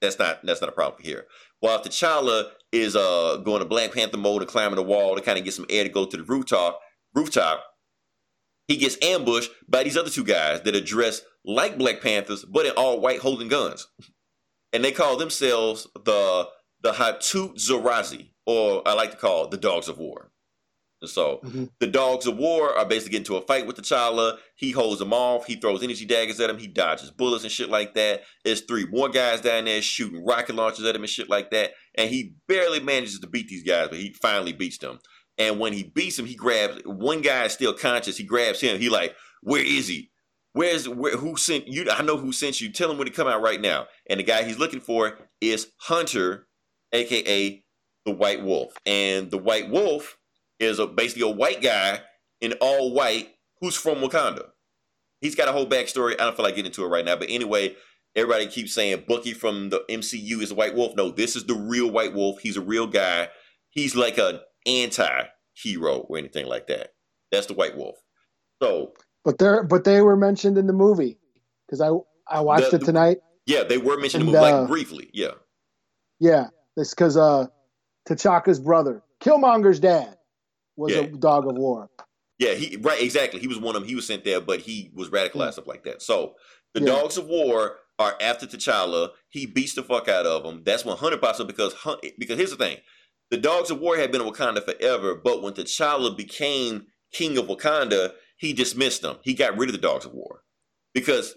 that's 0.00 0.18
not 0.18 0.44
that's 0.44 0.60
not 0.60 0.70
a 0.70 0.72
problem 0.72 1.02
here. 1.02 1.26
While 1.60 1.82
T'Challa 1.82 2.50
is 2.72 2.96
uh 2.96 3.36
going 3.44 3.60
to 3.60 3.64
Black 3.64 3.92
Panther 3.92 4.16
mode 4.16 4.42
and 4.42 4.50
climbing 4.50 4.76
the 4.76 4.82
wall 4.82 5.16
to 5.16 5.22
kind 5.22 5.38
of 5.38 5.44
get 5.44 5.54
some 5.54 5.66
air 5.68 5.84
to 5.84 5.90
go 5.90 6.06
to 6.06 6.16
the 6.16 6.22
rooftop, 6.22 6.80
rooftop, 7.14 7.64
he 8.68 8.76
gets 8.76 8.98
ambushed 9.02 9.50
by 9.68 9.82
these 9.82 9.96
other 9.96 10.10
two 10.10 10.24
guys 10.24 10.60
that 10.62 10.76
are 10.76 10.80
dressed 10.80 11.24
like 11.44 11.78
Black 11.78 12.00
Panthers, 12.00 12.44
but 12.44 12.66
in 12.66 12.72
all 12.72 13.00
white 13.00 13.20
holding 13.20 13.48
guns. 13.48 13.86
And 14.72 14.84
they 14.84 14.92
call 14.92 15.16
themselves 15.16 15.88
the 16.04 16.48
the 16.82 16.92
Hatut 16.92 17.56
Zeraze, 17.56 18.30
or 18.46 18.86
I 18.86 18.94
like 18.94 19.10
to 19.10 19.16
call 19.16 19.48
the 19.48 19.56
Dogs 19.56 19.88
of 19.88 19.98
War. 19.98 20.30
And 21.00 21.08
so 21.10 21.40
Mhm. 21.44 21.70
the 21.78 21.86
Dogs 21.86 22.26
of 22.26 22.36
War 22.36 22.76
are 22.76 22.84
basically 22.84 23.12
getting 23.12 23.22
into 23.22 23.36
a 23.36 23.46
fight 23.46 23.66
with 23.66 23.76
the 23.76 23.82
T'Challa. 23.82 24.38
He 24.56 24.72
holds 24.72 24.98
them 24.98 25.12
off. 25.12 25.46
He 25.46 25.54
throws 25.56 25.82
energy 25.82 26.04
daggers 26.04 26.40
at 26.40 26.50
him. 26.50 26.58
He 26.58 26.66
dodges 26.66 27.10
bullets 27.12 27.44
and 27.44 27.52
shit 27.52 27.68
like 27.68 27.94
that. 27.94 28.24
There's 28.44 28.62
three 28.62 28.86
more 28.86 29.08
guys 29.08 29.40
down 29.40 29.66
there 29.66 29.80
shooting 29.80 30.24
rocket 30.24 30.56
launchers 30.56 30.84
at 30.84 30.96
him 30.96 31.02
and 31.02 31.10
shit 31.10 31.28
like 31.28 31.50
that. 31.52 31.74
And 31.94 32.10
he 32.10 32.32
barely 32.48 32.80
manages 32.80 33.20
to 33.20 33.26
beat 33.28 33.48
these 33.48 33.62
guys, 33.62 33.88
but 33.90 33.98
he 33.98 34.12
finally 34.20 34.52
beats 34.52 34.78
them. 34.78 34.98
And 35.38 35.60
when 35.60 35.72
he 35.72 35.84
beats 35.84 36.18
him, 36.18 36.26
he 36.26 36.34
grabs 36.34 36.82
one 36.84 37.20
guy 37.20 37.44
is 37.44 37.52
still 37.52 37.72
conscious. 37.72 38.16
He 38.16 38.24
grabs 38.24 38.60
him. 38.60 38.80
He 38.80 38.88
like, 38.88 39.14
Where 39.42 39.62
is 39.62 39.86
he? 39.86 40.10
Where's 40.54 40.88
where? 40.88 41.16
Who 41.16 41.36
sent 41.36 41.68
you? 41.68 41.88
I 41.88 42.02
know 42.02 42.16
who 42.16 42.32
sent 42.32 42.60
you. 42.60 42.72
Tell 42.72 42.90
him 42.90 42.98
when 42.98 43.06
to 43.06 43.12
come 43.12 43.28
out 43.28 43.40
right 43.40 43.60
now. 43.60 43.86
And 44.10 44.18
the 44.18 44.24
guy 44.24 44.42
he's 44.42 44.58
looking 44.58 44.80
for 44.80 45.16
is 45.40 45.68
Hunter, 45.76 46.48
aka 46.92 47.62
the 48.04 48.10
White 48.10 48.42
Wolf. 48.42 48.72
And 48.84 49.30
the 49.30 49.38
White 49.38 49.70
Wolf 49.70 50.17
is 50.60 50.78
a, 50.78 50.86
basically 50.86 51.22
a 51.30 51.34
white 51.34 51.62
guy 51.62 52.00
in 52.40 52.52
all 52.60 52.92
white 52.92 53.28
who's 53.60 53.76
from 53.76 53.98
Wakanda. 53.98 54.46
He's 55.20 55.34
got 55.34 55.48
a 55.48 55.52
whole 55.52 55.66
backstory. 55.66 56.12
I 56.14 56.24
don't 56.24 56.36
feel 56.36 56.44
like 56.44 56.54
getting 56.54 56.70
into 56.70 56.84
it 56.84 56.88
right 56.88 57.04
now. 57.04 57.16
But 57.16 57.28
anyway, 57.30 57.74
everybody 58.14 58.46
keeps 58.46 58.72
saying 58.72 59.04
Bucky 59.08 59.32
from 59.34 59.68
the 59.70 59.84
MCU 59.90 60.40
is 60.42 60.50
a 60.52 60.54
White 60.54 60.74
Wolf. 60.76 60.94
No, 60.96 61.10
this 61.10 61.34
is 61.36 61.44
the 61.44 61.54
real 61.54 61.90
White 61.90 62.14
Wolf. 62.14 62.38
He's 62.40 62.56
a 62.56 62.60
real 62.60 62.86
guy. 62.86 63.28
He's 63.70 63.96
like 63.96 64.18
an 64.18 64.40
anti-hero 64.66 65.98
or 66.08 66.18
anything 66.18 66.46
like 66.46 66.66
that. 66.68 66.90
That's 67.32 67.46
the 67.46 67.54
White 67.54 67.76
Wolf. 67.76 67.96
So 68.62 68.92
But 69.24 69.38
they're 69.38 69.62
but 69.64 69.84
they 69.84 70.00
were 70.02 70.16
mentioned 70.16 70.58
in 70.58 70.66
the 70.66 70.72
movie 70.72 71.18
because 71.66 71.80
I 71.80 71.90
I 72.28 72.40
watched 72.40 72.70
The- 72.70 72.76
it 72.76 72.84
tonight. 72.84 73.18
yeah, 73.46 73.62
they 73.64 73.78
were 73.78 73.96
mentioned 73.98 74.22
in 74.24 74.32
the 74.32 74.38
movie 74.38 74.52
uh, 74.52 74.58
like 74.60 74.68
briefly. 74.68 75.10
Yeah. 75.12 75.32
Yeah, 76.20 76.48
it's 76.76 76.90
because 76.94 77.16
uh, 77.16 77.46
T'Chaka's 78.08 78.58
brother, 78.58 79.02
Killmonger's 79.20 79.78
dad, 79.78 80.16
was 80.78 80.92
Yeah. 80.92 81.00
a 81.00 81.06
dog 81.08 81.46
of 81.48 81.56
war. 81.56 81.90
Yeah, 82.38 82.54
he 82.54 82.76
right 82.76 83.02
exactly. 83.02 83.40
He 83.40 83.48
was 83.48 83.58
one 83.58 83.74
of 83.74 83.82
them. 83.82 83.88
He 83.88 83.96
was 83.96 84.06
sent 84.06 84.24
there, 84.24 84.40
but 84.40 84.60
he 84.60 84.90
was 84.94 85.10
radicalized 85.10 85.54
stuff 85.54 85.66
like 85.66 85.84
that. 85.84 86.00
So 86.02 86.36
the 86.74 86.80
Yeah. 86.80 86.86
dogs 86.86 87.18
of 87.18 87.26
war 87.26 87.78
are 87.98 88.16
after 88.20 88.46
T'Challa. 88.46 89.10
He 89.28 89.44
beats 89.44 89.74
the 89.74 89.82
fuck 89.82 90.08
out 90.08 90.24
of 90.24 90.44
them. 90.44 90.62
That's 90.64 90.84
when 90.84 90.96
Hunter 90.96 91.18
pops 91.18 91.42
because 91.42 91.74
because 92.16 92.38
here's 92.38 92.50
the 92.50 92.56
thing: 92.56 92.78
the 93.30 93.36
dogs 93.38 93.70
of 93.70 93.80
war 93.80 93.96
had 93.96 94.12
been 94.12 94.20
in 94.22 94.28
Wakanda 94.32 94.64
forever, 94.64 95.16
but 95.16 95.42
when 95.42 95.52
T'Challa 95.54 96.16
became 96.16 96.86
king 97.12 97.36
of 97.38 97.46
Wakanda, 97.46 98.12
he 98.36 98.52
dismissed 98.52 99.02
them. 99.02 99.18
He 99.22 99.34
got 99.34 99.58
rid 99.58 99.68
of 99.68 99.72
the 99.72 99.80
dogs 99.80 100.04
of 100.06 100.12
war 100.12 100.44
because 100.94 101.34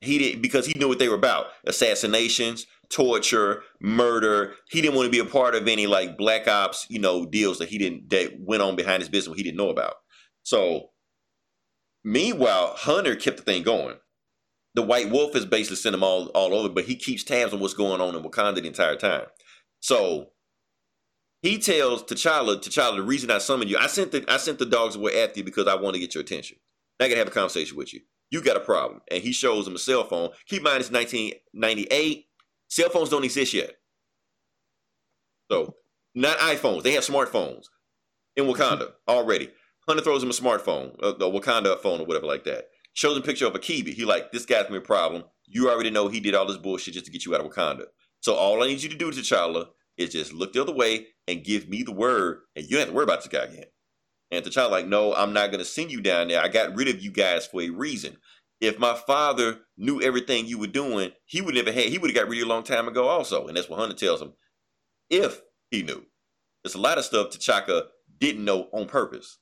he 0.00 0.18
did 0.18 0.40
because 0.42 0.66
he 0.66 0.78
knew 0.78 0.86
what 0.86 1.00
they 1.00 1.08
were 1.08 1.16
about: 1.16 1.46
assassinations, 1.66 2.66
torture, 2.94 3.62
murder. 3.80 4.54
He 4.70 4.80
didn't 4.80 4.94
want 4.94 5.06
to 5.06 5.10
be 5.10 5.18
a 5.18 5.30
part 5.30 5.54
of 5.54 5.66
any 5.66 5.86
like 5.86 6.16
black 6.16 6.46
ops, 6.46 6.86
you 6.88 7.00
know, 7.00 7.26
deals 7.26 7.58
that 7.58 7.68
he 7.68 7.76
didn't 7.76 8.08
that 8.10 8.38
went 8.38 8.62
on 8.62 8.76
behind 8.76 9.02
his 9.02 9.08
business 9.08 9.36
he 9.36 9.42
didn't 9.42 9.56
know 9.56 9.70
about. 9.70 9.94
So, 10.44 10.90
meanwhile, 12.04 12.74
Hunter 12.76 13.16
kept 13.16 13.38
the 13.38 13.42
thing 13.42 13.62
going. 13.64 13.96
The 14.74 14.82
White 14.82 15.10
Wolf 15.10 15.34
has 15.34 15.46
basically 15.46 15.76
sent 15.76 15.94
him 15.94 16.02
all, 16.02 16.28
all 16.28 16.54
over, 16.54 16.68
but 16.68 16.84
he 16.84 16.96
keeps 16.96 17.24
tabs 17.24 17.52
on 17.52 17.60
what's 17.60 17.74
going 17.74 18.00
on 18.00 18.14
in 18.14 18.22
Wakanda 18.22 18.56
the 18.56 18.66
entire 18.66 18.96
time. 18.96 19.26
So 19.80 20.30
he 21.42 21.58
tells 21.58 22.02
T'Challa, 22.04 22.56
T'Challa, 22.56 22.96
the 22.96 23.02
reason 23.02 23.30
I 23.30 23.38
summoned 23.38 23.70
you, 23.70 23.76
I 23.76 23.86
sent 23.88 24.12
the 24.12 24.24
I 24.28 24.36
sent 24.36 24.58
the 24.58 24.66
dogs 24.66 24.96
away 24.96 25.22
after 25.22 25.40
you 25.40 25.44
because 25.44 25.66
I 25.66 25.74
want 25.74 25.94
to 25.94 26.00
get 26.00 26.14
your 26.14 26.22
attention. 26.22 26.58
I 27.00 27.08
gotta 27.08 27.18
have 27.18 27.28
a 27.28 27.32
conversation 27.32 27.76
with 27.76 27.92
you. 27.92 28.00
You 28.30 28.40
got 28.40 28.56
a 28.56 28.60
problem. 28.60 29.00
And 29.10 29.22
he 29.22 29.32
shows 29.32 29.66
him 29.66 29.74
a 29.74 29.78
cell 29.78 30.04
phone. 30.04 30.30
Keep 30.46 30.58
in 30.58 30.64
mind 30.64 30.80
it's 30.80 30.90
1998. 30.90 32.26
Cell 32.74 32.88
phones 32.88 33.08
don't 33.08 33.22
exist 33.22 33.54
yet. 33.54 33.70
So, 35.48 35.76
not 36.12 36.38
iPhones. 36.38 36.82
They 36.82 36.94
have 36.94 37.04
smartphones 37.04 37.66
in 38.34 38.46
Wakanda 38.46 38.90
already. 39.08 39.50
Hunter 39.86 40.02
throws 40.02 40.24
him 40.24 40.30
a 40.30 40.32
smartphone, 40.32 40.96
uh, 41.00 41.14
a, 41.20 41.28
a 41.28 41.40
Wakanda 41.40 41.78
phone 41.78 42.00
or 42.00 42.04
whatever 42.04 42.26
like 42.26 42.42
that. 42.44 42.64
Shows 42.92 43.16
him 43.16 43.22
a 43.22 43.26
picture 43.26 43.46
of 43.46 43.52
Akibi. 43.52 43.94
He 43.94 44.04
like, 44.04 44.32
this 44.32 44.44
guy's 44.44 44.68
me 44.70 44.78
a 44.78 44.80
problem. 44.80 45.22
You 45.46 45.70
already 45.70 45.90
know 45.90 46.08
he 46.08 46.18
did 46.18 46.34
all 46.34 46.46
this 46.46 46.56
bullshit 46.56 46.94
just 46.94 47.06
to 47.06 47.12
get 47.12 47.24
you 47.24 47.32
out 47.32 47.42
of 47.42 47.48
Wakanda. 47.48 47.84
So 48.18 48.34
all 48.34 48.60
I 48.60 48.66
need 48.66 48.82
you 48.82 48.88
to 48.88 48.96
do, 48.96 49.12
T'Challa, 49.12 49.66
is 49.96 50.10
just 50.10 50.32
look 50.32 50.52
the 50.52 50.62
other 50.62 50.74
way 50.74 51.06
and 51.28 51.44
give 51.44 51.68
me 51.68 51.84
the 51.84 51.92
word, 51.92 52.40
and 52.56 52.64
you 52.64 52.72
don't 52.72 52.80
have 52.80 52.88
to 52.88 52.94
worry 52.94 53.04
about 53.04 53.20
this 53.20 53.28
guy 53.28 53.44
again. 53.44 53.66
And 54.32 54.44
T'Challa 54.44 54.72
like, 54.72 54.88
no, 54.88 55.14
I'm 55.14 55.32
not 55.32 55.52
going 55.52 55.60
to 55.60 55.64
send 55.64 55.92
you 55.92 56.00
down 56.00 56.26
there. 56.26 56.42
I 56.42 56.48
got 56.48 56.74
rid 56.74 56.88
of 56.88 57.00
you 57.00 57.12
guys 57.12 57.46
for 57.46 57.62
a 57.62 57.70
reason. 57.70 58.16
If 58.60 58.78
my 58.78 58.94
father 58.94 59.60
knew 59.76 60.00
everything 60.00 60.46
you 60.46 60.58
were 60.58 60.66
doing, 60.66 61.12
he 61.26 61.40
would 61.40 61.54
never 61.54 61.72
had. 61.72 61.86
He 61.86 61.98
would 61.98 62.10
have 62.10 62.14
got 62.16 62.28
rid 62.28 62.38
of 62.38 62.38
you 62.38 62.44
a 62.46 62.48
long 62.54 62.62
time 62.62 62.88
ago, 62.88 63.08
also. 63.08 63.46
And 63.46 63.56
that's 63.56 63.68
what 63.68 63.78
Hunter 63.78 63.94
tells 63.94 64.22
him. 64.22 64.32
If 65.10 65.42
he 65.70 65.82
knew, 65.82 66.04
there's 66.62 66.74
a 66.74 66.80
lot 66.80 66.98
of 66.98 67.04
stuff 67.04 67.30
T'Chaka 67.30 67.82
didn't 68.18 68.44
know 68.44 68.68
on 68.72 68.86
purpose, 68.86 69.38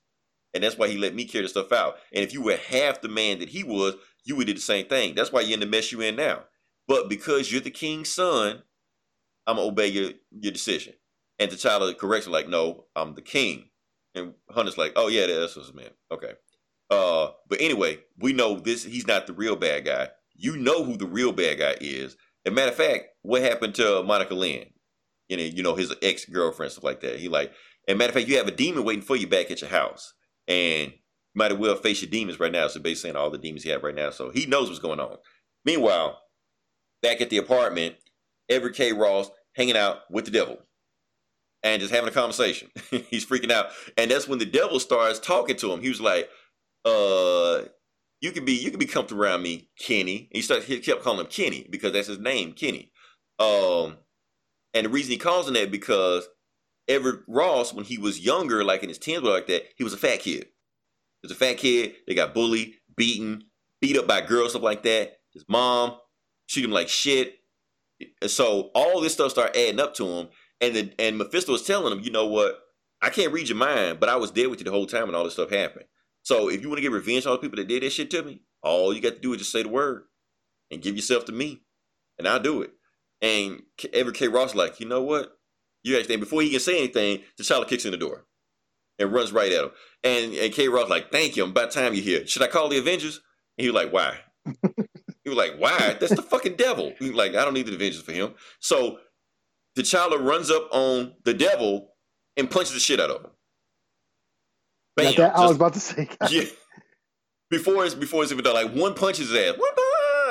and 0.53 0.63
that's 0.63 0.77
why 0.77 0.87
he 0.87 0.97
let 0.97 1.15
me 1.15 1.25
carry 1.25 1.43
the 1.43 1.49
stuff 1.49 1.71
out. 1.71 1.95
And 2.13 2.23
if 2.23 2.33
you 2.33 2.41
were 2.41 2.57
half 2.57 3.01
the 3.01 3.07
man 3.07 3.39
that 3.39 3.49
he 3.49 3.63
was, 3.63 3.95
you 4.25 4.35
would 4.35 4.47
do 4.47 4.53
the 4.53 4.59
same 4.59 4.87
thing. 4.87 5.15
That's 5.15 5.31
why 5.31 5.41
you're 5.41 5.53
in 5.53 5.59
the 5.59 5.65
mess 5.65 5.91
you're 5.91 6.03
in 6.03 6.15
now. 6.15 6.43
But 6.87 7.09
because 7.09 7.51
you're 7.51 7.61
the 7.61 7.71
king's 7.71 8.13
son, 8.13 8.63
I'm 9.47 9.55
gonna 9.55 9.67
obey 9.67 9.87
your 9.87 10.11
your 10.31 10.51
decision. 10.51 10.93
And 11.39 11.49
T'Challa 11.49 11.97
corrects 11.97 12.27
him 12.27 12.33
like, 12.33 12.47
no, 12.47 12.85
I'm 12.95 13.15
the 13.15 13.21
king. 13.21 13.69
And 14.15 14.33
Hunter's 14.49 14.77
like, 14.77 14.93
oh 14.95 15.07
yeah, 15.07 15.25
that's 15.27 15.55
what's 15.55 15.73
man. 15.73 15.89
Okay. 16.11 16.33
Uh, 16.93 17.31
but 17.49 17.59
anyway, 17.59 17.99
we 18.19 18.33
know 18.33 18.59
this. 18.59 18.83
He's 18.83 19.07
not 19.07 19.25
the 19.25 19.33
real 19.33 19.55
bad 19.55 19.85
guy. 19.85 20.09
You 20.35 20.57
know 20.57 20.83
who 20.83 20.95
the 20.95 21.07
real 21.07 21.31
bad 21.31 21.59
guy 21.59 21.75
is. 21.81 22.15
As 22.45 22.51
a 22.51 22.55
matter 22.55 22.71
of 22.71 22.77
fact, 22.77 23.05
what 23.21 23.41
happened 23.41 23.75
to 23.75 24.03
Monica 24.03 24.35
Lynn? 24.35 24.65
You 25.27 25.37
know, 25.37 25.43
you 25.43 25.63
know 25.63 25.75
his 25.75 25.93
ex 26.01 26.25
girlfriend, 26.25 26.71
stuff 26.71 26.83
like 26.83 27.01
that. 27.01 27.19
He 27.19 27.29
like, 27.29 27.51
and 27.87 27.97
matter 27.97 28.09
of 28.09 28.15
fact, 28.15 28.27
you 28.27 28.37
have 28.37 28.47
a 28.47 28.51
demon 28.51 28.83
waiting 28.83 29.01
for 29.01 29.15
you 29.15 29.27
back 29.27 29.49
at 29.49 29.61
your 29.61 29.69
house, 29.69 30.13
and 30.47 30.91
you 30.91 30.99
might 31.35 31.51
as 31.51 31.57
well 31.57 31.75
face 31.75 32.01
your 32.01 32.11
demons 32.11 32.39
right 32.39 32.51
now. 32.51 32.67
So 32.67 32.79
basically, 32.79 33.09
saying 33.09 33.15
all 33.15 33.31
the 33.31 33.37
demons 33.37 33.63
he 33.63 33.69
have 33.69 33.83
right 33.83 33.95
now, 33.95 34.11
so 34.11 34.29
he 34.29 34.45
knows 34.45 34.67
what's 34.67 34.79
going 34.81 34.99
on. 34.99 35.17
Meanwhile, 35.65 36.19
back 37.01 37.21
at 37.21 37.29
the 37.29 37.37
apartment, 37.37 37.95
Everett 38.49 38.75
K. 38.75 38.93
Ross 38.93 39.31
hanging 39.55 39.77
out 39.77 40.01
with 40.11 40.25
the 40.25 40.31
devil 40.31 40.59
and 41.63 41.81
just 41.81 41.93
having 41.93 42.09
a 42.09 42.13
conversation. 42.13 42.69
He's 43.09 43.25
freaking 43.25 43.51
out. 43.51 43.67
And 43.97 44.11
that's 44.11 44.27
when 44.27 44.39
the 44.39 44.45
devil 44.45 44.79
starts 44.79 45.19
talking 45.19 45.55
to 45.57 45.71
him. 45.71 45.81
He 45.81 45.89
was 45.89 46.01
like, 46.01 46.29
uh, 46.85 47.63
you 48.23 48.31
could 48.31 48.45
be 48.45 48.53
you 48.53 48.71
could 48.71 48.79
be 48.79 48.85
comfortable 48.85 49.23
around 49.23 49.41
me, 49.41 49.69
Kenny. 49.77 50.29
And 50.31 50.37
he 50.37 50.41
started 50.41 50.63
he 50.65 50.79
kept 50.79 51.03
calling 51.03 51.19
him 51.19 51.27
Kenny 51.27 51.67
because 51.69 51.91
that's 51.91 52.07
his 52.07 52.19
name, 52.19 52.53
Kenny. 52.53 52.91
Um 53.37 53.97
and 54.73 54.85
the 54.85 54.89
reason 54.89 55.11
he 55.11 55.17
calls 55.17 55.47
him 55.47 55.55
that 55.55 55.71
because 55.71 56.27
Everett 56.87 57.21
Ross, 57.27 57.73
when 57.73 57.83
he 57.85 57.97
was 57.97 58.21
younger, 58.21 58.63
like 58.63 58.81
in 58.81 58.89
his 58.89 58.97
teens, 58.97 59.23
like 59.23 59.47
that, 59.47 59.63
he 59.75 59.83
was 59.83 59.93
a 59.93 59.97
fat 59.97 60.19
kid. 60.19 60.45
He 61.21 61.27
was 61.27 61.31
a 61.31 61.35
fat 61.35 61.57
kid. 61.57 61.95
They 62.07 62.15
got 62.15 62.33
bullied, 62.33 62.75
beaten, 62.95 63.43
beat 63.81 63.97
up 63.97 64.07
by 64.07 64.21
girls, 64.21 64.51
stuff 64.51 64.63
like 64.63 64.83
that. 64.83 65.17
His 65.33 65.45
mom 65.47 65.97
treated 66.49 66.69
him 66.69 66.73
like 66.73 66.89
shit. 66.89 67.35
And 68.21 68.31
so 68.31 68.71
all 68.73 69.01
this 69.01 69.13
stuff 69.13 69.31
started 69.31 69.57
adding 69.57 69.79
up 69.79 69.93
to 69.95 70.07
him. 70.07 70.29
And 70.61 70.75
the, 70.75 70.93
and 70.97 71.17
Mephisto 71.17 71.51
was 71.51 71.63
telling 71.63 71.91
him, 71.91 72.03
you 72.03 72.11
know 72.11 72.27
what? 72.27 72.59
I 73.01 73.09
can't 73.09 73.33
read 73.33 73.49
your 73.49 73.57
mind, 73.57 73.99
but 73.99 74.09
I 74.09 74.15
was 74.15 74.31
there 74.31 74.49
with 74.49 74.59
you 74.59 74.65
the 74.65 74.71
whole 74.71 74.85
time 74.85 75.07
when 75.07 75.15
all 75.15 75.25
this 75.25 75.33
stuff 75.33 75.49
happened. 75.49 75.85
So 76.23 76.49
if 76.49 76.61
you 76.61 76.69
want 76.69 76.77
to 76.77 76.81
get 76.81 76.91
revenge 76.91 77.25
on 77.25 77.31
all 77.31 77.37
the 77.37 77.41
people 77.41 77.57
that 77.57 77.67
did 77.67 77.83
that 77.83 77.91
shit 77.91 78.09
to 78.11 78.23
me, 78.23 78.41
all 78.61 78.93
you 78.93 79.01
got 79.01 79.15
to 79.15 79.19
do 79.19 79.33
is 79.33 79.39
just 79.39 79.51
say 79.51 79.63
the 79.63 79.69
word 79.69 80.03
and 80.71 80.81
give 80.81 80.95
yourself 80.95 81.25
to 81.25 81.31
me, 81.31 81.61
and 82.17 82.27
I'll 82.27 82.39
do 82.39 82.61
it. 82.61 82.71
And 83.21 83.61
Everett 83.93 84.15
K. 84.15 84.27
Ross 84.27 84.55
like, 84.55 84.79
you 84.79 84.85
know 84.85 85.01
what? 85.01 85.37
You 85.83 85.97
actually, 85.97 86.17
before 86.17 86.41
he 86.41 86.49
can 86.49 86.59
say 86.59 86.77
anything, 86.77 87.21
the 87.37 87.43
T'Challa 87.43 87.67
kicks 87.67 87.85
in 87.85 87.91
the 87.91 87.97
door 87.97 88.25
and 88.99 89.11
runs 89.11 89.31
right 89.31 89.51
at 89.51 89.65
him. 89.65 89.71
And 90.03 90.33
and 90.33 90.53
K. 90.53 90.67
Ross 90.69 90.89
like, 90.89 91.11
thank 91.11 91.35
you. 91.35 91.43
About 91.43 91.71
time 91.71 91.93
you're 91.93 92.03
here. 92.03 92.25
Should 92.25 92.41
I 92.41 92.47
call 92.47 92.69
the 92.69 92.79
Avengers? 92.79 93.21
And 93.57 93.63
he 93.65 93.69
was 93.69 93.75
like, 93.75 93.93
why? 93.93 94.17
he 94.45 95.29
was 95.29 95.37
like, 95.37 95.55
why? 95.57 95.97
That's 95.99 96.15
the 96.15 96.21
fucking 96.21 96.55
devil. 96.55 96.93
He 96.99 97.09
was 97.09 97.15
like, 97.15 97.35
I 97.35 97.43
don't 97.43 97.53
need 97.53 97.67
the 97.67 97.75
Avengers 97.75 98.01
for 98.01 98.13
him. 98.13 98.33
So 98.59 98.99
T'Challa 99.77 100.23
runs 100.23 100.49
up 100.49 100.69
on 100.71 101.13
the 101.25 101.33
devil 101.33 101.93
and 102.37 102.49
punches 102.49 102.73
the 102.73 102.79
shit 102.79 102.99
out 102.99 103.09
of 103.09 103.21
him. 103.23 103.31
Bam. 104.95 105.13
That? 105.15 105.35
I 105.35 105.45
was 105.45 105.55
about 105.55 105.73
to 105.73 105.79
say. 105.79 106.09
yeah. 106.29 106.43
Before 107.49 107.85
it's 107.85 107.93
before 107.93 108.23
it's 108.23 108.31
even 108.31 108.43
done, 108.43 108.55
like 108.55 108.73
one 108.73 108.93
punches 108.95 109.29
his 109.29 109.37
ass, 109.37 109.57
one 109.57 109.69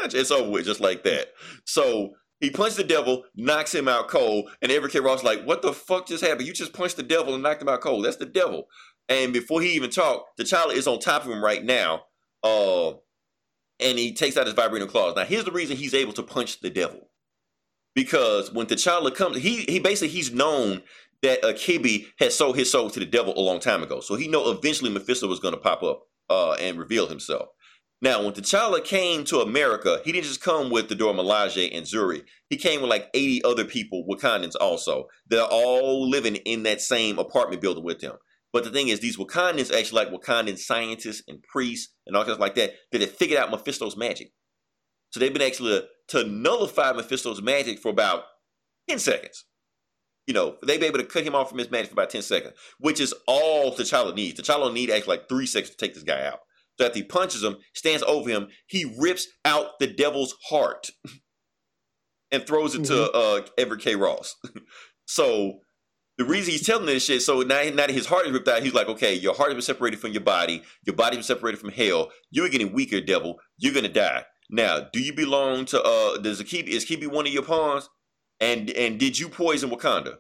punch, 0.01 0.15
it's 0.15 0.31
over 0.31 0.51
with, 0.51 0.65
just 0.65 0.81
like 0.81 1.05
that. 1.05 1.29
So 1.65 2.15
he 2.41 2.51
punched 2.51 2.77
the 2.77 2.85
devil, 2.85 3.25
knocks 3.37 3.73
him 3.73 3.87
out 3.87 4.09
cold, 4.09 4.51
and 4.61 4.73
Everett 4.73 4.93
K. 4.93 4.99
Ross 4.99 5.23
like, 5.23 5.45
"What 5.45 5.63
the 5.63 5.73
fuck 5.73 6.09
just 6.09 6.25
happened? 6.25 6.49
You 6.49 6.53
just 6.53 6.73
punched 6.73 6.97
the 6.97 7.05
devil 7.05 7.35
and 7.35 7.43
knocked 7.43 7.63
him 7.63 7.69
out 7.69 7.81
cold. 7.81 8.05
That's 8.05 8.17
the 8.17 8.27
devil." 8.27 8.67
And 9.09 9.33
before 9.33 9.61
he 9.61 9.75
even 9.75 9.91
talked, 9.91 10.41
T'Challa 10.41 10.73
is 10.75 10.89
on 10.89 10.99
top 10.99 11.25
of 11.25 11.31
him 11.31 11.45
right 11.45 11.63
now, 11.63 12.03
uh, 12.43 12.91
and 13.79 13.99
he 13.99 14.13
takes 14.13 14.37
out 14.37 14.47
his 14.47 14.55
vibrating 14.55 14.89
claws. 14.89 15.15
Now, 15.15 15.25
here's 15.25 15.45
the 15.45 15.53
reason 15.53 15.77
he's 15.77 15.95
able 15.95 16.13
to 16.15 16.23
punch 16.23 16.61
the 16.61 16.71
devil, 16.71 17.11
because 17.95 18.53
when 18.53 18.67
T'Challa 18.67 19.15
comes, 19.15 19.37
he 19.37 19.63
he 19.69 19.79
basically 19.79 20.09
he's 20.09 20.33
known 20.33 20.83
that 21.23 21.43
Akibi 21.43 22.07
had 22.19 22.33
sold 22.33 22.57
his 22.57 22.71
soul 22.71 22.91
to 22.91 23.01
the 23.01 23.07
devil 23.07 23.33
a 23.37 23.41
long 23.41 23.61
time 23.61 23.83
ago. 23.83 24.01
So 24.01 24.17
he 24.17 24.29
know 24.29 24.51
eventually 24.51 24.91
Mephisto 24.91 25.29
was 25.29 25.41
going 25.41 25.55
to 25.55 25.61
pop 25.61 25.83
up 25.83 26.03
uh, 26.29 26.53
and 26.55 26.79
reveal 26.79 27.07
himself. 27.07 27.49
Now, 28.01 28.25
when 28.25 28.33
T'Challa 28.33 28.85
came 28.85 29.23
to 29.27 29.39
America, 29.39 30.01
he 30.05 30.11
didn't 30.11 30.25
just 30.25 30.41
come 30.43 30.71
with 30.71 30.89
the 30.89 30.97
Dora 30.97 31.15
Milaje 31.15 31.71
and 31.73 31.87
Zuri. 31.87 32.25
He 32.51 32.57
came 32.57 32.81
with 32.81 32.91
like 32.91 33.09
80 33.15 33.45
other 33.45 33.65
people, 33.65 34.05
Wakandans 34.11 34.57
also. 34.61 35.07
They're 35.29 35.45
all 35.45 36.11
living 36.11 36.35
in 36.35 36.65
that 36.65 36.81
same 36.81 37.21
apartment 37.21 37.63
building 37.63 37.85
with 37.85 38.01
him. 38.01 38.15
But 38.53 38.65
the 38.65 38.71
thing 38.71 38.89
is, 38.89 38.99
these 38.99 39.17
Wakandans 39.17 39.73
actually 39.73 40.05
like 40.05 40.13
Wakandan 40.13 40.59
scientists 40.59 41.23
and 41.29 41.45
priests 41.45 41.95
and 42.05 42.17
all 42.17 42.25
kinds 42.25 42.41
like 42.41 42.57
that 42.57 42.73
that 42.91 43.01
have 43.01 43.13
figured 43.13 43.39
out 43.39 43.53
Mephisto's 43.53 43.97
magic. 43.97 44.33
So 45.11 45.21
they've 45.21 45.33
been 45.33 45.41
actually 45.41 45.83
to 46.09 46.25
nullify 46.25 46.93
Mephisto's 46.93 47.41
magic 47.41 47.79
for 47.79 47.91
about 47.91 48.25
10 48.89 48.99
seconds. 48.99 49.45
You 50.27 50.35
know, 50.35 50.57
they've 50.65 50.79
been 50.79 50.89
able 50.89 50.99
to 50.99 51.05
cut 51.05 51.25
him 51.25 51.35
off 51.35 51.49
from 51.49 51.59
his 51.59 51.71
magic 51.71 51.89
for 51.89 51.95
about 51.95 52.11
10 52.11 52.23
seconds, 52.23 52.55
which 52.79 53.01
is 53.01 53.15
all 53.27 53.75
T'Challa 53.75 54.15
needs. 54.15 54.41
T'Challa 54.41 54.73
need 54.73 54.91
actually 54.91 55.17
like 55.17 55.29
three 55.29 55.47
seconds 55.47 55.71
to 55.71 55.77
take 55.77 55.95
this 55.95 56.05
guy 56.05 56.25
out. 56.25 56.41
So 56.79 56.87
after 56.87 56.99
he 56.99 57.05
punches 57.05 57.43
him, 57.43 57.57
stands 57.75 58.03
over 58.05 58.31
him, 58.31 58.49
he 58.67 58.95
rips 58.99 59.27
out 59.45 59.79
the 59.79 59.87
devil's 59.87 60.35
heart 60.49 60.91
and 62.31 62.47
throws 62.47 62.75
it 62.75 62.85
to 62.85 63.11
uh, 63.11 63.43
Everett 63.59 63.83
K. 63.83 63.97
Ross. 63.97 64.37
so 65.05 65.61
the 66.19 66.25
reason 66.25 66.53
he's 66.53 66.67
telling 66.67 66.87
this 66.87 67.05
shit, 67.05 67.23
so 67.23 67.41
now, 67.41 67.63
now 67.65 67.77
that 67.77 67.91
his 67.91 68.07
heart 68.07 68.27
is 68.27 68.33
ripped 68.33 68.49
out, 68.49 68.63
he's 68.63 68.75
like, 68.75 68.89
okay, 68.89 69.15
your 69.15 69.35
heart 69.35 69.49
has 69.49 69.55
been 69.55 69.63
separated 69.63 70.01
from 70.01 70.13
your 70.13 70.23
body, 70.23 70.63
your 70.87 70.95
body's 70.97 71.19
been 71.19 71.25
separated 71.25 71.59
from 71.59 71.71
hell. 71.71 72.11
You're 72.31 72.49
getting 72.49 72.73
weaker, 72.73 73.01
devil. 73.01 73.39
You're 73.59 73.75
gonna 73.75 73.89
die. 73.89 74.25
Now, 74.51 74.87
do 74.93 75.01
you 75.01 75.15
belong 75.15 75.65
to 75.67 75.83
uh 75.83 76.19
does 76.19 76.43
Akibi 76.43 76.69
is 76.69 76.85
Kibi 76.85 77.07
one 77.07 77.27
of 77.27 77.33
your 77.33 77.43
pawns? 77.43 77.89
And 78.43 78.71
and 78.71 78.99
did 78.99 79.17
you 79.19 79.29
poison 79.29 79.71
Wakanda? 79.71 80.17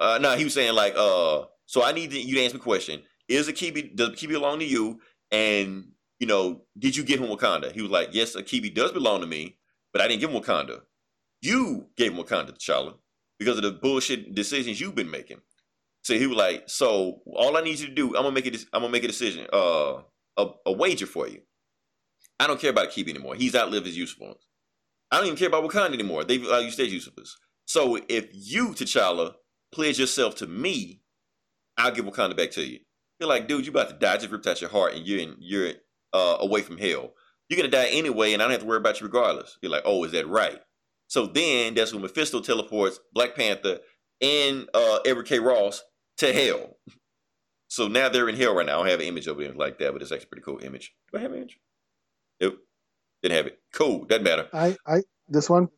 Uh 0.00 0.18
no, 0.20 0.36
he 0.36 0.42
was 0.44 0.54
saying 0.54 0.74
like 0.74 0.94
uh 0.96 1.44
so 1.66 1.84
I 1.84 1.92
need 1.92 2.12
you 2.12 2.34
to 2.34 2.42
answer 2.42 2.58
the 2.58 2.62
question. 2.62 3.02
Is 3.28 3.48
Akibi 3.48 3.94
does 3.94 4.10
Akibi 4.10 4.30
belong 4.30 4.58
to 4.58 4.64
you? 4.64 5.00
And 5.30 5.92
you 6.18 6.26
know, 6.26 6.62
did 6.76 6.96
you 6.96 7.04
give 7.04 7.20
him 7.20 7.28
Wakanda? 7.28 7.70
He 7.70 7.80
was 7.80 7.92
like, 7.92 8.08
Yes, 8.12 8.34
Akibi 8.34 8.74
does 8.74 8.90
belong 8.90 9.20
to 9.20 9.26
me, 9.28 9.56
but 9.92 10.02
I 10.02 10.08
didn't 10.08 10.20
give 10.20 10.30
him 10.30 10.42
Wakanda. 10.42 10.80
You 11.42 11.86
gave 11.96 12.12
him 12.12 12.18
Wakanda, 12.18 12.50
T'Challa, 12.58 12.94
because 13.38 13.56
of 13.56 13.62
the 13.62 13.70
bullshit 13.70 14.34
decisions 14.34 14.80
you've 14.80 14.96
been 14.96 15.10
making. 15.10 15.40
So 16.02 16.14
he 16.18 16.26
was 16.26 16.36
like, 16.36 16.64
So 16.66 17.22
all 17.26 17.56
I 17.56 17.60
need 17.60 17.78
you 17.78 17.86
to 17.86 17.94
do, 17.94 18.08
I'm 18.16 18.24
gonna 18.24 18.32
make 18.32 18.46
a 18.46 18.58
I'm 18.72 18.82
gonna 18.82 18.88
make 18.88 19.04
a 19.04 19.08
decision, 19.08 19.46
uh 19.52 20.02
a, 20.36 20.46
a 20.66 20.72
wager 20.72 21.06
for 21.06 21.28
you. 21.28 21.42
I 22.40 22.48
don't 22.48 22.60
care 22.60 22.70
about 22.70 22.90
Akibi 22.90 23.10
anymore. 23.10 23.36
He's 23.36 23.54
outlived 23.54 23.86
his 23.86 23.96
usefulness. 23.96 24.44
I 25.12 25.18
don't 25.18 25.26
even 25.26 25.38
care 25.38 25.46
about 25.46 25.62
Wakanda 25.62 25.94
anymore. 25.94 26.24
They've 26.24 26.44
uh, 26.44 26.58
used 26.58 26.76
their 26.76 26.86
usefulness. 26.86 27.36
So 27.66 27.98
if 28.08 28.28
you, 28.32 28.68
T'Challa, 28.68 29.34
pledge 29.72 29.98
yourself 29.98 30.34
to 30.36 30.46
me, 30.46 31.02
I'll 31.76 31.92
give 31.92 32.04
Wakanda 32.04 32.36
back 32.36 32.52
to 32.52 32.64
you. 32.64 32.80
You're 33.18 33.28
like, 33.28 33.48
dude, 33.48 33.66
you 33.66 33.72
about 33.72 33.88
to 33.88 33.94
die. 33.94 34.14
I 34.14 34.16
just 34.16 34.30
ripped 34.30 34.46
out 34.46 34.60
your 34.60 34.70
heart, 34.70 34.94
and 34.94 35.06
you're 35.06 35.20
in, 35.20 35.36
you're 35.38 35.72
uh, 36.12 36.36
away 36.40 36.62
from 36.62 36.78
hell. 36.78 37.12
You're 37.48 37.56
gonna 37.56 37.70
die 37.70 37.88
anyway, 37.90 38.32
and 38.32 38.42
I 38.42 38.46
don't 38.46 38.52
have 38.52 38.60
to 38.60 38.66
worry 38.66 38.78
about 38.78 39.00
you 39.00 39.06
regardless. 39.06 39.58
You're 39.60 39.72
like, 39.72 39.82
oh, 39.84 40.04
is 40.04 40.12
that 40.12 40.28
right? 40.28 40.60
So 41.08 41.26
then 41.26 41.74
that's 41.74 41.92
when 41.92 42.02
Mephisto 42.02 42.40
teleports 42.40 42.98
Black 43.12 43.36
Panther 43.36 43.80
and 44.20 44.68
uh, 44.74 44.98
Everett 45.04 45.26
K. 45.26 45.38
Ross 45.38 45.82
to 46.18 46.32
hell. 46.32 46.76
So 47.68 47.88
now 47.88 48.08
they're 48.08 48.28
in 48.28 48.36
hell 48.36 48.54
right 48.54 48.66
now. 48.66 48.80
I 48.80 48.82
don't 48.82 48.90
have 48.90 49.00
an 49.00 49.06
image 49.06 49.26
of 49.26 49.40
it 49.40 49.56
like 49.56 49.78
that, 49.78 49.92
but 49.92 50.00
it's 50.00 50.12
actually 50.12 50.26
a 50.26 50.28
pretty 50.28 50.44
cool 50.44 50.58
image. 50.60 50.94
Do 51.12 51.18
I 51.18 51.22
have 51.22 51.32
an 51.32 51.38
image? 51.38 51.58
Nope. 52.40 52.58
Didn't 53.22 53.36
have 53.36 53.46
it. 53.46 53.58
Cool. 53.72 54.04
Doesn't 54.04 54.24
matter. 54.24 54.48
I, 54.52 54.76
I, 54.86 55.02
this 55.28 55.50
one, 55.50 55.68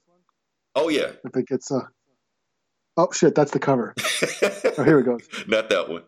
Oh 0.77 0.91
yeah. 0.91 1.13
I 1.27 1.31
think 1.31 1.49
it's 1.51 1.73
uh. 1.73 1.81
Oh 2.99 3.09
shit, 3.13 3.35
that's 3.35 3.51
the 3.51 3.59
cover. 3.59 3.95
Oh, 4.79 4.85
here 4.85 4.99
it 4.99 5.05
goes. 5.05 5.27
Not 5.49 5.71
that 5.71 5.89
one. 5.89 6.03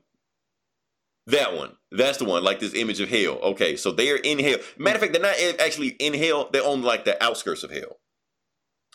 That 1.27 1.57
one. 1.57 1.73
That's 1.91 2.19
the 2.19 2.27
one. 2.27 2.45
Like 2.45 2.61
this 2.61 2.75
image 2.75 3.01
of 3.01 3.09
hell. 3.09 3.39
Okay, 3.43 3.77
so 3.77 3.93
they 3.93 4.11
are 4.11 4.17
in 4.17 4.39
hell. 4.39 4.59
Matter 4.77 4.97
of 4.97 5.01
fact, 5.01 5.13
they're 5.15 5.23
not 5.23 5.37
actually 5.59 5.89
in 5.99 6.13
hell. 6.13 6.51
They're 6.53 6.67
on 6.67 6.83
like 6.83 7.07
the 7.07 7.23
outskirts 7.23 7.63
of 7.63 7.71
hell. 7.71 7.97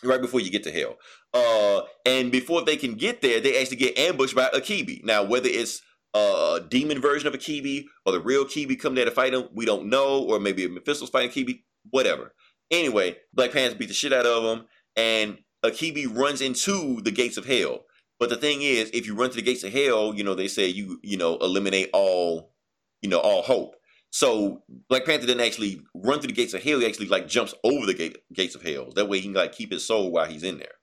Right 0.04 0.22
before 0.22 0.42
you 0.42 0.52
get 0.52 0.64
to 0.64 0.72
hell. 0.72 0.98
Uh, 1.34 1.88
and 2.06 2.32
before 2.32 2.64
they 2.64 2.78
can 2.78 2.94
get 2.96 3.22
there, 3.24 3.40
they 3.40 3.60
actually 3.60 3.78
get 3.78 3.98
ambushed 3.98 4.36
by 4.36 4.50
Akibi. 4.50 5.04
Now, 5.04 5.24
whether 5.24 5.50
it's 5.50 5.82
a 6.14 6.62
demon 6.68 7.02
version 7.02 7.28
of 7.28 7.34
Akibi 7.34 7.86
or 8.06 8.12
the 8.12 8.20
real 8.22 8.46
Kibi 8.46 8.80
come 8.80 8.94
there 8.94 9.06
to 9.06 9.12
fight 9.12 9.34
him, 9.34 9.48
we 9.56 9.66
don't 9.66 9.88
know. 9.88 10.24
Or 10.24 10.40
maybe 10.40 10.66
a 10.66 10.70
Mephisto's 10.70 11.10
fighting 11.10 11.32
Kibi. 11.32 11.62
Whatever. 11.90 12.36
Anyway, 12.70 13.18
Black 13.34 13.52
Panther 13.52 13.76
beat 13.76 13.88
the 13.88 13.94
shit 13.94 14.14
out 14.14 14.26
of 14.26 14.44
him, 14.44 14.66
and 14.96 15.38
Akibi 15.64 16.08
runs 16.14 16.42
into 16.42 17.02
the 17.02 17.12
gates 17.12 17.38
of 17.38 17.46
hell. 17.46 17.86
But 18.20 18.30
the 18.30 18.38
thing 18.38 18.62
is, 18.62 18.90
if 18.94 19.08
you 19.08 19.16
run 19.16 19.30
to 19.32 19.36
the 19.36 19.42
gates 19.42 19.64
of 19.64 19.74
hell, 19.74 20.14
you 20.14 20.24
know 20.24 20.36
they 20.36 20.48
say 20.48 20.68
you 20.68 21.00
you 21.04 21.18
know 21.18 21.38
eliminate 21.38 21.90
all 21.94 22.54
you 23.02 23.10
know 23.10 23.20
all 23.20 23.42
hope. 23.42 23.76
So 24.12 24.62
Black 24.90 25.06
Panther 25.06 25.26
didn't 25.26 25.46
actually 25.46 25.82
run 25.96 26.20
through 26.20 26.28
the 26.28 26.34
gates 26.34 26.54
of 26.54 26.64
hell. 26.64 26.80
He 26.80 26.86
actually 26.86 27.08
like 27.08 27.28
jumps 27.28 27.56
over 27.64 27.88
the 27.88 27.96
gate, 27.96 28.18
gates 28.32 28.54
of 28.54 28.62
hell. 28.62 28.92
That 28.96 29.10
way 29.10 29.18
he 29.18 29.24
can 29.24 29.34
like 29.34 29.54
keep 29.54 29.72
his 29.72 29.86
soul 29.86 30.12
while 30.12 30.28
he's 30.28 30.44
in 30.44 30.60
there. 30.60 30.76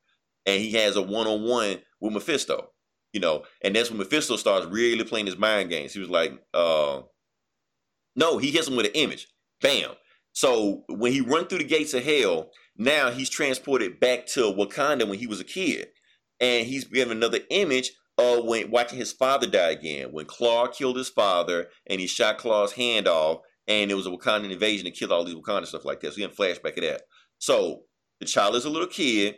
And 0.46 0.60
he 0.60 0.72
has 0.72 0.96
a 0.96 1.02
one 1.02 1.28
on 1.28 1.44
one 1.44 1.80
with 2.00 2.12
Mephisto. 2.12 2.70
You 3.12 3.20
know, 3.20 3.44
and 3.62 3.74
that's 3.74 3.90
when 3.90 3.98
Mephisto 3.98 4.36
starts 4.36 4.66
really 4.66 5.02
playing 5.04 5.26
his 5.26 5.36
mind 5.36 5.70
games. 5.70 5.92
He 5.92 6.00
was 6.00 6.10
like, 6.10 6.32
uh, 6.54 7.02
no, 8.16 8.38
he 8.38 8.50
hits 8.50 8.68
him 8.68 8.76
with 8.76 8.86
an 8.86 8.92
image. 8.92 9.28
Bam. 9.60 9.92
So 10.32 10.84
when 10.88 11.12
he 11.12 11.20
run 11.20 11.46
through 11.46 11.58
the 11.58 11.64
gates 11.64 11.94
of 11.94 12.04
hell, 12.04 12.50
now 12.80 13.10
he's 13.10 13.28
transported 13.28 14.00
back 14.00 14.26
to 14.28 14.40
Wakanda 14.40 15.06
when 15.06 15.18
he 15.18 15.26
was 15.26 15.38
a 15.38 15.44
kid, 15.44 15.88
and 16.40 16.66
he's 16.66 16.84
given 16.84 17.14
another 17.14 17.40
image 17.50 17.92
of 18.16 18.46
when 18.46 18.70
watching 18.70 18.98
his 18.98 19.12
father 19.12 19.46
die 19.46 19.72
again. 19.72 20.12
When 20.12 20.24
Claw 20.24 20.66
killed 20.66 20.96
his 20.96 21.10
father, 21.10 21.68
and 21.86 22.00
he 22.00 22.06
shot 22.06 22.38
Claw's 22.38 22.72
hand 22.72 23.06
off, 23.06 23.42
and 23.68 23.90
it 23.90 23.94
was 23.94 24.06
a 24.06 24.10
Wakandan 24.10 24.50
invasion 24.50 24.86
and 24.86 24.96
killed 24.96 25.12
all 25.12 25.24
these 25.24 25.34
Wakanda 25.34 25.66
stuff 25.66 25.84
like 25.84 26.00
that. 26.00 26.14
So 26.14 26.22
had 26.22 26.30
a 26.30 26.34
flashback 26.34 26.78
of 26.78 26.84
that. 26.84 27.02
So 27.38 27.82
the 28.18 28.24
child 28.24 28.56
is 28.56 28.64
a 28.64 28.70
little 28.70 28.88
kid. 28.88 29.36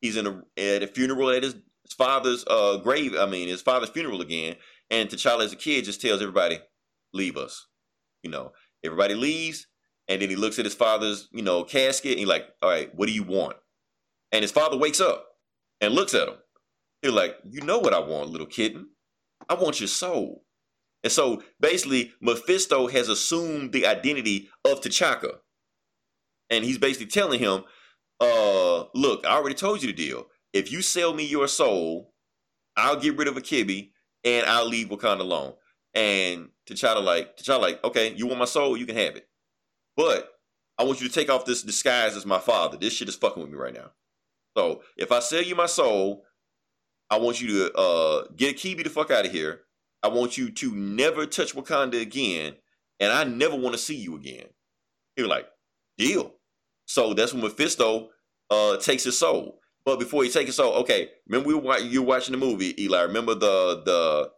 He's 0.00 0.16
in 0.16 0.28
a 0.28 0.42
at 0.56 0.84
a 0.84 0.86
funeral 0.86 1.30
at 1.30 1.42
his, 1.42 1.54
his 1.82 1.94
father's 1.98 2.44
uh 2.46 2.76
grave. 2.76 3.16
I 3.18 3.26
mean, 3.26 3.48
his 3.48 3.60
father's 3.60 3.90
funeral 3.90 4.20
again. 4.20 4.54
And 4.88 5.08
T'Challa 5.08 5.44
as 5.44 5.52
a 5.52 5.56
kid 5.56 5.84
just 5.84 6.00
tells 6.00 6.22
everybody, 6.22 6.60
"Leave 7.12 7.36
us." 7.36 7.66
You 8.22 8.30
know, 8.30 8.52
everybody 8.84 9.14
leaves. 9.14 9.66
And 10.08 10.20
then 10.20 10.28
he 10.28 10.36
looks 10.36 10.58
at 10.58 10.64
his 10.64 10.74
father's, 10.74 11.28
you 11.32 11.42
know, 11.42 11.64
casket 11.64 12.12
and 12.12 12.18
he's 12.20 12.28
like, 12.28 12.46
all 12.62 12.68
right, 12.68 12.94
what 12.94 13.06
do 13.06 13.12
you 13.12 13.22
want? 13.22 13.56
And 14.32 14.42
his 14.42 14.52
father 14.52 14.76
wakes 14.76 15.00
up 15.00 15.26
and 15.80 15.94
looks 15.94 16.14
at 16.14 16.28
him. 16.28 16.34
He's 17.02 17.12
like, 17.12 17.36
you 17.44 17.62
know 17.62 17.78
what 17.78 17.94
I 17.94 18.00
want, 18.00 18.30
little 18.30 18.46
kitten. 18.46 18.88
I 19.48 19.54
want 19.54 19.80
your 19.80 19.88
soul. 19.88 20.44
And 21.02 21.12
so 21.12 21.42
basically, 21.60 22.12
Mephisto 22.20 22.88
has 22.88 23.08
assumed 23.08 23.72
the 23.72 23.86
identity 23.86 24.48
of 24.64 24.80
T'Chaka. 24.80 25.38
And 26.50 26.64
he's 26.64 26.78
basically 26.78 27.06
telling 27.06 27.40
him, 27.40 27.64
uh, 28.20 28.84
look, 28.94 29.26
I 29.26 29.36
already 29.36 29.54
told 29.54 29.82
you 29.82 29.88
the 29.88 29.92
deal. 29.92 30.26
If 30.52 30.72
you 30.72 30.82
sell 30.82 31.12
me 31.12 31.24
your 31.26 31.48
soul, 31.48 32.12
I'll 32.76 32.98
get 32.98 33.16
rid 33.16 33.28
of 33.28 33.34
Akibi 33.34 33.90
and 34.24 34.46
I'll 34.46 34.66
leave 34.66 34.88
Wakanda 34.88 35.20
alone. 35.20 35.54
And 35.92 36.48
T'Challa 36.66 37.02
like, 37.02 37.36
T'Challa 37.36 37.60
like, 37.60 37.84
okay, 37.84 38.14
you 38.14 38.26
want 38.26 38.38
my 38.38 38.44
soul? 38.46 38.76
You 38.76 38.86
can 38.86 38.96
have 38.96 39.16
it. 39.16 39.28
But 39.96 40.30
I 40.78 40.84
want 40.84 41.00
you 41.00 41.08
to 41.08 41.14
take 41.14 41.30
off 41.30 41.44
this 41.44 41.62
disguise 41.62 42.16
as 42.16 42.26
my 42.26 42.38
father. 42.38 42.76
This 42.76 42.92
shit 42.92 43.08
is 43.08 43.16
fucking 43.16 43.42
with 43.42 43.52
me 43.52 43.58
right 43.58 43.74
now. 43.74 43.92
So 44.56 44.82
if 44.96 45.12
I 45.12 45.20
sell 45.20 45.42
you 45.42 45.54
my 45.54 45.66
soul, 45.66 46.24
I 47.10 47.18
want 47.18 47.40
you 47.40 47.48
to 47.48 47.72
uh, 47.74 48.24
get 48.36 48.56
Kibi 48.56 48.82
the 48.82 48.90
fuck 48.90 49.10
out 49.10 49.26
of 49.26 49.32
here. 49.32 49.62
I 50.02 50.08
want 50.08 50.36
you 50.36 50.50
to 50.50 50.74
never 50.74 51.26
touch 51.26 51.54
Wakanda 51.54 52.00
again, 52.00 52.54
and 53.00 53.12
I 53.12 53.24
never 53.24 53.56
want 53.56 53.74
to 53.74 53.78
see 53.78 53.96
you 53.96 54.16
again. 54.16 54.46
He 55.16 55.22
was 55.22 55.30
like, 55.30 55.46
deal. 55.96 56.32
So 56.86 57.14
that's 57.14 57.32
when 57.32 57.42
Mephisto 57.42 58.10
uh, 58.50 58.76
takes 58.78 59.04
his 59.04 59.18
soul. 59.18 59.60
But 59.84 59.98
before 59.98 60.24
he 60.24 60.30
takes 60.30 60.46
his 60.46 60.56
soul, 60.56 60.74
okay, 60.74 61.10
remember 61.28 61.48
we 61.48 61.54
were, 61.54 61.78
you 61.78 62.02
were 62.02 62.08
watching 62.08 62.32
the 62.32 62.38
movie, 62.38 62.80
Eli. 62.82 63.02
Remember 63.02 63.34
the 63.34 63.82
the 63.84 64.30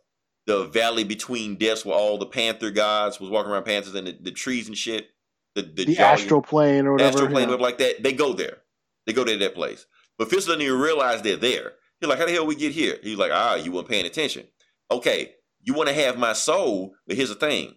the 0.46 0.64
valley 0.66 1.02
between 1.02 1.56
deaths 1.56 1.84
where 1.84 1.96
all 1.96 2.18
the 2.18 2.26
panther 2.26 2.70
gods 2.70 3.18
was 3.18 3.30
walking 3.30 3.50
around 3.50 3.64
panthers 3.64 3.94
and 3.94 4.06
the, 4.06 4.16
the 4.20 4.30
trees 4.30 4.68
and 4.68 4.78
shit. 4.78 5.08
The, 5.56 5.62
the, 5.62 5.84
The 5.86 5.94
giant- 5.96 6.20
astral 6.20 6.42
plane 6.42 6.86
or 6.86 6.92
whatever. 6.92 7.08
astral 7.08 7.30
plane, 7.30 7.48
yeah. 7.48 7.56
like 7.56 7.78
that. 7.78 8.02
They 8.02 8.12
go 8.12 8.32
there. 8.34 8.58
They 9.06 9.12
go 9.12 9.24
to 9.24 9.36
that 9.38 9.54
place. 9.54 9.86
But 10.18 10.28
Fisto 10.28 10.46
doesn't 10.46 10.62
even 10.62 10.78
realize 10.78 11.22
they're 11.22 11.36
there. 11.36 11.72
He's 12.00 12.08
like, 12.08 12.18
how 12.18 12.26
the 12.26 12.32
hell 12.32 12.46
we 12.46 12.54
get 12.54 12.72
here? 12.72 12.98
He's 13.02 13.18
like, 13.18 13.32
ah, 13.32 13.54
you 13.56 13.72
weren't 13.72 13.88
paying 13.88 14.06
attention. 14.06 14.46
Okay, 14.90 15.32
you 15.62 15.74
want 15.74 15.88
to 15.88 15.94
have 15.94 16.18
my 16.18 16.32
soul, 16.34 16.94
but 17.06 17.16
here's 17.16 17.30
the 17.30 17.34
thing. 17.34 17.74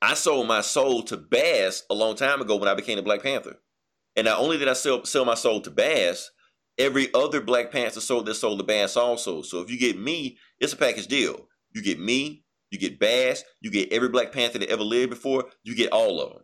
I 0.00 0.14
sold 0.14 0.46
my 0.46 0.60
soul 0.60 1.02
to 1.04 1.16
Bast 1.16 1.84
a 1.90 1.94
long 1.94 2.14
time 2.14 2.40
ago 2.40 2.56
when 2.56 2.68
I 2.68 2.74
became 2.74 2.96
the 2.96 3.02
Black 3.02 3.22
Panther. 3.22 3.56
And 4.14 4.26
not 4.26 4.38
only 4.38 4.58
did 4.58 4.68
I 4.68 4.72
sell, 4.74 5.04
sell 5.04 5.24
my 5.24 5.34
soul 5.34 5.60
to 5.62 5.70
Bast, 5.70 6.30
every 6.78 7.12
other 7.14 7.40
Black 7.40 7.72
Panther 7.72 8.00
sold 8.00 8.26
their 8.26 8.34
soul 8.34 8.56
to 8.56 8.64
Bast 8.64 8.96
also. 8.96 9.42
So 9.42 9.60
if 9.60 9.70
you 9.70 9.78
get 9.78 9.98
me, 9.98 10.38
it's 10.58 10.72
a 10.72 10.76
package 10.76 11.06
deal. 11.06 11.48
You 11.74 11.82
get 11.82 11.98
me, 11.98 12.44
you 12.70 12.78
get 12.78 12.98
Bast, 12.98 13.44
you 13.60 13.70
get 13.70 13.92
every 13.92 14.08
Black 14.08 14.32
Panther 14.32 14.58
that 14.58 14.70
ever 14.70 14.84
lived 14.84 15.10
before, 15.10 15.46
you 15.64 15.74
get 15.74 15.92
all 15.92 16.20
of 16.20 16.32
them. 16.32 16.42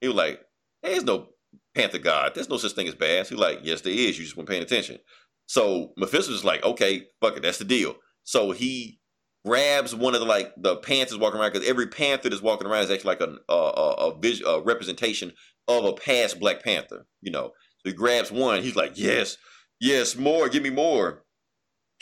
He 0.00 0.08
was 0.08 0.16
like, 0.16 0.40
there's 0.82 1.04
no 1.04 1.28
Panther 1.74 1.98
God. 1.98 2.32
There's 2.34 2.48
no 2.48 2.56
such 2.56 2.72
thing 2.72 2.88
as 2.88 2.94
Bast. 2.94 3.30
He 3.30 3.34
was 3.34 3.42
like, 3.42 3.60
yes, 3.62 3.80
there 3.80 3.92
is. 3.92 4.18
You 4.18 4.24
just 4.24 4.36
weren't 4.36 4.48
paying 4.48 4.62
attention. 4.62 4.98
So 5.46 5.92
Mephisto's 5.96 6.44
like, 6.44 6.62
okay, 6.62 7.06
fuck 7.20 7.36
it, 7.36 7.42
that's 7.42 7.58
the 7.58 7.64
deal. 7.64 7.96
So 8.24 8.50
he 8.50 9.00
grabs 9.46 9.94
one 9.94 10.14
of 10.14 10.20
the 10.20 10.26
like 10.26 10.52
the 10.58 10.76
panthers 10.76 11.16
walking 11.16 11.40
around 11.40 11.52
because 11.52 11.68
every 11.68 11.86
panther 11.86 12.28
that's 12.28 12.42
walking 12.42 12.66
around 12.66 12.84
is 12.84 12.90
actually 12.90 13.16
like 13.16 13.20
a 13.20 13.36
a, 13.48 13.54
a, 13.54 13.92
a, 14.10 14.18
vis- 14.18 14.42
a 14.44 14.60
representation 14.60 15.32
of 15.66 15.84
a 15.84 15.94
past 15.94 16.38
Black 16.38 16.62
Panther. 16.62 17.06
You 17.22 17.32
know, 17.32 17.52
so 17.78 17.90
he 17.90 17.92
grabs 17.92 18.30
one. 18.30 18.62
He's 18.62 18.76
like, 18.76 18.92
yes, 18.96 19.36
yes, 19.80 20.16
more, 20.16 20.48
give 20.48 20.62
me 20.62 20.70
more. 20.70 21.24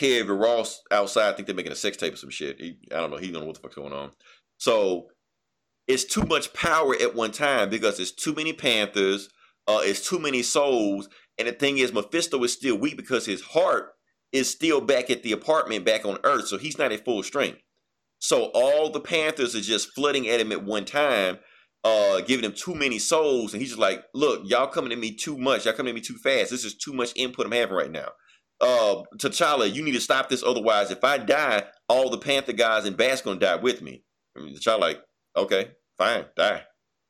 Kev 0.01 0.29
and 0.29 0.41
Ross 0.41 0.83
outside, 0.91 1.31
I 1.31 1.33
think 1.33 1.47
they're 1.47 1.55
making 1.57 1.73
a 1.73 1.77
sex 1.77 1.97
tape 1.97 2.13
or 2.13 2.17
some 2.17 2.31
shit. 2.31 2.61
He, 2.61 2.79
I 2.93 2.97
don't 2.97 3.11
know. 3.11 3.17
He 3.17 3.31
don't 3.31 3.41
know 3.41 3.47
what 3.47 3.57
the 3.57 3.63
fuck's 3.63 3.77
going 3.77 3.95
on. 3.95 4.11
So 4.59 5.07
it's 5.87 6.05
too 6.05 6.23
much 6.23 6.53
power 6.53 6.95
at 7.01 7.15
one 7.15 7.33
time 7.33 7.71
because 7.71 8.01
it's 8.01 8.13
too 8.13 8.35
many 8.35 8.53
panthers. 8.53 9.29
Uh, 9.67 9.81
it's 9.83 10.09
too 10.09 10.19
many 10.19 10.43
souls. 10.43 11.09
And 11.39 11.49
the 11.49 11.53
thing 11.53 11.79
is, 11.79 11.93
Mephisto 11.93 12.43
is 12.45 12.53
still 12.53 12.77
weak 12.77 12.97
because 12.97 13.27
his 13.27 13.43
heart 13.43 13.93
is 14.33 14.51
still 14.51 14.81
back 14.81 15.11
at 15.11 15.23
the 15.23 15.33
apartment 15.33 15.85
back 15.85 16.05
on 16.05 16.19
Earth, 16.25 16.49
so 16.49 16.59
he's 16.59 16.79
not 16.79 16.93
at 16.93 17.05
full 17.05 17.23
strength. 17.23 17.59
So 18.19 18.51
all 18.55 18.91
the 18.91 19.01
Panthers 19.01 19.55
are 19.55 19.61
just 19.61 19.95
flooding 19.95 20.29
at 20.29 20.41
him 20.41 20.53
at 20.53 20.65
one 20.65 20.85
time, 20.85 21.39
uh, 21.85 22.21
giving 22.23 22.45
him 22.45 22.53
too 22.53 22.75
many 22.75 22.99
souls, 22.99 23.53
and 23.53 23.61
he's 23.61 23.71
just 23.71 23.81
like, 23.81 24.05
"Look, 24.15 24.43
y'all 24.45 24.67
coming 24.67 24.93
at 24.93 24.99
me 24.99 25.15
too 25.15 25.37
much. 25.37 25.65
Y'all 25.65 25.75
coming 25.75 25.91
at 25.91 25.95
me 25.95 26.01
too 26.01 26.17
fast. 26.19 26.51
This 26.51 26.65
is 26.65 26.75
too 26.75 26.93
much 26.93 27.13
input 27.15 27.47
I'm 27.47 27.53
having 27.53 27.77
right 27.77 27.91
now." 27.91 28.09
Uh, 28.61 29.03
T'Challa, 29.19 29.73
you 29.73 29.83
need 29.83 29.93
to 29.93 30.01
stop 30.01 30.29
this. 30.29 30.43
Otherwise, 30.43 30.91
if 30.91 31.05
I 31.05 31.19
die, 31.19 31.65
all 31.89 32.09
the 32.11 32.19
Panther 32.19 32.55
guys 32.55 32.87
and 32.87 32.97
Bast 32.97 33.25
gonna 33.25 33.39
die 33.39 33.57
with 33.57 33.83
me. 33.83 34.03
I 34.37 34.41
mean, 34.41 34.57
T'Challa, 34.57 34.81
like, 34.81 35.03
okay, 35.37 35.73
fine, 35.99 36.25
die. 36.37 36.63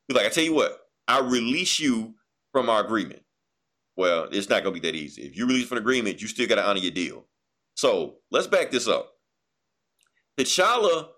He's 0.08 0.16
like, 0.16 0.26
I 0.26 0.30
tell 0.30 0.44
you 0.44 0.54
what, 0.54 0.78
I 1.08 1.20
release 1.20 1.78
you 1.78 2.14
from 2.52 2.68
our 2.68 2.84
agreement. 2.84 3.22
Well, 3.96 4.28
it's 4.30 4.48
not 4.48 4.62
gonna 4.62 4.74
be 4.74 4.80
that 4.80 4.94
easy. 4.94 5.22
If 5.22 5.36
you 5.36 5.46
release 5.46 5.68
from 5.68 5.78
agreement, 5.78 6.20
you 6.20 6.28
still 6.28 6.46
gotta 6.46 6.66
honor 6.66 6.80
your 6.80 6.90
deal. 6.90 7.26
So 7.74 8.16
let's 8.30 8.46
back 8.46 8.70
this 8.70 8.88
up. 8.88 9.12
T'Challa, 10.38 11.08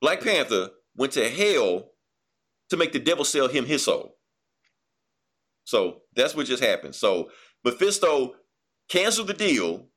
Black 0.00 0.20
Panther, 0.20 0.70
went 0.96 1.12
to 1.12 1.28
hell 1.28 1.90
to 2.70 2.76
make 2.76 2.92
the 2.92 2.98
devil 2.98 3.24
sell 3.24 3.48
him 3.48 3.64
his 3.64 3.84
soul. 3.84 4.16
So 5.64 6.02
that's 6.14 6.34
what 6.34 6.46
just 6.46 6.62
happened. 6.62 6.94
So 6.94 7.30
Mephisto 7.64 8.34
canceled 8.88 9.28
the 9.28 9.34
deal, 9.34 9.88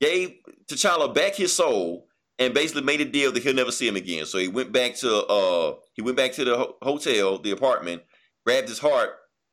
gave 0.00 0.34
T'Challa 0.70 1.14
back 1.14 1.34
his 1.34 1.52
soul, 1.52 2.07
and 2.38 2.54
basically 2.54 2.82
made 2.82 3.00
a 3.00 3.04
deal 3.04 3.32
that 3.32 3.42
he'll 3.42 3.54
never 3.54 3.72
see 3.72 3.88
him 3.88 3.96
again. 3.96 4.26
So 4.26 4.38
he 4.38 4.48
went 4.48 4.72
back 4.72 4.96
to 4.96 5.26
uh 5.26 5.76
he 5.94 6.02
went 6.02 6.16
back 6.16 6.32
to 6.34 6.44
the 6.44 6.56
ho- 6.56 6.76
hotel, 6.82 7.38
the 7.38 7.52
apartment, 7.52 8.02
grabbed 8.46 8.68
his 8.68 8.78
heart, 8.78 9.10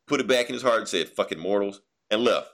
put 0.08 0.22
it 0.22 0.28
back 0.28 0.48
in 0.50 0.54
his 0.54 0.64
heart, 0.64 0.80
and 0.80 0.88
said 0.88 1.10
"fucking 1.10 1.40
mortals," 1.40 1.82
and 2.12 2.24
left. 2.24 2.50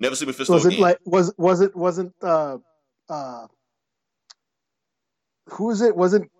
Never 0.00 0.16
see 0.16 0.26
Mephisto 0.26 0.54
Was 0.54 0.64
it 0.66 0.68
again. 0.74 0.80
like 0.80 0.98
was 1.04 1.32
was 1.38 1.60
it 1.60 1.74
wasn't 1.76 2.14
uh 2.22 2.58
uh 3.08 3.46
who 5.50 5.70
is 5.70 5.80
it? 5.82 5.96
Wasn't 5.96 6.30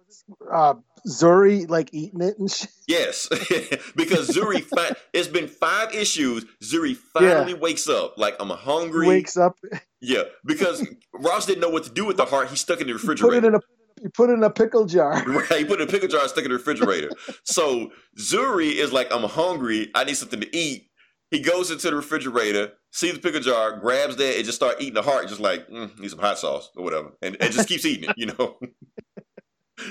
uh 0.51 0.75
Zuri 1.09 1.69
like 1.69 1.91
eating 1.93 2.21
it 2.21 2.39
and 2.39 2.51
shit? 2.51 2.71
Yes, 2.87 3.29
because 3.97 4.29
Zuri, 4.29 4.63
fi- 4.77 4.95
it's 5.13 5.29
been 5.29 5.49
five 5.49 5.95
issues. 5.95 6.45
Zuri 6.63 6.97
finally 6.97 7.55
wakes 7.55 7.89
up 7.89 8.19
like 8.19 8.37
I'm 8.41 8.51
hungry. 8.51 9.07
Wakes 9.09 9.37
up, 9.37 9.57
Yeah, 10.01 10.23
because 10.45 10.87
Ross 11.13 11.47
didn't 11.47 11.61
know 11.61 11.71
what 11.71 11.85
to 11.85 11.91
do 11.91 12.05
with 12.05 12.17
the 12.17 12.25
heart. 12.25 12.49
He 12.49 12.57
stuck 12.57 12.81
it 12.81 12.89
in 12.89 12.89
the 12.89 12.93
put 12.95 13.03
it 13.05 13.09
refrigerator. 13.09 13.47
in 13.49 13.55
a 13.57 13.61
you 14.01 14.11
put 14.11 14.31
it 14.31 14.35
in 14.35 14.45
a 14.45 14.51
pickle 14.51 14.87
jar. 14.87 15.25
Right, 15.27 15.59
he 15.59 15.65
put 15.65 15.81
it 15.81 15.83
in 15.83 15.89
a 15.89 15.91
pickle 15.91 16.09
jar, 16.09 16.21
and 16.21 16.31
stuck 16.31 16.45
it 16.45 16.47
in 16.47 16.51
the 16.53 16.57
refrigerator. 16.59 17.11
so 17.45 17.91
Zuri 18.17 18.75
is 18.75 18.93
like, 18.93 19.13
I'm 19.13 19.25
hungry. 19.25 19.91
I 19.95 20.05
need 20.05 20.17
something 20.17 20.41
to 20.41 20.57
eat. 20.57 20.85
He 21.33 21.41
goes 21.41 21.71
into 21.71 21.91
the 21.91 21.97
refrigerator, 21.97 22.73
sees 22.93 23.13
the 23.15 23.19
pickle 23.19 23.41
jar, 23.41 23.79
grabs 23.81 24.17
that, 24.17 24.37
and 24.37 24.45
just 24.45 24.57
start 24.57 24.77
eating 24.81 24.95
the 24.95 25.03
heart. 25.03 25.29
Just 25.29 25.41
like, 25.41 25.69
mm, 25.69 25.99
need 25.99 26.11
some 26.11 26.21
hot 26.21 26.39
sauce 26.39 26.71
or 26.77 26.85
whatever, 26.85 27.11
and, 27.21 27.37
and 27.41 27.53
just 27.53 27.69
keeps 27.69 27.85
eating 27.85 28.09
it. 28.09 28.17
You 28.17 28.27
know. 28.27 28.57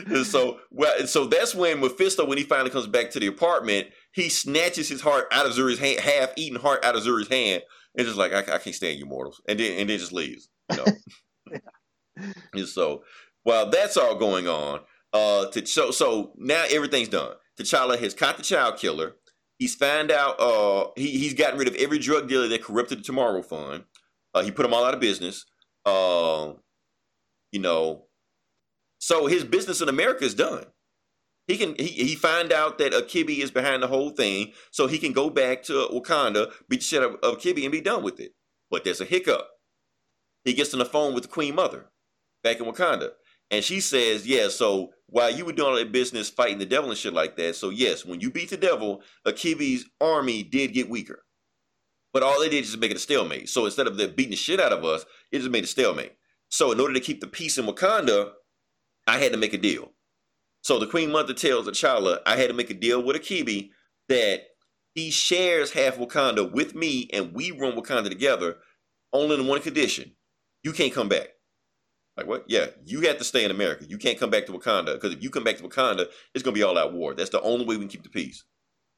And 0.08 0.26
so, 0.26 0.60
well, 0.72 1.08
so 1.08 1.26
that's 1.26 1.56
when 1.56 1.80
Mephisto, 1.80 2.26
when 2.26 2.38
he 2.38 2.44
finally 2.44 2.70
comes 2.70 2.88
back 2.88 3.10
to 3.12 3.20
the 3.20 3.28
apartment, 3.28 3.88
he 4.12 4.30
snatches 4.30 4.90
his 4.90 5.02
heart 5.02 5.28
out 5.32 5.46
of 5.46 5.54
Zuri's 5.54 5.80
hand, 5.80 6.00
half-eaten 6.00 6.60
heart 6.60 6.84
out 6.84 6.96
of 6.96 7.04
Zuri's 7.04 7.28
hand, 7.28 7.64
and 7.96 8.06
just 8.06 8.18
like, 8.18 8.34
I, 8.34 8.40
I 8.40 8.58
can't 8.58 8.76
stand 8.76 9.00
you 9.00 9.06
mortals, 9.06 9.42
and 9.48 9.60
then 9.60 9.80
and 9.80 9.90
then 9.90 9.98
just 9.98 10.14
leaves. 10.14 10.50
You 10.72 10.78
know. 10.78 11.60
and 12.54 12.68
so, 12.68 13.04
while 13.44 13.70
that's 13.70 13.98
all 13.98 14.16
going 14.16 14.48
on, 14.48 14.82
uh, 15.14 15.46
to 15.52 15.66
so 15.66 15.92
so 15.92 16.34
now 16.38 16.66
everything's 16.70 17.10
done. 17.10 17.34
T'Challa 17.60 17.98
has 18.00 18.14
caught 18.14 18.38
the 18.38 18.44
child 18.44 18.78
killer. 18.78 19.16
He's 19.58 19.76
found 19.76 20.12
out. 20.12 20.40
Uh, 20.40 20.90
he 20.96 21.12
he's 21.12 21.34
gotten 21.34 21.58
rid 21.58 21.68
of 21.68 21.76
every 21.76 22.00
drug 22.00 22.28
dealer 22.28 22.48
that 22.48 22.64
corrupted 22.64 23.00
the 23.00 23.04
Tomorrow 23.04 23.42
Fund. 23.42 23.86
Uh, 24.34 24.44
he 24.44 24.52
put 24.52 24.64
them 24.64 24.74
all 24.74 24.84
out 24.84 24.94
of 24.94 25.00
business. 25.00 25.46
Uh, 25.86 26.54
you 27.52 27.60
know, 27.60 28.07
so 29.00 29.28
his 29.28 29.43
business 29.43 29.82
in 29.82 29.89
America 29.89 30.24
is 30.26 30.34
done. 30.34 30.66
He 31.48 31.58
can 31.58 31.76
he, 31.76 31.88
he 31.88 32.16
find 32.16 32.52
out 32.52 32.78
that 32.78 32.91
Akibi 32.91 33.39
is 33.39 33.52
behind 33.52 33.82
the 33.82 33.88
whole 33.88 34.10
thing, 34.10 34.52
so 34.72 34.88
he 34.88 34.98
can 34.98 35.14
go 35.14 35.30
back 35.30 35.64
to 35.64 35.88
Wakanda, 35.93 36.52
beat 36.70 36.82
the 36.82 36.86
shit 36.86 37.04
out 37.04 37.24
of 37.24 37.38
Akibi, 37.38 37.64
and 37.64 37.72
be 37.72 37.82
done 37.82 38.04
with 38.04 38.20
it. 38.20 38.34
But 38.70 38.84
there's 38.84 39.02
a 39.02 39.06
hiccup. 39.06 39.48
He 40.43 40.54
gets 40.54 40.74
on 40.74 40.80
the 40.80 40.86
phone 40.86 41.14
with 41.14 41.24
the 41.24 41.30
Queen 41.30 41.56
Mother 41.56 41.86
back 42.43 42.60
in 42.60 42.66
Wakanda, 42.66 43.12
and 43.50 43.64
she 43.64 43.80
says, 43.80 44.28
"Yeah, 44.28 44.50
so 44.50 44.91
while 45.08 45.32
you 45.32 45.45
were 45.45 45.54
doing 45.54 45.70
all 45.70 45.76
that 45.78 45.93
business 45.93 46.30
fighting 46.30 46.58
the 46.60 46.66
devil 46.66 46.89
and 46.89 47.00
shit 47.00 47.14
like 47.14 47.38
that, 47.38 47.56
so 47.56 47.70
yes, 47.70 48.06
when 48.06 48.20
you 48.20 48.30
beat 48.30 48.50
the 48.50 48.58
devil, 48.58 49.02
Akibi's 49.26 49.86
army 50.02 50.43
did 50.43 50.74
get 50.74 50.89
weaker, 50.89 51.24
but 52.12 52.24
all 52.24 52.41
they 52.41 52.50
did 52.50 52.66
is 52.66 52.76
make 52.78 52.91
it 52.91 52.98
a 52.98 53.00
stalemate. 53.00 53.48
So 53.48 53.66
instead 53.66 53.88
of 53.88 53.95
them 53.95 54.14
beating 54.16 54.32
the 54.32 54.38
shit 54.38 54.60
out 54.60 54.74
of 54.74 54.84
us, 54.84 55.06
it 55.32 55.39
just 55.39 55.52
made 55.52 55.64
a 55.64 55.68
stalemate. 55.68 56.14
So 56.50 56.74
in 56.74 56.80
order 56.80 56.93
to 56.93 57.00
keep 57.00 57.22
the 57.22 57.28
peace 57.28 57.58
in 57.58 57.66
Wakanda, 57.66 58.32
I 59.08 59.18
had 59.18 59.32
to 59.32 59.38
make 59.38 59.53
a 59.53 59.58
deal. 59.58 59.93
So 60.62 60.80
the 60.80 60.88
Queen 60.88 61.12
Mother 61.12 61.34
tells 61.34 61.68
T'Challa, 61.68 62.20
I 62.26 62.36
had 62.36 62.49
to 62.49 62.53
make 62.53 62.70
a 62.70 62.74
deal 62.74 63.01
with 63.01 63.16
Akibi 63.16 63.70
that 64.10 64.41
he 64.95 65.12
shares 65.12 65.72
half 65.72 65.97
Wakanda 65.97 66.51
with 66.51 66.76
me 66.76 67.10
and 67.14 67.34
we 67.34 67.51
run 67.51 67.74
Wakanda 67.74 68.10
together 68.10 68.58
only 69.14 69.38
on 69.38 69.47
one 69.47 69.62
condition. 69.62 70.12
You 70.64 70.74
can't 70.74 70.93
come 70.93 71.08
back. 71.08 71.30
Like 72.18 72.28
what? 72.28 72.45
Yeah, 72.47 72.68
you 72.84 73.01
have 73.01 73.20
to 73.20 73.24
stay 73.24 73.45
in 73.45 73.51
America. 73.51 73.86
You 73.88 73.97
can't 73.97 74.20
come 74.20 74.32
back 74.32 74.47
to 74.47 74.51
Wakanda 74.51 74.95
because 74.95 75.14
if 75.14 75.24
you 75.24 75.30
come 75.30 75.43
back 75.43 75.58
to 75.58 75.64
Wakanda, 75.64 76.08
it's 76.34 76.43
gonna 76.43 76.55
be 76.55 76.64
all 76.64 76.78
out 76.78 76.93
war. 76.93 77.14
That's 77.14 77.30
the 77.30 77.41
only 77.41 77.66
way 77.66 77.76
we 77.76 77.84
can 77.84 77.89
keep 77.89 78.03
the 78.03 78.10
peace. 78.10 78.43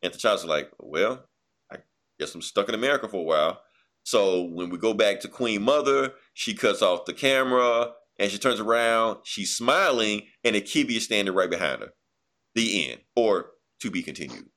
And 0.01 0.13
T'Challa's 0.13 0.45
like, 0.45 0.71
well, 0.79 1.25
I 1.71 1.77
guess 2.17 2.33
I'm 2.33 2.41
stuck 2.41 2.69
in 2.69 2.75
America 2.75 3.09
for 3.09 3.17
a 3.17 3.23
while. 3.23 3.61
So 4.03 4.43
when 4.43 4.69
we 4.69 4.77
go 4.77 4.93
back 4.93 5.19
to 5.19 5.27
Queen 5.27 5.61
Mother, 5.61 6.13
she 6.33 6.53
cuts 6.53 6.81
off 6.81 7.05
the 7.05 7.13
camera 7.13 7.91
and 8.19 8.29
she 8.29 8.37
turns 8.37 8.59
around, 8.59 9.19
she's 9.23 9.55
smiling, 9.55 10.23
and 10.43 10.55
Akibi 10.55 10.97
is 10.97 11.05
standing 11.05 11.33
right 11.33 11.49
behind 11.49 11.81
her. 11.81 11.89
The 12.55 12.91
end, 12.91 13.01
or 13.15 13.51
to 13.81 13.89
be 13.89 14.03
continued. 14.03 14.49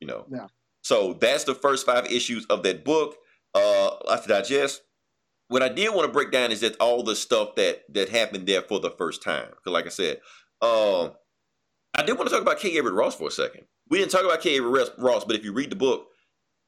You 0.00 0.06
know. 0.06 0.26
Yeah. 0.30 0.46
So 0.82 1.14
that's 1.14 1.44
the 1.44 1.54
first 1.54 1.86
five 1.86 2.06
issues 2.06 2.44
of 2.46 2.62
that 2.62 2.84
book. 2.84 3.16
Uh, 3.54 3.90
I 4.08 4.12
have 4.12 4.22
to 4.22 4.28
digest. 4.28 4.82
What 5.48 5.62
I 5.62 5.70
did 5.70 5.94
want 5.94 6.06
to 6.06 6.12
break 6.12 6.30
down 6.30 6.52
is 6.52 6.60
that 6.60 6.76
all 6.78 7.02
the 7.02 7.16
stuff 7.16 7.54
that 7.56 7.82
that 7.94 8.10
happened 8.10 8.46
there 8.46 8.62
for 8.62 8.78
the 8.78 8.90
first 8.90 9.22
time. 9.22 9.48
Because, 9.48 9.72
like 9.72 9.86
I 9.86 9.90
said, 9.90 10.20
um, 10.60 11.12
I 11.94 12.02
did 12.04 12.16
want 12.16 12.28
to 12.28 12.34
talk 12.34 12.42
about 12.42 12.58
K. 12.58 12.76
Everett 12.76 12.94
Ross 12.94 13.14
for 13.14 13.28
a 13.28 13.32
second. 13.32 13.64
We 13.88 13.98
didn't 13.98 14.10
talk 14.10 14.24
about 14.24 14.42
K. 14.42 14.58
Everett 14.58 14.92
Ross, 14.98 15.24
but 15.24 15.36
if 15.36 15.44
you 15.44 15.52
read 15.52 15.70
the 15.70 15.76
book, 15.76 16.08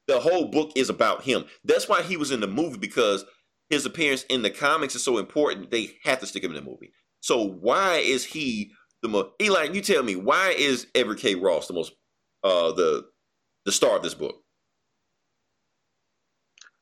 the 0.07 0.19
whole 0.19 0.49
book 0.49 0.71
is 0.75 0.89
about 0.89 1.23
him. 1.23 1.45
That's 1.63 1.87
why 1.87 2.01
he 2.01 2.17
was 2.17 2.31
in 2.31 2.39
the 2.39 2.47
movie 2.47 2.77
because 2.77 3.23
his 3.71 3.85
appearance 3.85 4.23
in 4.23 4.41
the 4.41 4.49
comics 4.49 4.95
is 4.95 5.03
so 5.03 5.17
important. 5.17 5.71
They 5.71 5.95
have 6.03 6.19
to 6.19 6.27
stick 6.27 6.43
him 6.43 6.51
in 6.51 6.63
the 6.63 6.69
movie. 6.69 6.91
So 7.21 7.43
why 7.43 7.95
is 7.97 8.25
he 8.25 8.71
the 9.01 9.07
most? 9.07 9.29
Eli, 9.41 9.69
you 9.71 9.81
tell 9.81 10.03
me 10.03 10.15
why 10.15 10.53
is 10.57 10.87
Everett 10.93 11.19
K. 11.19 11.35
Ross 11.35 11.67
the 11.67 11.73
most 11.73 11.93
uh 12.43 12.71
the 12.73 13.05
the 13.65 13.71
star 13.71 13.95
of 13.95 14.03
this 14.03 14.13
book? 14.13 14.35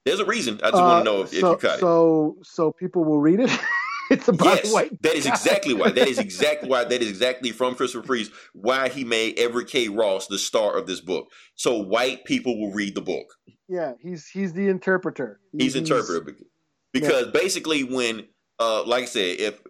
There's 0.06 0.20
a 0.20 0.26
reason. 0.26 0.60
I 0.64 0.72
just 0.72 0.82
want 0.82 1.06
to 1.06 1.12
know 1.12 1.22
if, 1.22 1.34
if 1.34 1.42
you 1.42 1.58
cut 1.58 1.76
it. 1.76 1.80
so 1.80 2.38
so 2.42 2.72
people 2.72 3.04
will 3.04 3.20
read 3.20 3.40
it. 3.40 3.52
it's 4.12 4.28
about 4.28 4.64
Yes, 4.64 4.74
white. 4.74 5.02
that 5.04 5.14
is 5.14 5.28
exactly 5.28 5.76
why. 5.76 5.92
That 5.92 6.08
is 6.08 6.18
exactly 6.28 6.70
why. 6.70 6.86
That 6.86 7.04
is 7.04 7.10
exactly 7.10 7.52
from 7.52 7.76
Christopher 7.76 8.06
Priest 8.08 8.32
why 8.54 8.90
he 8.90 9.04
made 9.04 9.38
Everett 9.38 9.68
K. 9.68 9.90
Ross 9.90 10.26
the 10.26 10.40
star 10.40 10.76
of 10.76 10.88
this 10.88 11.02
book. 11.02 11.28
So 11.54 11.78
white 11.78 12.26
people 12.26 12.60
will 12.60 12.72
read 12.72 12.96
the 12.96 13.02
book. 13.02 13.28
Yeah, 13.68 13.94
he's 14.02 14.28
he's 14.28 14.54
the 14.54 14.68
interpreter. 14.70 15.40
He's 15.56 15.76
interpreter 15.76 16.26
bec- 16.94 17.02
because 17.04 17.28
basically 17.32 17.84
when, 17.84 18.28
uh, 18.60 18.84
like 18.84 19.04
I 19.04 19.08
said, 19.08 19.40
if 19.40 19.62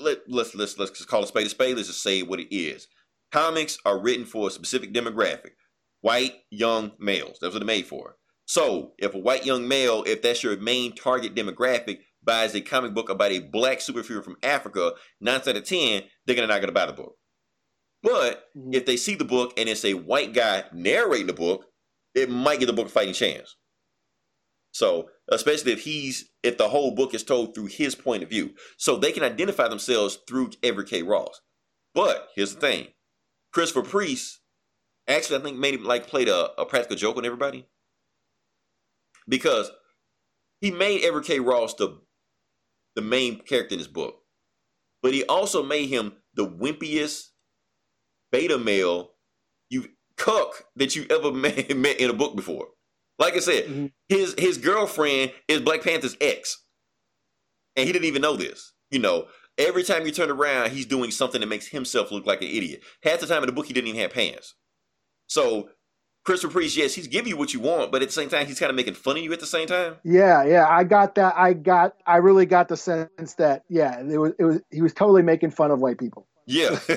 let, 0.00 0.18
let's 0.28 0.54
let's 0.54 0.78
let's 0.78 0.92
just 0.92 1.08
call 1.08 1.24
a 1.24 1.26
spade 1.26 1.46
a 1.46 1.50
spade. 1.50 1.76
Let's 1.76 1.88
just 1.88 2.02
say 2.02 2.22
what 2.22 2.40
it 2.40 2.54
is. 2.54 2.86
Comics 3.32 3.78
are 3.84 3.98
written 4.00 4.24
for 4.24 4.48
a 4.48 4.50
specific 4.50 4.92
demographic: 4.92 5.52
white 6.00 6.34
young 6.50 6.92
males. 6.98 7.38
That's 7.40 7.52
what 7.54 7.60
they're 7.60 7.66
made 7.66 7.86
for. 7.86 8.16
So 8.46 8.92
if 8.98 9.14
a 9.14 9.18
white 9.18 9.44
young 9.44 9.66
male, 9.66 10.04
if 10.06 10.22
that's 10.22 10.42
your 10.44 10.56
main 10.58 10.94
target 10.94 11.34
demographic, 11.34 11.98
buys 12.22 12.54
a 12.54 12.60
comic 12.60 12.94
book 12.94 13.08
about 13.08 13.32
a 13.32 13.40
black 13.40 13.78
superhero 13.78 14.22
from 14.22 14.36
Africa, 14.42 14.92
nine 15.20 15.40
out 15.40 15.48
of 15.48 15.64
ten, 15.64 16.04
they're 16.26 16.36
gonna 16.36 16.46
not 16.46 16.60
gonna 16.60 16.72
buy 16.72 16.86
the 16.86 16.92
book. 16.92 17.16
But 18.02 18.48
Mhm. 18.56 18.74
if 18.74 18.86
they 18.86 18.96
see 18.96 19.16
the 19.16 19.24
book 19.24 19.54
and 19.56 19.68
it's 19.68 19.84
a 19.84 19.94
white 19.94 20.32
guy 20.32 20.64
narrating 20.72 21.26
the 21.26 21.32
book, 21.32 21.66
it 22.14 22.30
might 22.30 22.60
get 22.60 22.66
the 22.66 22.72
book 22.72 22.86
a 22.86 22.90
fighting 22.90 23.14
chance. 23.14 23.56
So, 24.72 25.08
especially 25.30 25.72
if 25.72 25.84
he's 25.84 26.30
if 26.42 26.58
the 26.58 26.68
whole 26.68 26.94
book 26.94 27.14
is 27.14 27.24
told 27.24 27.54
through 27.54 27.66
his 27.66 27.94
point 27.94 28.22
of 28.22 28.30
view, 28.30 28.54
so 28.76 28.96
they 28.96 29.12
can 29.12 29.22
identify 29.22 29.68
themselves 29.68 30.18
through 30.28 30.50
Everett 30.62 30.88
K. 30.88 31.02
Ross. 31.02 31.40
But 31.94 32.28
here's 32.34 32.54
the 32.54 32.60
thing: 32.60 32.88
Christopher 33.52 33.88
Priest 33.88 34.40
actually, 35.08 35.38
I 35.38 35.42
think, 35.42 35.58
made 35.58 35.74
him 35.74 35.84
like 35.84 36.06
played 36.06 36.28
a, 36.28 36.50
a 36.60 36.66
practical 36.66 36.96
joke 36.96 37.16
on 37.16 37.24
everybody 37.24 37.66
because 39.28 39.70
he 40.60 40.70
made 40.70 41.02
Everett 41.04 41.26
K. 41.26 41.40
Ross 41.40 41.74
the 41.74 42.00
the 42.94 43.02
main 43.02 43.40
character 43.40 43.74
in 43.74 43.78
his 43.78 43.88
book, 43.88 44.16
but 45.02 45.12
he 45.12 45.24
also 45.24 45.62
made 45.62 45.88
him 45.88 46.14
the 46.34 46.46
wimpiest 46.46 47.28
beta 48.32 48.58
male 48.58 49.10
you 49.70 49.86
cuck 50.16 50.64
that 50.76 50.96
you 50.96 51.06
ever 51.10 51.32
met, 51.32 51.76
met 51.76 52.00
in 52.00 52.10
a 52.10 52.14
book 52.14 52.36
before. 52.36 52.68
Like 53.18 53.34
I 53.34 53.40
said, 53.40 53.66
Mhm. 53.66 53.92
his 54.08 54.34
his 54.38 54.58
girlfriend 54.58 55.32
is 55.48 55.60
Black 55.60 55.82
Panther's 55.82 56.16
ex, 56.20 56.58
and 57.76 57.86
he 57.86 57.92
didn't 57.92 58.06
even 58.06 58.22
know 58.22 58.36
this. 58.36 58.72
You 58.90 58.98
know, 59.00 59.28
every 59.58 59.84
time 59.84 60.06
you 60.06 60.12
turn 60.12 60.30
around, 60.30 60.70
he's 60.70 60.86
doing 60.86 61.10
something 61.10 61.40
that 61.40 61.46
makes 61.48 61.68
himself 61.68 62.12
look 62.12 62.26
like 62.26 62.42
an 62.42 62.48
idiot. 62.48 62.82
Half 63.02 63.20
the 63.20 63.26
time 63.26 63.42
in 63.42 63.46
the 63.46 63.52
book, 63.52 63.66
he 63.66 63.72
didn't 63.72 63.88
even 63.88 64.00
have 64.00 64.12
pants. 64.12 64.54
So 65.28 65.70
Christopher 66.24 66.52
Priest, 66.54 66.76
yes, 66.76 66.94
he's 66.94 67.06
giving 67.06 67.30
you 67.30 67.36
what 67.36 67.54
you 67.54 67.60
want, 67.60 67.92
but 67.92 68.02
at 68.02 68.08
the 68.08 68.12
same 68.12 68.28
time, 68.28 68.46
he's 68.46 68.58
kind 68.60 68.70
of 68.70 68.76
making 68.76 68.94
fun 68.94 69.16
of 69.16 69.22
you 69.22 69.32
at 69.32 69.40
the 69.40 69.46
same 69.46 69.66
time. 69.66 69.96
Yeah, 70.04 70.44
yeah, 70.44 70.66
I 70.68 70.84
got 70.84 71.14
that. 71.16 71.34
I 71.36 71.52
got, 71.52 71.94
I 72.06 72.16
really 72.18 72.46
got 72.46 72.68
the 72.68 72.76
sense 72.76 73.34
that, 73.38 73.62
yeah, 73.68 74.00
it 74.00 74.18
was, 74.18 74.32
it 74.38 74.44
was, 74.44 74.60
he 74.70 74.82
was 74.82 74.92
totally 74.92 75.22
making 75.22 75.50
fun 75.50 75.70
of 75.70 75.80
white 75.80 75.98
people. 75.98 76.26
Yeah, 76.46 76.78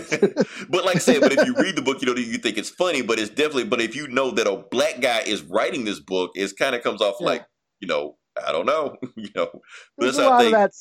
but 0.70 0.86
like 0.86 0.98
I 0.98 1.00
said, 1.00 1.22
but 1.22 1.32
if 1.32 1.46
you 1.48 1.56
read 1.56 1.76
the 1.76 1.82
book, 1.82 2.02
you 2.02 2.08
know 2.08 2.20
you 2.20 2.38
think 2.38 2.58
it's 2.58 2.70
funny, 2.70 3.02
but 3.02 3.18
it's 3.20 3.30
definitely. 3.30 3.66
But 3.66 3.82
if 3.82 3.96
you 3.96 4.08
know 4.08 4.30
that 4.32 4.46
a 4.48 4.58
black 4.70 5.02
guy 5.02 5.22
is 5.22 5.42
writing 5.42 5.86
this 5.86 6.00
book, 6.00 6.32
it 6.36 6.52
kind 6.58 6.76
of 6.76 6.84
comes 6.84 7.02
off 7.02 7.16
Yeah. 7.20 7.26
like 7.26 7.46
you 7.80 7.88
know 7.88 8.18
I 8.46 8.52
don't 8.52 8.66
know, 8.66 8.96
you 9.16 9.30
know. 9.36 9.50
But 9.52 9.62
There's 9.98 10.18
a 10.18 10.30
lot 10.30 10.46
of 10.46 10.52
that. 10.52 10.72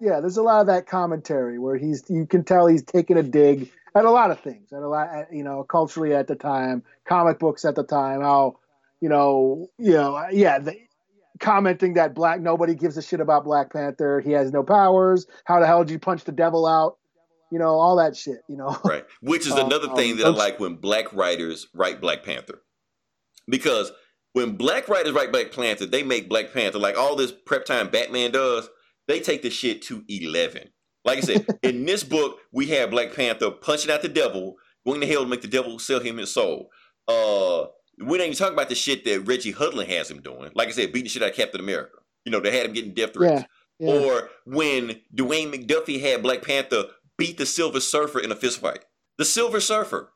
Yeah, 0.00 0.20
there's 0.20 0.36
a 0.36 0.42
lot 0.42 0.60
of 0.60 0.66
that 0.66 0.86
commentary 0.86 1.58
where 1.58 1.76
he's, 1.76 2.02
you 2.08 2.26
can 2.26 2.44
tell 2.44 2.66
he's 2.66 2.82
taking 2.82 3.16
a 3.16 3.22
dig 3.22 3.70
at 3.94 4.04
a 4.04 4.10
lot 4.10 4.30
of 4.30 4.40
things, 4.40 4.72
at 4.72 4.82
a 4.82 4.88
lot, 4.88 5.08
at, 5.08 5.32
you 5.32 5.44
know, 5.44 5.62
culturally 5.64 6.12
at 6.14 6.26
the 6.26 6.34
time, 6.34 6.82
comic 7.06 7.38
books 7.38 7.64
at 7.64 7.74
the 7.76 7.84
time, 7.84 8.20
how, 8.20 8.58
you 9.00 9.08
know, 9.08 9.68
you 9.78 9.92
know, 9.92 10.26
yeah, 10.30 10.58
the, 10.58 10.76
commenting 11.38 11.94
that 11.94 12.14
black 12.14 12.40
nobody 12.40 12.74
gives 12.74 12.96
a 12.96 13.02
shit 13.02 13.20
about 13.20 13.44
Black 13.44 13.72
Panther, 13.72 14.20
he 14.20 14.32
has 14.32 14.52
no 14.52 14.62
powers. 14.62 15.26
How 15.44 15.60
the 15.60 15.66
hell 15.66 15.84
did 15.84 15.92
you 15.92 15.98
punch 15.98 16.24
the 16.24 16.32
devil 16.32 16.66
out? 16.66 16.98
You 17.54 17.60
know, 17.60 17.78
all 17.78 17.94
that 17.96 18.16
shit. 18.16 18.38
You 18.48 18.56
know, 18.56 18.76
Right. 18.84 19.04
Which 19.20 19.46
is 19.46 19.52
Um, 19.54 19.66
another 19.66 19.94
thing 19.94 20.12
um, 20.12 20.18
that 20.18 20.26
I 20.26 20.30
like 20.30 20.58
when 20.58 20.74
black 20.74 21.12
writers 21.12 21.68
write 21.72 22.00
Black 22.00 22.24
Panther. 22.24 22.60
Because 23.48 23.92
when 24.32 24.56
black 24.56 24.88
writers 24.88 25.12
write 25.12 25.30
Black 25.30 25.52
Panther, 25.52 25.86
they 25.86 26.02
make 26.02 26.28
Black 26.28 26.52
Panther 26.52 26.80
like 26.80 26.98
all 26.98 27.14
this 27.14 27.30
prep 27.30 27.64
time 27.64 27.90
Batman 27.90 28.32
does, 28.32 28.68
they 29.06 29.20
take 29.20 29.42
the 29.42 29.50
shit 29.50 29.82
to 29.82 30.02
11. 30.08 30.70
Like 31.04 31.18
I 31.18 31.20
said, 31.20 31.46
in 31.62 31.84
this 31.84 32.02
book, 32.02 32.38
we 32.50 32.66
have 32.70 32.90
Black 32.90 33.14
Panther 33.14 33.52
punching 33.52 33.90
out 33.92 34.02
the 34.02 34.08
devil, 34.08 34.56
going 34.84 35.00
to 35.00 35.06
hell 35.06 35.22
to 35.22 35.28
make 35.28 35.42
the 35.42 35.46
devil 35.46 35.78
sell 35.78 36.00
him 36.00 36.16
his 36.16 36.32
soul. 36.32 36.70
Uh, 37.06 37.66
we 37.98 38.16
ain't 38.18 38.22
even 38.26 38.36
talking 38.36 38.54
about 38.54 38.68
the 38.68 38.74
shit 38.74 39.04
that 39.04 39.28
Reggie 39.28 39.52
Hudlin 39.52 39.86
has 39.86 40.10
him 40.10 40.20
doing. 40.20 40.50
Like 40.54 40.66
I 40.66 40.72
said, 40.72 40.92
beating 40.92 41.04
the 41.04 41.10
shit 41.10 41.22
out 41.22 41.30
of 41.30 41.36
Captain 41.36 41.60
America. 41.60 41.98
You 42.24 42.32
know, 42.32 42.40
they 42.40 42.56
had 42.56 42.66
him 42.66 42.72
getting 42.72 42.94
death 42.94 43.12
threats. 43.12 43.44
Yeah, 43.78 43.94
yeah. 43.94 44.00
Or 44.00 44.30
when 44.46 45.00
Dwayne 45.14 45.54
McDuffie 45.54 46.00
had 46.00 46.22
Black 46.22 46.42
Panther 46.42 46.86
beat 47.18 47.38
the 47.38 47.46
Silver 47.46 47.80
Surfer 47.80 48.18
in 48.20 48.32
a 48.32 48.36
fist 48.36 48.60
fight. 48.60 48.84
The 49.18 49.24
Silver 49.24 49.60
Surfer. 49.60 50.12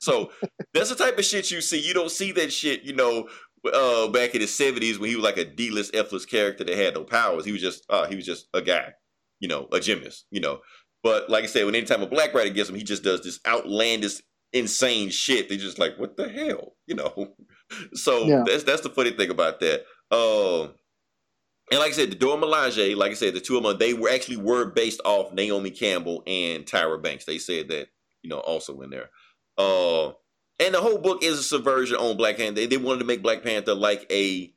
So 0.00 0.30
that's 0.74 0.90
the 0.90 0.96
type 0.96 1.18
of 1.18 1.24
shit 1.24 1.50
you 1.50 1.60
see. 1.60 1.80
You 1.80 1.94
don't 1.94 2.10
see 2.10 2.32
that 2.32 2.52
shit, 2.52 2.82
you 2.82 2.94
know, 2.94 3.28
uh, 3.72 4.08
back 4.08 4.34
in 4.34 4.40
the 4.40 4.46
seventies 4.46 4.98
when 4.98 5.08
he 5.10 5.16
was 5.16 5.24
like 5.24 5.36
a 5.36 5.44
D-list, 5.44 5.94
F-list 5.94 6.28
character 6.28 6.64
that 6.64 6.76
had 6.76 6.94
no 6.94 7.04
powers. 7.04 7.44
He 7.44 7.52
was 7.52 7.60
just, 7.60 7.84
uh, 7.88 8.06
he 8.06 8.16
was 8.16 8.26
just 8.26 8.48
a 8.54 8.60
guy, 8.60 8.92
you 9.40 9.48
know, 9.48 9.68
a 9.72 9.80
gymnast, 9.80 10.26
you 10.30 10.40
know. 10.40 10.60
But 11.02 11.30
like 11.30 11.44
I 11.44 11.46
said, 11.46 11.64
when 11.64 11.74
anytime 11.74 12.02
a 12.02 12.06
black 12.06 12.34
writer 12.34 12.50
gets 12.50 12.68
him, 12.68 12.76
he 12.76 12.82
just 12.84 13.02
does 13.02 13.22
this 13.22 13.40
outlandish, 13.46 14.20
insane 14.52 15.10
shit. 15.10 15.48
They 15.48 15.56
just 15.56 15.78
like, 15.78 15.98
what 15.98 16.16
the 16.16 16.28
hell, 16.28 16.74
you 16.86 16.94
know? 16.94 17.34
So 17.94 18.26
Yeah. 18.26 18.44
that's 18.46 18.64
that's 18.64 18.82
the 18.82 18.90
funny 18.90 19.12
thing 19.12 19.30
about 19.30 19.58
that. 19.60 19.86
Um, 20.10 20.74
and 21.70 21.80
like 21.80 21.90
I 21.90 21.94
said, 21.94 22.10
the 22.10 22.16
Dora 22.16 22.40
Milaje, 22.40 22.96
like 22.96 23.12
I 23.12 23.14
said, 23.14 23.34
the 23.34 23.40
two 23.40 23.56
of 23.56 23.62
them, 23.62 23.78
they 23.78 23.94
were 23.94 24.10
actually 24.10 24.36
were 24.36 24.66
based 24.66 25.00
off 25.04 25.32
Naomi 25.32 25.70
Campbell 25.70 26.22
and 26.26 26.66
Tyra 26.66 27.02
Banks. 27.02 27.24
They 27.24 27.38
said 27.38 27.68
that, 27.68 27.88
you 28.22 28.28
know, 28.28 28.38
also 28.40 28.80
in 28.80 28.90
there. 28.90 29.10
Uh, 29.56 30.08
and 30.58 30.74
the 30.74 30.80
whole 30.80 30.98
book 30.98 31.22
is 31.22 31.38
a 31.38 31.42
subversion 31.42 31.96
on 31.96 32.16
Black 32.16 32.36
Panther. 32.36 32.54
They, 32.54 32.66
they 32.66 32.76
wanted 32.76 33.00
to 33.00 33.04
make 33.04 33.22
Black 33.22 33.42
Panther 33.42 33.74
like 33.74 34.06
a 34.10 34.52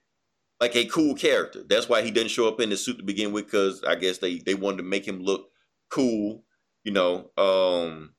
like 0.60 0.76
a 0.76 0.86
cool 0.86 1.16
character. 1.16 1.64
That's 1.68 1.90
why 1.90 2.02
he 2.02 2.12
didn't 2.12 2.32
show 2.32 2.48
up 2.48 2.60
in 2.60 2.70
the 2.70 2.78
suit 2.78 2.98
to 2.98 3.04
begin 3.04 3.32
with, 3.32 3.46
because 3.46 3.84
I 3.84 3.96
guess 3.96 4.18
they 4.18 4.40
they 4.40 4.56
wanted 4.56 4.78
to 4.78 4.84
make 4.84 5.08
him 5.08 5.22
look 5.22 5.50
cool. 5.90 6.44
You 6.84 6.92
know, 6.92 7.32
um, 7.38 8.14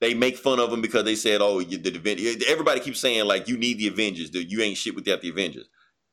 they 0.00 0.14
make 0.14 0.36
fun 0.36 0.60
of 0.60 0.72
him 0.72 0.82
because 0.82 1.04
they 1.04 1.16
said, 1.16 1.40
"Oh, 1.40 1.60
you, 1.60 1.78
the 1.78 1.96
Avengers." 1.96 2.44
Everybody 2.46 2.80
keeps 2.80 3.00
saying 3.00 3.24
like, 3.24 3.48
"You 3.48 3.56
need 3.56 3.78
the 3.78 3.88
Avengers. 3.88 4.30
Dude, 4.30 4.50
You 4.50 4.60
ain't 4.62 4.76
shit 4.76 4.94
without 4.94 5.22
the 5.22 5.30
Avengers." 5.30 5.68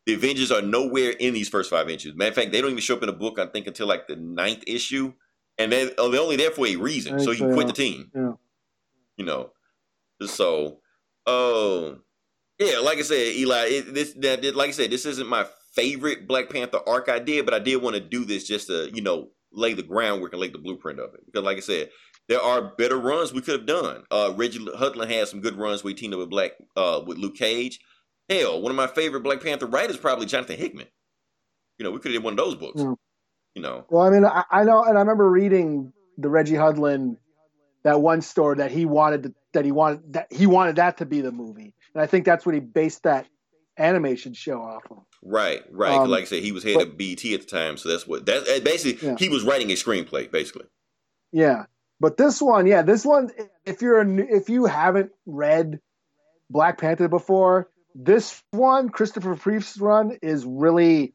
The 0.05 0.15
Avengers 0.15 0.51
are 0.51 0.61
nowhere 0.61 1.11
in 1.11 1.33
these 1.33 1.47
first 1.49 1.69
five 1.69 1.89
issues. 1.89 2.15
Matter 2.15 2.29
of 2.29 2.35
fact, 2.35 2.51
they 2.51 2.59
don't 2.61 2.71
even 2.71 2.81
show 2.81 2.95
up 2.95 3.03
in 3.03 3.07
the 3.07 3.13
book. 3.13 3.37
I 3.37 3.45
think 3.45 3.67
until 3.67 3.87
like 3.87 4.07
the 4.07 4.15
ninth 4.15 4.63
issue, 4.65 5.13
and 5.57 5.71
they 5.71 5.93
oh, 5.97 6.09
they're 6.09 6.21
only 6.21 6.37
there 6.37 6.51
for 6.51 6.65
a 6.67 6.75
reason. 6.75 7.19
So 7.19 7.33
so, 7.33 7.53
quit 7.53 7.67
the 7.67 7.73
team. 7.73 8.11
Yeah. 8.15 8.33
You 9.17 9.25
know, 9.25 9.51
so 10.25 10.79
um, 11.27 12.01
yeah, 12.59 12.79
like 12.79 12.97
I 12.97 13.03
said, 13.03 13.35
Eli, 13.35 13.65
it, 13.67 13.93
this 13.93 14.13
that 14.13 14.41
that- 14.41 14.55
like 14.55 14.69
I 14.69 14.71
said, 14.71 14.91
this 14.91 15.05
isn't 15.05 15.27
my 15.27 15.45
favorite 15.73 16.27
Black 16.27 16.49
Panther 16.49 16.79
arc 16.87 17.07
I 17.09 17.19
did, 17.19 17.45
but 17.45 17.53
I 17.53 17.59
did 17.59 17.81
want 17.81 17.95
to 17.95 18.01
do 18.01 18.25
this 18.25 18.47
just 18.47 18.67
to 18.67 18.89
you 18.93 19.01
know 19.01 19.29
lay 19.51 19.73
the 19.73 19.83
groundwork 19.83 20.31
and 20.33 20.41
lay 20.41 20.49
the 20.49 20.57
blueprint 20.57 20.99
of 20.99 21.13
it 21.13 21.25
because, 21.25 21.43
like 21.43 21.57
I 21.57 21.61
said, 21.61 21.89
there 22.27 22.41
are 22.41 22.73
better 22.75 22.97
runs 22.97 23.33
we 23.33 23.41
could 23.41 23.59
have 23.59 23.67
done. 23.67 24.03
Uh, 24.09 24.33
Reggie 24.35 24.65
Hudlin 24.77 25.09
had 25.09 25.27
some 25.27 25.41
good 25.41 25.57
runs 25.57 25.83
where 25.83 25.91
he 25.91 25.95
teamed 25.95 26.13
up 26.13 26.19
with 26.19 26.29
Black 26.29 26.51
uh, 26.75 27.01
with 27.05 27.17
Luke 27.17 27.35
Cage. 27.35 27.79
Hell, 28.31 28.61
one 28.61 28.71
of 28.71 28.75
my 28.75 28.87
favorite 28.87 29.21
Black 29.21 29.41
Panther 29.41 29.65
writers 29.65 29.97
probably 29.97 30.25
Jonathan 30.25 30.57
Hickman. 30.57 30.87
You 31.77 31.83
know, 31.85 31.91
we 31.91 31.97
could 31.99 32.11
have 32.13 32.21
did 32.21 32.23
one 32.23 32.33
of 32.33 32.37
those 32.37 32.55
books. 32.55 32.81
Yeah. 32.81 32.93
You 33.55 33.61
know, 33.61 33.85
Well, 33.89 34.03
I 34.03 34.09
mean, 34.09 34.23
I, 34.23 34.45
I 34.49 34.63
know, 34.63 34.83
and 34.83 34.97
I 34.97 35.01
remember 35.01 35.29
reading 35.29 35.91
the 36.17 36.29
Reggie 36.29 36.55
Hudlin 36.55 37.17
that 37.83 37.99
one 37.99 38.21
story 38.21 38.57
that 38.57 38.71
he 38.71 38.85
wanted 38.85 39.23
to, 39.23 39.33
that 39.53 39.65
he 39.65 39.71
wanted 39.73 40.13
that 40.13 40.31
he 40.31 40.45
wanted 40.45 40.77
that 40.77 40.97
to 40.97 41.05
be 41.05 41.19
the 41.19 41.31
movie, 41.33 41.73
and 41.93 42.01
I 42.01 42.05
think 42.07 42.23
that's 42.25 42.45
what 42.45 42.55
he 42.55 42.61
based 42.61 43.03
that 43.03 43.27
animation 43.77 44.33
show 44.33 44.61
off 44.61 44.83
of. 44.89 44.99
right, 45.23 45.63
right. 45.71 45.91
Um, 45.93 46.09
like 46.09 46.21
I 46.21 46.25
said, 46.25 46.43
he 46.43 46.51
was 46.53 46.63
head 46.63 46.75
but- 46.75 46.87
of 46.89 46.97
BT 46.97 47.33
at 47.33 47.41
the 47.41 47.47
time, 47.47 47.75
so 47.75 47.89
that's 47.89 48.07
what 48.07 48.25
that 48.27 48.61
basically 48.63 49.05
Yeah. 49.09 49.15
he 49.19 49.27
was 49.27 49.43
writing 49.43 49.69
a 49.71 49.73
screenplay, 49.73 50.31
basically. 50.31 50.67
Yeah, 51.33 51.65
but 51.99 52.15
this 52.17 52.41
one, 52.41 52.67
yeah, 52.67 52.83
this 52.83 53.05
one, 53.05 53.31
if 53.65 53.81
you're 53.81 53.99
a, 53.99 54.17
if 54.33 54.49
you 54.49 54.65
haven't 54.65 55.11
read 55.25 55.79
Black 56.49 56.77
Panther 56.79 57.07
before, 57.09 57.69
this 57.95 58.41
one, 58.51 58.89
Christopher 58.89 59.35
Priest's 59.35 59.79
run, 59.79 60.17
is 60.21 60.45
really. 60.45 61.13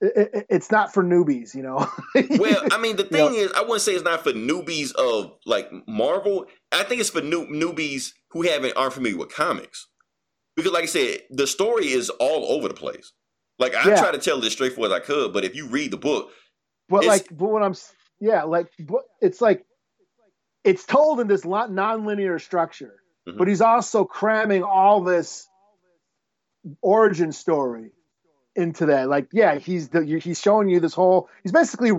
It, 0.00 0.30
it, 0.32 0.46
it's 0.48 0.70
not 0.70 0.94
for 0.94 1.02
newbies, 1.02 1.56
you 1.56 1.62
know. 1.62 1.78
Well, 2.38 2.62
I 2.70 2.78
mean, 2.80 2.94
the 2.96 3.02
You 3.10 3.10
know- 3.18 3.28
thing 3.30 3.38
is, 3.38 3.52
I 3.56 3.62
wouldn't 3.62 3.80
say 3.80 3.92
it's 3.94 4.04
not 4.04 4.22
for 4.22 4.32
newbies 4.32 4.94
of 4.94 5.32
like 5.44 5.70
Marvel. 5.88 6.46
I 6.70 6.84
think 6.84 7.00
it's 7.00 7.10
for 7.10 7.20
new 7.20 7.46
newbies 7.46 8.12
who 8.30 8.42
haven't 8.42 8.76
aren't 8.76 8.92
familiar 8.92 9.18
with 9.18 9.34
comics, 9.34 9.88
because, 10.54 10.70
like 10.70 10.84
I 10.84 10.86
said, 10.86 11.22
the 11.30 11.48
story 11.48 11.88
is 11.88 12.10
all 12.10 12.52
over 12.52 12.68
the 12.68 12.74
place. 12.74 13.12
Like 13.58 13.74
I 13.74 13.88
Yeah. 13.88 13.96
try 14.00 14.12
to 14.12 14.18
tell 14.18 14.38
it 14.38 14.44
as 14.44 14.52
straightforward 14.52 14.92
as 14.92 14.98
I 15.02 15.04
could, 15.04 15.32
but 15.32 15.44
if 15.44 15.56
you 15.56 15.66
read 15.66 15.90
the 15.90 15.96
book, 15.96 16.30
But 16.88 17.04
like, 17.04 17.26
but 17.36 17.48
when 17.48 17.64
I'm, 17.64 17.74
yeah, 18.20 18.44
like, 18.44 18.68
but 18.78 19.02
it's 19.20 19.40
like, 19.40 19.64
it's 20.62 20.84
told 20.84 21.18
in 21.18 21.26
this 21.26 21.44
non-linear 21.44 22.38
structure, 22.38 22.94
Mhm. 23.28 23.36
but 23.36 23.48
he's 23.48 23.60
also 23.60 24.04
cramming 24.04 24.62
all 24.62 25.02
this 25.02 25.48
origin 26.82 27.32
story 27.32 27.90
into 28.54 28.86
that. 28.86 29.08
Like, 29.08 29.28
yeah, 29.32 29.58
he's 29.58 29.88
the 29.88 30.04
he's 30.22 30.40
showing 30.40 30.68
you 30.68 30.80
this 30.80 30.94
whole. 30.94 31.28
He's 31.42 31.52
basically 31.52 31.92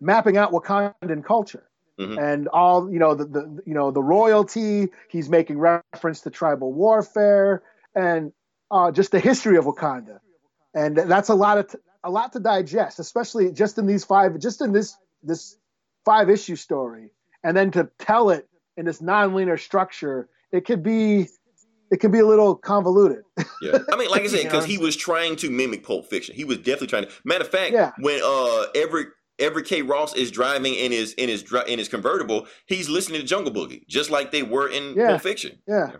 mapping 0.00 0.36
out 0.36 0.52
Wakandan 0.52 1.24
culture. 1.24 1.64
Mhm. 1.98 2.16
And 2.16 2.48
all 2.48 2.90
you 2.92 3.00
know 3.00 3.14
the, 3.14 3.24
the 3.24 3.62
you 3.66 3.74
know 3.74 3.90
the 3.90 4.02
royalty 4.02 4.88
he's 5.08 5.28
making 5.28 5.58
reference 5.58 6.20
to 6.20 6.30
tribal 6.30 6.72
warfare 6.72 7.62
and 7.94 8.32
uh, 8.70 8.92
just 8.92 9.10
the 9.10 9.18
history 9.18 9.56
of 9.56 9.64
Wakanda 9.64 10.20
and 10.74 10.96
that's 10.96 11.28
a 11.28 11.34
lot 11.34 11.58
of 11.58 11.74
a 12.04 12.10
lot 12.10 12.32
to 12.32 12.40
digest, 12.40 12.98
especially 12.98 13.52
just 13.52 13.78
in 13.78 13.86
these 13.86 14.04
five, 14.04 14.38
just 14.38 14.60
in 14.60 14.72
this 14.72 14.96
this 15.22 15.56
five 16.04 16.30
issue 16.30 16.56
story, 16.56 17.10
and 17.42 17.56
then 17.56 17.70
to 17.72 17.90
tell 17.98 18.30
it 18.30 18.48
in 18.76 18.86
this 18.86 19.00
non-linear 19.00 19.56
structure, 19.56 20.28
it 20.52 20.64
could 20.64 20.82
be 20.82 21.28
it 21.90 21.98
can 22.00 22.10
be 22.10 22.18
a 22.18 22.26
little 22.26 22.54
convoluted. 22.56 23.22
yeah, 23.62 23.78
I 23.92 23.96
mean, 23.96 24.10
like 24.10 24.22
I 24.22 24.26
said, 24.28 24.44
because 24.44 24.64
he 24.64 24.78
was 24.78 24.96
trying 24.96 25.36
to 25.36 25.50
mimic 25.50 25.82
Pulp 25.84 26.06
Fiction. 26.06 26.34
He 26.34 26.44
was 26.44 26.58
definitely 26.58 26.88
trying 26.88 27.04
to. 27.06 27.10
Matter 27.24 27.44
of 27.44 27.50
fact, 27.50 27.72
Yeah. 27.72 27.92
when 27.98 28.20
uh 28.24 28.66
every 28.74 29.04
every 29.38 29.62
K 29.62 29.82
Ross 29.82 30.14
is 30.14 30.30
driving 30.30 30.74
in 30.74 30.92
his 30.92 31.12
in 31.14 31.28
his 31.28 31.44
in 31.66 31.78
his 31.78 31.88
convertible, 31.88 32.46
he's 32.66 32.88
listening 32.88 33.20
to 33.20 33.26
Jungle 33.26 33.52
Boogie, 33.52 33.86
just 33.86 34.10
like 34.10 34.30
they 34.32 34.42
were 34.42 34.68
in 34.68 34.94
Yeah. 34.94 35.08
Pulp 35.10 35.22
Fiction. 35.22 35.58
Yeah, 35.66 35.92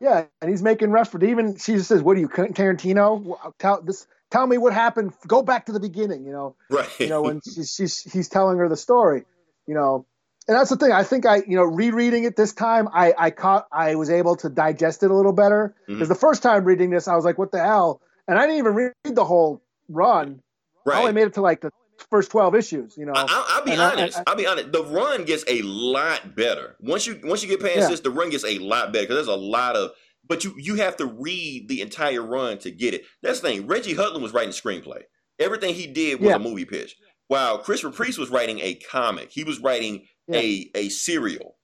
yeah, 0.00 0.24
and 0.40 0.50
he's 0.50 0.62
making 0.62 0.90
reference. 0.90 1.24
Even 1.24 1.56
she 1.56 1.74
just 1.74 1.88
says, 1.88 2.02
"What 2.02 2.16
are 2.16 2.20
you, 2.20 2.28
Tarantino? 2.28 3.36
Tell 3.58 3.82
this, 3.82 4.06
tell 4.30 4.46
me 4.46 4.58
what 4.58 4.72
happened. 4.72 5.12
Go 5.26 5.42
back 5.42 5.66
to 5.66 5.72
the 5.72 5.80
beginning." 5.80 6.24
You 6.24 6.32
know, 6.32 6.56
Right. 6.70 6.88
you 7.00 7.08
know 7.08 7.22
when 7.22 7.40
she's, 7.44 7.72
she's 7.74 8.00
he's 8.00 8.28
telling 8.28 8.58
her 8.58 8.68
the 8.68 8.76
story 8.76 9.24
you 9.66 9.74
know 9.74 10.06
and 10.50 10.58
that's 10.58 10.68
the 10.70 10.76
thing 10.76 10.90
i 10.92 11.02
think 11.04 11.24
i 11.24 11.36
you 11.46 11.56
know 11.56 11.62
rereading 11.62 12.24
it 12.24 12.36
this 12.36 12.52
time 12.52 12.88
i 12.92 13.14
i 13.16 13.30
caught 13.30 13.66
i 13.72 13.94
was 13.94 14.10
able 14.10 14.34
to 14.36 14.48
digest 14.50 15.02
it 15.02 15.10
a 15.10 15.14
little 15.14 15.32
better 15.32 15.74
mm-hmm. 15.82 15.94
because 15.94 16.08
the 16.08 16.14
first 16.14 16.42
time 16.42 16.64
reading 16.64 16.90
this 16.90 17.06
i 17.08 17.14
was 17.16 17.24
like 17.24 17.38
what 17.38 17.52
the 17.52 17.58
hell 17.62 18.00
and 18.28 18.36
i 18.38 18.42
didn't 18.42 18.58
even 18.58 18.74
read 18.74 18.92
the 19.04 19.24
whole 19.24 19.62
run 19.88 20.42
Right. 20.84 20.96
i 20.96 21.00
only 21.00 21.12
made 21.12 21.28
it 21.28 21.34
to 21.34 21.40
like 21.40 21.60
the 21.60 21.70
first 22.10 22.30
12 22.30 22.54
issues 22.56 22.96
you 22.96 23.06
know 23.06 23.12
I, 23.14 23.26
I'll, 23.28 23.44
I'll 23.48 23.64
be 23.64 23.72
And 23.72 23.80
honest. 23.80 24.18
I- 24.26 24.30
will 24.30 24.36
be 24.36 24.46
honest. 24.46 24.72
The 24.72 24.84
run 24.84 25.24
gets 25.24 25.44
a 25.46 25.62
lot 25.62 26.34
better 26.34 26.76
once 26.80 27.06
you 27.06 27.20
once 27.22 27.42
you 27.42 27.48
get 27.48 27.60
past 27.60 27.76
Yeah. 27.76 27.88
this. 27.88 28.00
The 28.00 28.10
run 28.10 28.30
gets 28.30 28.44
a 28.44 28.58
lot 28.58 28.92
better 28.92 29.04
because 29.06 29.16
there's 29.26 29.38
a 29.38 29.40
lot 29.40 29.76
of. 29.76 29.90
But 30.26 30.42
you 30.44 30.54
you 30.56 30.76
have 30.76 30.96
to 30.96 31.04
read 31.06 31.68
the 31.68 31.82
entire 31.82 32.22
run 32.22 32.56
to 32.60 32.70
get 32.70 32.94
it. 32.94 33.04
That's 33.22 33.40
the 33.40 33.48
thing. 33.48 33.66
Reggie 33.66 33.94
Hudlin 33.94 34.22
was 34.22 34.32
writing 34.32 34.52
screenplay. 34.52 35.02
Everything 35.38 35.74
he 35.74 35.86
did 35.86 36.20
was 36.20 36.30
Yeah. 36.30 36.36
a 36.36 36.38
movie 36.38 36.64
pitch. 36.64 36.96
While 37.28 37.58
Christopher 37.58 37.94
Priest 37.94 38.18
was 38.18 38.30
writing 38.30 38.60
a 38.60 38.74
comic. 38.76 39.30
He 39.30 39.44
was 39.44 39.58
writing 39.60 40.06
Yeah. 40.32 40.40
a 40.40 40.70
a 40.74 40.88
serial. 40.88 41.56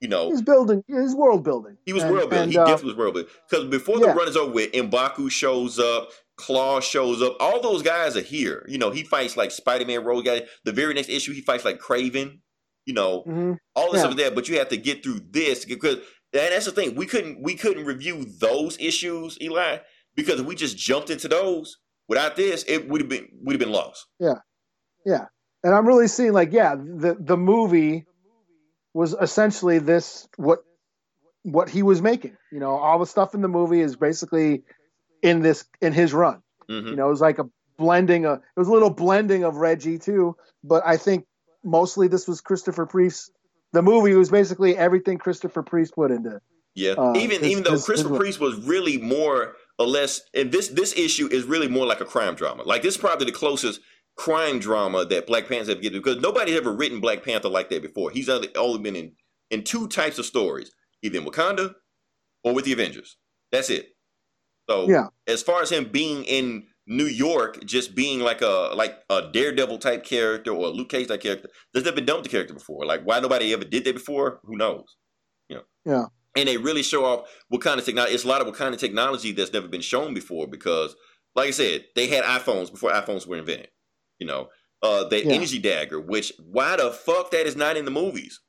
You 0.00 0.08
know, 0.08 0.28
He's 0.30 0.42
building. 0.42 0.82
He's 0.86 1.14
world 1.14 1.44
building. 1.44 1.78
he 1.86 1.92
was 1.94 2.02
And- 2.02 2.12
world 2.12 2.28
building. 2.28 2.44
and, 2.44 2.52
He 2.52 2.58
uh, 2.58 2.66
definitely 2.66 2.90
was 2.92 2.96
world 2.98 3.14
building. 3.14 3.32
Because 3.48 3.64
before 3.66 3.98
yeah. 4.00 4.08
the 4.08 4.14
run 4.14 4.28
is 4.28 4.36
over 4.36 4.52
with, 4.52 4.70
Mbaku 4.72 5.30
shows 5.30 5.78
up, 5.78 6.10
Claw 6.36 6.80
shows 6.80 7.22
up. 7.22 7.36
All 7.40 7.60
those 7.62 7.80
guys 7.80 8.14
are 8.16 8.20
here. 8.20 8.66
You 8.68 8.76
know, 8.76 8.90
he 8.90 9.02
fights 9.02 9.36
like 9.36 9.50
Spider 9.50 9.86
Man 9.86 10.04
Road 10.04 10.26
guy. 10.26 10.42
The 10.64 10.72
very 10.72 10.92
next 10.92 11.08
issue, 11.08 11.32
he 11.32 11.40
fights 11.40 11.64
like 11.64 11.78
Kraven. 11.80 12.40
You 12.84 12.92
know, 12.92 13.22
mhm. 13.26 13.56
all 13.74 13.86
this 13.92 13.94
Yeah. 13.94 14.00
stuff 14.00 14.10
is 14.10 14.16
there, 14.16 14.30
but 14.30 14.46
you 14.48 14.58
have 14.58 14.68
to 14.68 14.76
get 14.76 15.02
through 15.02 15.20
this 15.30 15.64
because 15.64 15.94
and 16.34 16.52
that's 16.52 16.66
the 16.66 16.72
thing. 16.72 16.96
We 16.96 17.06
couldn't 17.06 17.40
we 17.40 17.54
couldn't 17.54 17.86
review 17.86 18.26
those 18.40 18.76
issues, 18.78 19.38
Eli, 19.40 19.78
because 20.16 20.40
if 20.40 20.44
we 20.46 20.54
just 20.54 20.76
jumped 20.76 21.08
into 21.08 21.28
those 21.28 21.78
without 22.08 22.36
this, 22.36 22.62
it 22.68 22.88
would 22.90 23.00
have 23.00 23.08
been 23.08 23.28
would 23.42 23.54
have 23.54 23.60
been 23.60 23.72
lost. 23.72 24.04
Yeah, 24.20 24.40
yeah. 25.06 25.26
And 25.62 25.74
I'm 25.74 25.86
really 25.86 26.08
seeing 26.08 26.32
like, 26.34 26.52
yeah, 26.52 26.74
the 26.74 27.16
the 27.18 27.38
movie 27.38 28.04
was 28.94 29.14
essentially 29.20 29.78
this 29.78 30.26
what 30.36 30.60
what 31.42 31.68
he 31.68 31.82
was 31.82 32.00
making. 32.00 32.36
You 32.50 32.60
know, 32.60 32.70
all 32.76 32.98
the 32.98 33.06
stuff 33.06 33.34
in 33.34 33.42
the 33.42 33.48
movie 33.48 33.80
is 33.80 33.96
basically 33.96 34.62
in 35.22 35.40
this 35.40 35.64
in 35.82 35.92
his 35.92 36.14
run. 36.14 36.42
hmm 36.68 36.86
You 36.88 36.96
know, 36.96 37.06
it 37.08 37.10
was 37.10 37.20
like 37.20 37.38
a 37.38 37.44
blending 37.76 38.24
of 38.24 38.38
it 38.38 38.58
was 38.58 38.68
a 38.68 38.72
little 38.72 38.90
blending 38.90 39.44
of 39.44 39.56
Reggie 39.56 39.98
too, 39.98 40.36
but 40.62 40.82
I 40.86 40.96
think 40.96 41.26
mostly 41.64 42.08
this 42.08 42.26
was 42.26 42.40
Christopher 42.40 42.86
Priest. 42.86 43.30
The 43.72 43.82
movie 43.82 44.14
was 44.14 44.30
basically 44.30 44.76
everything 44.76 45.18
Christopher 45.18 45.62
Priest 45.62 45.94
put 45.94 46.10
into. 46.12 46.40
Yeah, 46.76 46.92
Uh, 46.92 47.14
even 47.16 47.40
his- 47.40 47.50
even 47.50 47.64
though 47.64 47.72
his- 47.72 47.84
Christopher 47.84 48.14
his- 48.14 48.18
Priest 48.18 48.40
was 48.40 48.56
really 48.66 48.98
more 48.98 49.56
or 49.78 49.86
less, 49.86 50.22
and 50.34 50.52
this 50.52 50.68
this 50.68 50.96
issue 50.96 51.26
is 51.30 51.44
really 51.44 51.68
more 51.68 51.84
like 51.86 52.00
a 52.00 52.04
crime 52.04 52.36
drama. 52.36 52.62
Like 52.62 52.82
this 52.82 52.94
is 52.94 53.00
probably 53.00 53.26
the 53.26 53.32
closest 53.32 53.80
crime 54.16 54.58
drama 54.58 55.04
that 55.04 55.26
Black 55.26 55.48
Panther 55.48 55.72
ever 55.72 55.80
getting 55.80 56.00
because 56.00 56.20
nobody's 56.22 56.56
ever 56.56 56.72
written 56.72 57.00
Black 57.00 57.24
Panther 57.24 57.48
like 57.48 57.68
that 57.70 57.82
before. 57.82 58.10
He's 58.10 58.28
only, 58.28 58.54
only 58.56 58.78
been 58.80 58.96
in 58.96 59.12
in 59.50 59.62
two 59.62 59.88
types 59.88 60.18
of 60.18 60.26
stories, 60.26 60.70
either 61.02 61.18
in 61.18 61.24
Wakanda 61.24 61.74
or 62.42 62.54
with 62.54 62.64
the 62.64 62.72
Avengers. 62.72 63.16
That's 63.52 63.70
it. 63.70 63.88
So 64.68 64.88
Yeah. 64.88 65.08
as 65.26 65.42
far 65.42 65.62
as 65.62 65.70
him 65.70 65.90
being 65.90 66.24
in 66.24 66.66
New 66.86 67.06
York, 67.06 67.64
just 67.64 67.94
being 67.94 68.20
like 68.20 68.40
a 68.42 68.72
like 68.74 68.98
a 69.10 69.30
Daredevil 69.32 69.78
type 69.78 70.04
character 70.04 70.50
or 70.52 70.66
a 70.66 70.70
Luke 70.70 70.90
Cage 70.90 71.08
type 71.08 71.20
character, 71.22 71.48
there's 71.72 71.84
never 71.84 71.96
been 71.96 72.06
done 72.06 72.16
with 72.16 72.24
the 72.24 72.30
character 72.30 72.54
before. 72.54 72.84
Like 72.84 73.02
why 73.04 73.20
nobody 73.20 73.52
ever 73.52 73.64
did 73.64 73.84
that 73.84 73.94
before? 73.94 74.40
Who 74.44 74.56
knows? 74.56 74.96
You 75.48 75.56
know. 75.56 75.62
Yeah. 75.84 76.04
And 76.36 76.48
they 76.48 76.56
really 76.56 76.82
show 76.82 77.04
off 77.04 77.28
what 77.48 77.60
kind 77.62 77.78
of 77.78 77.86
technology. 77.86 78.14
It's 78.14 78.24
a 78.24 78.28
lot 78.28 78.40
of 78.40 78.46
what 78.48 78.56
kind 78.56 78.74
of 78.74 78.80
technology 78.80 79.32
that's 79.32 79.52
never 79.52 79.68
been 79.68 79.80
shown 79.80 80.14
before 80.14 80.48
because, 80.48 80.96
like 81.36 81.48
I 81.48 81.52
said, 81.52 81.84
they 81.94 82.08
had 82.08 82.24
iPhones 82.24 82.72
before 82.72 82.90
iPhones 82.90 83.26
were 83.26 83.36
invented. 83.36 83.68
You 84.18 84.26
know, 84.26 84.48
uh, 84.82 85.04
that 85.08 85.24
Yeah. 85.26 85.32
energy 85.34 85.58
dagger, 85.58 86.00
which 86.00 86.32
why 86.38 86.76
the 86.76 86.90
fuck 86.90 87.30
that 87.32 87.46
is 87.46 87.56
not 87.56 87.76
in 87.76 87.84
the 87.84 87.90
movies? 87.90 88.40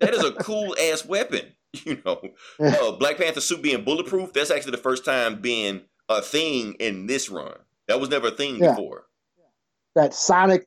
that 0.00 0.14
is 0.14 0.24
a 0.24 0.32
cool 0.40 0.76
ass 0.80 1.04
weapon. 1.04 1.42
You 1.84 2.00
know, 2.06 2.22
uh, 2.60 2.92
Black 2.92 3.18
Panther 3.18 3.42
suit 3.42 3.60
being 3.60 3.84
bulletproof. 3.84 4.32
That's 4.32 4.50
actually 4.50 4.70
the 4.70 4.78
first 4.78 5.04
time 5.04 5.42
being 5.42 5.82
a 6.08 6.22
thing 6.22 6.72
in 6.80 7.06
this 7.06 7.28
run. 7.28 7.54
That 7.88 8.00
was 8.00 8.08
never 8.08 8.28
a 8.28 8.30
thing 8.30 8.58
Yeah. 8.58 8.70
before. 8.70 9.04
That 9.94 10.14
sonic 10.14 10.66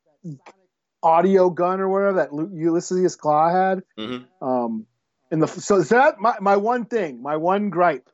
audio 1.01 1.49
gun 1.49 1.79
or 1.79 1.89
whatever 1.89 2.17
that 2.17 2.29
Ulysses 2.53 3.15
Claw 3.15 3.49
had. 3.49 3.83
hmm 3.97 4.17
Um, 4.45 4.85
in 5.31 5.39
the 5.39 5.47
so 5.47 5.77
is 5.77 5.89
that 5.89 6.19
my 6.19 6.35
my 6.39 6.57
one 6.57 6.85
thing, 6.85 7.21
my 7.23 7.37
one 7.37 7.71
gripe, 7.71 8.07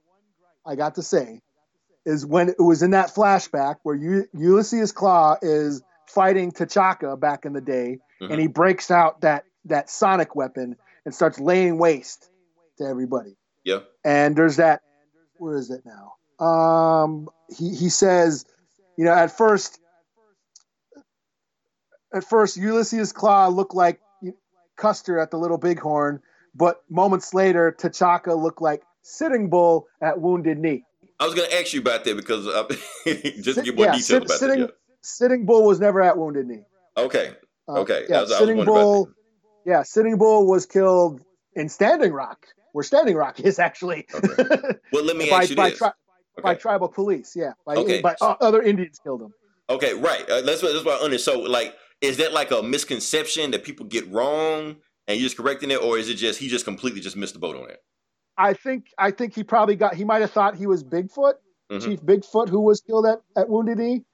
I 0.65 0.75
got 0.75 0.95
to 0.95 1.03
say, 1.03 1.41
is 2.07 2.25
when 2.25 2.49
it 2.49 2.59
was 2.59 2.81
in 2.81 2.91
that 2.91 3.13
flashback 3.13 3.75
where 3.83 3.95
U, 3.95 4.25
Ulysses 4.33 4.91
Claw 4.91 5.35
is 5.41 5.83
fighting 6.07 6.51
T'Chaka 6.51 7.19
back 7.19 7.45
in 7.45 7.51
the 7.53 7.61
day, 7.61 7.99
Mhm. 8.21 8.31
and 8.31 8.39
he 8.41 8.47
breaks 8.47 8.89
out 8.89 9.21
that 9.21 9.43
that 9.65 9.89
sonic 9.89 10.33
weapon 10.33 10.77
and 11.05 11.13
starts 11.13 11.39
laying 11.39 11.77
waste 11.77 12.29
to 12.77 12.85
everybody. 12.85 13.35
Yeah. 13.65 13.79
And 14.05 14.35
there's 14.35 14.55
that. 14.55 14.81
Where 15.37 15.57
is 15.57 15.69
it 15.69 15.83
now? 15.85 16.13
Um, 16.43 17.29
he 17.49 17.75
he 17.75 17.89
says, 17.89 18.45
you 18.97 19.03
know, 19.05 19.11
at 19.13 19.35
first, 19.35 19.79
at 22.13 22.23
first 22.23 22.55
Ulysses 22.57 23.11
Claw 23.11 23.49
looked 23.49 23.75
like 23.75 23.99
Custer 24.77 25.19
at 25.19 25.31
the 25.31 25.37
Little 25.37 25.57
Bighorn, 25.57 26.21
but 26.55 26.81
moments 26.89 27.33
later, 27.33 27.75
T'Chaka 27.77 28.41
looked 28.41 28.61
like 28.61 28.83
Sitting 29.01 29.49
Bull 29.49 29.87
at 30.01 30.21
Wounded 30.21 30.57
Knee. 30.59 30.85
I 31.19 31.25
was 31.25 31.33
going 31.33 31.49
to 31.49 31.59
ask 31.59 31.73
you 31.73 31.81
about 31.81 32.03
that 32.03 32.15
because 32.15 32.47
uh, 32.47 32.63
just 33.41 33.57
to 33.59 33.63
get 33.65 33.75
more 33.75 33.85
yeah, 33.85 33.91
details 33.93 34.05
sit- 34.07 34.23
about 34.25 34.37
sitting, 34.39 34.59
that. 34.61 34.71
Sitting 35.01 35.45
Bull 35.45 35.65
was 35.65 35.79
never 35.79 36.01
at 36.01 36.17
Wounded 36.17 36.47
Knee. 36.47 36.61
Yeah. 36.97 37.03
Okay. 37.03 37.35
Uh, 37.67 37.79
Okay. 37.81 38.05
Yeah, 38.09 38.19
I 38.19 38.21
was- 38.21 38.31
I 38.31 38.39
Sitting 38.39 38.63
Bull. 38.65 39.09
Yeah, 39.65 39.83
Sitting 39.83 40.17
Bull 40.17 40.47
was 40.47 40.65
killed 40.65 41.21
in 41.55 41.67
Standing 41.69 42.13
Rock, 42.13 42.45
where 42.73 42.83
Standing 42.83 43.15
Rock 43.15 43.39
is 43.41 43.59
actually 43.59 44.07
Well, 44.93 45.03
let 45.03 45.17
me 45.17 45.29
by, 45.29 45.37
ask 45.41 45.49
you 45.49 45.55
by, 45.55 45.69
this. 45.71 45.79
tri- 45.79 45.91
by 46.41 46.55
tribal 46.55 46.87
police. 46.87 47.33
Yeah, 47.35 47.51
by, 47.65 47.75
Okay. 47.75 48.01
by 48.01 48.15
uh, 48.21 48.35
other 48.39 48.61
Indians 48.61 48.99
killed 49.03 49.21
him. 49.23 49.33
Okay, 49.69 49.93
right. 49.95 50.23
Uh, 50.29 50.41
that's 50.41 50.63
what 50.63 50.71
that's 50.71 50.85
what 50.85 51.01
I 51.01 51.03
understand. 51.03 51.41
So, 51.43 51.49
like, 51.49 51.75
is 51.99 52.17
that 52.17 52.31
like 52.31 52.51
a 52.51 52.63
misconception 52.63 53.51
that 53.51 53.63
people 53.65 53.85
get 53.85 54.09
wrong, 54.09 54.77
and 55.07 55.19
you're 55.19 55.25
just 55.25 55.35
correcting 55.35 55.71
it, 55.71 55.81
or 55.81 55.97
is 55.97 56.07
it 56.09 56.13
just 56.15 56.39
he 56.39 56.47
just 56.47 56.63
completely 56.63 57.01
just 57.01 57.17
missed 57.17 57.33
the 57.33 57.39
boat 57.39 57.57
on 57.57 57.69
it? 57.69 57.79
I 58.37 58.53
think 58.53 58.87
I 58.97 59.11
think 59.11 59.33
he 59.33 59.43
probably 59.43 59.75
got 59.75 59.95
he 59.95 60.03
might 60.05 60.21
have 60.21 60.31
thought 60.31 60.55
he 60.55 60.67
was 60.67 60.83
Bigfoot, 60.83 61.33
Mhm. 61.71 61.81
Chief 61.83 62.01
Bigfoot, 62.01 62.49
who 62.49 62.61
was 62.61 62.81
killed 62.81 63.05
at, 63.05 63.19
at 63.35 63.49
Wounded 63.49 63.77
Knee. 63.79 64.05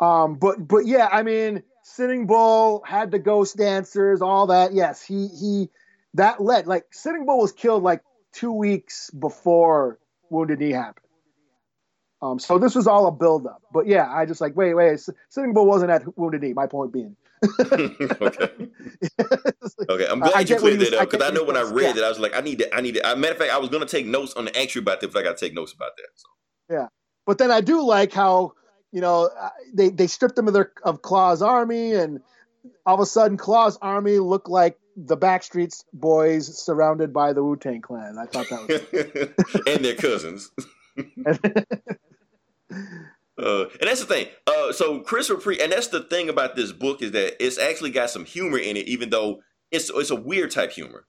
Um, 0.00 0.34
but 0.34 0.66
but 0.66 0.86
yeah, 0.86 1.08
I 1.10 1.22
mean, 1.22 1.62
Sitting 1.84 2.26
Bull 2.26 2.82
had 2.86 3.10
the 3.10 3.18
ghost 3.18 3.56
dancers, 3.56 4.20
all 4.20 4.48
that. 4.48 4.72
Yes, 4.72 5.02
he 5.02 5.28
he 5.28 5.70
that 6.14 6.40
led 6.42 6.66
like 6.66 6.86
Sitting 6.92 7.24
Bull 7.24 7.38
was 7.38 7.52
killed 7.52 7.82
like 7.82 8.02
two 8.32 8.52
weeks 8.52 9.10
before 9.10 9.98
Wounded 10.30 10.58
Knee 10.58 10.72
happened. 10.72 11.06
Um, 12.20 12.38
so 12.38 12.58
this 12.58 12.74
was 12.74 12.86
all 12.86 13.06
a 13.06 13.12
buildup. 13.12 13.62
But 13.72 13.86
yeah, 13.86 14.08
I 14.12 14.26
just 14.26 14.40
like 14.40 14.56
wait 14.56 14.74
wait, 14.74 15.00
Sitting 15.28 15.54
Bull 15.54 15.66
wasn't 15.66 15.90
at 15.90 16.16
Wounded 16.18 16.42
Knee. 16.42 16.52
My 16.52 16.66
point 16.66 16.92
being. 16.92 17.16
okay. 18.20 18.50
Okay, 19.88 20.06
I'm 20.08 20.20
glad 20.20 20.34
I 20.34 20.40
you 20.40 20.56
cleared 20.56 20.80
that 20.80 20.94
up 20.94 21.10
because 21.10 21.26
get 21.26 21.32
I, 21.32 21.34
know 21.34 21.44
when 21.44 21.56
I 21.56 21.62
read 21.62 21.96
yeah. 21.96 22.02
it, 22.02 22.04
I 22.04 22.08
was 22.08 22.18
like, 22.18 22.36
I 22.36 22.40
need 22.40 22.58
to, 22.58 22.74
I 22.74 22.80
need 22.80 22.94
to. 22.94 23.06
I, 23.06 23.14
matter 23.14 23.32
of 23.32 23.38
fact, 23.38 23.52
I 23.52 23.58
was 23.58 23.68
going 23.68 23.84
to 23.84 23.88
take 23.88 24.06
notes 24.06 24.32
on 24.34 24.44
the 24.44 24.74
you 24.74 24.80
about 24.80 25.00
that, 25.00 25.12
but 25.12 25.20
I 25.20 25.22
got 25.22 25.36
to 25.36 25.44
take 25.44 25.54
notes 25.54 25.72
about 25.72 25.96
that. 25.96 26.08
So. 26.14 26.28
But 27.26 27.38
then 27.38 27.50
I 27.50 27.60
do 27.60 27.84
like 27.84 28.12
how 28.12 28.52
you 28.92 29.00
know 29.00 29.30
uh, 29.38 29.50
they 29.74 29.90
they 29.90 30.06
stripped 30.06 30.36
them 30.36 30.48
of 30.48 30.54
their 30.54 30.72
of 30.84 31.02
Claw's 31.02 31.42
army, 31.42 31.94
and 31.94 32.20
all 32.86 32.94
of 32.94 33.00
a 33.00 33.06
sudden 33.06 33.36
Claw's 33.36 33.78
army 33.80 34.18
looked 34.18 34.48
like 34.48 34.78
the 34.96 35.16
Backstreets 35.16 35.84
Boys 35.92 36.58
surrounded 36.64 37.12
by 37.12 37.32
the 37.32 37.42
Wu 37.42 37.56
Tang 37.56 37.80
Clan. 37.80 38.18
I 38.18 38.26
thought 38.26 38.48
that 38.50 38.68
was 38.68 39.62
and 39.66 39.84
their 39.84 39.94
cousins. 39.94 40.50
Uh, 43.42 43.64
and 43.80 43.88
that's 43.88 44.00
the 44.00 44.06
thing. 44.06 44.26
Uh, 44.46 44.72
so 44.72 45.00
Christopher 45.00 45.40
Priest, 45.40 45.60
and 45.62 45.72
that's 45.72 45.88
the 45.88 46.02
thing 46.02 46.28
about 46.28 46.54
this 46.56 46.72
book 46.72 47.02
is 47.02 47.10
that 47.12 47.42
it's 47.44 47.58
actually 47.58 47.90
got 47.90 48.10
some 48.10 48.24
humor 48.24 48.58
in 48.58 48.76
it, 48.76 48.86
even 48.86 49.10
though 49.10 49.40
it's 49.70 49.90
it's 49.90 50.10
a 50.10 50.16
weird 50.16 50.50
type 50.50 50.70
humor. 50.72 51.06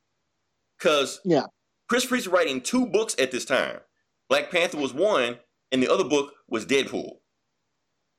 Because 0.78 1.22
Yeah. 1.24 1.46
Chris 1.88 2.06
Priest 2.06 2.28
writing 2.28 2.62
two 2.62 2.86
books 2.88 3.16
at 3.20 3.32
this 3.32 3.46
time. 3.46 3.80
Black 4.30 4.50
Panther 4.52 4.78
was 4.78 4.94
one, 4.94 5.38
and 5.72 5.84
the 5.84 5.92
other 5.92 6.04
book 6.06 6.34
was 6.48 6.66
Deadpool. 6.66 7.18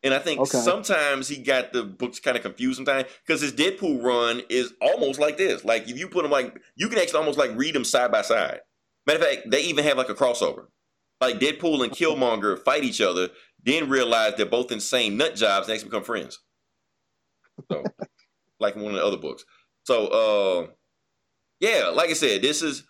And 0.03 0.13
I 0.13 0.19
think 0.19 0.39
Okay. 0.41 0.59
sometimes 0.59 1.29
he 1.29 1.39
got 1.39 1.73
the 1.73 1.83
books 1.83 2.21
kind 2.21 2.37
of 2.37 2.43
confused 2.43 2.77
sometimes 2.77 3.09
because 3.27 3.41
his 3.41 3.53
Deadpool 3.53 4.03
run 4.03 4.43
is 4.51 4.75
almost 4.83 5.19
like 5.19 5.39
this. 5.39 5.65
Like 5.65 5.89
if 5.89 5.99
you 5.99 6.09
put 6.09 6.23
them 6.23 6.31
like 6.31 6.55
you 6.77 6.89
can 6.89 6.99
actually 6.99 7.19
almost 7.21 7.39
like 7.39 7.53
read 7.57 7.75
them 7.75 7.85
side 7.85 8.13
by 8.13 8.21
side. 8.23 8.61
Matter 9.07 9.19
of 9.21 9.25
fact, 9.27 9.51
they 9.51 9.63
even 9.63 9.83
have 9.85 9.97
like 9.97 10.11
a 10.11 10.15
crossover. 10.15 10.67
Like 11.25 11.41
Deadpool 11.41 11.83
and 11.83 11.93
Killmonger 11.93 12.59
fight 12.65 12.85
each 12.85 13.01
other, 13.01 13.29
then 13.63 13.89
realize 13.89 14.35
they're 14.37 14.47
both 14.47 14.73
insane 14.73 15.17
nut 15.17 15.35
jobs 15.35 15.67
and 15.67 15.75
actually 15.75 15.91
become 15.91 16.05
friends. 16.05 16.41
So, 17.71 17.83
like 18.61 18.77
one 18.77 18.87
of 18.87 18.95
the 18.95 19.05
other 19.05 19.17
books. 19.17 19.45
So, 19.85 20.07
uh, 20.07 20.67
yeah, 21.61 21.89
like 21.89 22.11
I 22.11 22.15
said, 22.15 22.43
this 22.43 22.63
is. 22.63 22.85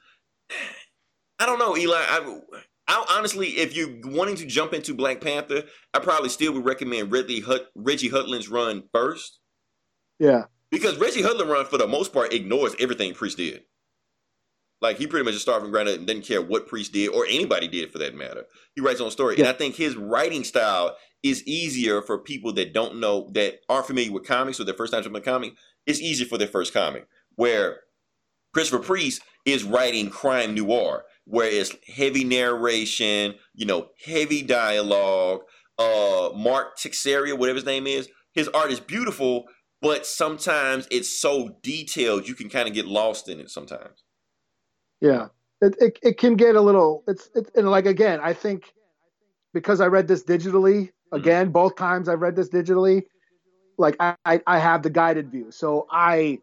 I 1.38 1.46
don't 1.46 1.58
know, 1.58 1.76
Eli. 1.76 1.96
I, 1.96 2.40
I 2.86 3.06
honestly, 3.10 3.48
if 3.48 3.74
you're 3.76 3.96
wanting 4.04 4.36
to 4.36 4.46
jump 4.46 4.72
into 4.72 4.94
Black 4.94 5.20
Panther, 5.20 5.64
I 5.92 5.98
probably 5.98 6.28
still 6.28 6.52
would 6.52 6.64
recommend 6.64 7.10
Ridley 7.10 7.40
Hut, 7.40 7.68
Reggie 7.74 8.10
Hudlin's 8.10 8.48
run 8.48 8.84
first 8.92 9.40
yeah 10.18 10.44
because 10.70 10.96
Reggie 10.98 11.22
Hudlin 11.22 11.48
run 11.48 11.66
for 11.66 11.78
the 11.78 11.86
most 11.86 12.12
part 12.12 12.32
ignores 12.32 12.74
everything 12.78 13.14
Priest 13.14 13.36
did. 13.36 13.62
Like 14.84 14.98
he 14.98 15.06
pretty 15.06 15.24
much 15.24 15.32
just 15.32 15.46
started 15.46 15.62
from 15.62 15.70
ground 15.70 15.88
up 15.88 15.96
and 15.96 16.06
didn't 16.06 16.26
care 16.26 16.42
what 16.42 16.66
Priest 16.66 16.92
did 16.92 17.08
or 17.08 17.24
anybody 17.24 17.68
did 17.68 17.90
for 17.90 17.96
that 18.00 18.14
matter. 18.14 18.44
He 18.74 18.82
writes 18.82 19.00
on 19.00 19.10
story, 19.10 19.38
and 19.38 19.46
I 19.46 19.54
think 19.54 19.76
his 19.76 19.96
writing 19.96 20.44
style 20.44 20.94
is 21.22 21.42
easier 21.44 22.02
for 22.02 22.18
people 22.18 22.52
that 22.52 22.74
don't 22.74 23.00
know 23.00 23.30
that 23.32 23.60
aren't 23.70 23.86
familiar 23.86 24.12
with 24.12 24.26
comics 24.26 24.60
or 24.60 24.64
their 24.64 24.74
first 24.74 24.92
time 24.92 25.02
jumping 25.02 25.22
a 25.22 25.24
comic. 25.24 25.54
It's 25.86 26.02
easier 26.02 26.26
for 26.26 26.36
their 26.36 26.48
first 26.48 26.74
comic 26.74 27.08
where 27.36 27.80
Christopher 28.52 28.84
Priest 28.84 29.22
is 29.46 29.64
writing 29.64 30.10
crime 30.10 30.54
noir, 30.54 31.04
where 31.24 31.48
it's 31.48 31.74
heavy 31.88 32.22
narration, 32.22 33.36
you 33.54 33.64
know, 33.64 33.88
heavy 34.04 34.42
dialogue. 34.42 35.40
Uh, 35.78 36.28
Mark 36.36 36.76
Texeira, 36.76 37.38
whatever 37.38 37.56
his 37.56 37.64
name 37.64 37.86
is, 37.86 38.10
his 38.34 38.48
art 38.48 38.70
is 38.70 38.80
beautiful, 38.80 39.46
but 39.80 40.04
sometimes 40.04 40.86
it's 40.90 41.18
so 41.18 41.56
detailed 41.62 42.28
you 42.28 42.34
can 42.34 42.50
kind 42.50 42.68
of 42.68 42.74
get 42.74 42.84
lost 42.84 43.30
in 43.30 43.40
it 43.40 43.48
sometimes. 43.50 44.03
Yeah, 45.04 45.28
it, 45.62 45.76
it 45.80 46.00
it 46.02 46.18
can 46.18 46.36
get 46.36 46.56
a 46.56 46.62
little. 46.62 47.04
It's 47.08 47.30
it's 47.36 47.50
and 47.56 47.70
like 47.70 47.86
again, 47.86 48.20
I 48.22 48.34
think 48.34 48.72
because 49.54 49.80
I 49.80 49.86
read 49.88 50.08
this 50.08 50.24
digitally 50.24 50.90
Mm-hmm. 51.12 51.22
again, 51.22 51.50
both 51.50 51.76
times 51.76 52.08
I've 52.08 52.20
read 52.22 52.36
this 52.36 52.48
digitally, 52.50 53.04
like 53.78 53.96
I 54.00 54.16
I, 54.24 54.40
I 54.48 54.58
have 54.58 54.82
the 54.82 54.90
guided 54.90 55.30
view, 55.30 55.52
so 55.52 55.86
I 55.90 56.40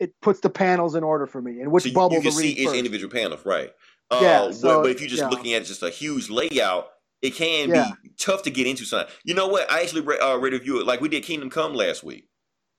it 0.00 0.14
puts 0.22 0.40
the 0.40 0.50
panels 0.50 0.94
in 0.94 1.04
order 1.04 1.26
for 1.26 1.42
me 1.42 1.60
and 1.60 1.72
which 1.72 1.84
So 1.84 1.88
you, 1.90 1.94
bubble 1.94 2.16
you 2.16 2.22
can 2.22 2.32
to 2.32 2.36
see 2.38 2.50
each 2.52 2.66
first. 2.68 2.76
individual 2.78 3.12
panel, 3.12 3.38
right? 3.44 3.72
Uh, 4.10 4.20
Yeah, 4.22 4.40
but- 4.46 4.54
so, 4.54 4.82
but, 4.82 4.90
if 4.92 5.00
you're 5.00 5.10
just 5.10 5.22
yeah. 5.22 5.28
looking 5.28 5.54
at 5.54 5.66
just 5.66 5.82
a 5.82 5.90
huge 5.90 6.30
layout, 6.30 6.88
it 7.22 7.34
can 7.34 7.70
Yeah. 7.70 7.92
be 8.02 8.10
tough 8.18 8.42
to 8.44 8.50
get 8.50 8.66
into. 8.66 8.84
Something. 8.86 9.12
You 9.24 9.34
know 9.34 9.48
what? 9.48 9.70
I 9.70 9.82
actually 9.82 10.02
read, 10.02 10.20
uh, 10.22 10.38
read 10.38 10.54
a 10.54 10.58
review. 10.58 10.82
Like 10.84 11.00
we 11.02 11.08
did 11.10 11.24
Kingdom 11.24 11.50
Come 11.50 11.74
last 11.74 12.02
week. 12.04 12.28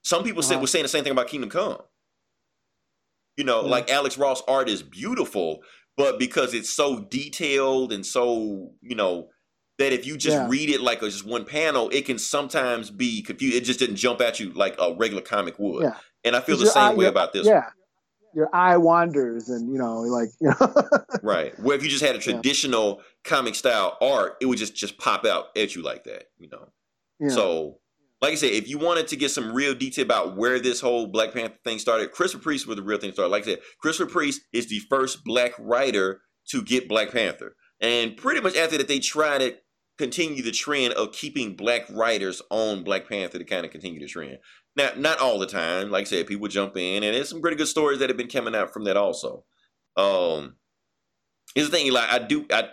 Some 0.04 0.24
people 0.24 0.44
said 0.44 0.56
Uh-huh. 0.56 0.62
were 0.62 0.68
saying 0.68 0.84
the 0.84 0.90
same 0.90 1.04
thing 1.04 1.12
about 1.12 1.28
Kingdom 1.28 1.50
Come. 1.52 1.78
You 3.42 3.46
know, 3.46 3.64
Yeah. 3.64 3.72
like 3.72 3.90
Alex 3.90 4.20
Ross 4.20 4.44
art 4.48 4.70
is 4.70 4.84
beautiful, 4.84 5.64
but 5.98 6.20
because 6.20 6.54
it's 6.54 6.70
so 6.70 7.00
detailed 7.00 7.92
and 7.92 8.06
so 8.06 8.70
you 8.84 8.94
know 8.96 9.30
that 9.80 9.92
if 9.92 10.06
you 10.06 10.16
just 10.16 10.38
Yeah. 10.38 10.48
read 10.48 10.70
it 10.70 10.80
like 10.80 11.02
a, 11.02 11.10
just 11.10 11.26
one 11.26 11.44
panel, 11.44 11.90
it 11.90 12.06
can 12.06 12.20
sometimes 12.20 12.92
be 12.92 13.24
confused. 13.24 13.56
It 13.56 13.62
just 13.62 13.80
didn't 13.80 13.96
jump 13.96 14.22
at 14.22 14.40
you 14.40 14.52
like 14.54 14.76
a 14.78 14.94
regular 14.94 15.24
comic 15.24 15.56
would. 15.58 15.86
Yeah. 15.86 15.96
And 16.24 16.36
I 16.36 16.42
feel 16.42 16.56
the 16.56 16.68
same 16.68 16.84
eye- 16.84 16.94
way 16.94 17.06
about 17.08 17.34
this. 17.34 17.48
Yeah, 17.48 17.66
your 18.36 18.48
eye 18.54 18.78
wanders, 18.78 19.50
and 19.50 19.72
you 19.74 19.80
know, 19.80 20.02
like 20.02 20.30
you 20.40 20.50
know, 20.50 20.74
Right. 21.24 21.58
Where 21.60 21.76
if 21.76 21.84
you 21.84 21.90
just 21.90 22.04
had 22.06 22.12
a 22.16 22.20
Yeah. 22.20 22.34
traditional 22.34 23.02
comic 23.24 23.56
style 23.56 23.98
art, 24.02 24.38
it 24.40 24.46
would 24.46 24.60
just 24.60 24.76
just 24.76 25.00
pop 25.00 25.26
out 25.26 25.48
at 25.58 25.76
you 25.76 25.82
like 25.82 26.04
that, 26.04 26.26
you 26.38 26.48
know. 26.48 26.68
yeah. 27.20 27.30
So, 27.30 27.80
like 28.22 28.34
I 28.34 28.36
said, 28.36 28.52
if 28.52 28.68
you 28.68 28.78
wanted 28.78 29.08
to 29.08 29.16
get 29.16 29.32
some 29.32 29.54
real 29.54 29.74
detail 29.74 30.06
about 30.06 30.38
where 30.38 30.60
this 30.60 30.80
whole 30.82 31.08
Black 31.08 31.34
Panther 31.34 31.58
thing 31.64 31.80
started, 31.80 32.12
Christopher 32.12 32.44
Priest 32.44 32.68
was 32.68 32.76
the 32.76 32.84
real 32.84 33.00
thing 33.00 33.12
started. 33.12 33.32
Like 33.32 33.44
I 33.44 33.52
said, 33.52 33.60
Christopher 33.80 34.12
Priest 34.12 34.42
is 34.54 34.68
the 34.68 34.80
first 34.90 35.24
black 35.24 35.54
writer 35.58 36.22
to 36.50 36.62
get 36.62 36.88
Black 36.88 37.12
Panther. 37.12 37.56
And 37.80 38.16
pretty 38.16 38.42
much 38.42 38.56
after 38.56 38.78
that, 38.78 38.88
they 38.88 39.00
tried 39.00 39.40
to 39.40 39.56
continue 39.98 40.44
the 40.44 40.52
trend 40.52 40.94
of 40.94 41.14
keeping 41.14 41.56
black 41.56 41.90
writers 41.90 42.42
on 42.50 42.84
Black 42.84 43.10
Panther 43.10 43.38
to 43.38 43.44
kind 43.44 43.66
of 43.66 43.72
continue 43.72 44.00
the 44.00 44.08
trend. 44.08 44.38
Now, 44.76 44.92
not 44.96 45.20
all 45.20 45.40
the 45.40 45.48
time. 45.48 45.90
Like 45.90 46.02
I 46.02 46.10
said, 46.10 46.28
people 46.28 46.48
jump 46.48 46.78
in, 46.78 47.04
and 47.04 47.16
there's 47.16 47.30
some 47.30 47.42
pretty 47.42 47.58
good 47.58 47.68
stories 47.68 48.00
that 48.00 48.10
have 48.10 48.18
been 48.18 48.28
coming 48.28 48.56
out 48.56 48.72
from 48.72 48.84
that 48.86 48.98
also. 48.98 49.44
Um, 49.98 50.56
Here's 51.56 51.70
the 51.70 51.78
thing, 51.78 51.88
Eli. 51.88 52.06
I 52.10 52.20
do. 52.20 52.46
I, 52.52 52.70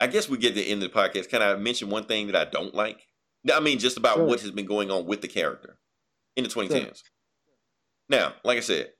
I 0.00 0.06
guess 0.06 0.28
we 0.28 0.38
get 0.38 0.50
to 0.50 0.54
the 0.60 0.70
end 0.70 0.82
of 0.82 0.92
the 0.92 0.98
podcast. 0.98 1.28
Can 1.28 1.42
I 1.42 1.56
mention 1.56 1.90
one 1.90 2.04
thing 2.04 2.28
that 2.28 2.36
I 2.36 2.44
don't 2.44 2.74
like? 2.74 3.07
I 3.50 3.60
mean, 3.60 3.78
just 3.78 3.96
about 3.96 4.16
Sure. 4.16 4.24
what 4.26 4.40
has 4.40 4.50
been 4.50 4.66
going 4.66 4.90
on 4.90 5.06
with 5.06 5.20
the 5.20 5.28
character 5.28 5.78
in 6.36 6.44
the 6.44 6.50
2010s. 6.50 7.02
Now, 8.08 8.34
like 8.44 8.56
I 8.58 8.60
said, 8.60 8.92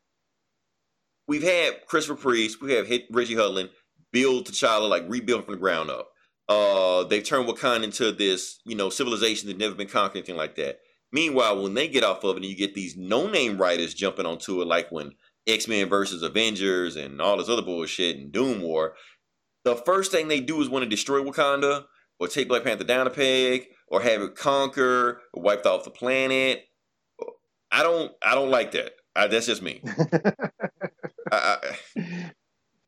we've 1.27 1.43
had 1.43 1.87
Christopher 1.87 2.21
Priest, 2.21 2.61
we 2.61 2.73
have 2.73 2.87
hit 2.87 3.07
Reggie 3.11 3.35
Hudlin 3.35 3.71
build 4.13 4.47
T'Challa, 4.47 4.89
like 4.89 5.05
rebuild 5.09 5.45
from 5.45 5.55
the 5.55 5.61
ground 5.61 5.91
up. 5.91 6.11
Uh, 6.49 7.05
they've 7.05 7.25
turned 7.25 7.47
Wakanda 7.49 7.85
into 7.85 8.11
this, 8.11 8.59
you 8.65 8.75
know, 8.75 8.89
civilization 8.89 9.49
that 9.49 9.59
never 9.59 9.75
been 9.75 9.89
conquered, 9.89 10.19
anything 10.19 10.37
like 10.37 10.57
that. 10.57 10.79
Meanwhile, 11.13 11.63
when 11.63 11.75
they 11.75 11.89
get 11.89 12.05
off 12.05 12.25
of 12.25 12.37
it, 12.37 12.43
and 12.43 12.47
you 12.47 12.57
get 12.57 12.75
these 12.75 12.97
no-name 12.97 13.59
writers 13.59 13.95
jumping 13.95 14.27
onto 14.27 14.63
it, 14.63 14.67
like 14.67 14.91
when 14.91 15.13
X 15.47 15.69
Men 15.69 15.89
versus 15.89 16.23
Avengers 16.23 16.97
and 16.97 17.21
all 17.21 17.37
this 17.37 17.49
other 17.49 17.63
bullshit 17.63 18.17
and 18.17 18.33
Doom 18.33 18.63
War, 18.63 18.95
the 19.65 19.77
first 19.77 20.11
thing 20.11 20.29
they 20.29 20.41
do 20.41 20.61
is 20.61 20.69
want 20.69 20.83
to 20.85 20.89
destroy 20.89 21.23
Wakanda 21.23 21.85
or 22.19 22.29
take 22.29 22.49
Black 22.49 22.65
Panther 22.65 22.85
down 22.85 23.07
a 23.07 23.11
peg 23.11 23.67
or 23.91 24.01
have 24.03 24.23
it 24.23 24.37
conquer 24.37 25.21
or 25.33 25.43
wiped 25.43 25.67
off 25.67 25.85
the 25.85 25.91
planet. 25.91 26.65
I 27.71 27.83
don't. 27.83 28.13
I 28.23 28.35
don't 28.35 28.51
like 28.51 28.73
that. 28.73 28.93
I, 29.15 29.27
that's 29.27 29.47
just 29.47 29.63
me. 29.63 29.83
I, 31.33 31.33
I, 31.33 31.59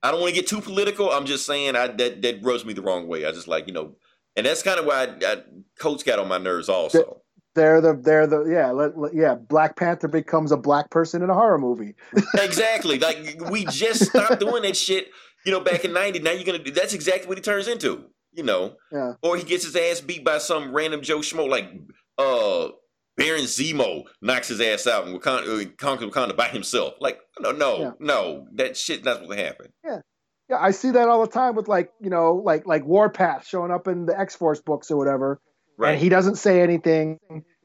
I 0.02 0.10
don't 0.10 0.20
want 0.20 0.34
to 0.34 0.40
get 0.40 0.46
too 0.48 0.60
political. 0.60 1.10
I'm 1.10 1.26
just 1.26 1.44
saying 1.44 1.76
I, 1.76 1.88
that 1.88 2.22
that 2.22 2.42
rubs 2.42 2.64
me 2.64 2.72
the 2.72 2.82
wrong 2.82 3.06
way. 3.06 3.26
I 3.26 3.32
just 3.32 3.48
like 3.48 3.66
you 3.66 3.72
know, 3.72 3.96
and 4.36 4.46
that's 4.46 4.62
kind 4.62 4.78
of 4.78 4.86
why 4.86 5.08
I, 5.26 5.42
Coach 5.78 6.04
got 6.04 6.18
on 6.18 6.28
my 6.28 6.38
nerves 6.38 6.68
also. 6.68 7.20
they're 7.54 7.80
the 7.80 7.94
they're 7.94 8.26
the 8.26 8.44
yeah 8.44 8.70
let, 8.70 8.96
let- 8.96 9.14
yeah 9.14 9.34
Black 9.34 9.76
Panther 9.76 10.08
becomes 10.08 10.52
a 10.52 10.56
black 10.56 10.90
person 10.90 11.22
in 11.22 11.28
a 11.30 11.34
horror 11.34 11.58
movie. 11.58 11.94
exactly. 12.34 12.98
Like 12.98 13.50
we 13.50 13.66
just 13.66 14.06
stopped 14.06 14.40
doing 14.40 14.62
that 14.62 14.76
shit. 14.76 15.08
You 15.44 15.52
know, 15.52 15.60
back 15.60 15.84
in 15.84 15.92
'90. 15.92 16.20
Now 16.20 16.32
you're 16.32 16.44
gonna 16.44 16.58
do. 16.58 16.70
That's 16.70 16.94
exactly 16.94 17.28
what 17.28 17.36
he 17.36 17.42
turns 17.42 17.68
into. 17.68 18.04
You 18.32 18.44
know, 18.44 18.76
Yeah. 18.92 19.14
or 19.22 19.36
he 19.36 19.42
gets 19.42 19.64
his 19.64 19.74
ass 19.76 20.00
beat 20.00 20.24
by 20.24 20.38
some 20.38 20.72
random 20.72 21.02
Joe 21.02 21.18
Schmo 21.18 21.48
like 21.48 21.68
uh 22.18 22.68
Baron 23.16 23.42
Zemo 23.42 24.04
knocks 24.22 24.48
his 24.48 24.60
ass 24.60 24.86
out 24.86 25.06
and 25.06 25.20
Wakanda, 25.20 25.66
uh, 25.66 25.70
conquers 25.76 26.10
Wakanda 26.10 26.36
by 26.36 26.48
himself. 26.48 26.94
Like 27.00 27.18
no, 27.40 27.50
no, 27.52 27.78
Yeah. 27.78 27.90
no, 27.98 28.46
that 28.54 28.76
shit 28.76 29.04
not 29.04 29.16
supposed 29.16 29.32
to 29.36 29.44
happen. 29.44 29.72
Yeah, 29.84 30.56
I 30.58 30.70
see 30.70 30.90
that 30.92 31.08
all 31.08 31.20
the 31.20 31.30
time 31.32 31.54
with 31.54 31.68
like 31.68 31.92
you 32.00 32.10
know 32.10 32.34
like 32.34 32.66
like 32.66 32.84
Warpath 32.84 33.46
showing 33.46 33.70
up 33.72 33.88
in 33.88 34.06
the 34.06 34.18
X 34.18 34.36
Force 34.36 34.60
books 34.60 34.90
or 34.90 34.96
whatever, 34.96 35.40
Right. 35.76 35.92
and 35.92 36.00
he 36.00 36.08
doesn't 36.08 36.36
say 36.36 36.60
anything. 36.62 37.18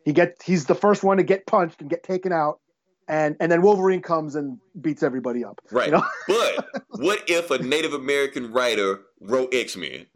He 0.04 0.14
get 0.14 0.42
he's 0.44 0.66
the 0.66 0.76
first 0.76 1.04
one 1.04 1.18
to 1.18 1.24
get 1.24 1.46
punched 1.48 1.82
and 1.82 1.90
get 1.90 2.04
taken 2.04 2.32
out, 2.32 2.60
and 3.08 3.36
and 3.40 3.52
then 3.52 3.62
Wolverine 3.62 4.02
comes 4.02 4.36
and 4.36 4.58
beats 4.82 5.04
everybody 5.04 5.44
up. 5.44 5.60
right. 5.72 5.88
You 5.88 5.94
know? 5.94 6.06
but 6.28 6.68
what 6.90 7.24
if 7.28 7.52
a 7.52 7.60
Native 7.60 7.94
American 7.94 8.52
writer 8.52 9.02
wrote 9.22 9.54
X 9.54 9.76
Men? 9.78 10.08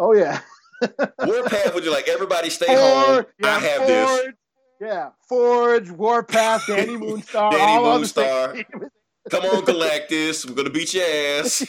Oh 0.00 0.12
yeah. 0.14 0.38
Warpath 1.26 1.74
would 1.74 1.84
you 1.84 1.90
like 1.90 2.06
everybody 2.06 2.50
stay 2.50 2.66
home. 2.68 3.26
yeah, 3.40 3.48
I 3.48 3.58
have 3.58 3.86
this. 3.88 4.28
Yeah, 4.80 5.08
Forge, 5.28 5.90
Warpath, 5.90 6.62
Dani 6.68 6.96
Moonstar, 6.96 7.50
Dani 7.50 7.76
all 7.78 7.98
Moonstar. 7.98 8.64
Come 9.28 9.44
on, 9.44 9.64
Galactus. 9.64 10.48
We're 10.48 10.54
gonna 10.54 10.70
beat 10.70 10.94
your 10.94 11.02
ass. 11.04 11.66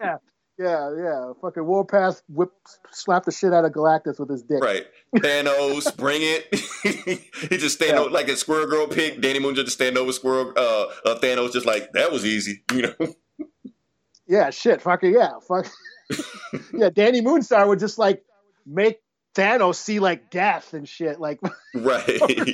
Yeah, 0.00 0.18
yeah. 0.58 0.90
Yeah. 0.96 1.32
Fucking 1.40 1.64
Warpath 1.64 2.22
whip 2.28 2.50
slap 2.90 3.24
the 3.24 3.32
shit 3.32 3.52
out 3.52 3.64
of 3.64 3.72
Galactus 3.72 4.18
with 4.20 4.30
his 4.30 4.42
dick. 4.42 4.62
Right. 4.62 4.86
Thanos, 5.16 5.96
bring 5.96 6.20
it. 6.22 6.54
he 7.50 7.56
just 7.56 7.76
stand 7.76 7.92
Yeah. 7.92 8.00
over 8.00 8.10
like 8.10 8.28
a 8.28 8.36
Squirrel 8.36 8.66
Girl 8.66 8.86
pick. 8.86 9.20
Dani 9.20 9.40
Moon 9.40 9.54
just 9.54 9.72
stand 9.72 9.96
over 9.98 10.12
Squirrel 10.12 10.52
uh, 10.56 10.86
uh 11.04 11.18
Thanos 11.20 11.52
just 11.52 11.66
like 11.66 11.92
that 11.92 12.12
was 12.12 12.24
easy, 12.24 12.62
you 12.72 12.82
know. 12.82 13.14
Yeah, 14.26 14.50
shit. 14.50 14.80
Fucking 14.82 15.12
yeah. 15.14 15.32
Fuck. 15.46 15.66
yeah, 16.74 16.90
Dani 16.90 17.22
Moonstar 17.22 17.66
would 17.66 17.78
just 17.78 17.98
like 17.98 18.22
make 18.66 19.00
Thanos 19.34 19.76
see 19.76 19.98
like 19.98 20.30
death 20.30 20.74
and 20.74 20.88
shit. 20.88 21.20
Like, 21.20 21.40
right. 21.74 22.08
and, 22.08 22.48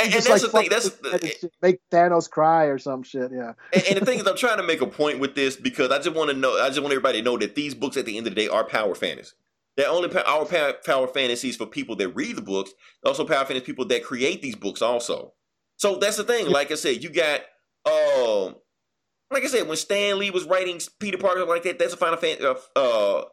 and 0.00 0.12
that's 0.12 0.28
like, 0.28 0.40
the 0.42 0.48
thing. 0.48 0.68
That's 0.68 0.84
with 0.84 1.02
his 1.02 1.12
head 1.12 1.22
and 1.22 1.32
shit, 1.32 1.52
make 1.62 1.80
Thanos 1.90 2.28
cry 2.28 2.64
or 2.64 2.78
some 2.78 3.02
shit. 3.02 3.30
Yeah. 3.32 3.52
and, 3.72 3.82
and 3.88 3.96
the 3.98 4.06
thing 4.06 4.18
is 4.18 4.26
I'm 4.26 4.36
trying 4.36 4.58
to 4.58 4.62
make 4.62 4.80
a 4.80 4.86
point 4.86 5.18
with 5.18 5.34
this 5.34 5.56
because 5.56 5.90
I 5.90 5.98
just 5.98 6.16
want 6.16 6.30
to 6.30 6.36
know 6.36 6.58
I 6.60 6.68
just 6.68 6.80
want 6.80 6.92
everybody 6.92 7.18
to 7.18 7.24
know 7.24 7.38
that 7.38 7.54
these 7.54 7.74
books 7.74 7.96
at 7.96 8.06
the 8.06 8.16
end 8.16 8.26
of 8.26 8.34
the 8.34 8.40
day 8.40 8.48
are 8.48 8.64
power 8.64 8.94
fantasy. 8.94 9.34
They're 9.76 9.90
only 9.90 10.14
our 10.22 10.46
pa- 10.46 10.72
power 10.84 11.06
fantasies 11.06 11.56
for 11.56 11.66
people 11.66 11.96
that 11.96 12.08
read 12.10 12.36
the 12.36 12.42
books. 12.42 12.72
Also 13.04 13.24
power 13.24 13.44
fantasy 13.44 13.64
people 13.64 13.84
that 13.86 14.04
create 14.04 14.42
these 14.42 14.56
books 14.56 14.82
also. 14.82 15.34
So 15.76 15.98
that's 15.98 16.16
the 16.16 16.24
thing. 16.24 16.48
Like 16.48 16.70
I 16.70 16.76
said, 16.76 17.02
you 17.02 17.10
got 17.10 17.42
um 17.84 18.56
like 19.30 19.44
I 19.44 19.48
said, 19.48 19.66
when 19.66 19.76
Stan 19.76 20.18
Lee 20.18 20.30
was 20.30 20.44
writing 20.44 20.80
Peter 21.00 21.18
Parker 21.18 21.44
like 21.44 21.64
that, 21.64 21.78
that's 21.78 21.92
a 21.92 21.96
final 21.96 22.16
fan, 22.16 22.38
uh, 22.42 22.54
uh, 22.78 23.24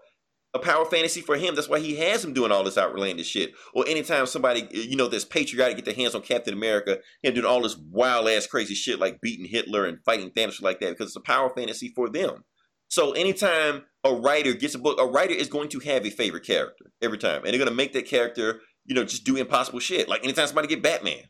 a 0.53 0.59
power 0.59 0.85
fantasy 0.85 1.21
for 1.21 1.35
him. 1.35 1.55
That's 1.55 1.69
why 1.69 1.79
he 1.79 1.95
has 1.95 2.23
him 2.23 2.33
doing 2.33 2.51
all 2.51 2.63
this 2.63 2.77
outlandish 2.77 3.27
shit. 3.27 3.53
Or 3.73 3.87
anytime 3.87 4.25
somebody, 4.27 4.67
you 4.71 4.95
know, 4.95 5.07
that's 5.07 5.25
patriotic, 5.25 5.77
get 5.77 5.85
their 5.85 5.95
hands 5.95 6.13
on 6.15 6.21
Captain 6.21 6.53
America, 6.53 6.99
him 7.23 7.33
doing 7.33 7.45
all 7.45 7.61
this 7.61 7.77
wild 7.77 8.29
ass 8.29 8.45
crazy 8.47 8.75
shit 8.75 8.99
like 8.99 9.19
beating 9.21 9.45
Hitler 9.45 9.85
and 9.85 9.97
fighting 10.05 10.29
Thanos 10.31 10.61
like 10.61 10.79
that 10.81 10.91
because 10.91 11.07
it's 11.07 11.15
a 11.15 11.21
power 11.21 11.49
fantasy 11.49 11.91
for 11.95 12.09
them. 12.09 12.43
So 12.89 13.13
anytime 13.13 13.83
a 14.03 14.13
writer 14.13 14.53
gets 14.53 14.75
a 14.75 14.79
book, 14.79 14.99
a 15.01 15.05
writer 15.07 15.33
is 15.33 15.47
going 15.47 15.69
to 15.69 15.79
have 15.79 16.05
a 16.05 16.11
favorite 16.11 16.45
character 16.45 16.91
every 17.01 17.17
time, 17.17 17.37
and 17.43 17.47
they're 17.47 17.57
going 17.57 17.67
to 17.69 17.73
make 17.73 17.93
that 17.93 18.05
character, 18.05 18.59
you 18.85 18.93
know, 18.93 19.03
just 19.03 19.23
do 19.23 19.35
impossible 19.35 19.79
shit. 19.79 20.07
Like 20.07 20.23
anytime 20.23 20.45
somebody 20.45 20.67
get 20.67 20.83
Batman, 20.83 21.23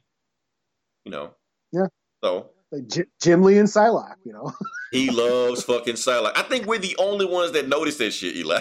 you 1.06 1.12
know. 1.12 1.36
Yeah. 1.72 1.86
So 2.22 2.50
Like 2.74 2.88
J- 2.88 3.06
Jim 3.22 3.44
Lee 3.44 3.58
and 3.60 3.70
Psylocke, 3.70 4.16
you 4.26 4.34
know. 4.34 4.52
he 4.92 5.10
loves 5.10 5.64
fucking 5.64 5.96
Psylocke. 5.96 6.34
I 6.36 6.42
think 6.44 6.66
we're 6.66 6.80
the 6.80 6.98
only 7.00 7.26
ones 7.26 7.54
that 7.54 7.70
notice 7.70 7.98
that 7.98 8.12
shit, 8.12 8.36
Eli. 8.36 8.60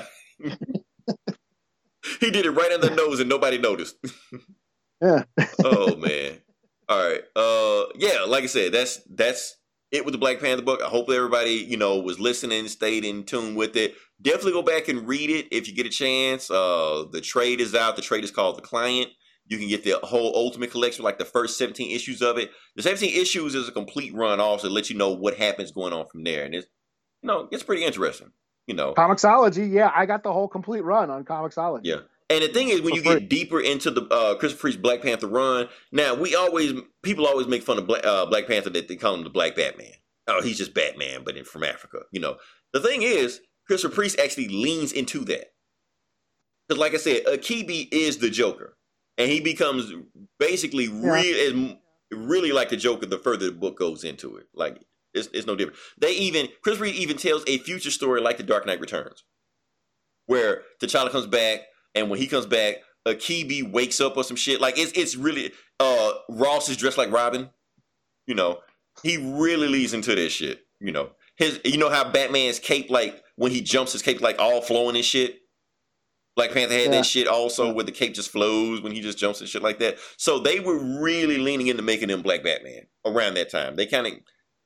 He 2.21 2.31
did 2.31 2.47
it 2.47 2.51
right 2.51 2.73
in 2.73 2.81
the 2.81 2.91
nose 2.91 3.21
and 3.21 3.29
nobody 3.29 3.59
noticed. 3.59 3.97
Yeah. 5.01 5.25
oh 5.65 5.97
man. 5.97 6.39
All 6.89 7.09
right. 7.09 7.23
Uh 7.37 7.93
yeah, 7.97 8.25
like 8.27 8.45
I 8.45 8.47
said, 8.47 8.73
that's 8.73 9.01
that's 9.11 9.57
it 9.91 10.05
with 10.05 10.13
the 10.13 10.19
Black 10.19 10.41
Panther 10.41 10.63
book. 10.63 10.81
I 10.83 10.89
hope 10.89 11.11
everybody, 11.11 11.53
you 11.55 11.77
know, 11.77 11.99
was 11.99 12.19
listening, 12.19 12.69
stayed 12.69 13.05
in 13.05 13.25
tune 13.25 13.55
with 13.55 13.77
it. 13.77 13.95
Definitely 14.21 14.53
go 14.53 14.63
back 14.63 14.89
and 14.89 15.07
read 15.07 15.29
it 15.31 15.49
if 15.51 15.69
you 15.69 15.75
get 15.75 15.87
a 15.87 15.91
chance. 15.91 16.51
Uh 16.51 17.05
the 17.11 17.21
trade 17.21 17.61
is 17.61 17.75
out. 17.75 17.97
The 17.97 18.03
trade 18.03 18.25
is 18.25 18.31
called 18.31 18.57
The 18.57 18.63
Client. 18.63 19.09
You 19.47 19.59
can 19.59 19.69
get 19.69 19.85
the 19.85 19.99
whole 20.05 20.33
Ultimate 20.37 20.71
Collection, 20.71 21.05
like 21.05 21.19
the 21.19 21.25
first 21.25 21.59
17 21.59 21.91
issues 21.91 22.23
of 22.23 22.39
it. 22.39 22.53
The 22.77 22.83
17 22.83 23.21
issues 23.21 23.55
is 23.57 23.69
a 23.69 23.73
complete 23.73 24.15
run 24.15 24.41
also 24.41 24.69
to 24.69 24.73
let 24.73 24.89
you 24.89 24.97
know 24.97 25.11
what 25.11 25.37
happens 25.37 25.73
going 25.73 25.93
on 25.93 26.07
from 26.07 26.23
there. 26.23 26.45
And 26.45 26.55
it's 26.55 26.69
you 27.23 27.27
know, 27.27 27.49
it's 27.51 27.63
pretty 27.63 27.85
interesting. 27.85 28.33
You 28.67 28.75
know. 28.75 28.95
ComiXology, 28.95 29.73
yeah, 29.73 29.91
I 29.95 30.07
got 30.07 30.23
the 30.23 30.33
whole 30.33 30.49
complete 30.49 30.85
run 30.85 31.11
on 31.11 31.25
ComiXology. 31.25 31.81
Yeah. 31.85 31.97
And 32.31 32.43
the 32.43 32.49
thing 32.49 32.69
is, 32.69 32.81
when 32.81 32.95
you 32.95 33.03
get 33.03 33.29
deeper 33.29 33.61
into 33.61 33.91
the 33.91 34.03
uh, 34.07 34.37
Christopher 34.37 34.63
Priest 34.63 34.83
Black 34.83 35.03
Panther 35.03 35.27
run, 35.27 35.69
now 35.91 36.15
we 36.15 36.35
always 36.35 36.73
people 37.03 37.27
always 37.27 37.47
make 37.47 37.63
fun 37.63 37.77
of 37.79 37.87
Black, 37.87 38.07
uh, 38.07 38.25
Black 38.27 38.47
Panther 38.47 38.71
that 38.71 38.89
they 38.89 38.97
call 38.97 39.15
him 39.15 39.25
the 39.25 39.31
Black 39.31 39.55
Batman. 39.55 39.93
oh, 40.29 40.41
he's 40.41 40.59
just 40.59 40.73
Batman, 40.73 41.25
but 41.25 41.37
in, 41.37 41.45
from 41.45 41.65
Africa. 41.65 42.01
You 42.11 42.21
know, 42.21 42.37
the 42.73 42.81
thing 42.81 43.03
is, 43.03 43.41
Christopher 43.67 43.95
Priest 43.95 44.19
actually 44.19 44.49
leans 44.49 44.93
into 44.93 45.25
that. 45.27 45.53
Because, 46.69 46.81
like 46.81 46.95
I 46.95 46.99
said, 46.99 47.25
Akibi 47.27 47.89
is 47.93 48.19
the 48.19 48.31
Joker, 48.31 48.77
and 49.19 49.31
he 49.31 49.41
becomes 49.41 49.93
basically 50.39 50.89
real, 50.89 51.77
really 52.11 52.53
like 52.53 52.71
the 52.71 52.77
Joker 52.77 53.07
the 53.07 53.19
further 53.19 53.47
the 53.47 53.53
book 53.53 53.79
goes 53.79 54.05
into 54.05 54.37
it. 54.37 54.47
Like 54.55 54.81
it's, 55.15 55.29
it's 55.33 55.47
no 55.47 55.55
different. 55.57 55.79
They 55.99 56.13
even 56.13 56.49
Chris 56.63 56.79
Reed 56.79 56.95
even 56.95 57.17
tells 57.17 57.45
a 57.47 57.59
future 57.59 57.91
story 57.91 58.21
like 58.21 58.37
The 58.37 58.43
Dark 58.43 58.67
Knight 58.67 58.81
Returns, 58.81 59.25
where 60.27 60.63
T'Challa 60.83 61.11
comes 61.11 61.27
back, 61.27 61.61
and 61.95 62.11
when 62.11 62.19
he 62.19 62.27
comes 62.27 62.47
back, 62.47 62.77
Akibi 63.07 63.71
wakes 63.71 64.01
up 64.01 64.17
or 64.17 64.25
some 64.25 64.37
shit. 64.37 64.61
Like 64.61 64.79
it's 64.79 64.93
it's 64.93 65.17
really 65.17 65.53
uh 65.81 66.13
Ross 66.29 66.69
is 66.69 66.77
dressed 66.77 66.99
like 66.99 67.11
Robin. 67.13 67.51
You 68.27 68.35
know, 68.35 68.61
he 69.03 69.17
really 69.17 69.69
leads 69.69 69.93
into 69.95 70.15
this 70.15 70.33
shit. 70.33 70.61
You 70.81 70.93
know, 70.93 71.11
his 71.37 71.61
you 71.65 71.79
know 71.79 71.91
how 71.91 72.11
Batman's 72.11 72.59
cape 72.59 72.91
like 72.91 73.23
when 73.37 73.51
he 73.53 73.61
jumps, 73.61 73.93
his 73.93 74.03
cape 74.03 74.21
like 74.21 74.39
all 74.39 74.61
flowing 74.61 74.97
and 74.97 75.05
shit. 75.05 75.39
Black 76.35 76.53
Panther 76.53 76.73
had 76.75 76.85
Yeah. 76.85 76.91
that 76.93 77.05
shit 77.07 77.29
also 77.29 77.73
where 77.75 77.85
the 77.85 77.93
cape 77.93 78.15
just 78.15 78.31
flows 78.31 78.81
when 78.81 78.93
he 78.93 79.03
just 79.03 79.19
jumps 79.19 79.41
and 79.41 79.49
shit 79.51 79.63
like 79.63 79.79
that. 79.81 79.99
So 80.17 80.39
they 80.39 80.61
were 80.61 80.79
really 81.03 81.37
leaning 81.37 81.67
into 81.67 81.83
making 81.83 82.09
him 82.09 82.23
Black 82.23 82.43
Batman 82.43 82.87
around 83.05 83.35
that 83.35 83.51
time. 83.51 83.77
They 83.77 83.85
kind 83.85 84.07
of, 84.07 84.13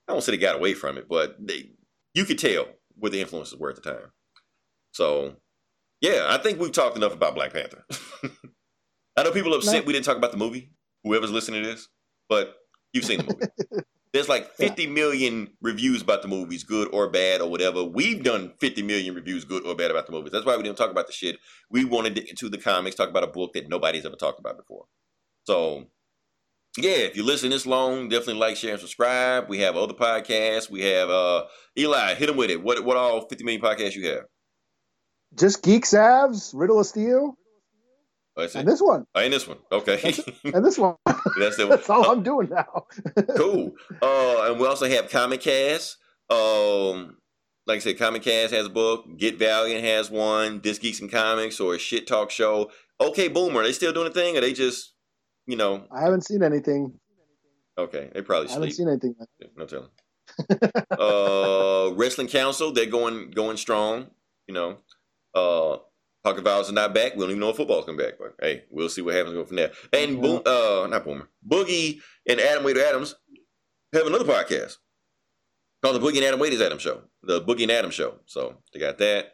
I 0.08 0.12
don't 0.12 0.22
say 0.22 0.32
they 0.32 0.38
got 0.38 0.56
away 0.56 0.74
from 0.74 0.98
it, 0.98 1.08
but 1.08 1.36
they, 1.38 1.70
you 2.14 2.24
could 2.24 2.38
tell 2.38 2.66
what 2.96 3.12
the 3.12 3.20
influences 3.20 3.58
were 3.58 3.70
at 3.70 3.76
the 3.76 3.82
time. 3.82 4.12
So, 4.92 5.36
yeah, 6.00 6.26
I 6.28 6.38
think 6.38 6.60
we've 6.60 6.72
talked 6.72 6.96
enough 6.96 7.12
about 7.12 7.34
Black 7.34 7.52
Panther. 7.52 7.84
I 9.16 9.22
know 9.22 9.32
people 9.32 9.54
are 9.54 9.58
upset 9.58 9.82
No. 9.82 9.86
we 9.86 9.92
didn't 9.92 10.04
talk 10.04 10.16
about 10.16 10.32
the 10.32 10.38
movie. 10.38 10.70
Whoever's 11.04 11.30
listening 11.30 11.62
to 11.62 11.68
this, 11.68 11.88
but 12.28 12.54
you've 12.92 13.04
seen 13.04 13.18
the 13.18 13.24
movie. 13.24 13.82
There's 14.12 14.28
like 14.30 14.50
50 14.54 14.86
million 14.86 15.50
reviews 15.60 16.00
about 16.00 16.22
the 16.22 16.28
movies, 16.28 16.64
good 16.64 16.88
or 16.90 17.10
bad 17.10 17.42
or 17.42 17.50
whatever. 17.50 17.84
We've 17.84 18.22
done 18.22 18.54
50 18.60 18.82
million 18.82 19.14
reviews, 19.14 19.44
good 19.44 19.66
or 19.66 19.74
bad, 19.74 19.90
about 19.90 20.06
the 20.06 20.12
movies. 20.12 20.32
That's 20.32 20.46
why 20.46 20.56
we 20.56 20.62
didn't 20.62 20.78
talk 20.78 20.90
about 20.90 21.06
the 21.06 21.12
shit. 21.12 21.38
We 21.70 21.84
wanted 21.84 22.14
to 22.14 22.22
get 22.22 22.30
into 22.30 22.48
the 22.48 22.56
comics, 22.56 22.96
talk 22.96 23.10
about 23.10 23.24
a 23.24 23.28
book 23.28 23.52
that 23.52 23.68
nobody's 23.68 24.06
ever 24.06 24.16
talked 24.16 24.38
about 24.40 24.56
before. 24.56 24.86
So, 25.44 25.84
yeah, 26.78 26.90
if 27.08 27.16
you 27.16 27.24
listen 27.24 27.50
this 27.50 27.66
long, 27.66 28.08
definitely 28.08 28.34
like, 28.40 28.56
share, 28.56 28.72
and 28.72 28.80
subscribe. 28.80 29.48
We 29.48 29.58
have 29.60 29.76
other 29.76 29.94
podcasts. 29.94 30.70
We 30.70 30.82
have 30.82 31.08
uh 31.10 31.44
Eli, 31.78 32.14
hit 32.14 32.28
him 32.28 32.36
with 32.36 32.50
it. 32.50 32.62
What 32.62 32.84
what 32.84 32.96
all 32.96 33.26
50 33.28 33.44
million 33.44 33.62
podcasts 33.62 33.94
you 33.94 34.06
have? 34.08 34.24
Just 35.34 35.62
Geek 35.62 35.84
Savs, 35.84 36.52
Riddle 36.54 36.80
of 36.80 36.86
Steel, 36.86 37.34
Oh, 38.38 38.42
it. 38.42 38.54
and 38.54 38.68
this 38.68 38.80
one, 38.80 39.04
Oh, 39.14 39.20
and 39.20 39.32
this 39.32 39.46
one. 39.48 39.58
Okay. 39.72 40.14
and 40.44 40.64
this 40.64 40.78
one. 40.78 40.94
that's 41.38 41.56
the 41.56 41.66
That's 41.70 41.88
all 41.90 42.10
I'm 42.10 42.22
doing 42.22 42.48
now. 42.50 42.84
cool. 43.36 43.72
Uh, 44.02 44.50
and 44.50 44.60
we 44.60 44.66
also 44.66 44.88
have 44.88 45.10
Comic 45.10 45.40
Cast. 45.40 45.96
Um, 46.30 47.16
like 47.66 47.76
I 47.76 47.78
said, 47.80 47.98
Comic 47.98 48.22
Cast 48.22 48.52
has 48.52 48.66
a 48.66 48.70
book. 48.70 49.04
Get 49.16 49.38
Valiant 49.38 49.84
has 49.84 50.10
one. 50.10 50.60
This 50.62 50.78
Geeks 50.78 51.00
and 51.00 51.10
Comics 51.10 51.58
or 51.60 51.74
a 51.74 51.78
shit 51.78 52.06
talk 52.06 52.30
show. 52.30 52.70
Okay, 53.00 53.28
Boomer, 53.28 53.60
Are 53.60 53.64
they 53.64 53.72
still 53.72 53.92
doing 53.92 54.08
a 54.08 54.10
thing, 54.10 54.36
or 54.36 54.40
they 54.40 54.52
just, 54.54 54.94
you 55.46 55.56
know, 55.56 55.86
I 55.90 56.02
haven't 56.02 56.24
seen 56.26 56.42
anything. 56.42 56.92
okay, 57.78 58.10
they 58.12 58.22
probably 58.22 58.48
I 58.48 58.52
haven't 58.52 58.72
sleep. 58.72 58.74
seen 58.76 58.88
anything. 58.88 59.14
No 59.56 59.66
telling. 59.66 59.88
uh, 60.98 61.94
Wrestling 61.94 62.28
Council, 62.28 62.72
they're 62.72 62.86
going 62.86 63.30
going 63.30 63.56
strong. 63.56 64.08
You 64.46 64.54
know, 64.54 64.76
uh, 65.34 65.78
Pocket 66.24 66.42
Violence 66.44 66.68
is 66.68 66.72
not 66.74 66.94
back. 66.94 67.14
We 67.14 67.20
don't 67.20 67.30
even 67.30 67.40
know 67.40 67.50
if 67.50 67.56
football's 67.56 67.84
coming 67.84 68.04
back, 68.04 68.14
but 68.18 68.34
hey, 68.40 68.64
we'll 68.70 68.88
see 68.88 69.02
what 69.02 69.14
happens 69.14 69.34
going 69.34 69.46
from 69.46 69.56
there. 69.56 69.72
And 69.92 70.20
Boom, 70.20 70.42
uh, 70.46 70.86
not 70.88 71.04
Boomer, 71.04 71.28
Boogie 71.46 72.00
and 72.28 72.40
Adam 72.40 72.64
Waiter 72.64 72.84
Adams 72.84 73.14
have 73.92 74.06
another 74.06 74.24
podcast 74.24 74.76
called 75.82 76.00
the 76.00 76.00
Boogie 76.06 76.16
and 76.16 76.24
Adam 76.24 76.40
Waiter's 76.40 76.60
Adam 76.60 76.78
Show, 76.78 77.02
the 77.22 77.40
Boogie 77.40 77.62
and 77.62 77.72
Adam 77.72 77.90
Show. 77.90 78.16
So 78.26 78.56
they 78.72 78.80
got 78.80 78.98
that. 78.98 79.32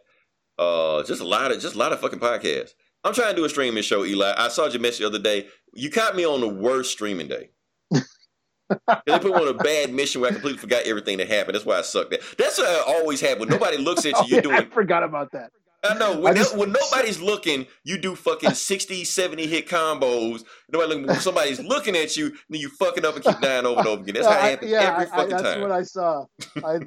Uh, 0.58 1.02
just 1.04 1.20
a 1.20 1.26
lot 1.26 1.50
of 1.50 1.60
just 1.60 1.74
a 1.74 1.78
lot 1.78 1.92
of 1.92 2.00
fucking 2.00 2.18
podcasts. 2.20 2.72
I'm 3.04 3.14
trying 3.14 3.30
to 3.30 3.36
do 3.36 3.44
a 3.44 3.48
streaming 3.48 3.82
show, 3.82 4.04
Eli. 4.04 4.32
I 4.36 4.48
saw 4.48 4.66
your 4.68 4.80
message 4.80 5.00
the 5.00 5.06
other 5.06 5.18
day. 5.18 5.48
You 5.74 5.90
caught 5.90 6.14
me 6.16 6.24
on 6.26 6.40
the 6.40 6.48
worst 6.48 6.92
streaming 6.92 7.28
day. 7.28 7.50
they 7.90 9.18
put 9.18 9.24
me 9.24 9.32
on 9.32 9.48
a 9.48 9.54
bad 9.54 9.92
mission 9.92 10.20
where 10.20 10.30
I 10.30 10.32
completely 10.32 10.58
forgot 10.58 10.84
everything 10.84 11.18
that 11.18 11.28
happened. 11.28 11.54
That's 11.54 11.66
why 11.66 11.78
I 11.78 11.82
sucked 11.82 12.12
at. 12.14 12.20
That's 12.38 12.58
what 12.58 12.68
I 12.68 12.80
always 12.98 13.20
have. 13.20 13.38
When 13.40 13.48
nobody 13.48 13.76
looks 13.78 14.04
at 14.06 14.12
you, 14.12 14.14
Oh, 14.16 14.26
you're 14.26 14.38
I 14.38 14.42
doing. 14.42 14.70
forgot 14.70 15.02
about 15.02 15.30
that. 15.32 15.50
I 15.84 15.94
know. 15.98 16.18
When, 16.20 16.32
I 16.34 16.36
just- 16.36 16.56
when 16.56 16.72
nobody's 16.72 17.20
looking, 17.20 17.66
you 17.84 17.98
do 17.98 18.14
fucking 18.14 18.54
60, 18.54 19.04
70 19.04 19.46
hit 19.46 19.66
combos. 19.68 20.44
Nobody 20.70 20.88
looking, 20.90 21.06
when 21.06 21.16
somebody's 21.20 21.60
looking 21.60 21.96
at 21.96 22.16
you, 22.16 22.30
then 22.48 22.60
you 22.60 22.68
fucking 22.70 23.04
up 23.04 23.16
and 23.16 23.24
keep 23.24 23.40
dying 23.40 23.66
over 23.66 23.80
and 23.80 23.88
over 23.88 24.02
again. 24.02 24.14
That's 24.14 24.26
how 24.26 24.32
it 24.38 24.50
happens 24.50 24.70
yeah, 24.70 24.78
every 24.80 24.92
I- 24.92 25.00
I- 25.00 25.16
fucking 25.16 25.30
that's 25.30 25.42
time. 25.42 25.60
what 25.60 25.72
I 25.72 25.82
saw. 25.82 26.24
I 26.64 26.78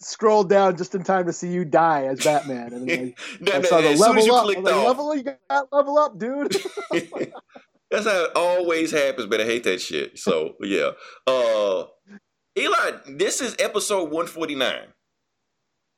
scrolled 0.00 0.48
down 0.50 0.76
just 0.76 0.94
in 0.94 1.02
time 1.02 1.26
to 1.26 1.32
see 1.32 1.48
you 1.48 1.64
die 1.64 2.04
as 2.04 2.22
Batman, 2.22 2.72
and 2.72 2.88
then 2.88 3.14
No, 3.40 3.52
I, 3.52 3.56
I 3.56 3.58
no, 3.60 3.68
saw 3.68 3.80
the 3.80 3.88
as 3.88 3.98
soon 4.00 4.18
as 4.18 4.26
level 4.26 4.26
you 4.26 4.34
up. 4.34 4.44
Clicked 4.44 4.62
like, 4.62 4.74
level, 4.86 5.16
you 5.16 5.22
got 5.22 5.72
level 5.72 5.98
up, 5.98 6.18
dude. 6.18 6.56
That's 7.90 8.06
how 8.06 8.24
it 8.24 8.30
always 8.36 8.90
happens, 8.92 9.26
but 9.26 9.40
I 9.40 9.44
hate 9.44 9.64
that 9.64 9.80
shit. 9.80 10.18
So 10.18 10.54
yeah. 10.60 10.90
Uh 11.26 11.84
Eli, 12.58 12.90
this 13.06 13.40
is 13.40 13.54
episode 13.58 14.10
149. 14.10 14.78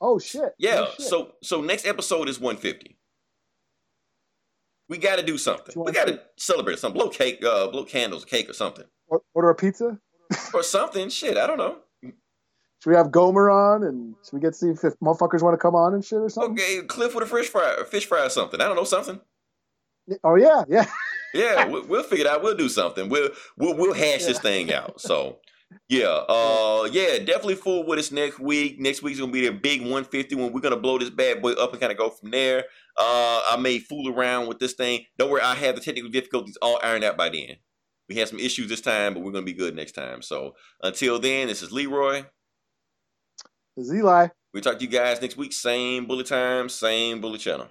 oh 0.01 0.19
shit! 0.19 0.52
Yeah. 0.59 0.85
Oh, 0.86 0.93
shit. 0.97 1.06
So 1.06 1.32
so 1.43 1.60
next 1.60 1.86
episode 1.86 2.28
is 2.28 2.39
150. 2.39 2.98
We 4.89 4.98
gotta 4.98 5.23
do 5.23 5.39
something. 5.39 5.73
We 5.77 5.81
wanna 5.82 5.93
gotta 5.93 6.20
celebrate 6.39 6.78
something. 6.78 7.01
Blow 7.01 7.09
cake, 7.09 7.43
uh, 7.44 7.69
blow 7.69 7.85
candles, 7.85 8.24
cake 8.24 8.51
or 8.51 8.52
something. 8.52 8.85
Or- 9.09 9.23
order 9.35 9.51
a 9.51 9.55
pizza. 9.55 9.98
Or 10.55 10.62
something. 10.62 11.09
Shit, 11.10 11.36
I 11.36 11.47
don't 11.47 11.59
know. 11.59 11.77
Should 12.02 12.90
we 12.90 12.97
have 12.97 13.10
Gomer 13.12 13.48
on, 13.51 13.85
and 13.85 14.14
should 14.24 14.32
we 14.32 14.40
get 14.40 14.55
to 14.55 14.59
see 14.59 14.69
if 14.70 14.81
motherfuckers 15.01 15.40
want 15.43 15.55
to 15.55 15.59
come 15.59 15.74
on 15.74 15.94
and 15.94 16.05
shit 16.05 16.19
or 16.19 16.28
something? 16.28 16.52
Okay, 16.52 16.81
Cliff 16.86 17.14
with 17.14 17.24
a 17.24 17.27
fish 17.27 17.48
fry, 17.48 17.77
fish 17.89 18.06
fry 18.06 18.24
or 18.27 18.28
something. 18.31 18.60
I 18.60 18.64
don't 18.66 18.77
know 18.77 18.85
something. 18.85 19.20
Oh 20.24 20.35
yeah, 20.35 20.64
yeah. 20.69 20.86
Yeah, 21.35 21.67
we'll, 21.67 21.87
we'll 21.87 22.03
figure 22.03 22.27
it 22.27 22.31
out. 22.31 22.43
We'll 22.43 22.57
do 22.57 22.69
something. 22.69 23.09
We'll 23.09 23.31
we'll 23.57 23.77
we'll 23.77 23.95
hash 23.95 24.25
this 24.25 24.39
thing 24.39 24.73
out. 24.73 25.01
So 25.01 25.39
yeah, 25.89 26.07
uh, 26.29 26.89
yeah, 26.91 27.19
definitely 27.19 27.55
full 27.57 27.87
with 27.87 27.99
us 27.99 28.13
next 28.13 28.39
week. 28.39 28.81
Next 28.81 29.03
week's 29.03 29.19
gonna 29.19 29.33
be 29.33 29.47
the 29.47 29.53
big 29.53 29.81
150 29.81 30.35
when 30.35 30.53
we're 30.53 30.61
gonna 30.61 30.77
blow 30.77 30.99
this 30.99 31.11
bad 31.11 31.43
boy 31.43 31.53
up 31.53 31.73
and 31.73 31.81
kind 31.81 31.93
of 31.93 31.99
go 31.99 32.11
from 32.11 32.31
there. 32.31 32.65
Uh, 32.99 33.43
I 33.51 33.57
may 33.59 33.79
fool 33.79 34.13
around 34.13 34.49
with 34.49 34.59
this 34.59 34.75
thing. 34.75 35.05
Don't 35.19 35.31
worry, 35.31 35.43
I 35.43 35.55
have 35.55 35.75
the 35.75 35.81
technical 35.81 36.11
difficulties 36.11 36.59
all 36.61 36.79
ironed 36.83 37.05
out 37.05 37.17
by 37.17 37.29
then. 37.29 37.57
We 38.09 38.17
had 38.17 38.29
some 38.29 38.39
issues 38.39 38.69
this 38.69 38.81
time, 38.81 39.15
but 39.15 39.23
we're 39.23 39.33
gonna 39.33 39.47
be 39.47 39.53
good 39.53 39.75
next 39.75 39.93
time. 39.93 40.23
So 40.23 40.55
until 40.83 41.19
then, 41.19 41.49
this 41.49 41.63
is 41.63 41.73
Leroy. 41.73 42.25
This 43.77 43.87
is 43.87 43.95
Eli. 43.95 44.29
We'll 44.53 44.63
talk 44.63 44.79
to 44.79 44.85
you 44.85 44.91
guys 44.91 45.23
next 45.23 45.39
week. 45.39 45.53
Same 45.53 46.07
bullet 46.07 46.27
time, 46.27 46.69
same 46.69 47.21
bullet 47.23 47.41
channel. 47.41 47.69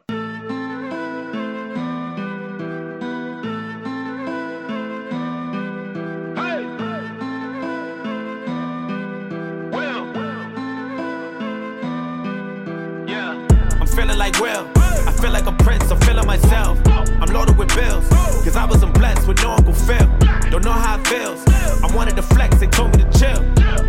Like 14.21 14.39
Will. 14.39 14.67
I 14.75 15.11
feel 15.19 15.31
like 15.31 15.47
a 15.47 15.51
prince, 15.63 15.89
I'm 15.89 15.99
feeling 16.01 16.27
myself. 16.27 16.77
I'm 16.85 17.33
loaded 17.33 17.57
with 17.57 17.75
bills, 17.75 18.07
cause 18.43 18.55
I 18.55 18.65
wasn't 18.65 18.93
blessed 18.93 19.27
with 19.27 19.41
no 19.41 19.49
Uncle 19.49 19.73
Phil. 19.73 20.07
Don't 20.51 20.63
know 20.63 20.77
how 20.85 20.99
it 20.99 21.07
feels. 21.07 21.41
I 21.81 21.87
wanted 21.95 22.15
to 22.17 22.21
flex, 22.21 22.59
they 22.59 22.67
told 22.67 22.95
me 22.95 23.03
to 23.03 23.09
chill. 23.17 23.41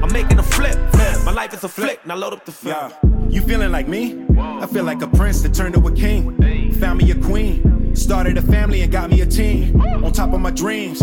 I'm 0.03 0.11
making 0.11 0.39
a 0.39 0.43
flip. 0.43 0.79
My 1.27 1.33
life 1.33 1.53
is 1.53 1.65
a 1.65 1.69
flick, 1.69 2.07
now 2.07 2.17
load 2.17 2.33
up 2.33 2.47
the 2.47 2.53
film. 2.53 2.75
Yeah. 2.75 3.29
You 3.29 3.43
feeling 3.43 3.73
like 3.73 3.89
me? 3.89 4.25
I 4.39 4.67
feel 4.67 4.85
like 4.85 5.03
a 5.03 5.07
prince 5.07 5.43
that 5.43 5.53
turned 5.53 5.75
to 5.75 5.87
a 5.87 5.93
king. 5.93 6.23
Found 6.81 6.97
me 7.01 7.11
a 7.11 7.15
queen. 7.15 7.95
Started 7.95 8.39
a 8.39 8.43
family 8.43 8.81
and 8.81 8.91
got 8.91 9.11
me 9.11 9.21
a 9.21 9.27
team. 9.27 9.83
On 10.03 10.11
top 10.13 10.33
of 10.33 10.41
my 10.41 10.51
dreams. 10.51 11.03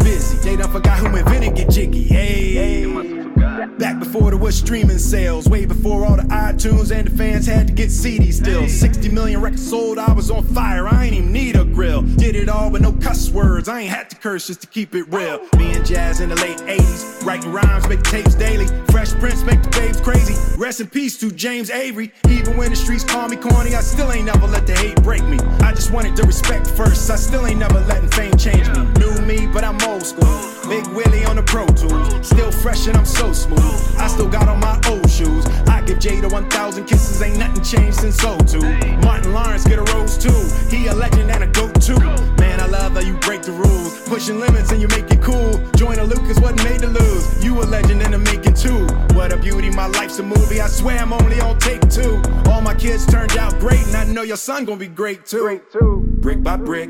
busy. 0.03 0.37
They 0.37 0.55
done 0.55 0.71
forgot 0.71 0.99
who 0.99 1.15
invented 1.15 1.55
get 1.55 1.69
jiggy. 1.69 2.03
Hey. 2.03 3.20
Back 3.41 3.99
before 3.99 4.29
there 4.29 4.39
was 4.39 4.55
streaming 4.55 4.99
sales, 4.99 5.49
way 5.49 5.65
before 5.65 6.05
all 6.05 6.15
the 6.15 6.23
iTunes 6.23 6.95
and 6.95 7.07
the 7.07 7.17
fans 7.17 7.47
had 7.47 7.67
to 7.67 7.73
get 7.73 7.89
CDs 7.89 8.33
still. 8.33 8.67
60 8.67 9.09
million 9.09 9.41
records 9.41 9.67
sold, 9.67 9.97
I 9.97 10.13
was 10.13 10.29
on 10.29 10.43
fire. 10.43 10.87
I 10.87 11.05
ain't 11.05 11.15
even 11.15 11.33
need 11.33 11.55
a 11.55 11.65
grill. 11.65 12.03
Did 12.03 12.35
it 12.35 12.49
all 12.49 12.69
with 12.69 12.81
no 12.83 12.91
cuss 12.91 13.29
words. 13.31 13.67
I 13.67 13.81
ain't 13.81 13.89
had 13.89 14.09
to 14.11 14.15
curse 14.17 14.47
just 14.47 14.61
to 14.61 14.67
keep 14.67 14.93
it 14.93 15.11
real. 15.11 15.39
Me 15.57 15.73
and 15.73 15.85
Jazz 15.85 16.19
in 16.19 16.29
the 16.29 16.35
late 16.35 16.57
80s, 16.57 17.25
writing 17.25 17.51
rhymes, 17.51 17.87
make 17.89 18.03
tapes 18.03 18.35
daily. 18.35 18.67
Fresh 18.91 19.13
Prince 19.13 19.43
make 19.43 19.63
the 19.63 19.69
babes 19.69 19.99
crazy. 19.99 20.35
Rest 20.57 20.79
in 20.79 20.87
peace 20.87 21.17
to 21.19 21.31
James 21.31 21.71
Avery. 21.71 22.11
Even 22.29 22.57
when 22.57 22.69
the 22.69 22.75
streets 22.75 23.03
call 23.03 23.27
me 23.27 23.37
corny, 23.37 23.73
I 23.73 23.81
still 23.81 24.11
ain't 24.11 24.25
never 24.25 24.45
let 24.45 24.67
the 24.67 24.75
hate 24.75 25.01
break 25.01 25.23
me. 25.23 25.39
I 25.61 25.73
just 25.73 25.91
wanted 25.91 26.15
the 26.15 26.23
respect 26.23 26.67
first. 26.67 27.09
I 27.09 27.15
still 27.15 27.47
ain't 27.47 27.59
never 27.59 27.79
letting 27.81 28.09
fame 28.09 28.37
change 28.37 28.69
me. 28.69 28.85
New 28.99 29.21
me, 29.25 29.47
but 29.47 29.63
I'm 29.63 29.81
old 29.89 30.03
school. 30.03 30.60
Big 30.71 30.87
Willie 30.95 31.25
on 31.25 31.35
the 31.35 31.43
Pro 31.43 31.65
Tools. 31.65 32.25
Still 32.25 32.49
fresh 32.49 32.87
and 32.87 32.95
I'm 32.95 33.05
so 33.05 33.33
smooth. 33.33 33.59
I 33.97 34.07
still 34.07 34.29
got 34.29 34.47
on 34.47 34.61
my 34.61 34.79
old 34.87 35.11
shoes. 35.11 35.45
I 35.67 35.81
give 35.81 35.99
Jada 35.99 36.31
1,000 36.31 36.85
kisses, 36.85 37.21
ain't 37.21 37.37
nothing 37.37 37.61
changed 37.61 37.97
since 37.97 38.15
02. 38.15 38.61
Martin 39.03 39.33
Lawrence 39.33 39.65
get 39.65 39.79
a 39.79 39.83
rose 39.93 40.17
too. 40.17 40.31
He 40.73 40.87
a 40.87 40.95
legend 40.95 41.29
and 41.29 41.43
a 41.43 41.47
go 41.47 41.69
to. 41.69 41.99
Man, 42.39 42.61
I 42.61 42.67
love 42.67 42.93
how 42.93 43.01
you 43.01 43.17
break 43.17 43.41
the 43.41 43.51
rules. 43.51 44.07
Pushing 44.07 44.39
limits 44.39 44.71
and 44.71 44.81
you 44.81 44.87
make 44.87 45.11
it 45.11 45.21
cool. 45.21 45.59
Joyner 45.75 46.05
Lucas 46.05 46.39
wasn't 46.39 46.63
made 46.63 46.79
to 46.79 46.87
lose. 46.87 47.43
You 47.43 47.61
a 47.61 47.65
legend 47.65 48.01
in 48.01 48.11
the 48.11 48.19
making 48.19 48.53
too. 48.53 48.87
What 49.13 49.33
a 49.33 49.37
beauty, 49.37 49.71
my 49.71 49.87
life's 49.87 50.19
a 50.19 50.23
movie. 50.23 50.61
I 50.61 50.67
swear 50.67 50.99
I'm 50.99 51.11
only 51.11 51.41
on 51.41 51.59
take 51.59 51.81
two. 51.89 52.21
All 52.49 52.61
my 52.61 52.75
kids 52.75 53.05
turned 53.05 53.35
out 53.35 53.59
great, 53.59 53.85
and 53.87 53.97
I 53.97 54.05
know 54.05 54.23
your 54.23 54.37
son 54.37 54.63
gonna 54.63 54.77
be 54.77 54.87
great 54.87 55.25
too. 55.25 55.41
Great 55.41 55.69
too. 55.69 56.05
Brick 56.21 56.41
by 56.41 56.55
brick, 56.55 56.89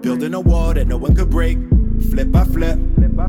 building 0.00 0.32
a 0.34 0.40
wall 0.40 0.74
that 0.74 0.86
no 0.86 0.96
one 0.96 1.16
could 1.16 1.30
break. 1.30 1.58
Flip 2.10 2.30
by 2.30 2.44
flip. 2.44 2.78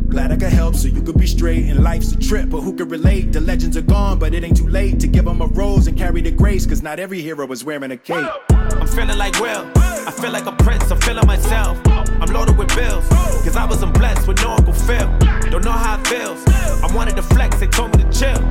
Glad 0.09 0.31
I 0.31 0.37
could 0.37 0.53
help 0.53 0.75
so 0.75 0.87
you 0.87 1.01
could 1.01 1.17
be 1.17 1.27
straight. 1.27 1.65
And 1.65 1.83
life's 1.83 2.11
a 2.11 2.17
trip, 2.17 2.49
but 2.49 2.61
who 2.61 2.75
could 2.75 2.91
relate? 2.91 3.33
The 3.33 3.41
legends 3.41 3.75
are 3.77 3.81
gone, 3.81 4.19
but 4.19 4.33
it 4.33 4.43
ain't 4.43 4.57
too 4.57 4.67
late 4.67 4.99
to 4.99 5.07
give 5.07 5.25
them 5.25 5.41
a 5.41 5.47
rose 5.47 5.87
and 5.87 5.97
carry 5.97 6.21
the 6.21 6.31
grace. 6.31 6.65
Cause 6.65 6.81
not 6.81 6.99
every 6.99 7.21
hero 7.21 7.51
is 7.51 7.63
wearing 7.63 7.91
a 7.91 7.97
cape. 7.97 8.29
I'm 8.49 8.87
feeling 8.87 9.17
like 9.17 9.39
Will. 9.39 9.71
I 9.75 10.11
feel 10.11 10.31
like 10.31 10.45
a 10.45 10.51
prince, 10.51 10.89
I'm 10.91 10.99
feeling 11.01 11.27
myself. 11.27 11.79
I'm 11.85 12.31
loaded 12.31 12.57
with 12.57 12.73
bills. 12.75 13.07
Cause 13.43 13.55
I 13.55 13.65
wasn't 13.65 13.93
blessed 13.93 14.27
with 14.27 14.41
no 14.41 14.51
Uncle 14.51 14.73
Phil. 14.73 15.07
Don't 15.49 15.65
know 15.65 15.71
how 15.71 15.99
it 15.99 16.07
feels. 16.07 16.45
I 16.83 16.93
wanted 16.95 17.15
to 17.17 17.23
flex, 17.23 17.59
they 17.59 17.67
told 17.67 17.97
me 17.97 18.03
to 18.03 18.11
chill. 18.11 18.41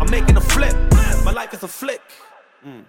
I'm 0.00 0.10
making 0.10 0.36
a 0.36 0.40
flip. 0.40 0.74
My 1.24 1.32
life 1.32 1.54
is 1.54 1.62
a 1.62 1.68
flip. 1.68 2.02
Mm. 2.66 2.84